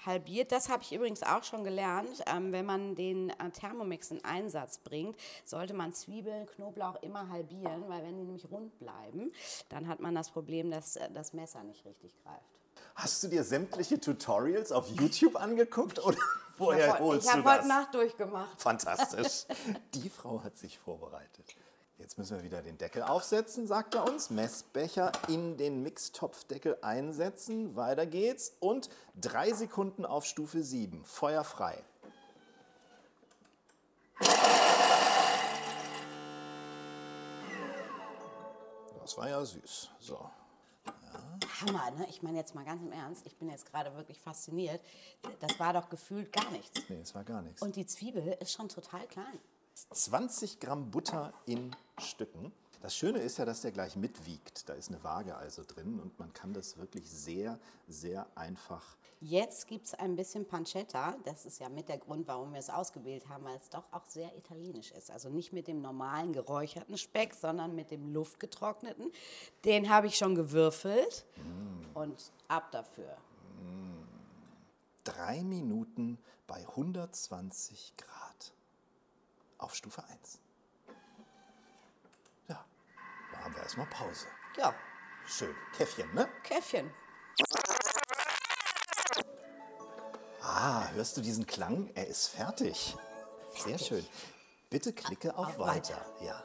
Halbiert, 0.06 0.52
das 0.52 0.70
habe 0.70 0.84
ich 0.84 0.94
übrigens 0.94 1.24
auch 1.24 1.44
schon 1.44 1.64
gelernt. 1.64 2.24
Ähm, 2.28 2.52
wenn 2.52 2.66
man 2.66 2.96
den 2.96 3.30
äh, 3.30 3.50
Thermomix 3.52 4.12
in 4.12 4.24
Einsatz 4.24 4.78
bringt, 4.80 5.18
sollte 5.44 5.74
man 5.74 5.94
Zwiebeln, 5.94 6.46
Knoblauch 6.46 7.02
immer 7.02 7.30
halbieren, 7.30 7.88
weil 7.88 8.04
wenn 8.04 8.18
die 8.18 8.24
nämlich 8.24 8.50
rund 8.50 8.78
bleiben, 8.80 9.32
dann 9.70 9.88
hat 9.88 10.00
man 10.00 10.16
das 10.16 10.30
Problem, 10.30 10.72
dass 10.72 10.96
äh, 10.96 11.10
das 11.14 11.34
Messer 11.34 11.64
nicht 11.64 11.86
richtig 11.86 12.14
greift. 12.24 12.56
Hast 12.96 13.24
du 13.24 13.28
dir 13.28 13.44
sämtliche 13.44 14.00
Tutorials 14.00 14.72
auf 14.72 14.88
YouTube 14.90 15.36
angeguckt 15.36 16.04
oder 16.04 16.18
woher 16.58 16.86
ich 16.86 16.94
habe 16.94 17.04
holst 17.04 17.30
hab 17.30 17.44
du 17.44 17.50
heute 17.50 17.58
das? 17.60 17.68
Nacht 17.68 17.94
durchgemacht. 17.94 18.62
Fantastisch. 18.62 19.46
Die 19.94 20.10
Frau 20.10 20.44
hat 20.44 20.58
sich 20.58 20.80
vorbereitet. 20.80 21.56
Jetzt 21.98 22.18
müssen 22.18 22.36
wir 22.36 22.44
wieder 22.44 22.62
den 22.62 22.78
Deckel 22.78 23.04
aufsetzen, 23.04 23.68
sagt 23.68 23.96
er 23.96 24.04
uns. 24.04 24.30
Messbecher 24.30 25.14
in 25.30 25.56
den 25.56 25.82
Mixtopfdeckel 25.82 26.78
einsetzen. 26.82 27.76
Weiter 27.78 28.06
geht's. 28.06 28.54
Und 28.60 28.90
drei 29.16 29.54
Sekunden 29.54 30.06
auf 30.06 30.26
Stufe 30.26 30.62
7. 30.62 31.06
Feuer 31.06 31.46
frei. 31.46 31.82
Das 39.00 39.18
war 39.18 39.30
ja 39.30 39.46
süß. 39.46 39.92
So. 40.00 40.30
Hammer, 41.62 41.92
ne? 41.92 42.08
Ich 42.10 42.22
meine 42.22 42.38
jetzt 42.38 42.56
mal 42.56 42.66
ganz 42.66 42.82
im 42.82 42.92
Ernst, 42.92 43.26
ich 43.26 43.38
bin 43.38 43.50
jetzt 43.50 43.72
gerade 43.72 43.96
wirklich 43.96 44.20
fasziniert. 44.20 44.82
Das 45.40 45.58
war 45.60 45.72
doch 45.72 45.90
gefühlt 45.90 46.34
gar 46.34 46.52
nichts. 46.52 46.82
Nee, 46.90 47.00
es 47.00 47.16
war 47.16 47.24
gar 47.24 47.42
nichts. 47.42 47.62
Und 47.62 47.78
die 47.78 47.86
Zwiebel 47.86 48.36
ist 48.42 48.52
schon 48.52 48.68
total 48.68 49.08
klein. 49.08 49.40
20 49.76 50.60
Gramm 50.62 50.90
Butter 50.90 51.34
in 51.46 51.76
Stücken. 51.98 52.54
Das 52.82 52.96
Schöne 52.96 53.20
ist 53.20 53.38
ja, 53.38 53.46
dass 53.46 53.62
der 53.62 53.72
gleich 53.72 53.96
mitwiegt. 53.96 54.70
Da 54.70 54.74
ist 54.74 54.90
eine 54.90 55.04
Waage 55.04 55.36
also 55.36 55.64
drin 55.66 56.00
und 56.00 56.18
man 56.20 56.32
kann 56.34 56.54
das 56.54 56.78
wirklich 56.78 57.10
sehr, 57.10 57.60
sehr 57.88 58.28
einfach. 58.36 58.96
Jetzt 59.20 59.68
gibt 59.68 59.88
es 59.88 59.94
ein 59.96 60.16
bisschen 60.16 60.48
Pancetta. 60.48 61.16
Das 61.26 61.46
ist 61.46 61.60
ja 61.60 61.68
mit 61.68 61.90
der 61.90 61.98
Grund, 61.98 62.28
warum 62.28 62.54
wir 62.54 62.60
es 62.60 62.70
ausgewählt 62.70 63.28
haben, 63.28 63.44
weil 63.46 63.58
es 63.58 63.70
doch 63.70 63.86
auch 63.92 64.06
sehr 64.08 64.36
italienisch 64.38 64.92
ist. 64.92 65.10
Also 65.12 65.30
nicht 65.30 65.52
mit 65.52 65.68
dem 65.68 65.82
normalen 65.82 66.32
geräucherten 66.32 66.98
Speck, 66.98 67.34
sondern 67.34 67.76
mit 67.76 67.92
dem 67.92 68.14
luftgetrockneten. 68.14 69.12
Den 69.66 69.90
habe 69.90 70.08
ich 70.08 70.16
schon 70.16 70.36
gewürfelt 70.36 71.26
und 71.96 72.32
ab 72.48 72.72
dafür. 72.72 73.18
Drei 75.04 75.44
Minuten 75.44 76.18
bei 76.48 76.68
120 76.68 77.94
Grad 77.98 78.25
auf 79.66 79.76
Stufe 79.76 80.04
1. 80.04 80.40
Ja, 82.48 82.64
machen 83.34 83.56
wir 83.56 83.64
erstmal 83.64 83.88
Pause. 83.88 84.28
Ja, 84.58 84.74
Schön. 85.28 85.56
Käffchen, 85.76 86.14
ne? 86.14 86.30
Käffchen. 86.44 86.92
Ah, 90.42 90.88
hörst 90.92 91.18
du 91.18 91.22
diesen 91.22 91.48
Klang? 91.48 91.90
Er 91.96 92.06
ist 92.08 92.28
fertig. 92.28 92.96
Sehr 93.56 93.80
schön. 93.80 94.06
Bitte 94.70 94.94
klicke 94.94 95.36
auf, 95.36 95.48
Auf 95.48 95.60
weiter. 95.60 96.06
Ja. 96.22 96.44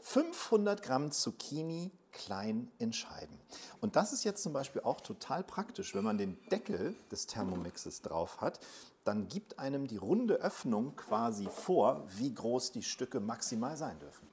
500 0.00 0.82
Gramm 0.82 1.12
Zucchini 1.12 1.92
klein 2.12 2.70
in 2.78 2.92
Scheiben. 2.92 3.38
Und 3.80 3.96
das 3.96 4.12
ist 4.12 4.24
jetzt 4.24 4.42
zum 4.42 4.52
Beispiel 4.52 4.82
auch 4.82 5.00
total 5.00 5.42
praktisch, 5.42 5.94
wenn 5.94 6.04
man 6.04 6.18
den 6.18 6.38
Deckel 6.50 6.94
des 7.10 7.26
Thermomixes 7.26 8.02
drauf 8.02 8.40
hat, 8.40 8.60
dann 9.04 9.28
gibt 9.28 9.58
einem 9.58 9.88
die 9.88 9.96
runde 9.96 10.34
Öffnung 10.34 10.94
quasi 10.96 11.48
vor, 11.48 12.04
wie 12.16 12.32
groß 12.32 12.72
die 12.72 12.82
Stücke 12.82 13.20
maximal 13.20 13.76
sein 13.76 13.98
dürfen. 13.98 14.28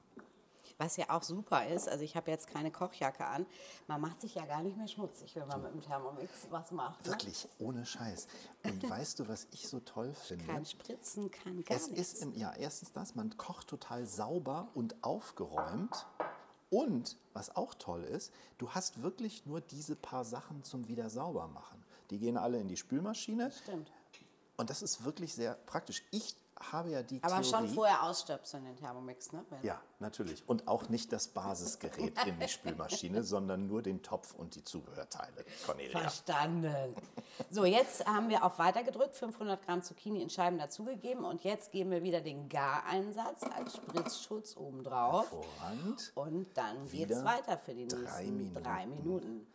Was 0.78 0.96
ja 0.96 1.10
auch 1.10 1.22
super 1.22 1.66
ist, 1.66 1.90
also 1.90 2.02
ich 2.02 2.16
habe 2.16 2.30
jetzt 2.30 2.46
keine 2.46 2.70
Kochjacke 2.70 3.26
an, 3.26 3.44
man 3.86 4.00
macht 4.00 4.22
sich 4.22 4.34
ja 4.34 4.46
gar 4.46 4.62
nicht 4.62 4.78
mehr 4.78 4.88
schmutzig, 4.88 5.36
wenn 5.36 5.46
man 5.46 5.60
mit 5.60 5.74
dem 5.74 5.82
Thermomix 5.82 6.30
was 6.48 6.70
macht. 6.70 7.04
Ne? 7.04 7.12
Wirklich, 7.12 7.46
ohne 7.58 7.84
Scheiß. 7.84 8.28
Und 8.64 8.88
weißt 8.88 9.18
du, 9.18 9.28
was 9.28 9.46
ich 9.50 9.68
so 9.68 9.80
toll 9.80 10.14
finde? 10.14 10.46
Kein 10.46 10.64
Spritzen, 10.64 11.30
kein 11.30 11.62
gar 11.64 11.76
Es 11.76 11.90
nichts. 11.90 12.14
ist 12.14 12.22
im, 12.22 12.34
ja, 12.34 12.54
erstens 12.54 12.92
das, 12.92 13.14
man 13.14 13.36
kocht 13.36 13.68
total 13.68 14.06
sauber 14.06 14.68
und 14.72 15.04
aufgeräumt. 15.04 16.06
Und 16.70 17.16
was 17.32 17.54
auch 17.56 17.74
toll 17.74 18.04
ist, 18.04 18.32
du 18.58 18.70
hast 18.70 19.02
wirklich 19.02 19.44
nur 19.44 19.60
diese 19.60 19.96
paar 19.96 20.24
Sachen 20.24 20.62
zum 20.62 20.88
wieder 20.88 21.10
sauber 21.10 21.48
machen. 21.48 21.84
Die 22.10 22.18
gehen 22.18 22.36
alle 22.36 22.60
in 22.60 22.68
die 22.68 22.76
Spülmaschine. 22.76 23.50
Stimmt. 23.50 23.90
Und 24.56 24.70
das 24.70 24.82
ist 24.82 25.04
wirklich 25.04 25.34
sehr 25.34 25.54
praktisch. 25.54 26.02
Ich 26.10 26.36
habe 26.60 26.90
ja 26.90 27.02
die 27.02 27.22
Aber 27.22 27.40
Theorie. 27.40 27.44
schon 27.48 27.68
vorher 27.68 28.02
ausstöpseln 28.02 28.64
den 28.64 28.76
Thermomix, 28.76 29.32
ne? 29.32 29.44
Wenn- 29.48 29.64
Ja, 29.64 29.80
natürlich. 29.98 30.46
Und 30.46 30.68
auch 30.68 30.88
nicht 30.90 31.10
das 31.12 31.28
Basisgerät 31.28 32.14
in 32.26 32.38
die 32.38 32.48
Spülmaschine, 32.48 33.22
sondern 33.24 33.66
nur 33.66 33.80
den 33.82 34.02
Topf 34.02 34.34
und 34.34 34.54
die 34.54 34.62
Zubehörteile. 34.62 35.44
Cornelia. 35.64 35.98
Verstanden. 35.98 36.94
So, 37.50 37.64
jetzt 37.64 38.06
haben 38.06 38.28
wir 38.28 38.44
auf 38.44 38.58
Weiter 38.58 38.82
gedrückt, 38.82 39.14
500 39.14 39.64
Gramm 39.64 39.82
Zucchini 39.82 40.20
in 40.22 40.28
Scheiben 40.28 40.58
dazugegeben 40.58 41.24
und 41.24 41.44
jetzt 41.44 41.72
geben 41.72 41.90
wir 41.92 42.02
wieder 42.02 42.20
den 42.20 42.48
Gareinsatz 42.48 43.42
als 43.44 43.76
Spritzschutz 43.76 44.56
obendrauf. 44.56 45.30
Hervorragend. 45.32 46.12
Und 46.14 46.56
dann 46.58 46.88
geht 46.90 47.10
es 47.10 47.24
weiter 47.24 47.56
für 47.58 47.72
die 47.74 47.84
nächsten 47.86 48.04
drei 48.04 48.24
Minuten. 48.26 48.62
drei 48.62 48.86
Minuten. 48.86 49.46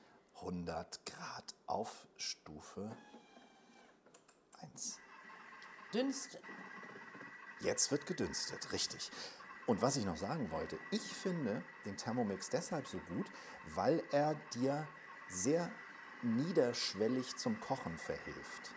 100 0.41 1.05
Grad 1.05 1.55
auf 1.67 2.07
Stufe 2.17 2.91
1. 4.61 4.97
Dünstet. 5.93 6.41
Jetzt 7.65 7.89
wird 7.89 8.05
gedünstet, 8.05 8.71
richtig. 8.73 9.09
Und 9.65 9.81
was 9.81 9.97
ich 9.97 10.05
noch 10.05 10.17
sagen 10.17 10.51
wollte, 10.51 10.77
ich 10.91 11.01
finde 11.01 11.63
den 11.83 11.97
Thermomix 11.97 12.51
deshalb 12.51 12.87
so 12.87 12.99
gut, 13.09 13.25
weil 13.73 14.03
er 14.11 14.35
dir 14.53 14.87
sehr 15.27 15.71
niederschwellig 16.21 17.35
zum 17.37 17.59
Kochen 17.59 17.97
verhilft. 17.97 18.75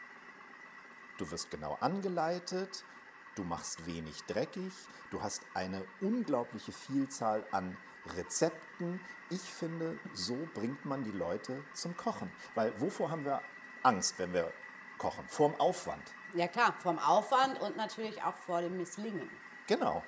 Du 1.18 1.30
wirst 1.30 1.51
genau 1.51 1.76
angeleitet, 1.80 2.86
du 3.34 3.45
machst 3.45 3.84
wenig 3.84 4.24
dreckig, 4.24 4.72
du 5.11 5.22
hast 5.22 5.43
eine 5.53 5.84
unglaubliche 6.01 6.72
Vielzahl 6.72 7.45
an 7.51 7.76
Rezepten. 8.16 9.01
Ich 9.28 9.43
finde, 9.43 9.99
so 10.14 10.49
bringt 10.55 10.86
man 10.86 11.05
die 11.05 11.11
Leute 11.11 11.62
zum 11.74 11.95
Kochen. 11.95 12.32
Weil 12.55 12.80
wovor 12.80 13.11
haben 13.11 13.26
wir 13.26 13.43
Angst, 13.82 14.18
wenn 14.18 14.32
wir 14.32 14.51
kochen? 14.97 15.28
Vorm 15.28 15.55
Aufwand. 15.57 16.14
Ja 16.35 16.49
klar, 16.49 16.74
vom 16.79 16.99
Aufwand 16.99 17.61
und 17.61 17.76
natürlich 17.76 18.22
auch 18.22 18.37
vor 18.37 18.61
dem 18.61 18.76
Misslingen. 18.76 19.31
Genau. 19.66 20.03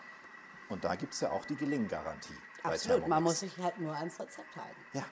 Und 0.68 0.84
da 0.84 0.94
gibt 0.94 1.14
es 1.14 1.20
ja 1.20 1.30
auch 1.30 1.44
die 1.44 1.56
Gelinggarantie. 1.56 2.36
Absolut, 2.62 3.08
man 3.08 3.22
muss 3.22 3.40
sich 3.40 3.56
halt 3.58 3.78
nur 3.78 3.94
ans 3.94 4.20
Rezept 4.20 4.54
halten. 4.56 4.80
Ja. 4.92 5.04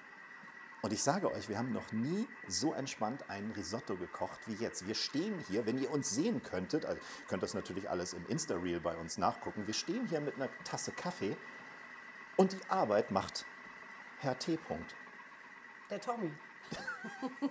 Und 0.81 0.93
ich 0.93 1.03
sage 1.03 1.33
euch, 1.33 1.49
wir 1.49 1.59
haben 1.59 1.73
noch 1.73 1.91
nie 1.91 2.29
so 2.47 2.73
entspannt 2.73 3.29
einen 3.29 3.51
Risotto 3.51 3.97
gekocht 3.97 4.39
wie 4.47 4.55
jetzt. 4.55 4.87
Wir 4.87 4.95
stehen 4.95 5.39
hier, 5.49 5.67
wenn 5.67 5.77
ihr 5.79 5.91
uns 5.91 6.11
sehen 6.11 6.43
könntet, 6.43 6.85
also 6.85 6.99
ihr 6.99 7.27
könnt 7.27 7.43
das 7.43 7.55
natürlich 7.55 7.91
alles 7.91 8.13
im 8.13 8.25
Insta-Reel 8.27 8.79
bei 8.79 8.97
uns 8.97 9.19
nachgucken, 9.19 9.67
wir 9.67 9.75
stehen 9.75 10.07
hier 10.07 10.21
mit 10.21 10.37
einer 10.37 10.49
Tasse 10.63 10.93
Kaffee 10.93 11.37
und 12.37 12.53
die 12.53 12.71
Arbeit 12.71 13.11
macht 13.11 13.45
Herr 14.21 14.39
T. 14.39 14.55
-Punkt. 14.55 14.95
Der 15.91 16.01
Tommy. 16.01 16.31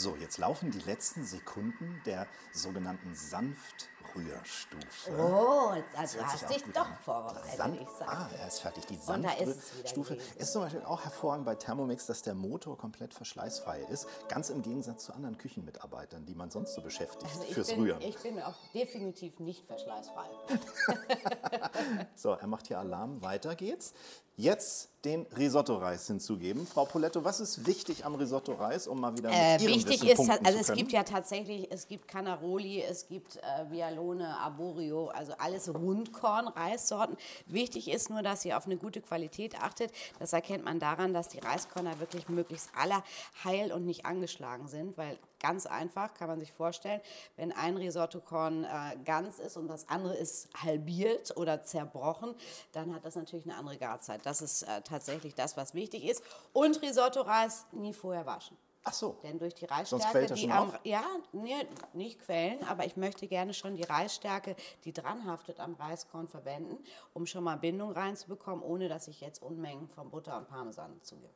So, 0.00 0.16
jetzt 0.16 0.38
laufen 0.38 0.70
die 0.70 0.78
letzten 0.80 1.26
Sekunden 1.26 2.00
der 2.06 2.26
sogenannten 2.54 3.14
Sanftrührstufe. 3.14 5.10
Oh, 5.14 5.74
also 5.94 6.16
sich 6.18 6.26
hast 6.26 6.48
dich 6.48 6.62
doch 6.72 6.88
an. 6.88 6.96
vorbereitet, 7.04 7.54
San- 7.54 7.74
ich 7.78 7.88
sag. 7.98 8.08
ah, 8.08 8.30
er 8.38 8.46
ist 8.48 8.60
fertig. 8.60 8.86
Die 8.86 8.94
ist 8.94 9.04
Sanftrührstufe 9.04 10.14
gewesen. 10.16 10.38
ist 10.38 10.52
zum 10.54 10.62
Beispiel 10.62 10.82
auch 10.84 11.04
hervorragend 11.04 11.44
bei 11.44 11.54
Thermomix, 11.54 12.06
dass 12.06 12.22
der 12.22 12.34
Motor 12.34 12.78
komplett 12.78 13.12
verschleißfrei 13.12 13.82
ist. 13.90 14.06
Ganz 14.30 14.48
im 14.48 14.62
Gegensatz 14.62 15.04
zu 15.04 15.12
anderen 15.12 15.36
Küchenmitarbeitern, 15.36 16.24
die 16.24 16.34
man 16.34 16.50
sonst 16.50 16.72
so 16.72 16.80
beschäftigt 16.80 17.30
Also 17.30 17.42
fürs 17.52 17.68
bin, 17.68 17.80
Rühren. 17.82 18.00
Ich 18.00 18.16
bin 18.20 18.40
auch 18.40 18.56
definitiv 18.72 19.38
nicht 19.38 19.66
verschleißfrei. 19.66 20.30
So, 22.14 22.32
er 22.32 22.46
macht 22.46 22.66
hier 22.68 22.78
Alarm. 22.78 23.20
Weiter 23.22 23.54
geht's. 23.54 23.92
Jetzt 24.36 24.90
den 25.04 25.26
Risotto-Reis 25.36 26.06
hinzugeben. 26.06 26.66
Frau 26.66 26.84
Poletto, 26.84 27.24
was 27.24 27.40
ist 27.40 27.66
wichtig 27.66 28.04
am 28.04 28.14
Risotto-Reis, 28.14 28.86
um 28.86 29.00
mal 29.00 29.16
wieder 29.16 29.30
mit 29.30 29.38
Äh, 29.38 29.56
Ihrem 29.56 29.74
wichtig 29.74 30.02
Wissen 30.02 30.08
ist, 30.08 30.16
punkten 30.16 30.46
also 30.46 30.58
es 30.58 30.72
gibt 30.72 30.92
ja 30.92 31.02
tatsächlich, 31.04 31.68
es 31.70 31.88
gibt 31.88 32.06
Canaroli, 32.06 32.82
es 32.82 33.08
gibt 33.08 33.36
äh, 33.36 33.70
Vialone, 33.70 34.36
Arborio, 34.36 35.08
also 35.08 35.32
alles 35.38 35.72
Rundkorn-Reissorten. 35.72 37.16
Wichtig 37.46 37.88
ist 37.88 38.10
nur, 38.10 38.22
dass 38.22 38.44
ihr 38.44 38.56
auf 38.56 38.66
eine 38.66 38.76
gute 38.76 39.00
Qualität 39.00 39.60
achtet. 39.60 39.90
Das 40.18 40.32
erkennt 40.32 40.64
man 40.64 40.78
daran, 40.78 41.14
dass 41.14 41.28
die 41.28 41.38
Reiskörner 41.38 41.98
wirklich 41.98 42.28
möglichst 42.28 42.70
alle 42.76 43.02
heil 43.44 43.72
und 43.72 43.86
nicht 43.86 44.04
angeschlagen 44.04 44.68
sind, 44.68 44.98
weil 44.98 45.18
ganz 45.40 45.66
einfach 45.66 46.14
kann 46.14 46.28
man 46.28 46.38
sich 46.38 46.52
vorstellen, 46.52 47.00
wenn 47.36 47.52
ein 47.52 47.76
Risottokorn 47.76 48.64
äh, 48.64 48.96
ganz 49.04 49.38
ist 49.38 49.56
und 49.56 49.68
das 49.68 49.88
andere 49.88 50.14
ist 50.14 50.48
halbiert 50.62 51.36
oder 51.36 51.64
zerbrochen, 51.64 52.34
dann 52.72 52.94
hat 52.94 53.04
das 53.04 53.16
natürlich 53.16 53.46
eine 53.46 53.56
andere 53.56 53.78
Garzeit. 53.78 54.24
Das 54.24 54.42
ist 54.42 54.62
äh, 54.62 54.82
tatsächlich 54.82 55.34
das, 55.34 55.56
was 55.56 55.74
wichtig 55.74 56.04
ist. 56.04 56.22
Und 56.52 56.80
Risotto-Reis 56.82 57.66
nie 57.72 57.92
vorher 57.92 58.26
waschen. 58.26 58.56
Ach 58.84 58.92
so. 58.94 59.18
Denn 59.22 59.38
durch 59.38 59.54
die 59.54 59.66
Reisstärke, 59.66 60.10
quält 60.10 60.30
die 60.30 60.36
schon 60.42 60.52
am, 60.52 60.68
auf? 60.70 60.80
ja, 60.84 61.04
nee, 61.32 61.54
nicht 61.92 62.20
quellen, 62.20 62.64
aber 62.64 62.86
ich 62.86 62.96
möchte 62.96 63.26
gerne 63.26 63.52
schon 63.52 63.76
die 63.76 63.82
Reisstärke, 63.82 64.56
die 64.84 64.92
dranhaftet 64.92 65.60
am 65.60 65.74
Reiskorn 65.74 66.28
verwenden, 66.28 66.78
um 67.12 67.26
schon 67.26 67.44
mal 67.44 67.56
Bindung 67.56 67.92
reinzubekommen, 67.92 68.64
ohne 68.64 68.88
dass 68.88 69.08
ich 69.08 69.20
jetzt 69.20 69.42
Unmengen 69.42 69.88
von 69.88 70.10
Butter 70.10 70.36
und 70.38 70.48
Parmesan 70.48 71.00
zugebe. 71.02 71.34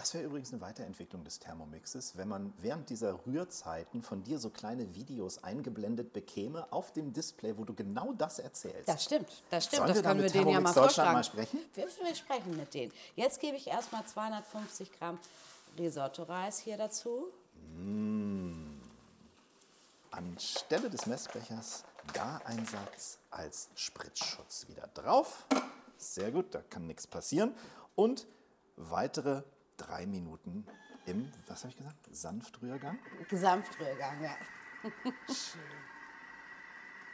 Das 0.00 0.14
wäre 0.14 0.24
übrigens 0.24 0.50
eine 0.50 0.62
Weiterentwicklung 0.62 1.24
des 1.24 1.40
Thermomixes, 1.40 2.16
wenn 2.16 2.26
man 2.26 2.54
während 2.56 2.88
dieser 2.88 3.26
Rührzeiten 3.26 4.00
von 4.00 4.24
dir 4.24 4.38
so 4.38 4.48
kleine 4.48 4.94
Videos 4.94 5.44
eingeblendet 5.44 6.14
bekäme 6.14 6.72
auf 6.72 6.94
dem 6.94 7.12
Display, 7.12 7.58
wo 7.58 7.64
du 7.64 7.74
genau 7.74 8.14
das 8.14 8.38
erzählst. 8.38 8.88
Das 8.88 9.04
stimmt, 9.04 9.42
das 9.50 9.66
stimmt. 9.66 9.76
Sollen 9.76 9.88
das 9.88 9.96
wir 9.98 10.02
da 10.02 10.08
können 10.08 10.22
wir 10.22 10.30
denen 10.30 10.48
ja 10.48 10.60
mal 10.62 10.72
Deutschland 10.72 11.12
mal 11.12 11.22
sprechen? 11.22 11.58
Wir, 11.74 11.84
wir 11.84 12.14
sprechen 12.14 12.56
mit 12.56 12.72
denen. 12.72 12.90
Jetzt 13.14 13.40
gebe 13.40 13.58
ich 13.58 13.66
erstmal 13.66 14.06
250 14.06 14.90
Gramm 14.98 15.18
Risotto-Reis 15.78 16.60
hier 16.60 16.78
dazu. 16.78 17.26
Anstelle 20.12 20.88
des 20.88 21.04
Messbechers 21.04 21.84
Gareinsatz 22.14 23.18
als 23.30 23.68
Spritzschutz 23.74 24.66
wieder 24.66 24.86
drauf. 24.94 25.44
Sehr 25.98 26.32
gut, 26.32 26.54
da 26.54 26.62
kann 26.62 26.86
nichts 26.86 27.06
passieren. 27.06 27.54
Und 27.96 28.26
weitere 28.76 29.42
drei 29.80 30.06
Minuten 30.06 30.66
im, 31.06 31.30
was 31.48 31.60
habe 31.60 31.70
ich 31.70 31.76
gesagt, 31.76 31.96
Sanftrührgang. 32.10 32.98
Gesamtrührgang, 33.28 34.22
ja. 34.22 34.36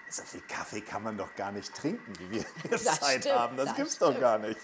So 0.08 0.22
viel 0.22 0.40
Kaffee 0.42 0.80
kann 0.80 1.02
man 1.02 1.16
doch 1.18 1.34
gar 1.34 1.52
nicht 1.52 1.74
trinken, 1.74 2.12
wie 2.18 2.30
wir 2.30 2.40
jetzt 2.70 2.86
Das 2.86 3.00
Zeit 3.00 3.22
stimmt, 3.22 3.34
haben. 3.36 3.56
Das, 3.56 3.66
das 3.68 3.76
gibt's 3.76 3.98
doch 3.98 4.08
stimmt. 4.08 4.20
gar 4.20 4.38
nicht. 4.38 4.60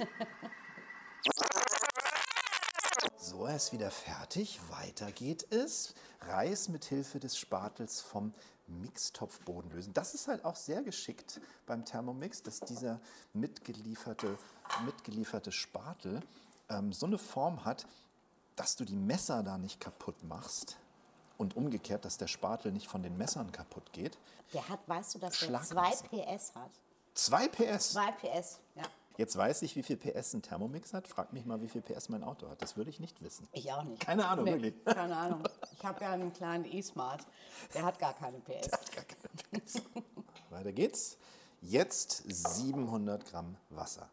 So, 3.18 3.46
er 3.46 3.56
ist 3.56 3.72
wieder 3.72 3.90
fertig. 3.90 4.60
Weiter 4.68 5.10
geht 5.12 5.50
es. 5.52 5.94
Reis 6.20 6.68
mit 6.68 6.84
Hilfe 6.84 7.18
des 7.18 7.36
Spatels 7.36 8.00
vom 8.00 8.34
Mixtopfboden 8.68 9.70
lösen. 9.72 9.92
Das 9.92 10.14
ist 10.14 10.28
halt 10.28 10.44
auch 10.44 10.56
sehr 10.56 10.82
geschickt 10.82 11.40
beim 11.66 11.84
Thermomix, 11.84 12.42
dass 12.42 12.60
dieser 12.60 13.00
mitgelieferte, 13.32 14.38
mitgelieferte 14.84 15.52
Spatel 15.52 16.20
ähm, 16.72 16.92
so 16.92 17.06
eine 17.06 17.18
Form 17.18 17.64
hat, 17.64 17.86
dass 18.56 18.76
du 18.76 18.84
die 18.84 18.96
Messer 18.96 19.42
da 19.42 19.58
nicht 19.58 19.80
kaputt 19.80 20.22
machst. 20.24 20.76
Und 21.38 21.56
umgekehrt, 21.56 22.04
dass 22.04 22.18
der 22.18 22.28
Spatel 22.28 22.70
nicht 22.72 22.86
von 22.86 23.02
den 23.02 23.16
Messern 23.16 23.50
kaputt 23.50 23.92
geht. 23.92 24.16
Der 24.52 24.68
hat, 24.68 24.80
weißt 24.86 25.14
du, 25.14 25.18
dass 25.18 25.38
der 25.38 25.46
Schlagwasser. 25.46 26.04
2 26.08 26.18
PS 26.36 26.54
hat? 26.54 26.70
2 27.14 27.48
PS. 27.48 27.92
2 27.92 28.12
PS, 28.12 28.60
ja. 28.76 28.82
Jetzt 29.18 29.36
weiß 29.36 29.62
ich, 29.62 29.76
wie 29.76 29.82
viel 29.82 29.96
PS 29.96 30.34
ein 30.34 30.42
Thermomix 30.42 30.94
hat. 30.94 31.06
Frag 31.06 31.32
mich 31.32 31.44
mal, 31.44 31.60
wie 31.60 31.68
viel 31.68 31.82
PS 31.82 32.08
mein 32.08 32.24
Auto 32.24 32.48
hat. 32.48 32.62
Das 32.62 32.76
würde 32.76 32.90
ich 32.90 32.98
nicht 33.00 33.22
wissen. 33.22 33.46
Ich 33.52 33.70
auch 33.72 33.82
nicht. 33.82 34.00
Keine 34.00 34.26
Ahnung, 34.26 34.46
wirklich. 34.46 34.84
Keine 34.84 35.16
Ahnung. 35.16 35.42
Ich 35.72 35.84
habe 35.84 36.02
ja 36.02 36.12
einen 36.12 36.32
kleinen 36.32 36.64
E-Smart. 36.64 37.26
Der 37.74 37.82
hat 37.82 37.98
gar 37.98 38.14
keine 38.14 38.38
PS. 38.40 38.70
Gar 38.94 39.04
keine 39.04 39.64
PS. 39.64 39.82
Weiter 40.50 40.72
geht's. 40.72 41.18
Jetzt 41.60 42.24
700 42.26 43.24
Gramm 43.26 43.56
Wasser. 43.70 44.08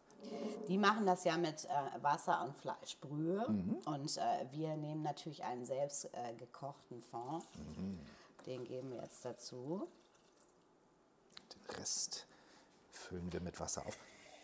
Die 0.68 0.78
machen 0.78 1.06
das 1.06 1.24
ja 1.24 1.36
mit 1.36 1.64
äh, 1.64 2.02
Wasser 2.02 2.44
und 2.44 2.56
Fleischbrühe. 2.56 3.44
Mhm. 3.48 3.78
Und 3.84 4.16
äh, 4.16 4.46
wir 4.52 4.76
nehmen 4.76 5.02
natürlich 5.02 5.42
einen 5.42 5.64
selbst 5.64 6.06
äh, 6.12 6.34
gekochten 6.34 7.02
Fond. 7.02 7.44
Mhm. 7.56 7.98
Den 8.46 8.64
geben 8.64 8.92
wir 8.92 9.02
jetzt 9.02 9.24
dazu. 9.24 9.88
Den 11.52 11.76
Rest 11.76 12.26
füllen 12.92 13.32
wir 13.32 13.40
mit 13.40 13.58
Wasser 13.60 13.84
auf. 13.86 13.96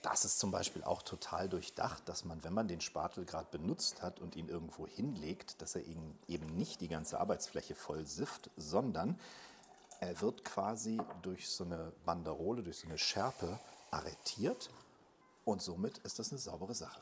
Das 0.03 0.25
ist 0.25 0.39
zum 0.39 0.51
Beispiel 0.51 0.85
auch 0.85 1.03
total 1.03 1.49
durchdacht, 1.49 2.09
dass 2.09 2.25
man, 2.25 2.45
wenn 2.45 2.53
man 2.53 2.69
den 2.69 2.81
Spatel 2.81 3.25
gerade 3.25 3.49
benutzt 3.51 4.03
hat 4.03 4.21
und 4.21 4.37
ihn 4.37 4.49
irgendwo 4.49 4.87
hinlegt, 4.87 5.61
dass 5.61 5.75
er 5.75 5.85
ihn 5.85 6.17
eben 6.29 6.57
nicht 6.57 6.81
die 6.81 6.89
ganze 6.89 7.19
Arbeitsfläche 7.19 7.75
voll 7.75 8.07
sifft, 8.07 8.51
sondern 8.57 9.19
er 10.01 10.21
wird 10.21 10.45
quasi 10.45 11.01
durch 11.23 11.49
so 11.49 11.65
eine 11.65 11.93
Banderole, 12.05 12.63
durch 12.63 12.79
so 12.79 12.87
eine 12.87 12.99
Schärpe 12.99 13.59
arretiert 13.91 14.71
und 15.47 15.63
somit 15.63 15.99
ist 15.99 16.19
das 16.19 16.31
eine 16.33 16.39
saubere 16.41 16.75
Sache. 16.75 17.01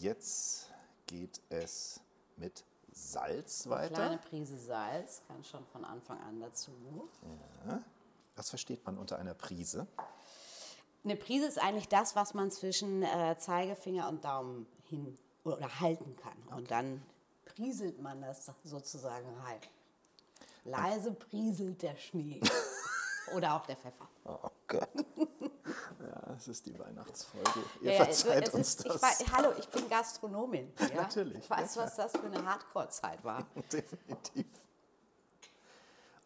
Jetzt 0.00 0.70
geht 1.06 1.40
es 1.50 2.00
mit 2.36 2.64
Salz 2.92 3.66
Eine 3.66 3.88
kleine 3.88 4.10
weiter. 4.14 4.28
Prise 4.28 4.56
Salz 4.56 5.22
kann 5.26 5.42
schon 5.44 5.66
von 5.66 5.84
Anfang 5.84 6.20
an 6.20 6.40
dazu. 6.40 6.70
Was 8.36 8.50
versteht 8.50 8.86
man 8.86 8.98
unter 8.98 9.18
einer 9.18 9.34
Prise? 9.34 9.86
Eine 11.04 11.16
Prise 11.16 11.46
ist 11.46 11.58
eigentlich 11.60 11.88
das, 11.88 12.14
was 12.14 12.34
man 12.34 12.52
zwischen 12.52 13.02
äh, 13.02 13.36
Zeigefinger 13.36 14.08
und 14.08 14.24
Daumen 14.24 14.66
hin 14.84 15.18
oder 15.42 15.80
halten 15.80 16.14
kann. 16.16 16.56
Und 16.56 16.70
dann 16.70 17.02
prieselt 17.44 18.00
man 18.00 18.22
das 18.22 18.48
sozusagen 18.62 19.28
rein. 19.40 19.60
Leise 20.64 21.12
prieselt 21.12 21.82
der 21.82 21.96
Schnee. 21.96 22.40
oder 23.32 23.54
auch 23.54 23.66
der 23.66 23.76
Pfeffer. 23.76 24.08
Oh 24.24 24.48
Gott. 24.68 24.88
Ja, 26.00 26.34
es 26.36 26.48
ist 26.48 26.66
die 26.66 26.78
Weihnachtsfolge. 26.78 27.64
Ihr 27.80 27.92
Ja, 27.92 28.04
verzeiht 28.04 28.48
es 28.48 28.54
uns 28.54 28.68
ist, 28.68 28.86
das. 28.86 28.96
Ich 28.96 29.02
weiß, 29.02 29.24
hallo, 29.32 29.52
ich 29.58 29.68
bin 29.68 29.88
Gastronomin. 29.88 30.72
Ja? 30.80 31.02
Natürlich, 31.02 31.38
Ich 31.44 31.50
weiß, 31.50 31.76
was 31.76 31.96
das 31.96 32.12
für 32.12 32.24
eine 32.24 32.44
Hardcore-Zeit 32.44 33.22
war. 33.24 33.46
Definitiv. 33.72 34.46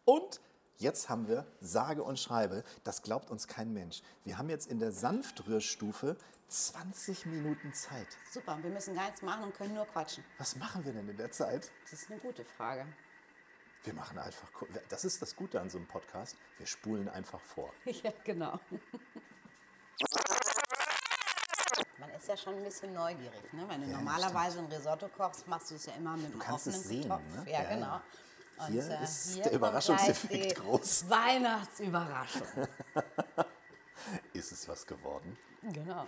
Und 0.05 0.39
jetzt 0.77 1.09
haben 1.09 1.27
wir 1.27 1.45
sage 1.59 2.03
und 2.03 2.19
schreibe, 2.19 2.63
das 2.83 3.01
glaubt 3.01 3.29
uns 3.29 3.47
kein 3.47 3.73
Mensch. 3.73 4.01
Wir 4.23 4.37
haben 4.37 4.49
jetzt 4.49 4.67
in 4.67 4.79
der 4.79 4.91
Sanftrührstufe 4.91 6.17
20 6.47 7.25
Minuten 7.25 7.73
Zeit. 7.73 8.07
Super, 8.31 8.57
wir 8.61 8.69
müssen 8.69 8.95
gar 8.95 9.05
nichts 9.05 9.21
machen 9.21 9.43
und 9.43 9.53
können 9.53 9.75
nur 9.75 9.85
quatschen. 9.85 10.23
Was 10.37 10.55
machen 10.55 10.85
wir 10.85 10.93
denn 10.93 11.09
in 11.09 11.17
der 11.17 11.31
Zeit? 11.31 11.71
Das 11.83 12.01
ist 12.01 12.09
eine 12.09 12.19
gute 12.21 12.45
Frage. 12.45 12.85
Wir 13.87 13.93
machen 13.93 14.17
einfach, 14.19 14.49
das 14.89 15.05
ist 15.05 15.21
das 15.21 15.33
Gute 15.33 15.61
an 15.61 15.69
so 15.69 15.77
einem 15.77 15.87
Podcast, 15.87 16.35
wir 16.57 16.67
spulen 16.67 17.07
einfach 17.07 17.39
vor. 17.39 17.73
Ja, 17.85 18.11
genau. 18.25 18.59
Man 21.97 22.09
ist 22.09 22.27
ja 22.27 22.35
schon 22.35 22.55
ein 22.55 22.63
bisschen 22.65 22.93
neugierig, 22.93 23.53
ne? 23.53 23.63
Wenn 23.69 23.81
du 23.83 23.87
Ja, 23.87 23.95
normalerweise 23.95 24.59
ein 24.59 24.65
Risotto 24.65 25.07
kochst, 25.07 25.47
machst 25.47 25.71
du 25.71 25.75
es 25.75 25.85
ja 25.85 25.93
immer 25.93 26.17
mit 26.17 26.25
einem 26.33 26.39
kannst 26.39 26.67
es 26.67 26.75
offenen 26.79 27.01
sehen, 27.01 27.09
Topf. 27.09 27.21
ne? 27.45 27.45
Ja, 27.49 27.63
Ja, 27.63 27.69
genau. 27.75 28.01
Und, 28.57 28.67
Hier 28.73 28.99
ist 29.01 29.35
der 29.37 29.43
kommt 29.43 29.55
Überraschungseffekt 29.55 30.55
groß. 30.55 31.05
Weihnachtsüberraschung. 31.09 32.67
Ist 34.33 34.51
es 34.51 34.67
was 34.67 34.85
geworden? 34.85 35.37
genau. 35.61 36.05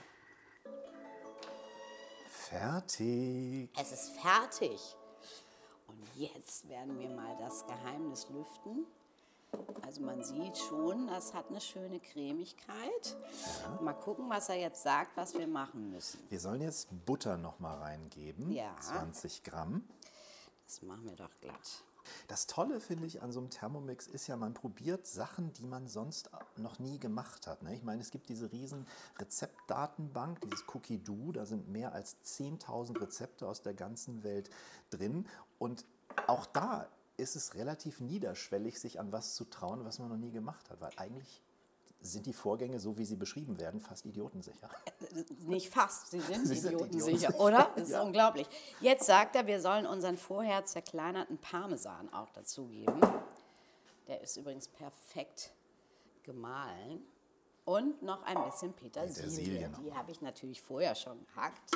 Fertig. 2.30 3.70
Es 3.80 3.92
ist 3.94 4.12
fertig. 4.20 4.82
Und 5.90 6.22
jetzt 6.22 6.68
werden 6.70 7.00
wir 7.00 7.10
mal 7.10 7.36
das 7.40 7.66
Geheimnis 7.66 8.28
lüften. 8.30 8.86
Also 9.82 10.02
man 10.02 10.24
sieht 10.24 10.58
schon, 10.58 11.08
das 11.08 11.34
hat 11.34 11.50
eine 11.50 11.60
schöne 11.60 12.00
Cremigkeit. 12.00 13.18
Mal 13.82 13.94
gucken, 13.94 14.30
was 14.30 14.50
er 14.50 14.58
jetzt 14.58 14.84
sagt, 14.84 15.18
was 15.18 15.34
wir 15.34 15.48
machen 15.48 15.90
müssen. 15.92 16.20
Wir 16.30 16.40
sollen 16.40 16.62
jetzt 16.62 16.90
Butter 17.06 17.38
noch 17.38 17.60
mal 17.60 17.78
reingeben. 17.80 18.52
Ja. 18.52 18.76
20 18.80 19.44
Gramm. 19.44 19.84
Das 20.68 20.84
machen 20.84 21.06
wir 21.06 21.16
doch 21.16 21.32
glatt. 21.42 21.84
Das 22.28 22.48
Tolle 22.48 22.80
finde 22.80 23.06
ich 23.06 23.22
an 23.22 23.32
so 23.32 23.40
einem 23.40 23.50
Thermomix 23.50 24.08
ist 24.08 24.28
ja, 24.28 24.36
man 24.36 24.54
probiert 24.54 25.08
Sachen, 25.08 25.54
die 25.54 25.66
man 25.66 25.88
sonst 25.88 26.30
noch 26.58 26.80
nie 26.80 27.00
gemacht 27.00 27.48
hat. 27.48 27.64
Ne? 27.64 27.76
Ich 27.76 27.84
meine, 27.84 28.02
es 28.02 28.12
gibt 28.12 28.30
diese 28.30 28.52
riesen 28.52 28.86
Rezeptdatenbank, 29.18 30.42
dieses 30.42 30.66
Cookie-Do, 30.74 31.32
da 31.32 31.46
sind 31.46 31.70
mehr 31.70 31.94
als 31.94 32.18
10.000 32.24 33.02
Rezepte 33.02 33.48
aus 33.48 33.62
der 33.62 33.74
ganzen 33.74 34.24
Welt 34.24 34.50
drin. 34.90 35.28
Und 35.58 35.86
auch 36.28 36.46
da 36.46 36.88
ist 37.18 37.36
es 37.36 37.56
relativ 37.56 38.00
niederschwellig, 38.00 38.80
sich 38.80 39.00
an 39.00 39.12
was 39.12 39.36
zu 39.36 39.46
trauen, 39.46 39.86
was 39.86 40.00
man 40.00 40.10
noch 40.10 40.18
nie 40.18 40.32
gemacht 40.32 40.70
hat. 40.70 40.82
Weil 40.82 40.92
eigentlich 40.98 41.42
sind 42.02 42.26
die 42.26 42.34
Vorgänge, 42.34 42.80
so 42.80 42.98
wie 42.98 43.06
sie 43.06 43.16
beschrieben 43.16 43.60
werden, 43.60 43.80
fast 43.80 44.06
idiotensicher. 44.06 44.70
Nicht 45.46 45.70
fast, 45.70 46.12
sie 46.12 46.20
sind 46.22 46.48
Sie 46.48 46.56
sind 46.56 46.74
idiotensicher, 46.74 47.30
idiotensicher. 47.30 47.40
oder? 47.40 47.72
Das 47.76 47.90
ist 47.90 48.00
unglaublich. 48.00 48.48
Jetzt 48.80 49.06
sagt 49.06 49.36
er, 49.36 49.48
wir 49.48 49.60
sollen 49.62 49.86
unseren 49.86 50.18
vorher 50.18 50.66
zerkleinerten 50.66 51.38
Parmesan 51.38 52.12
auch 52.14 52.30
dazugeben. 52.30 53.02
Der 54.08 54.22
ist 54.22 54.38
übrigens 54.38 54.68
perfekt 54.68 55.52
gemahlen. 56.24 57.04
Und 57.66 58.02
noch 58.02 58.24
ein 58.24 58.44
bisschen 58.50 58.74
Petersilie. 58.74 59.70
Die 59.84 59.94
habe 59.94 60.12
ich 60.12 60.22
natürlich 60.22 60.62
vorher 60.62 60.96
schon 60.96 61.24
gehackt. 61.28 61.72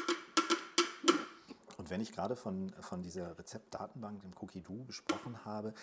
Und 1.77 1.89
wenn 1.89 2.01
ich 2.01 2.11
gerade 2.11 2.35
von, 2.35 2.73
von 2.79 3.03
dieser 3.03 3.37
Rezeptdatenbank, 3.37 4.21
dem 4.21 4.31
Cookie-Do, 4.39 4.85
gesprochen 4.85 5.45
habe, 5.45 5.73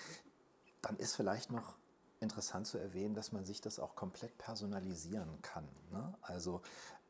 dann 0.82 0.97
ist 0.97 1.14
vielleicht 1.14 1.53
noch 1.53 1.76
interessant 2.20 2.66
zu 2.66 2.78
erwähnen, 2.78 3.14
dass 3.14 3.32
man 3.32 3.44
sich 3.44 3.60
das 3.60 3.78
auch 3.78 3.94
komplett 3.96 4.36
personalisieren 4.38 5.40
kann. 5.42 5.68
Ne? 5.90 6.14
Also 6.22 6.62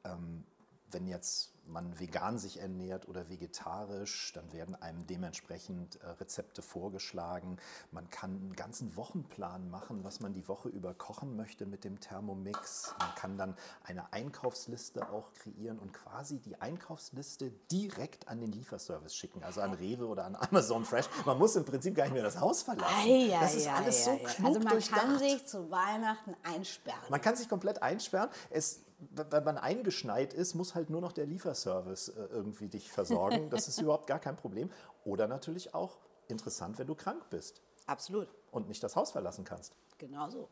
ähm, 0.04 0.44
wenn 0.90 1.06
jetzt 1.06 1.52
man 1.66 1.98
vegan 2.00 2.38
sich 2.38 2.58
ernährt 2.60 3.08
oder 3.08 3.28
vegetarisch, 3.28 4.32
dann 4.34 4.52
werden 4.52 4.74
einem 4.74 5.06
dementsprechend 5.06 5.96
äh, 6.02 6.08
Rezepte 6.08 6.62
vorgeschlagen. 6.62 7.58
Man 7.92 8.10
kann 8.10 8.30
einen 8.30 8.56
ganzen 8.56 8.96
Wochenplan 8.96 9.70
machen, 9.70 10.02
was 10.02 10.20
man 10.20 10.32
die 10.32 10.48
Woche 10.48 10.68
über 10.68 10.94
kochen 10.94 11.36
möchte 11.36 11.66
mit 11.66 11.84
dem 11.84 12.00
Thermomix. 12.00 12.94
Man 12.98 13.14
kann 13.14 13.38
dann 13.38 13.56
eine 13.84 14.12
Einkaufsliste 14.12 15.08
auch 15.10 15.32
kreieren 15.34 15.78
und 15.78 15.92
quasi 15.92 16.38
die 16.38 16.60
Einkaufsliste 16.60 17.50
direkt 17.70 18.28
an 18.28 18.40
den 18.40 18.52
Lieferservice 18.52 19.14
schicken, 19.14 19.42
also 19.44 19.60
an 19.60 19.72
Rewe 19.74 20.06
oder 20.06 20.24
an 20.24 20.36
Amazon 20.40 20.84
Fresh. 20.84 21.06
Man 21.24 21.38
muss 21.38 21.56
im 21.56 21.64
Prinzip 21.64 21.94
gar 21.94 22.04
nicht 22.04 22.14
mehr 22.14 22.22
das 22.22 22.40
Haus 22.40 22.62
verlassen. 22.62 22.94
Ei, 23.06 23.28
das 23.40 23.54
ist 23.54 23.68
ei, 23.68 23.72
alles 23.72 24.04
so 24.04 24.10
ei, 24.10 24.18
klug 24.18 24.46
Also 24.46 24.60
man 24.60 24.72
durchdacht. 24.72 25.00
kann 25.00 25.18
sich 25.18 25.46
zu 25.46 25.70
Weihnachten 25.70 26.34
einsperren. 26.42 26.98
Man 27.08 27.20
kann 27.20 27.36
sich 27.36 27.48
komplett 27.48 27.82
einsperren. 27.82 28.28
Es, 28.50 28.80
wenn 29.12 29.44
man 29.44 29.56
eingeschneit 29.56 30.34
ist, 30.34 30.54
muss 30.54 30.74
halt 30.74 30.90
nur 30.90 31.00
noch 31.00 31.12
der 31.12 31.26
Lieferservice 31.26 31.59
äh, 31.66 32.26
irgendwie 32.30 32.68
dich 32.68 32.90
versorgen. 32.90 33.50
Das 33.50 33.68
ist 33.68 33.78
überhaupt 33.82 34.06
gar 34.06 34.18
kein 34.18 34.36
Problem. 34.36 34.70
Oder 35.04 35.26
natürlich 35.28 35.74
auch 35.74 35.98
interessant, 36.28 36.78
wenn 36.78 36.86
du 36.86 36.94
krank 36.94 37.28
bist 37.30 37.62
Absolut. 37.86 38.28
und 38.50 38.68
nicht 38.68 38.82
das 38.82 38.96
Haus 38.96 39.12
verlassen 39.12 39.44
kannst. 39.44 39.74
Genau 39.98 40.28
so. 40.30 40.48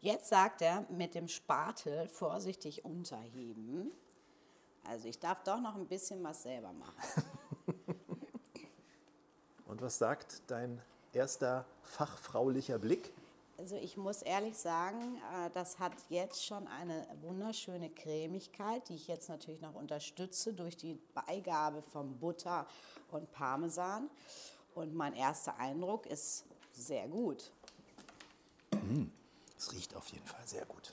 Jetzt 0.00 0.28
sagt 0.28 0.62
er, 0.62 0.86
mit 0.90 1.14
dem 1.14 1.28
Spatel 1.28 2.08
vorsichtig 2.08 2.84
unterheben. 2.84 3.92
Also 4.84 5.08
ich 5.08 5.18
darf 5.18 5.42
doch 5.42 5.60
noch 5.60 5.74
ein 5.74 5.86
bisschen 5.86 6.22
was 6.22 6.42
selber 6.42 6.72
machen. 6.72 7.24
Und 9.66 9.82
was 9.82 9.98
sagt 9.98 10.42
dein 10.46 10.80
erster 11.12 11.66
fachfraulicher 11.82 12.78
Blick? 12.78 13.12
Also 13.58 13.76
ich 13.76 13.96
muss 13.96 14.20
ehrlich 14.20 14.56
sagen, 14.56 15.16
äh, 15.16 15.50
das 15.54 15.78
hat 15.78 15.92
jetzt 16.10 16.44
schon 16.44 16.66
eine 16.68 17.06
wunderschöne 17.22 17.88
Cremigkeit, 17.88 18.88
die 18.88 18.94
ich 18.94 19.08
jetzt 19.08 19.28
natürlich 19.30 19.62
noch 19.62 19.74
unterstütze 19.74 20.52
durch 20.52 20.76
die 20.76 20.98
Beigabe 21.14 21.80
von 21.80 22.18
Butter 22.18 22.66
und 23.10 23.32
Parmesan. 23.32 24.10
Und 24.74 24.94
mein 24.94 25.14
erster 25.14 25.56
Eindruck 25.58 26.04
ist 26.06 26.44
sehr 26.72 27.08
gut. 27.08 27.50
Es 29.56 29.72
riecht 29.72 29.96
auf 29.96 30.08
jeden 30.08 30.26
Fall 30.26 30.46
sehr 30.46 30.66
gut. 30.66 30.92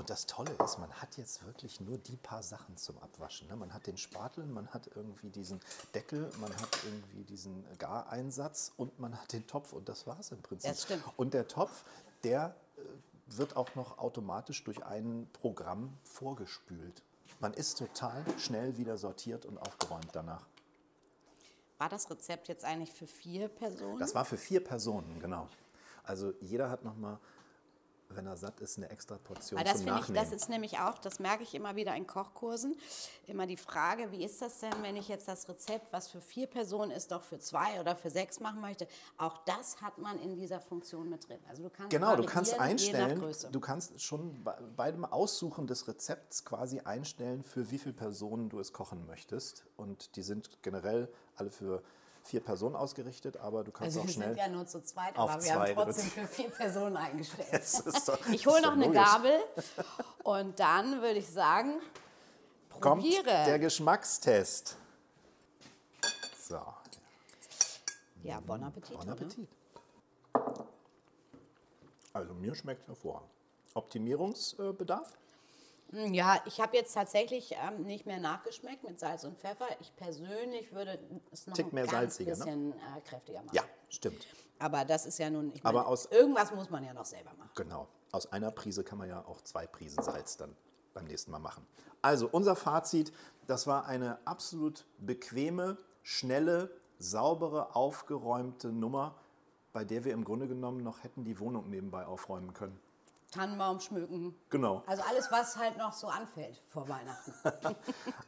Und 0.00 0.08
das 0.08 0.24
Tolle 0.24 0.52
ist, 0.64 0.78
man 0.78 0.90
hat 0.94 1.18
jetzt 1.18 1.44
wirklich 1.44 1.78
nur 1.78 1.98
die 1.98 2.16
paar 2.16 2.42
Sachen 2.42 2.74
zum 2.78 2.96
Abwaschen. 3.02 3.48
ne? 3.48 3.56
Man 3.56 3.74
hat 3.74 3.86
den 3.86 3.98
Spatel, 3.98 4.46
man 4.46 4.66
hat 4.68 4.88
irgendwie 4.94 5.28
diesen 5.28 5.60
Deckel, 5.94 6.32
man 6.40 6.50
hat 6.56 6.70
irgendwie 6.86 7.22
diesen 7.24 7.66
Gareinsatz 7.76 8.72
und 8.78 8.98
man 8.98 9.20
hat 9.20 9.30
den 9.34 9.46
Topf 9.46 9.74
und 9.74 9.90
das 9.90 10.06
war 10.06 10.18
es 10.18 10.32
im 10.32 10.40
Prinzip. 10.40 10.70
Das 10.70 10.84
stimmt. 10.84 11.04
Und 11.18 11.34
der 11.34 11.48
Topf, 11.48 11.84
der 12.24 12.56
äh, 12.78 13.36
wird 13.36 13.56
auch 13.56 13.74
noch 13.74 13.98
automatisch 13.98 14.64
durch 14.64 14.82
ein 14.86 15.28
Programm 15.34 15.98
vorgespült. 16.02 17.02
Man 17.38 17.52
ist 17.52 17.76
total 17.76 18.24
schnell 18.38 18.78
wieder 18.78 18.96
sortiert 18.96 19.44
und 19.44 19.58
aufgeräumt 19.58 20.08
danach. 20.14 20.46
War 21.76 21.90
das 21.90 22.10
Rezept 22.10 22.48
jetzt 22.48 22.64
eigentlich 22.64 22.90
für 22.90 23.06
vier 23.06 23.48
Personen? 23.48 23.98
Das 23.98 24.14
war 24.14 24.24
für 24.24 24.38
vier 24.38 24.64
Personen, 24.64 25.20
genau. 25.20 25.46
Also 26.04 26.32
jeder 26.40 26.70
hat 26.70 26.84
nochmal, 26.84 27.18
wenn 28.14 28.26
er 28.26 28.36
satt 28.36 28.60
ist, 28.60 28.76
eine 28.78 28.90
extra 28.90 29.18
Portion 29.18 29.58
Weil 29.58 29.64
das 29.64 29.78
zum 29.78 29.84
finde 29.86 30.00
ich, 30.00 30.08
Nachnehmen. 30.08 30.24
das 30.30 30.32
ist 30.32 30.48
nämlich 30.48 30.78
auch, 30.78 30.98
das 30.98 31.18
merke 31.18 31.42
ich 31.42 31.54
immer 31.54 31.76
wieder 31.76 31.94
in 31.94 32.06
Kochkursen, 32.06 32.76
immer 33.26 33.46
die 33.46 33.56
Frage, 33.56 34.10
wie 34.12 34.24
ist 34.24 34.42
das 34.42 34.58
denn, 34.60 34.72
wenn 34.82 34.96
ich 34.96 35.08
jetzt 35.08 35.28
das 35.28 35.48
Rezept, 35.48 35.92
was 35.92 36.08
für 36.08 36.20
vier 36.20 36.46
Personen 36.46 36.90
ist, 36.90 37.12
doch 37.12 37.22
für 37.22 37.38
zwei 37.38 37.80
oder 37.80 37.96
für 37.96 38.10
sechs 38.10 38.40
machen 38.40 38.60
möchte? 38.60 38.86
Auch 39.16 39.38
das 39.44 39.80
hat 39.80 39.98
man 39.98 40.18
in 40.20 40.36
dieser 40.36 40.60
Funktion 40.60 41.08
mit 41.08 41.28
drin. 41.28 41.38
Also 41.48 41.62
du 41.62 41.70
kannst 41.70 41.90
Genau, 41.90 42.16
du 42.16 42.24
kannst 42.24 42.58
einstellen, 42.58 43.22
du 43.50 43.60
kannst 43.60 44.00
schon 44.00 44.42
bei, 44.42 44.56
bei 44.76 44.90
dem 44.92 45.04
Aussuchen 45.04 45.66
des 45.66 45.86
Rezepts 45.88 46.44
quasi 46.44 46.80
einstellen, 46.80 47.42
für 47.42 47.70
wie 47.70 47.78
viele 47.78 47.94
Personen 47.94 48.48
du 48.48 48.58
es 48.58 48.72
kochen 48.72 49.06
möchtest. 49.06 49.64
Und 49.76 50.16
die 50.16 50.22
sind 50.22 50.62
generell 50.62 51.08
alle 51.36 51.50
für 51.50 51.82
vier 52.30 52.40
Personen 52.40 52.76
ausgerichtet, 52.76 53.36
aber 53.38 53.64
du 53.64 53.72
kannst 53.72 53.96
Also 53.96 54.00
auch 54.00 54.06
wir 54.06 54.12
schnell. 54.12 54.28
sind 54.28 54.38
ja 54.38 54.48
nur 54.48 54.66
zu 54.66 54.82
zweit, 54.84 55.16
aber 55.18 55.34
wir 55.34 55.40
zwei 55.40 55.74
haben 55.74 55.84
trotzdem 55.84 56.10
für 56.10 56.26
vier 56.28 56.50
Personen 56.50 56.96
eingestellt. 56.96 57.62
Doch- 58.06 58.26
ich 58.28 58.46
hole 58.46 58.62
noch 58.62 58.72
eine. 58.72 58.90
Gabel 58.92 59.32
und 60.22 60.58
dann 60.60 61.02
würde 61.02 61.18
ich 61.18 61.28
sagen, 61.28 61.80
Kommt 62.80 63.02
probiere. 63.02 63.24
der 63.24 63.58
Geschmackstest. 63.58 64.76
So, 66.48 66.60
ja, 68.22 68.38
bon 68.40 68.62
Appetit. 68.62 68.96
bon 68.96 69.06
ne? 69.06 69.12
Appetit. 69.12 69.48
Also 72.12 72.34
mir 72.34 72.54
schmeckt 72.54 72.86
hervorragend. 72.88 73.28
Optimierungsbedarf? 73.74 75.16
Ja, 75.92 76.40
ich 76.46 76.60
habe 76.60 76.76
jetzt 76.76 76.92
tatsächlich 76.94 77.52
ähm, 77.66 77.82
nicht 77.82 78.06
mehr 78.06 78.20
nachgeschmeckt 78.20 78.84
mit 78.84 79.00
Salz 79.00 79.24
und 79.24 79.36
Pfeffer. 79.38 79.66
Ich 79.80 79.94
persönlich 79.96 80.72
würde 80.72 80.98
es 81.32 81.46
noch 81.46 81.54
Tick 81.54 81.66
ein 81.66 81.74
mehr 81.74 81.86
ganz 81.86 82.16
salziger, 82.16 82.30
ne? 82.30 82.36
bisschen 82.44 82.72
äh, 82.72 83.00
kräftiger 83.04 83.42
machen. 83.42 83.56
Ja, 83.56 83.62
stimmt. 83.88 84.26
Aber 84.60 84.84
das 84.84 85.06
ist 85.06 85.18
ja 85.18 85.30
nun, 85.30 85.50
ich 85.54 85.64
Aber 85.64 85.78
meine, 85.80 85.86
aus- 85.88 86.06
irgendwas 86.06 86.52
muss 86.54 86.70
man 86.70 86.84
ja 86.84 86.94
noch 86.94 87.04
selber 87.06 87.32
machen. 87.36 87.50
Genau. 87.56 87.88
Aus 88.12 88.30
einer 88.32 88.50
Prise 88.50 88.84
kann 88.84 88.98
man 88.98 89.08
ja 89.08 89.24
auch 89.26 89.40
zwei 89.42 89.66
Prisen 89.66 90.02
Salz 90.02 90.36
dann 90.36 90.54
beim 90.94 91.06
nächsten 91.06 91.30
Mal 91.30 91.38
machen. 91.38 91.66
Also 92.02 92.28
unser 92.30 92.56
Fazit, 92.56 93.12
das 93.46 93.66
war 93.66 93.86
eine 93.86 94.18
absolut 94.26 94.86
bequeme, 94.98 95.76
schnelle, 96.02 96.70
saubere, 96.98 97.74
aufgeräumte 97.74 98.68
Nummer, 98.68 99.14
bei 99.72 99.84
der 99.84 100.04
wir 100.04 100.12
im 100.12 100.24
Grunde 100.24 100.46
genommen 100.48 100.82
noch 100.82 101.02
hätten 101.04 101.24
die 101.24 101.38
Wohnung 101.40 101.68
nebenbei 101.70 102.06
aufräumen 102.06 102.52
können. 102.54 102.78
Tannenbaum 103.30 103.80
schmücken. 103.80 104.34
Genau. 104.50 104.82
Also 104.86 105.02
alles, 105.02 105.30
was 105.30 105.56
halt 105.56 105.76
noch 105.76 105.92
so 105.92 106.08
anfällt 106.08 106.62
vor 106.68 106.88
Weihnachten. 106.88 107.34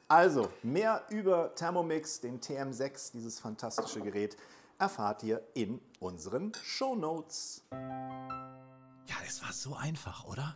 Also, 0.09 0.51
mehr 0.63 1.05
über 1.09 1.55
Thermomix, 1.55 2.21
den 2.21 2.39
TM6, 2.41 3.13
dieses 3.13 3.41
fantastische 3.41 4.03
Gerät, 4.03 4.37
erfahrt 4.79 5.23
ihr 5.23 5.43
in 5.55 5.81
unseren 6.01 6.53
Shownotes. 6.63 7.65
Ja, 7.71 9.17
es 9.27 9.43
war 9.43 9.53
so 9.53 9.75
einfach, 9.75 10.25
oder? 10.25 10.55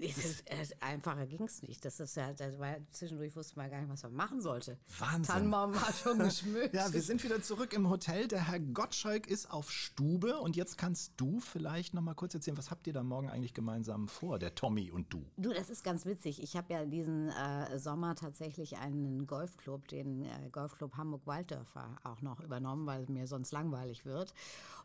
Es 0.00 0.16
ist, 0.18 0.50
äh, 0.50 0.64
einfacher 0.80 1.26
ging 1.26 1.42
es 1.42 1.62
nicht. 1.62 1.84
Das 1.84 1.98
ist 1.98 2.16
ja, 2.16 2.32
das 2.32 2.58
war, 2.58 2.76
zwischendurch 2.90 3.34
wusste 3.34 3.56
man 3.56 3.68
gar 3.68 3.80
nicht, 3.80 3.90
was 3.90 4.02
man 4.04 4.14
machen 4.14 4.40
sollte. 4.40 4.78
Wahnsinn. 4.98 5.22
Tannenbaum 5.24 5.74
war 5.74 5.92
schon 5.92 6.18
geschmückt. 6.24 6.74
Ja, 6.74 6.92
wir 6.92 7.02
sind 7.02 7.24
wieder 7.24 7.42
zurück 7.42 7.72
im 7.72 7.90
Hotel. 7.90 8.28
Der 8.28 8.46
Herr 8.46 8.60
Gottschalk 8.60 9.26
ist 9.26 9.50
auf 9.50 9.72
Stube 9.72 10.38
und 10.38 10.54
jetzt 10.54 10.78
kannst 10.78 11.12
du 11.16 11.40
vielleicht 11.40 11.94
noch 11.94 12.02
mal 12.02 12.14
kurz 12.14 12.34
erzählen, 12.34 12.56
was 12.56 12.70
habt 12.70 12.86
ihr 12.86 12.92
da 12.92 13.02
morgen 13.02 13.28
eigentlich 13.28 13.54
gemeinsam 13.54 14.06
vor, 14.06 14.38
der 14.38 14.54
Tommy 14.54 14.90
und 14.92 15.12
du? 15.12 15.24
Du, 15.36 15.52
das 15.52 15.68
ist 15.68 15.82
ganz 15.82 16.06
witzig. 16.06 16.42
Ich 16.42 16.56
habe 16.56 16.72
ja 16.72 16.84
diesen 16.84 17.30
äh, 17.30 17.78
Sommer 17.78 18.14
tatsächlich 18.14 18.76
einen 18.76 19.26
Golfclub, 19.26 19.88
den 19.88 20.22
äh, 20.22 20.48
Golfclub 20.52 20.96
Hamburg-Walddörfer, 20.96 21.98
auch 22.04 22.22
noch 22.22 22.38
übernommen, 22.40 22.86
weil 22.86 23.06
mir 23.08 23.26
sonst 23.26 23.50
langweilig 23.50 24.04
wird. 24.04 24.32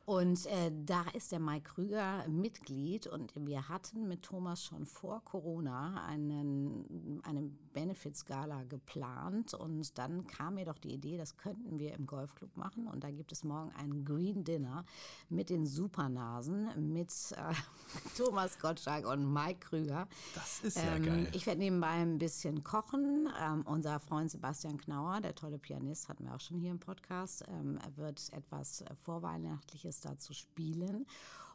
Und 0.06 0.48
äh, 0.48 0.72
da 0.86 1.06
ist 1.14 1.32
der 1.32 1.40
Mike 1.40 1.70
Krüger 1.76 2.28
Mitglied 2.28 3.08
und 3.08 3.32
wir 3.36 3.70
hatten 3.70 4.08
mit 4.08 4.24
Thomas 4.24 4.64
schon 4.64 4.86
vor 4.86 5.03
Corona 5.26 6.04
einen, 6.06 7.22
eine 7.24 7.42
Benefits-Gala 7.74 8.64
geplant 8.64 9.54
und 9.54 9.98
dann 9.98 10.26
kam 10.28 10.56
mir 10.56 10.66
doch 10.66 10.78
die 10.78 10.94
Idee, 10.94 11.18
das 11.18 11.38
könnten 11.38 11.80
wir 11.80 11.94
im 11.94 12.06
Golfclub 12.06 12.56
machen 12.56 12.88
und 12.88 13.04
da 13.04 13.12
gibt 13.12 13.32
es 13.32 13.44
morgen 13.44 13.72
ein 13.78 14.06
Green 14.06 14.44
Dinner 14.44 14.86
mit 15.30 15.50
den 15.50 15.66
Supernasen, 15.66 16.94
mit 16.94 17.12
äh, 17.32 17.54
Thomas 18.18 18.60
Gottschalk 18.60 19.06
und 19.08 19.32
Mike 19.32 19.60
Krüger. 19.60 20.08
Das 20.36 20.62
ist 20.62 20.78
ja 20.78 20.96
Ähm, 20.96 21.04
geil. 21.04 21.28
Ich 21.34 21.46
werde 21.46 21.60
nebenbei 21.60 21.90
ein 21.90 22.18
bisschen 22.18 22.64
kochen. 22.64 23.30
Ähm, 23.42 23.64
unser 23.66 24.00
Freund 24.00 24.32
Sebastian 24.32 24.78
Knauer, 24.78 25.22
der 25.22 25.36
tolle 25.36 25.58
Pianist, 25.58 26.10
hatten 26.10 26.26
wir 26.26 26.36
auch 26.36 26.40
schon 26.42 26.60
hier 26.60 26.72
im 26.72 26.80
Podcast, 26.80 27.44
ähm, 27.48 27.78
er 27.84 27.98
wird 27.98 28.22
etwas 28.32 28.84
Vorweihnachtliches 29.04 30.00
dazu 30.02 30.34
spielen. 30.34 31.06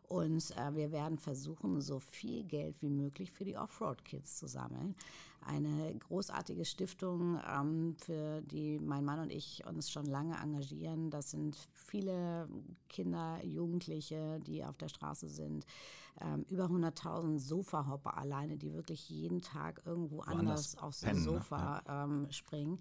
Und 0.08 0.56
äh, 0.56 0.74
wir 0.74 0.90
werden 0.90 1.18
versuchen, 1.18 1.80
so 1.82 1.98
viel 1.98 2.44
Geld 2.44 2.80
wie 2.80 2.88
möglich 2.88 3.30
für 3.30 3.44
die 3.44 3.58
Offroad-Kids 3.58 4.38
zu 4.38 4.46
sammeln. 4.46 4.94
Eine 5.42 5.94
großartige 5.96 6.64
Stiftung, 6.64 7.38
ähm, 7.46 7.94
für 7.98 8.40
die 8.42 8.78
mein 8.78 9.04
Mann 9.04 9.20
und 9.20 9.30
ich 9.30 9.66
uns 9.66 9.90
schon 9.90 10.06
lange 10.06 10.36
engagieren. 10.42 11.10
Das 11.10 11.30
sind 11.30 11.56
viele 11.72 12.48
Kinder, 12.88 13.38
Jugendliche, 13.44 14.40
die 14.40 14.64
auf 14.64 14.78
der 14.78 14.88
Straße 14.88 15.28
sind. 15.28 15.66
Ähm, 16.20 16.44
über 16.48 16.64
100.000 16.66 17.38
Sofahopper 17.38 18.16
alleine, 18.16 18.56
die 18.56 18.72
wirklich 18.72 19.08
jeden 19.08 19.40
Tag 19.40 19.82
irgendwo 19.84 20.18
Woanders 20.18 20.38
anders 20.38 20.78
aufs 20.78 21.00
pennen, 21.00 21.18
ne? 21.18 21.24
Sofa 21.24 21.82
ähm, 21.88 22.26
springen. 22.30 22.80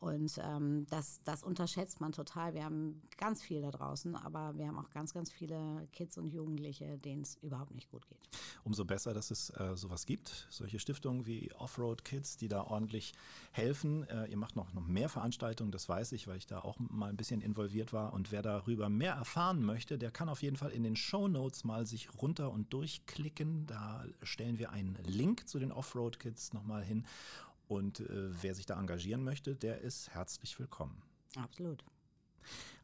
Und 0.00 0.38
ähm, 0.44 0.86
das, 0.90 1.20
das 1.24 1.42
unterschätzt 1.42 2.00
man 2.00 2.12
total. 2.12 2.54
Wir 2.54 2.64
haben 2.64 3.02
ganz 3.16 3.42
viel 3.42 3.60
da 3.60 3.72
draußen, 3.72 4.14
aber 4.14 4.56
wir 4.56 4.68
haben 4.68 4.78
auch 4.78 4.90
ganz, 4.90 5.12
ganz 5.12 5.32
viele 5.32 5.84
Kids 5.92 6.16
und 6.18 6.32
Jugendliche, 6.32 6.98
denen 6.98 7.22
es 7.22 7.34
überhaupt 7.42 7.74
nicht 7.74 7.90
gut 7.90 8.06
geht. 8.06 8.18
Umso 8.62 8.84
besser, 8.84 9.12
dass 9.12 9.32
es 9.32 9.50
äh, 9.50 9.74
sowas 9.74 10.06
gibt, 10.06 10.46
solche 10.50 10.78
Stiftungen 10.78 11.26
wie 11.26 11.52
Offroad 11.54 12.04
Kids, 12.04 12.36
die 12.36 12.46
da 12.46 12.62
ordentlich 12.62 13.12
helfen. 13.50 14.04
Äh, 14.04 14.26
ihr 14.26 14.36
macht 14.36 14.54
noch, 14.54 14.72
noch 14.72 14.86
mehr 14.86 15.08
Veranstaltungen, 15.08 15.72
das 15.72 15.88
weiß 15.88 16.12
ich, 16.12 16.28
weil 16.28 16.36
ich 16.36 16.46
da 16.46 16.60
auch 16.60 16.78
mal 16.78 17.10
ein 17.10 17.16
bisschen 17.16 17.40
involviert 17.40 17.92
war. 17.92 18.12
Und 18.12 18.30
wer 18.30 18.42
darüber 18.42 18.88
mehr 18.88 19.14
erfahren 19.14 19.64
möchte, 19.64 19.98
der 19.98 20.12
kann 20.12 20.28
auf 20.28 20.42
jeden 20.42 20.56
Fall 20.56 20.70
in 20.70 20.84
den 20.84 20.94
Show 20.94 21.26
Notes 21.26 21.64
mal 21.64 21.86
sich 21.86 22.08
runter 22.22 22.52
und 22.52 22.72
durchklicken. 22.78 23.66
Da 23.66 24.04
stellen 24.22 24.58
wir 24.58 24.70
einen 24.70 24.96
Link 25.04 25.48
zu 25.48 25.58
den 25.58 25.72
Offroad 25.72 26.20
Kids 26.20 26.52
nochmal 26.52 26.84
hin. 26.84 27.06
Und 27.66 28.00
äh, 28.00 28.42
wer 28.42 28.54
sich 28.54 28.66
da 28.66 28.78
engagieren 28.78 29.24
möchte, 29.24 29.56
der 29.56 29.80
ist 29.80 30.10
herzlich 30.10 30.58
willkommen. 30.60 31.02
Absolut. 31.36 31.84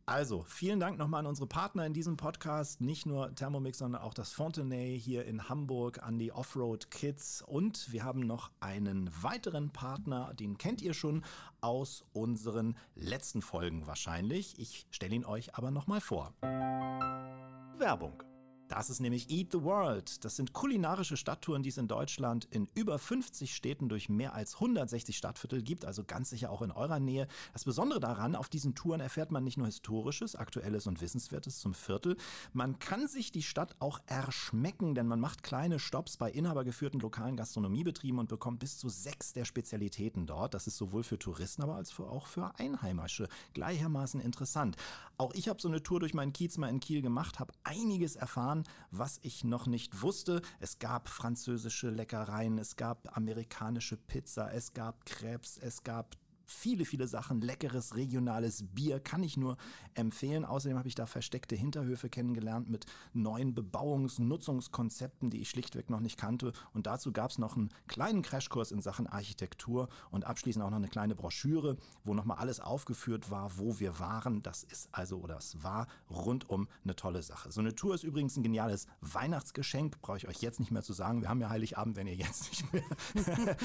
Also, 0.05 0.43
vielen 0.43 0.81
Dank 0.81 0.99
nochmal 0.99 1.21
an 1.21 1.27
unsere 1.27 1.47
Partner 1.47 1.87
in 1.87 1.95
diesem 1.95 2.17
Podcast. 2.17 2.81
Nicht 2.81 3.07
nur 3.07 3.35
Thermomix, 3.37 3.79
sondern 3.79 4.03
auch 4.03 4.13
das 4.13 4.33
Fontenay 4.33 4.99
hier 4.99 5.25
in 5.25 5.49
Hamburg, 5.49 6.03
an 6.03 6.19
die 6.19 6.33
Offroad 6.33 6.91
Kids. 6.91 7.41
Und 7.41 7.91
wir 7.93 8.05
haben 8.05 8.21
noch 8.21 8.51
einen 8.61 9.11
weiteren 9.23 9.71
Partner, 9.71 10.35
den 10.35 10.59
kennt 10.59 10.83
ihr 10.83 10.93
schon 10.93 11.25
aus 11.61 12.05
unseren 12.13 12.77
letzten 12.97 13.43
Folgen 13.43 13.87
wahrscheinlich. 13.87 14.59
Ich 14.59 14.87
stelle 14.91 15.15
ihn 15.15 15.25
euch 15.25 15.55
aber 15.55 15.71
nochmal 15.71 16.01
vor. 16.01 16.35
Werbung. 17.79 18.34
Das 18.69 18.89
ist 18.89 19.01
nämlich 19.01 19.31
Eat 19.31 19.53
the 19.53 19.63
World. 19.63 20.25
Das 20.25 20.37
sind 20.37 20.53
kulinarische 20.53 21.17
Stadttouren, 21.17 21.63
die 21.63 21.69
es 21.69 21.77
in 21.77 21.87
Deutschland 21.87 22.47
in 22.51 22.69
über 22.75 22.99
50 22.99 23.55
Städten 23.55 23.89
durch 23.89 24.09
mehr 24.09 24.35
als 24.35 24.55
160 24.55 25.17
Stadtviertel 25.17 25.63
gibt, 25.63 25.85
also 25.85 26.03
ganz 26.03 26.31
sicher 26.31 26.51
auch 26.51 26.63
in 26.63 26.71
eurer 26.71 26.99
Nähe. 26.99 27.29
Das 27.53 27.65
Besondere 27.65 28.01
daran, 28.01 28.35
auf 28.35 28.49
diesen 28.49 28.75
Touren 28.75 29.01
erfährt 29.01 29.33
man 29.33 29.45
nicht 29.45 29.59
nur 29.59 29.67
Historisches, 29.67 30.35
Aktuelles 30.35 30.87
und 30.87 31.01
Wissenswertes 31.01 31.59
zum 31.59 31.75
Viertel, 31.75 32.17
man 32.53 32.79
kann 32.79 33.07
sich 33.07 33.33
die 33.33 33.43
Stadt 33.43 33.77
auch 33.79 34.01
erschmecken, 34.07 34.95
denn 34.95 35.07
man 35.07 35.21
macht 35.21 35.43
kleine 35.43 35.79
Stops 35.79 36.17
bei 36.17 36.31
inhabergeführten 36.31 37.01
lokalen 37.01 37.37
Gastronomiebetrieben 37.37 38.19
und 38.19 38.29
bekommt 38.29 38.61
bis 38.61 38.79
zu 38.79 38.89
sechs 38.89 39.33
der 39.33 39.45
Spezialitäten 39.45 40.27
dort. 40.27 40.55
Das 40.55 40.67
ist 40.67 40.77
sowohl 40.77 41.03
für 41.03 41.19
Touristen, 41.19 41.63
aber 41.63 41.77
als 41.77 41.99
auch 42.01 42.27
für 42.27 42.59
Einheimische 42.59 43.29
gleichermaßen 43.53 44.21
interessant. 44.21 44.77
Auch 45.17 45.33
ich 45.35 45.49
habe 45.49 45.61
so 45.61 45.69
eine 45.69 45.83
Tour 45.83 46.01
durch 46.01 46.15
meinen 46.15 46.33
Kiez 46.33 46.59
mal 46.59 46.69
in 46.69 46.81
Kiel 46.81 47.03
gemacht, 47.03 47.39
habe 47.39 47.53
einiges 47.63 48.17
erfahren, 48.17 48.64
was 48.91 49.19
ich 49.23 49.45
noch 49.45 49.67
nicht 49.67 50.03
wusste. 50.03 50.43
Es 50.61 50.79
gab 50.79 51.09
französische 51.09 51.91
Leckereien, 51.91 52.59
es 52.59 52.77
gab 52.77 53.17
amerikanische 53.17 53.97
Pizza, 53.97 54.53
es 54.53 54.73
gab 54.73 55.07
Krebs, 55.07 55.59
es 55.59 55.83
gab 55.83 56.17
viele, 56.47 56.85
viele 56.85 57.07
Sachen. 57.09 57.41
Leckeres 57.41 57.97
regionales 57.97 58.65
Bier 58.75 59.01
kann 59.01 59.23
ich 59.23 59.37
nur 59.37 59.57
empfehlen. 59.95 60.45
Außerdem 60.45 60.79
habe 60.79 60.89
ich 60.89 60.95
da 60.95 61.07
versteckte 61.07 61.57
Hinterhöfe 61.57 62.09
kennengelernt 62.09 62.69
mit 62.69 62.87
neuen 63.13 63.55
Bebauungs-, 63.55 64.21
Nutzungskonzepten, 64.21 65.31
die 65.31 65.41
ich 65.41 65.51
schlichtweg 65.51 65.91
noch 65.91 66.01
nicht 66.01 66.19
kannte. 66.19 66.53
Und 66.73 66.87
dazu 66.87 67.13
gab 67.13 67.31
es 67.31 67.39
noch 67.39 67.57
einen 67.57 67.71
kleinen 67.89 68.23
Crashkurs 68.23 68.73
in 68.73 68.81
Sachen 68.81 69.07
Architektur 69.07 69.89
und 70.11 70.25
abschließend 70.25 70.65
auch 70.65 70.71
noch 70.71 70.77
eine 70.77 70.89
kleine 70.89 71.15
Broschüre, 71.15 71.77
wo 72.05 72.15
nochmal 72.15 72.39
alles 72.39 72.61
aufgeführt 72.61 73.31
war, 73.31 73.59
wo 73.59 73.81
wir 73.81 73.99
waren. 73.99 74.43
Das 74.43 74.63
ist 74.63 74.89
also 74.93 75.19
oder 75.19 75.39
es 75.39 75.63
war 75.63 75.87
rundum 76.11 76.69
eine 76.85 76.97
tolle 76.97 77.23
Sache. 77.23 77.51
So 77.51 77.61
eine 77.61 77.75
Tour 77.75 77.95
ist 77.95 78.05
übrigens 78.05 78.37
ein 78.37 78.43
geniales 78.43 78.87
Weihnachtsgeschenk, 79.01 80.01
brauche 80.01 80.19
ich 80.19 80.29
euch 80.29 80.43
jetzt 80.43 80.61
nicht 80.61 80.71
mehr 80.71 80.83
zu 80.83 80.93
sagen. 80.93 81.23
Wir 81.23 81.29
haben 81.29 81.41
ja 81.41 81.49
Heiligabend, 81.49 81.97
wenn 81.97 82.07
ihr 82.07 82.15
jetzt 82.15 82.51
nicht 82.51 82.73
mehr, 82.73 82.83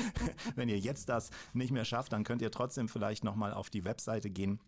wenn 0.55 0.69
ihr 0.69 0.79
jetzt 0.79 1.09
das 1.09 1.29
nicht 1.53 1.71
mehr 1.71 1.85
schafft, 1.85 2.13
dann 2.13 2.23
könnt 2.23 2.41
ihr 2.41 2.51
trotzdem 2.51 2.68
vielleicht 2.87 3.23
nochmal 3.23 3.53
auf 3.53 3.69
die 3.69 3.83
Webseite 3.83 4.29
gehen 4.29 4.59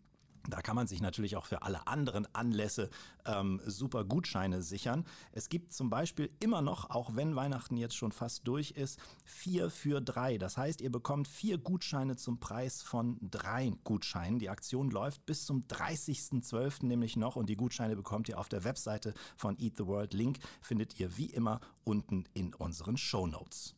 da 0.49 0.61
kann 0.61 0.76
man 0.76 0.88
sich 0.88 1.02
natürlich 1.02 1.36
auch 1.36 1.45
für 1.45 1.61
alle 1.61 1.88
anderen 1.88 2.28
Anlässe 2.34 2.90
ähm, 3.26 3.61
super 3.65 4.03
Gutscheine 4.03 4.61
sichern. 4.61 5.06
Es 5.32 5.49
gibt 5.49 5.73
zum 5.73 5.90
Beispiel 5.90 6.30
immer 6.40 6.61
noch, 6.61 6.90
auch 6.90 7.15
wenn 7.15 7.36
Weihnachten 7.36 7.78
jetzt 7.78 7.95
schon 7.95 8.11
fast 8.11 8.48
durch 8.48 8.72
ist, 8.72 8.99
vier 9.23 9.69
für 9.69 10.02
drei. 10.02 10.38
Das 10.38 10.57
heißt, 10.57 10.82
ihr 10.82 10.91
bekommt 10.91 11.28
vier 11.28 11.57
Gutscheine 11.57 12.15
zum 12.15 12.40
Preis 12.40 12.82
von 12.82 13.18
drei 13.22 13.73
Gutscheinen. 13.84 14.40
Die 14.40 14.49
Aktion 14.49 14.90
läuft 14.90 15.26
bis 15.26 15.45
zum 15.45 15.61
30.12. 15.61 16.86
nämlich 16.86 17.15
noch 17.15 17.36
und 17.36 17.48
die 17.48 17.57
Gutscheine 17.57 17.95
bekommt 17.95 18.28
ihr 18.30 18.40
auf 18.40 18.49
der 18.49 18.64
Webseite 18.64 19.14
von 19.38 19.57
Eat 19.60 19.78
the 19.78 19.86
World. 19.86 20.14
Link 20.14 20.40
findet 20.61 20.99
ihr 20.99 21.18
wie 21.18 21.28
immer 21.28 21.60
unten 21.84 22.26
in 22.34 22.53
unseren 22.56 22.98
Show 22.98 23.28
Notes. 23.28 23.76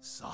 So, 0.00 0.26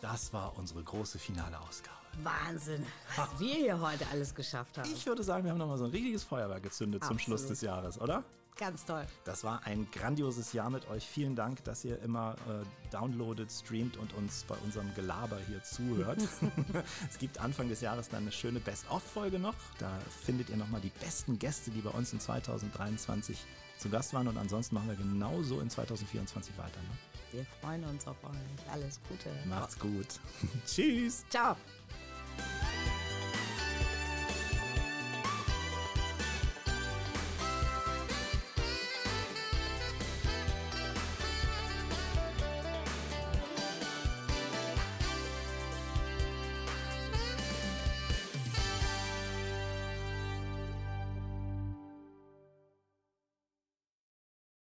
das 0.00 0.32
war 0.32 0.56
unsere 0.56 0.82
große 0.82 1.18
finale 1.18 1.58
Ausgabe. 1.60 1.96
Wahnsinn, 2.22 2.84
was 3.16 3.28
wir 3.38 3.54
hier 3.54 3.80
heute 3.80 4.06
alles 4.10 4.34
geschafft 4.34 4.78
haben. 4.78 4.90
Ich 4.90 5.06
würde 5.06 5.22
sagen, 5.22 5.44
wir 5.44 5.50
haben 5.50 5.58
nochmal 5.58 5.78
so 5.78 5.84
ein 5.84 5.90
richtiges 5.90 6.24
Feuerwerk 6.24 6.62
gezündet 6.62 7.04
zum 7.04 7.16
Absolut. 7.16 7.40
Schluss 7.40 7.48
des 7.48 7.60
Jahres, 7.60 8.00
oder? 8.00 8.24
Ganz 8.58 8.86
toll. 8.86 9.04
Das 9.24 9.44
war 9.44 9.66
ein 9.66 9.86
grandioses 9.90 10.54
Jahr 10.54 10.70
mit 10.70 10.88
euch. 10.88 11.04
Vielen 11.06 11.36
Dank, 11.36 11.62
dass 11.64 11.84
ihr 11.84 12.00
immer 12.00 12.36
äh, 12.48 12.90
downloadet, 12.90 13.52
streamt 13.52 13.98
und 13.98 14.14
uns 14.14 14.44
bei 14.48 14.54
unserem 14.64 14.94
Gelaber 14.94 15.38
hier 15.46 15.62
zuhört. 15.62 16.20
es 17.10 17.18
gibt 17.18 17.38
Anfang 17.38 17.68
des 17.68 17.82
Jahres 17.82 18.08
dann 18.08 18.22
eine 18.22 18.32
schöne 18.32 18.60
Best-of-Folge 18.60 19.38
noch. 19.38 19.54
Da 19.78 19.92
findet 20.24 20.48
ihr 20.48 20.56
nochmal 20.56 20.80
die 20.80 20.92
besten 21.00 21.38
Gäste, 21.38 21.70
die 21.70 21.82
bei 21.82 21.90
uns 21.90 22.14
in 22.14 22.20
2023 22.20 23.44
zu 23.76 23.90
Gast 23.90 24.14
waren. 24.14 24.26
Und 24.26 24.38
ansonsten 24.38 24.74
machen 24.74 24.88
wir 24.88 24.96
genauso 24.96 25.60
in 25.60 25.68
2024 25.68 26.56
weiter. 26.56 26.80
Ne? 26.80 26.88
Wir 27.32 27.44
freuen 27.60 27.84
uns 27.84 28.06
auf 28.06 28.16
euch. 28.24 28.72
Alles 28.72 29.00
Gute. 29.08 29.30
Macht's 29.46 29.78
gut. 29.78 30.06
Tschüss. 30.66 31.24
Ciao. 31.28 31.56